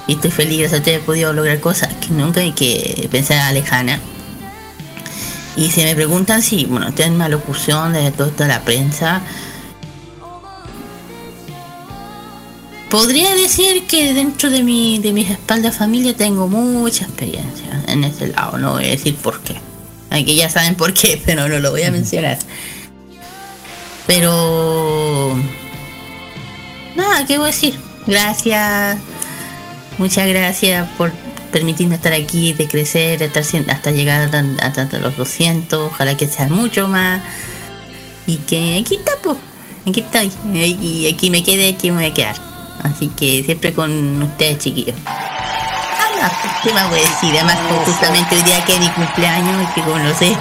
[0.06, 3.52] Y estoy feliz, gracias a ustedes he podido lograr cosas que nunca hay que pensar
[3.52, 4.00] lejana.
[5.56, 9.22] Y si me preguntan si, bueno, estoy en una locución de toda, toda la prensa,
[12.90, 18.28] podría decir que dentro de mi de mis espaldas familia tengo mucha experiencia en ese
[18.28, 18.58] lado.
[18.58, 19.71] No voy a decir por qué.
[20.12, 22.38] Aunque ya saben por qué, pero no lo voy a mencionar.
[24.06, 25.38] Pero...
[26.94, 27.78] Nada, ¿qué voy a decir?
[28.06, 28.98] Gracias.
[29.98, 31.12] Muchas gracias por
[31.50, 35.92] permitirme estar aquí, de crecer, estar hasta llegar a, los 200.
[35.92, 37.22] Ojalá que sean mucho más.
[38.26, 39.38] Y que aquí está, pues.
[39.86, 40.30] Aquí estoy.
[40.54, 42.36] Y aquí me quedé, aquí me voy a quedar.
[42.82, 44.96] Así que siempre con ustedes, chiquillos.
[46.62, 47.34] ¿Qué más voy a decir?
[47.34, 50.36] Además, pues, justamente hoy día que es mi cumpleaños, y que como lo sé,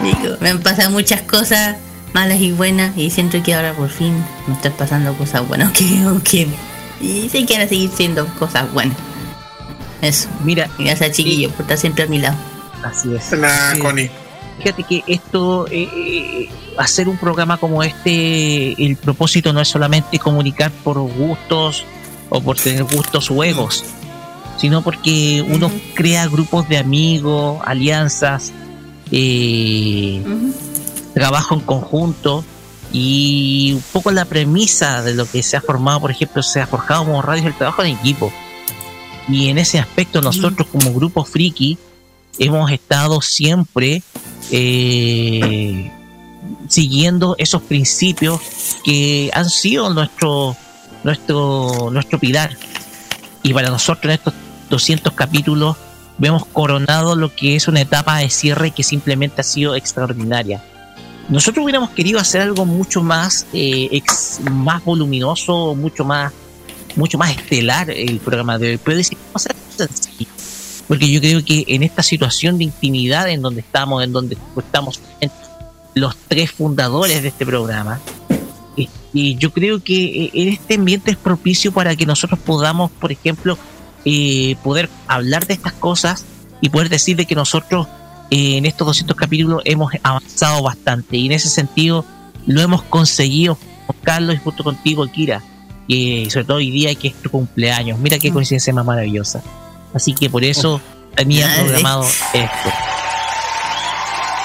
[0.00, 1.76] digo, me han pasado muchas cosas
[2.12, 6.02] malas y buenas, y siento que ahora por fin me están pasando cosas buenas, que,
[6.06, 6.48] aunque
[7.00, 8.96] y sé que van a seguir siendo cosas buenas.
[10.00, 10.28] Eso.
[10.44, 12.36] Mira, gracias chiquillos por estar siempre a mi lado.
[12.82, 13.32] Así es.
[13.32, 13.80] La Sí.
[13.80, 14.10] Connie.
[14.58, 20.18] Fíjate que esto, eh, eh, hacer un programa como este, el propósito no es solamente
[20.18, 21.84] comunicar por gustos
[22.30, 23.84] o por tener gustos o egos,
[24.56, 28.52] sino porque uno crea grupos de amigos, alianzas,
[29.10, 30.22] eh,
[31.14, 32.44] trabajo en conjunto
[32.92, 36.66] y un poco la premisa de lo que se ha formado, por ejemplo, se ha
[36.66, 38.32] forjado como radio es el trabajo en equipo.
[39.28, 41.78] Y en ese aspecto nosotros como grupo friki
[42.38, 44.02] hemos estado siempre
[44.50, 45.90] eh,
[46.68, 48.40] siguiendo esos principios
[48.84, 50.56] que han sido nuestro,
[51.02, 52.56] nuestro, nuestro pilar.
[53.42, 54.34] Y para nosotros en estos
[54.70, 55.76] 200 capítulos
[56.18, 60.62] vemos coronado lo que es una etapa de cierre que simplemente ha sido extraordinaria.
[61.28, 66.32] Nosotros hubiéramos querido hacer algo mucho más, eh, ex- más voluminoso, mucho más,
[66.94, 69.38] mucho más estelar el programa de hoy, pero algo
[69.76, 70.28] sencillo
[70.88, 75.00] porque yo creo que en esta situación de intimidad en donde estamos, en donde estamos
[75.94, 77.98] los tres fundadores de este programa,
[78.76, 82.92] y, y yo creo que eh, en este ambiente es propicio para que nosotros podamos,
[82.92, 83.58] por ejemplo,
[84.06, 86.24] eh, poder hablar de estas cosas
[86.60, 87.88] y poder decir de que nosotros
[88.30, 92.04] eh, en estos 200 capítulos hemos avanzado bastante y en ese sentido
[92.46, 95.42] lo hemos conseguido con Carlos y junto contigo, Kira,
[95.88, 97.98] y sobre todo hoy día que es tu cumpleaños.
[97.98, 99.42] Mira qué coincidencia más maravillosa.
[99.92, 100.80] Así que por eso
[101.16, 102.70] tenía Ah, programado esto.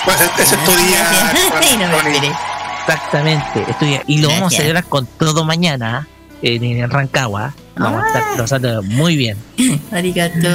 [0.05, 1.33] Pues ese es tu día.
[2.81, 4.03] Exactamente, estudia.
[4.07, 6.20] Y lo vamos a celebrar con todo mañana ¿eh?
[6.41, 7.53] En, en Rancagua.
[7.77, 8.07] Vamos a Ah.
[8.07, 9.37] estar pasando muy bien.
[9.91, 10.47] Arigato,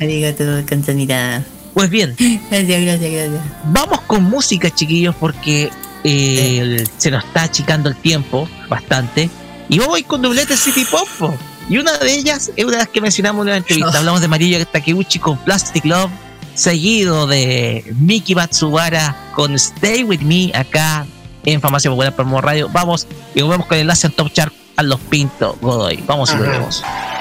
[0.00, 1.42] arigato, cansanita.
[1.74, 2.14] Pues bien,
[2.50, 3.40] Gracias, gracias, gracias.
[3.66, 5.70] vamos con música, chiquillos, porque
[6.04, 9.30] eh, el- se nos está achicando el tiempo bastante.
[9.68, 11.06] Y vamos a ir con doblete City Pop.
[11.18, 11.34] po.
[11.68, 13.98] Y una de ellas es una de las que mencionamos en la entrevista.
[13.98, 16.10] Hablamos de María Takeuchi con Plastic Love,
[16.54, 21.06] seguido de Miki Matsubara con Stay With Me acá
[21.44, 22.68] en Farmacia Popular Promo Radio.
[22.72, 26.04] Vamos y volvemos con el enlace en Top Chart a los Pinto Godoy.
[26.06, 27.17] Vamos y volvemos.「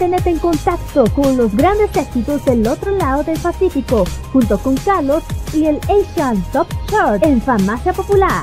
[0.00, 5.22] mantenerte en contacto con los grandes éxitos del otro lado del Pacífico, junto con Carlos
[5.52, 8.42] y el Asian Top Chart en Farmacia Popular.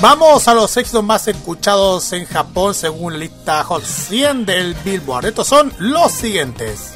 [0.00, 5.26] Vamos a los éxitos más escuchados en Japón según la lista Hot 100 del Billboard.
[5.26, 6.94] Estos son los siguientes.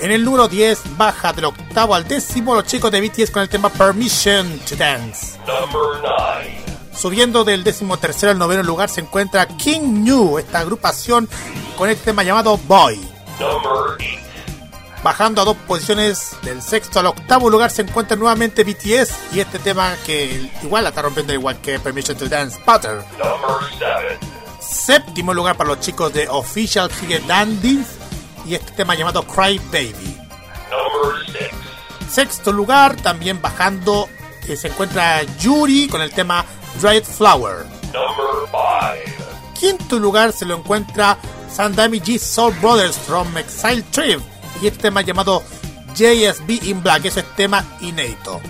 [0.00, 3.48] En el número 10 baja del octavo al décimo los chicos de BTS con el
[3.48, 5.38] tema Permission to Dance.
[6.96, 11.28] Subiendo del décimo tercero al noveno lugar se encuentra King New, esta agrupación
[11.76, 13.00] con el tema llamado Boy.
[15.02, 19.58] Bajando a dos posiciones del sexto al octavo lugar se encuentra nuevamente BTS y este
[19.58, 23.04] tema que igual la está rompiendo igual que Permission to Dance Butter.
[24.60, 27.86] Séptimo lugar para los chicos de Official Figure Dandies
[28.46, 30.18] y este tema llamado Cry Baby.
[32.10, 34.08] Sexto lugar, también bajando,
[34.48, 36.44] eh, se encuentra Yuri con el tema
[36.80, 37.66] Dried Flower.
[39.58, 41.16] Quinto lugar se lo encuentra
[41.50, 44.20] Sandami G Soul Brothers from Exile Trip
[44.60, 45.42] y este tema llamado
[45.94, 48.40] JSB in Black, ese es tema inédito.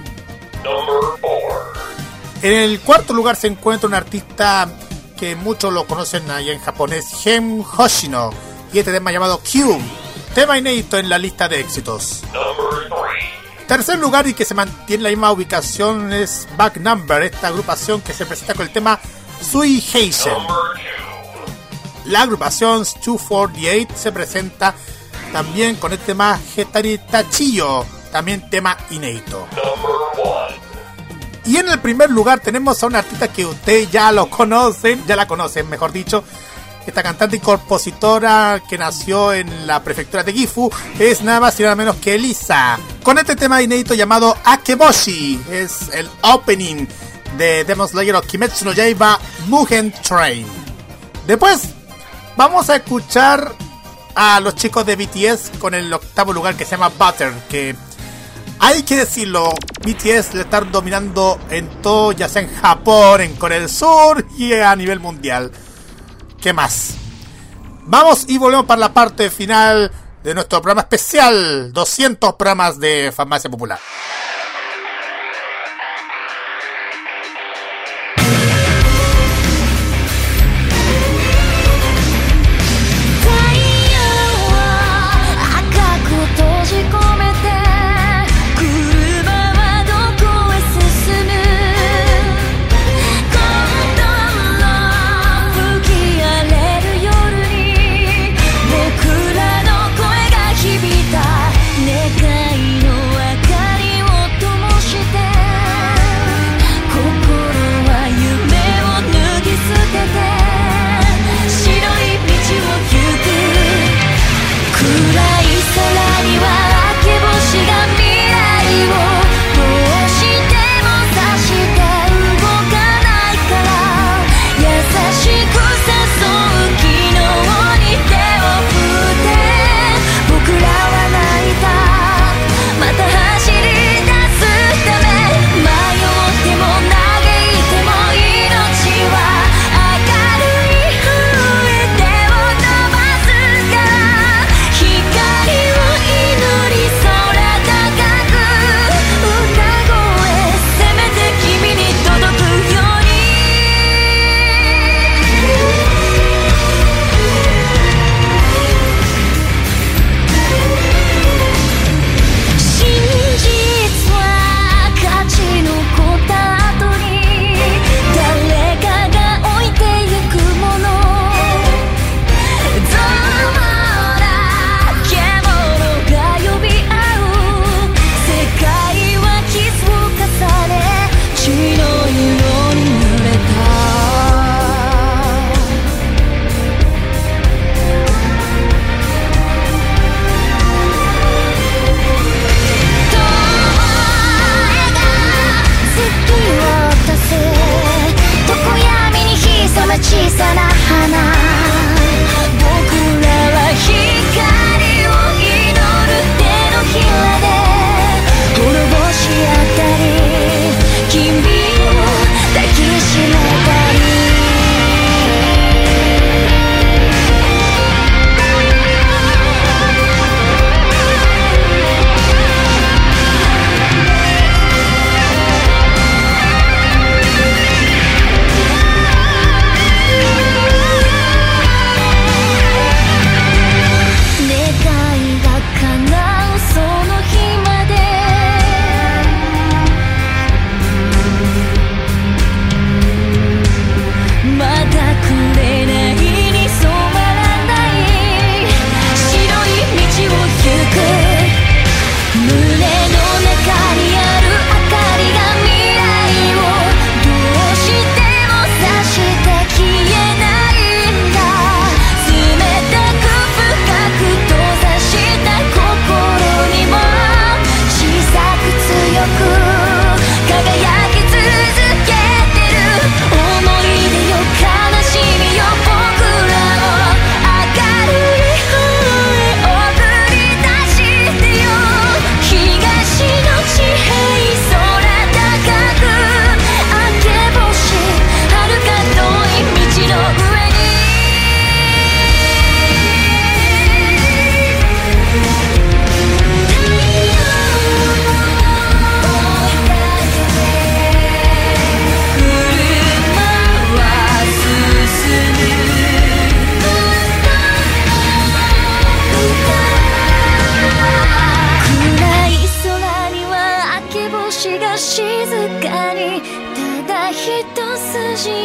[2.42, 4.68] En el cuarto lugar se encuentra un artista
[5.18, 8.30] que muchos lo conocen ahí en japonés, Hem Hoshino,
[8.72, 9.80] y este tema llamado Cube,
[10.34, 12.22] tema inédito en la lista de éxitos.
[13.66, 18.02] Tercer lugar y que se mantiene en la misma ubicación es Back Number, esta agrupación
[18.02, 19.00] que se presenta con el tema
[19.40, 20.34] Sui Heishen.
[22.04, 24.74] La agrupación 248 se presenta
[25.32, 29.48] también con el tema Hetari Tachiyo, también tema inédito.
[31.46, 35.16] Y en el primer lugar tenemos a un artista que ustedes ya lo conocen, ya
[35.16, 36.22] la conocen, mejor dicho.
[36.86, 41.62] Esta cantante y compositora que nació en la prefectura de Gifu es nada más y
[41.62, 42.78] nada menos que Elisa.
[43.02, 46.86] Con este tema inédito llamado Akeboshi, es el opening
[47.38, 50.46] de Demon Slayer o Kimetsu no Yaiba Mugen Train.
[51.26, 51.62] Después
[52.36, 53.52] vamos a escuchar
[54.14, 57.74] a los chicos de BTS con el octavo lugar que se llama Butter, que
[58.60, 63.58] hay que decirlo, BTS le están dominando en todo, ya sea en Japón, en Corea
[63.58, 65.50] del Sur y a nivel mundial.
[66.44, 66.96] ¿Qué más?
[67.86, 69.90] Vamos y volvemos para la parte final
[70.22, 73.78] de nuestro programa especial, 200 programas de Farmacia Popular.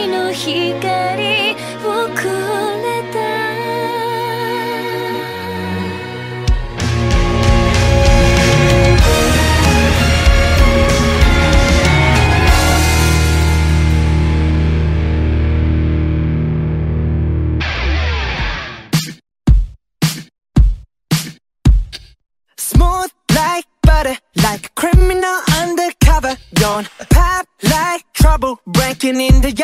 [0.07, 1.55] の光
[1.85, 2.09] を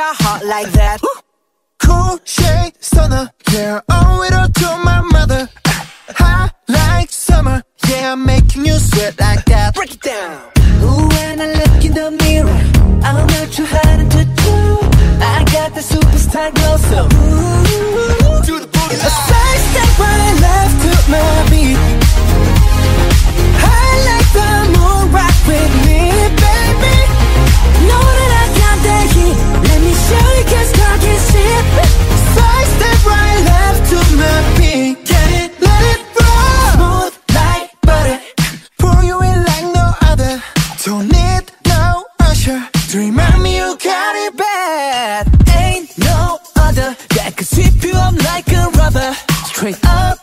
[0.06, 1.00] your heart like that.
[1.80, 5.50] Cool shade stunner, yeah, owe it all to my mother.
[6.22, 9.74] Hot like summer, yeah, I'm making you sweat like that.
[9.74, 10.52] Break it down.
[10.84, 12.62] Ooh, when I look in the mirror,
[13.08, 14.58] I'm not too hard to do.
[15.34, 19.08] I got the superstar glow, so ooh, do the boogie.
[19.08, 21.45] A side step right left to my
[49.56, 50.15] trick.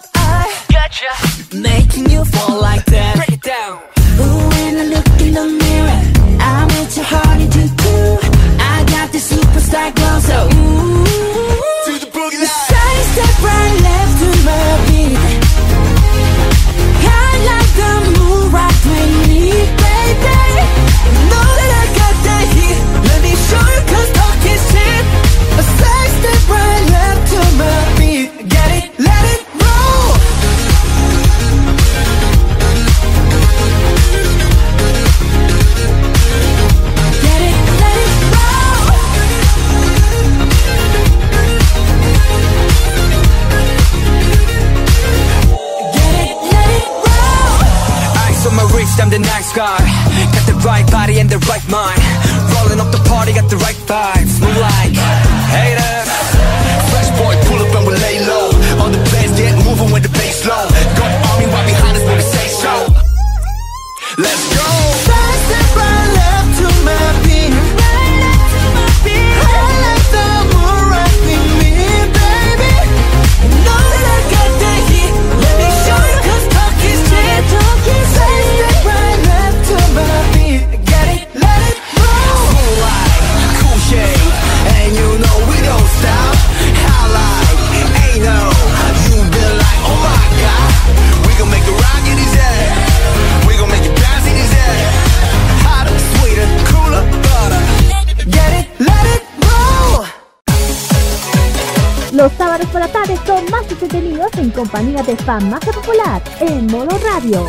[105.02, 107.44] podcast de más Popular en Modo Radio.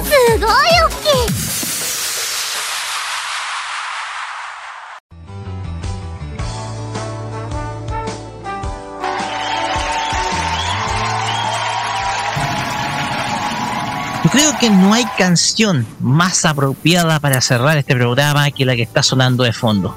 [14.23, 18.83] Yo creo que no hay canción más apropiada para cerrar este programa que la que
[18.83, 19.95] está sonando de fondo.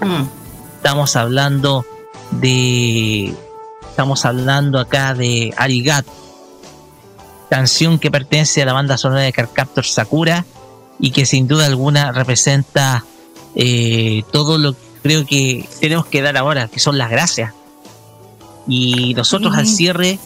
[0.00, 0.22] Mm.
[0.76, 1.84] Estamos hablando
[2.30, 3.34] de.
[3.88, 6.10] Estamos hablando acá de Arigato,
[7.52, 10.46] Canción que pertenece a la banda sonora de Carcaptor Sakura
[10.98, 13.04] y que sin duda alguna representa
[13.54, 17.52] eh, todo lo que creo que tenemos que dar ahora, que son las gracias.
[18.66, 20.18] Y nosotros al cierre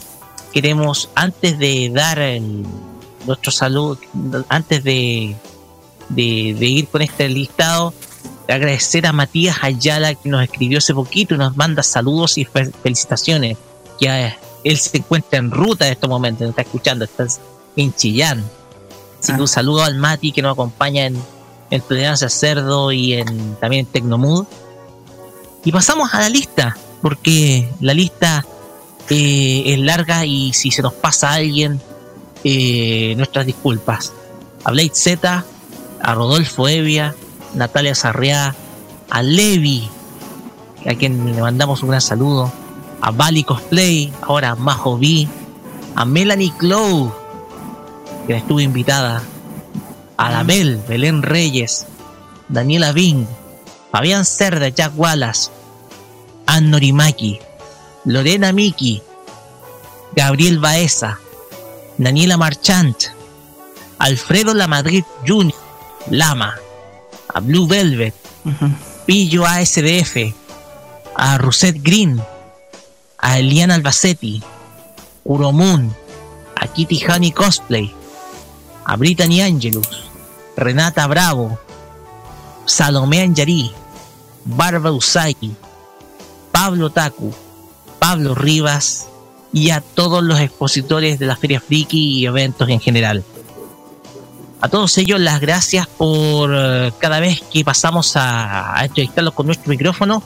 [0.53, 2.65] queremos, antes de dar el-
[3.25, 3.99] nuestro saludo,
[4.47, 5.35] antes de,
[6.07, 7.93] de, de ir con este listado,
[8.47, 12.71] agradecer a Matías Ayala que nos escribió hace poquito y nos manda saludos y fe-
[12.83, 13.57] felicitaciones.
[13.99, 17.25] Eh, él se encuentra en ruta en estos momentos, nos está escuchando, está
[17.75, 18.43] en Chillán.
[19.21, 21.21] Así que un saludo al Mati que nos acompaña en,
[21.69, 24.45] en Tolerancia Cerdo y en, también en Tecnomood.
[25.63, 28.45] Y pasamos a la lista, porque la lista
[29.09, 31.81] eh, es larga y si se nos pasa alguien,
[32.43, 34.13] eh, nuestras disculpas.
[34.63, 35.45] A Blade Z,
[36.01, 37.15] a Rodolfo Evia,
[37.53, 38.55] Natalia Sarriá,
[39.09, 39.89] a Levi,
[40.85, 42.51] a quien le mandamos un gran saludo,
[43.01, 45.27] a Bali Cosplay, ahora a Majo B,
[45.95, 47.13] a Melanie Clow,
[48.25, 49.21] que estuvo invitada,
[50.17, 51.85] a la Bel, Belén Reyes,
[52.49, 53.25] Daniela Bing,
[53.91, 55.51] Fabián Cerda, Jack Wallace,
[56.45, 57.39] Ann Norimaki,
[58.05, 59.01] Lorena Miki,
[60.15, 61.19] Gabriel Baeza,
[61.97, 62.95] Daniela Marchant,
[63.99, 65.53] Alfredo Lamadrid Jr.,
[66.09, 66.55] Lama,
[67.33, 68.13] a Blue Velvet,
[69.05, 70.33] Pillo ASDF,
[71.15, 72.21] a Ruset Green,
[73.17, 74.41] a Eliana Albacetti,
[75.25, 75.93] Uromun,
[76.55, 77.93] a Kitty Honey Cosplay,
[78.85, 80.09] a Brittany Angelus,
[80.55, 81.59] Renata Bravo,
[82.65, 83.71] Salomé Anjari,
[84.45, 85.53] Barba Usagi,
[86.51, 87.33] Pablo Taku,
[87.99, 89.07] Pablo Rivas
[89.51, 93.23] y a todos los expositores de la Feria Friki y eventos en general.
[94.59, 99.45] A todos ellos las gracias por eh, cada vez que pasamos a, a entrevistarlos con
[99.45, 100.23] nuestro micrófono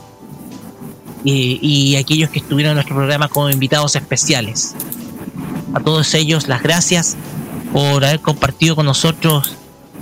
[1.23, 4.75] y, aquellos que estuvieron en nuestro programa como invitados especiales.
[5.73, 7.15] A todos ellos las gracias
[7.71, 9.55] por haber compartido con nosotros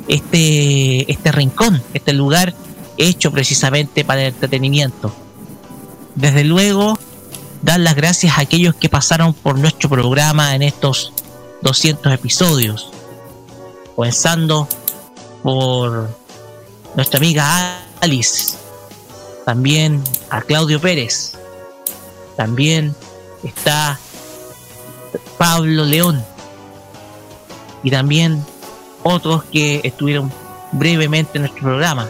[0.08, 2.54] este, este rincón, este lugar
[2.98, 5.14] hecho precisamente para el entretenimiento.
[6.16, 6.98] Desde luego,
[7.62, 11.14] dar las gracias a aquellos que pasaron por nuestro programa en estos
[11.62, 12.92] 200 episodios.
[13.96, 14.68] Comenzando
[15.44, 16.10] por
[16.96, 18.59] nuestra amiga Alice,
[19.50, 21.34] también a Claudio Pérez,
[22.38, 22.96] también
[23.44, 24.00] está
[25.40, 26.24] Pablo León
[27.82, 28.46] y también
[29.02, 30.32] otros que estuvieron
[30.72, 32.08] brevemente en nuestro programa.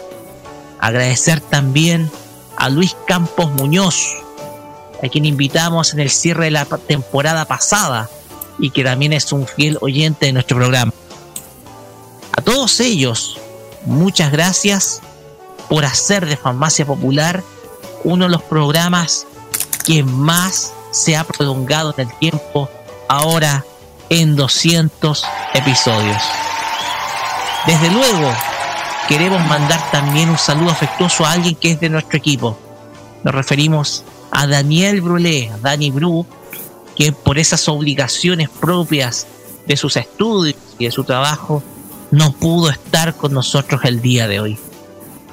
[0.82, 2.12] Agradecer también
[2.58, 4.18] a Luis Campos Muñoz,
[5.02, 8.10] a quien invitamos en el cierre de la temporada pasada
[8.60, 10.92] y que también es un fiel oyente de nuestro programa.
[12.36, 13.40] A todos ellos,
[13.86, 15.02] muchas gracias
[15.70, 17.44] por hacer de Farmacia Popular
[18.04, 19.28] uno de los programas
[19.86, 22.70] que más se ha prolongado en el tiempo,
[23.08, 23.66] ahora
[24.10, 25.24] en 200
[25.54, 26.22] episodios.
[27.68, 28.32] Desde luego,
[29.08, 32.58] queremos mandar también un saludo afectuoso a alguien que es de nuestro equipo.
[33.24, 36.26] Nos referimos a Daniel Brulé, a Dani Bru,
[36.96, 39.28] que por esas obligaciones propias
[39.68, 41.62] de sus estudios y de su trabajo
[42.12, 44.60] no pudo estar con nosotros el día de hoy.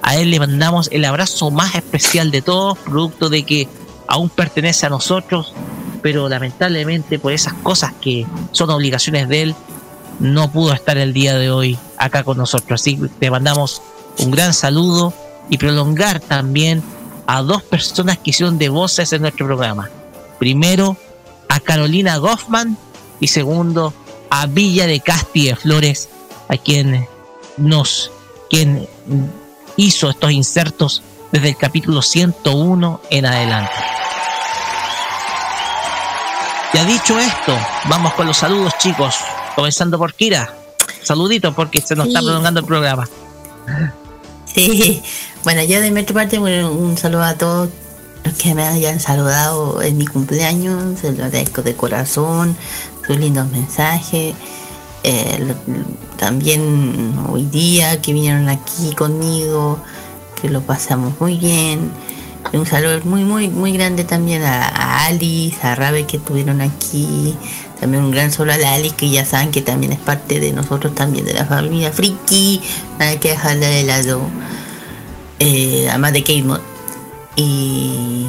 [0.06, 3.68] A él le mandamos el abrazo más especial de todos, producto de que
[4.06, 5.52] aún pertenece a nosotros,
[6.00, 9.54] pero lamentablemente por esas cosas que son obligaciones de él,
[10.20, 12.80] no pudo estar el día de hoy acá con nosotros.
[12.80, 13.82] Así que te mandamos
[14.18, 15.12] un gran saludo
[15.50, 16.84] y prolongar también
[17.26, 19.90] a dos personas que hicieron de voces en nuestro programa.
[20.38, 20.96] Primero,
[21.48, 22.78] a Carolina Goffman
[23.18, 23.92] y segundo,
[24.30, 26.08] a Villa de Casti de Flores,
[26.46, 27.08] a quien
[27.56, 28.12] nos
[28.48, 28.86] quien
[29.76, 33.74] hizo estos insertos desde el capítulo 101 en adelante.
[36.74, 37.56] Ya dicho esto,
[37.88, 39.16] vamos con los saludos, chicos.
[39.54, 40.54] Comenzando por Kira.
[41.02, 43.08] Saluditos porque se nos está prolongando el programa.
[44.52, 45.02] Sí,
[45.44, 47.68] bueno, yo de mi parte bueno, un saludo a todos
[48.24, 52.56] los que me hayan saludado en mi cumpleaños, se lo agradezco de corazón,
[53.06, 54.34] sus lindos mensajes.
[55.08, 55.54] Eh,
[56.16, 59.78] también hoy día que vinieron aquí conmigo,
[60.40, 61.92] que lo pasamos muy bien.
[62.52, 67.36] Un saludo muy, muy, muy grande también a, a Alice, a Rabe que estuvieron aquí.
[67.78, 70.52] También un gran saludo a la Alice que ya saben que también es parte de
[70.52, 72.60] nosotros también, de la familia Friki.
[72.98, 74.20] Nada que dejarla de lado.
[75.38, 76.60] Eh, además de Kate Mod.
[77.36, 78.26] Y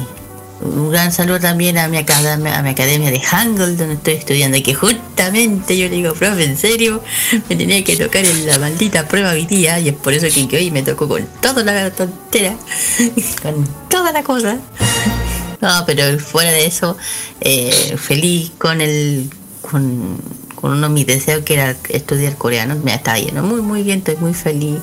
[0.60, 4.60] un gran saludo también a mi academia, a mi academia de Hangul, donde estoy estudiando,
[4.62, 7.02] que justamente yo le digo, profe, en serio,
[7.48, 10.56] me tenía que tocar en la maldita prueba hoy día, y es por eso que,
[10.56, 12.56] hoy me tocó con toda la tontera,
[13.42, 14.58] con toda la cosa.
[15.60, 16.96] No, pero fuera de eso,
[17.40, 19.30] eh, feliz con el,
[19.62, 20.20] con,
[20.60, 24.16] uno de mis deseos que era estudiar coreano, me está yendo muy muy bien, estoy
[24.16, 24.78] muy feliz.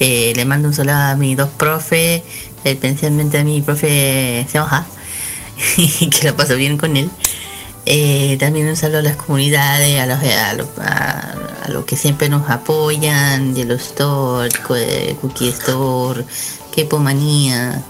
[0.00, 2.22] Eh, le mando un saludo a mis dos profes,
[2.64, 4.86] especialmente a mi profe Seoja,
[5.76, 7.10] que lo paso bien con él.
[7.86, 11.96] Eh, también un saludo a las comunidades, a los, a los, a- a los que
[11.96, 16.24] siempre nos apoyan, Yellow Store, Co- eh, Cookie Store,
[16.74, 17.82] Kepomanía,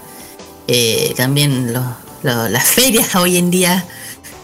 [0.67, 1.83] eh, también los-
[2.23, 3.85] los- las ferias hoy en día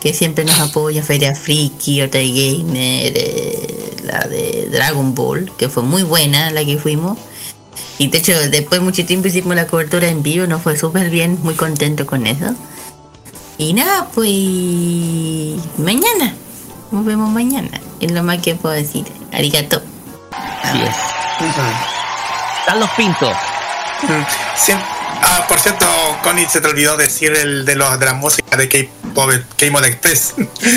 [0.01, 5.83] que siempre nos apoyan, Feria Friki, Otra Gamer, eh, la de Dragon Ball, que fue
[5.83, 7.17] muy buena la que fuimos.
[7.97, 11.09] Y de hecho, después de mucho tiempo hicimos la cobertura en vivo, nos fue súper
[11.09, 12.55] bien, muy contento con eso.
[13.57, 14.29] Y nada, pues
[15.79, 16.35] mañana,
[16.91, 19.05] nos vemos mañana, es lo más que puedo decir.
[19.33, 19.81] Arigato.
[20.63, 20.95] Así es.
[22.65, 23.31] Carlos Pinto.
[24.55, 24.73] Sí.
[24.73, 25.85] Ah, por cierto,
[26.23, 30.35] Connie, se te olvidó decir el de, los, de la música de K-Pop, K-Mod Express.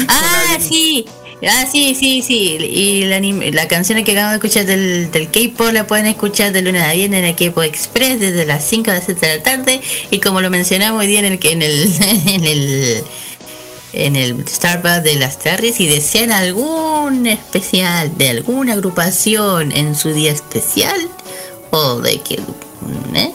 [0.09, 1.07] Ah, sí.
[1.49, 2.57] Ah, sí, sí, sí.
[2.61, 6.61] Y la, la canción que acabamos de escuchar del, del K-pop la pueden escuchar de
[6.61, 9.43] lunes a viernes en el K-pop Express desde las 5 a las 7 de la
[9.43, 9.81] tarde.
[10.11, 11.93] Y como lo mencionamos hoy día en el en el
[12.27, 13.05] en el
[13.93, 20.13] en el Starbucks de las tardes si desean algún especial de alguna agrupación en su
[20.13, 21.01] día especial,
[21.71, 22.35] o de que
[23.15, 23.33] ¿eh?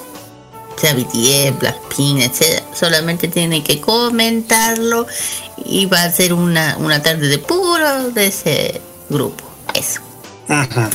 [0.77, 2.63] Sea BTS, Blackpink, etc.
[2.73, 5.07] Solamente tiene que comentarlo
[5.63, 9.43] y va a ser una, una tarde de puro de ese grupo.
[9.73, 10.01] Eso.
[10.47, 10.89] Ujú.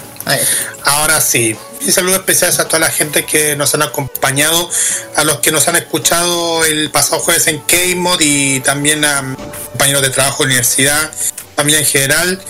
[0.84, 4.68] Ahora sí, y saludos especiales a toda la gente que nos han acompañado,
[5.16, 9.36] a los que nos han escuchado el pasado jueves en K-Mod y también a
[9.70, 11.10] compañeros de trabajo, universidad,
[11.56, 12.42] familia en general,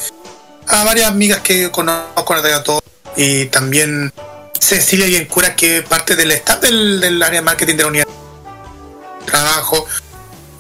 [0.67, 2.83] a varias amigas que conozco a todos
[3.17, 4.13] y también
[4.61, 9.27] Cecilia Yencura, que parte del staff del, del área de marketing de la unidad de
[9.27, 9.87] trabajo,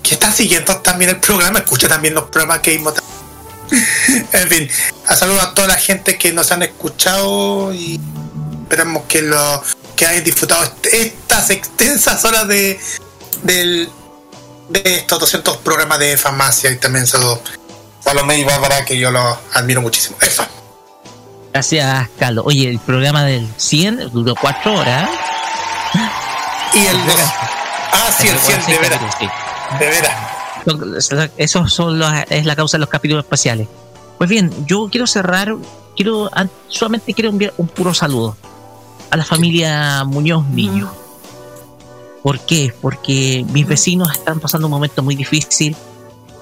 [0.02, 2.98] que está siguiendo también el programa, escucha también los programas K-Mod.
[4.32, 4.68] en fin,
[5.06, 8.00] a saludos a toda la gente que nos han escuchado y
[8.62, 9.62] esperamos que lo
[9.94, 12.80] que hayan disfrutado est- estas extensas horas de
[13.42, 13.88] del
[14.70, 17.40] de estos 200 programas de farmacia y también saludos
[18.04, 20.16] Salomé y Bárbara que yo los admiro muchísimo.
[20.20, 20.44] Eso.
[21.52, 22.44] Gracias, Carlos.
[22.46, 25.08] Oye, el programa del 100 duró cuatro horas.
[26.74, 27.16] Y el dos.
[27.92, 29.00] Ah, sí, el 100, de veras.
[29.78, 31.32] De veras.
[31.36, 33.66] Eso son los- es la causa de los capítulos especiales.
[34.18, 35.56] Pues bien, yo quiero cerrar,
[35.96, 36.30] quiero
[36.68, 38.36] solamente quiero enviar un puro saludo
[39.10, 40.92] a la familia Muñoz Niño.
[42.22, 42.72] ¿Por qué?
[42.80, 45.74] Porque mis vecinos están pasando un momento muy difícil.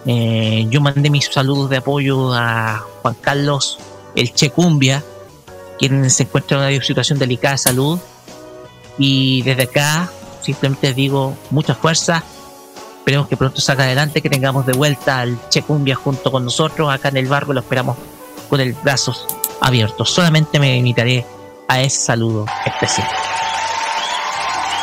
[0.04, 3.78] Eh, yo mandé mis saludos de apoyo a Juan Carlos
[4.18, 5.04] El Checumbia,
[5.78, 8.00] quien se encuentra en una situación delicada de salud.
[8.98, 10.10] Y desde acá
[10.42, 12.24] simplemente digo mucha fuerza.
[12.98, 17.10] Esperemos que pronto salga adelante, que tengamos de vuelta al Checumbia junto con nosotros acá
[17.10, 17.54] en el barrio.
[17.54, 17.96] Lo esperamos
[18.50, 19.24] con el brazos
[19.60, 20.10] abiertos.
[20.10, 21.24] Solamente me limitaré
[21.68, 23.08] a ese saludo especial.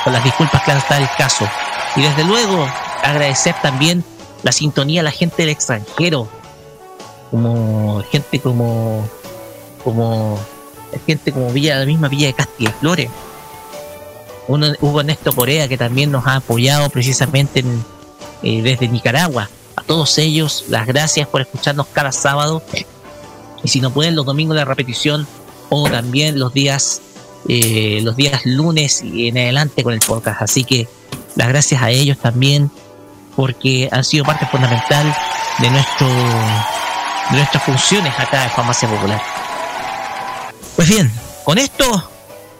[0.05, 1.45] Con las disculpas que está el caso.
[1.97, 2.65] Y desde luego
[3.03, 4.05] agradecer también
[4.43, 6.29] la sintonía a la gente del extranjero.
[7.31, 9.09] Como gente como
[9.85, 10.37] como
[11.05, 13.09] gente como Villa, la misma Villa de Castilla Flores.
[14.47, 17.85] Uno, Hugo Ernesto Corea, que también nos ha apoyado precisamente en,
[18.43, 19.49] eh, desde Nicaragua.
[19.75, 22.61] A todos ellos, las gracias por escucharnos cada sábado.
[23.63, 25.27] Y si no pueden, los domingos de repetición
[25.69, 27.01] o también los días,
[27.47, 30.41] eh, los días lunes y en adelante con el podcast.
[30.41, 30.87] Así que
[31.35, 32.71] las gracias a ellos también,
[33.35, 35.15] porque han sido parte fundamental
[35.59, 39.34] de nuestro de nuestras funciones acá en Farmacia Popular.
[40.75, 41.09] Pues bien,
[41.45, 42.09] con esto,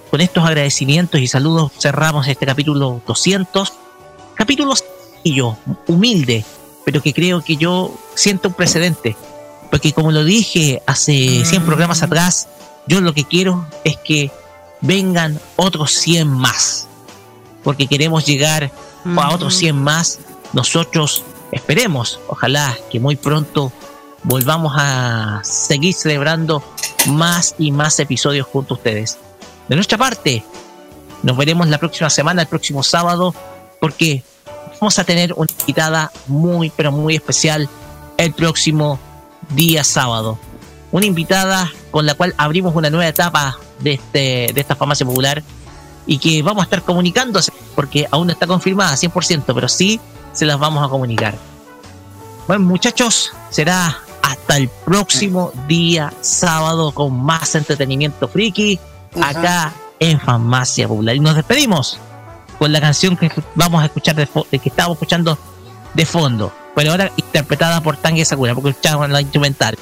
[0.10, 3.74] con estos agradecimientos y saludos cerramos este capítulo 200.
[4.36, 6.46] Capítulo sencillo, humilde,
[6.86, 9.18] pero que creo que yo siento un precedente.
[9.70, 12.48] Porque como lo dije hace 100 programas atrás,
[12.88, 14.32] yo lo que quiero es que
[14.80, 16.88] vengan otros 100 más.
[17.66, 18.72] Porque queremos llegar
[19.18, 20.20] a otros 100 más.
[20.54, 23.74] Nosotros esperemos, ojalá que muy pronto
[24.26, 26.64] volvamos a seguir celebrando
[27.08, 29.18] más y más episodios junto a ustedes.
[29.70, 30.44] De nuestra parte,
[31.24, 33.34] nos veremos la próxima semana, el próximo sábado,
[33.80, 34.24] porque
[34.82, 37.70] vamos a tener una invitada muy, pero muy especial
[38.18, 39.00] el próximo
[39.50, 40.40] día sábado.
[40.92, 45.44] Una invitada con la cual abrimos una nueva etapa de, este, de esta farmacia popular
[46.08, 50.00] y que vamos a estar comunicándose, porque aún no está confirmada 100%, pero sí
[50.34, 51.36] se las vamos a comunicar.
[52.48, 58.80] Bueno, muchachos, será hasta el próximo día sábado con más entretenimiento friki
[59.22, 61.16] acá en Farmacia Popular.
[61.16, 62.00] Y nos despedimos
[62.58, 65.38] con la canción que vamos a escuchar de, que estábamos escuchando
[65.94, 69.78] de fondo, pero ahora interpretada por Tange Sakura, porque escuchaban la instrumental.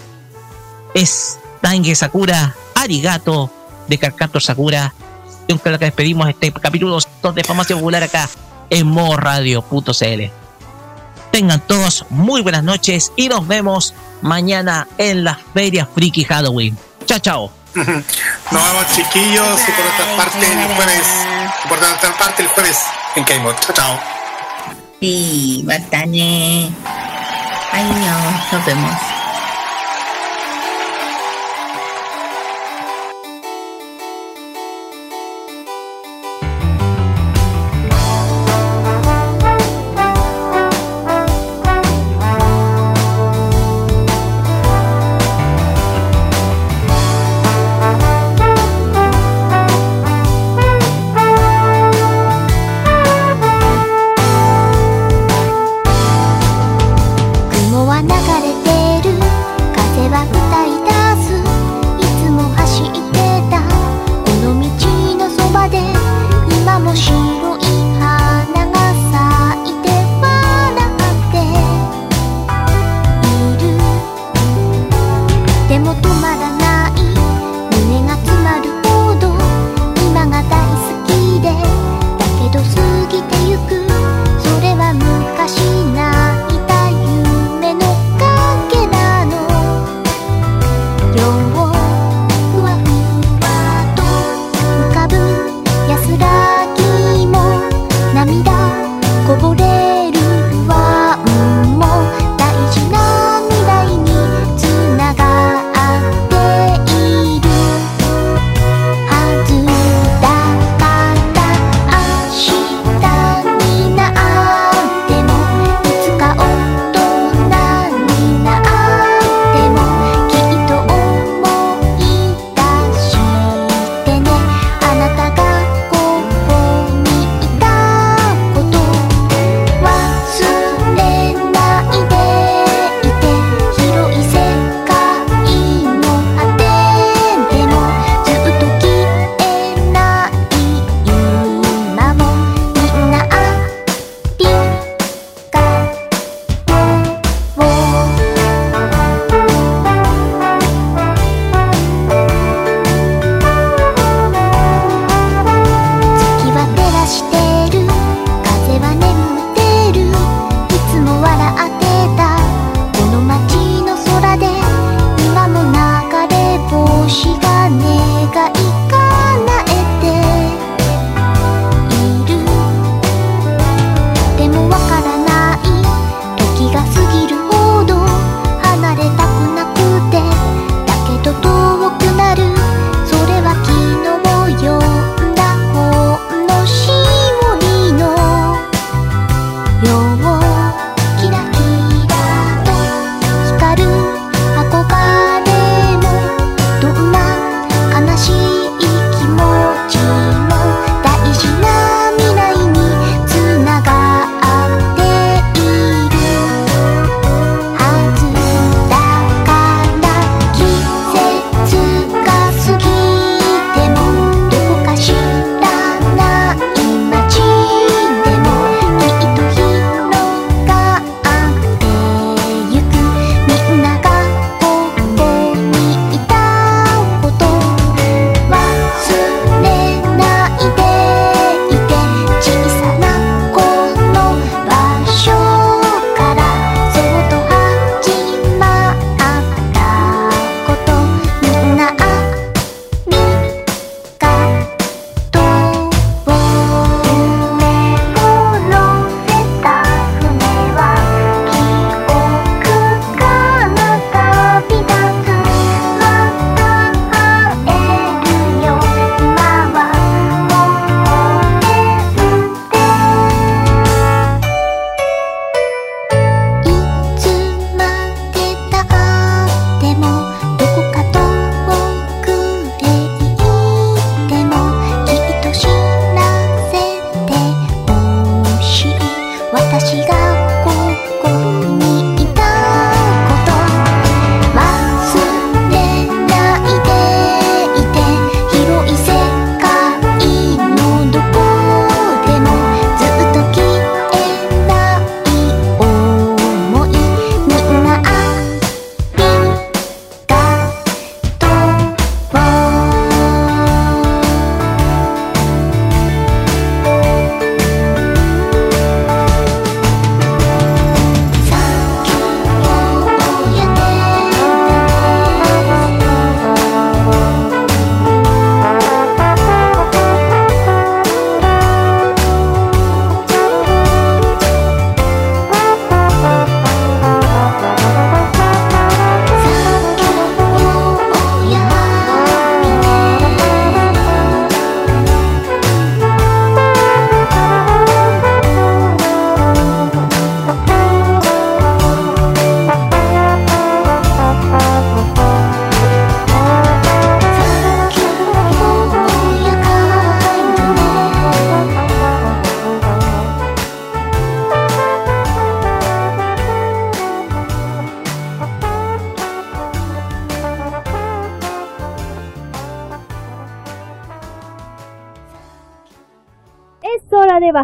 [0.94, 3.50] Es Tange Sakura, Arigato
[3.88, 4.94] de Carcato Sakura,
[5.48, 8.30] y con la que despedimos este capítulo 2 de Farmacia Popular acá
[8.70, 10.43] en modoradio.cl.
[11.34, 16.78] Tengan todos muy buenas noches y nos vemos mañana en la Feria Friki Halloween.
[17.08, 17.52] Chao, chao.
[17.74, 18.04] Nos
[18.52, 21.08] vemos chiquillos y por otra parte el jueves,
[21.68, 22.78] por otra parte el jueves
[23.16, 23.56] en K-Mod.
[23.62, 24.00] Chao, chao.
[25.00, 26.70] Sí, Batane.
[27.72, 29.23] Ay, no, nos vemos.「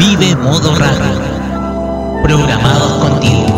[0.00, 1.20] Vive modo radio.
[2.22, 3.49] Programados contigo.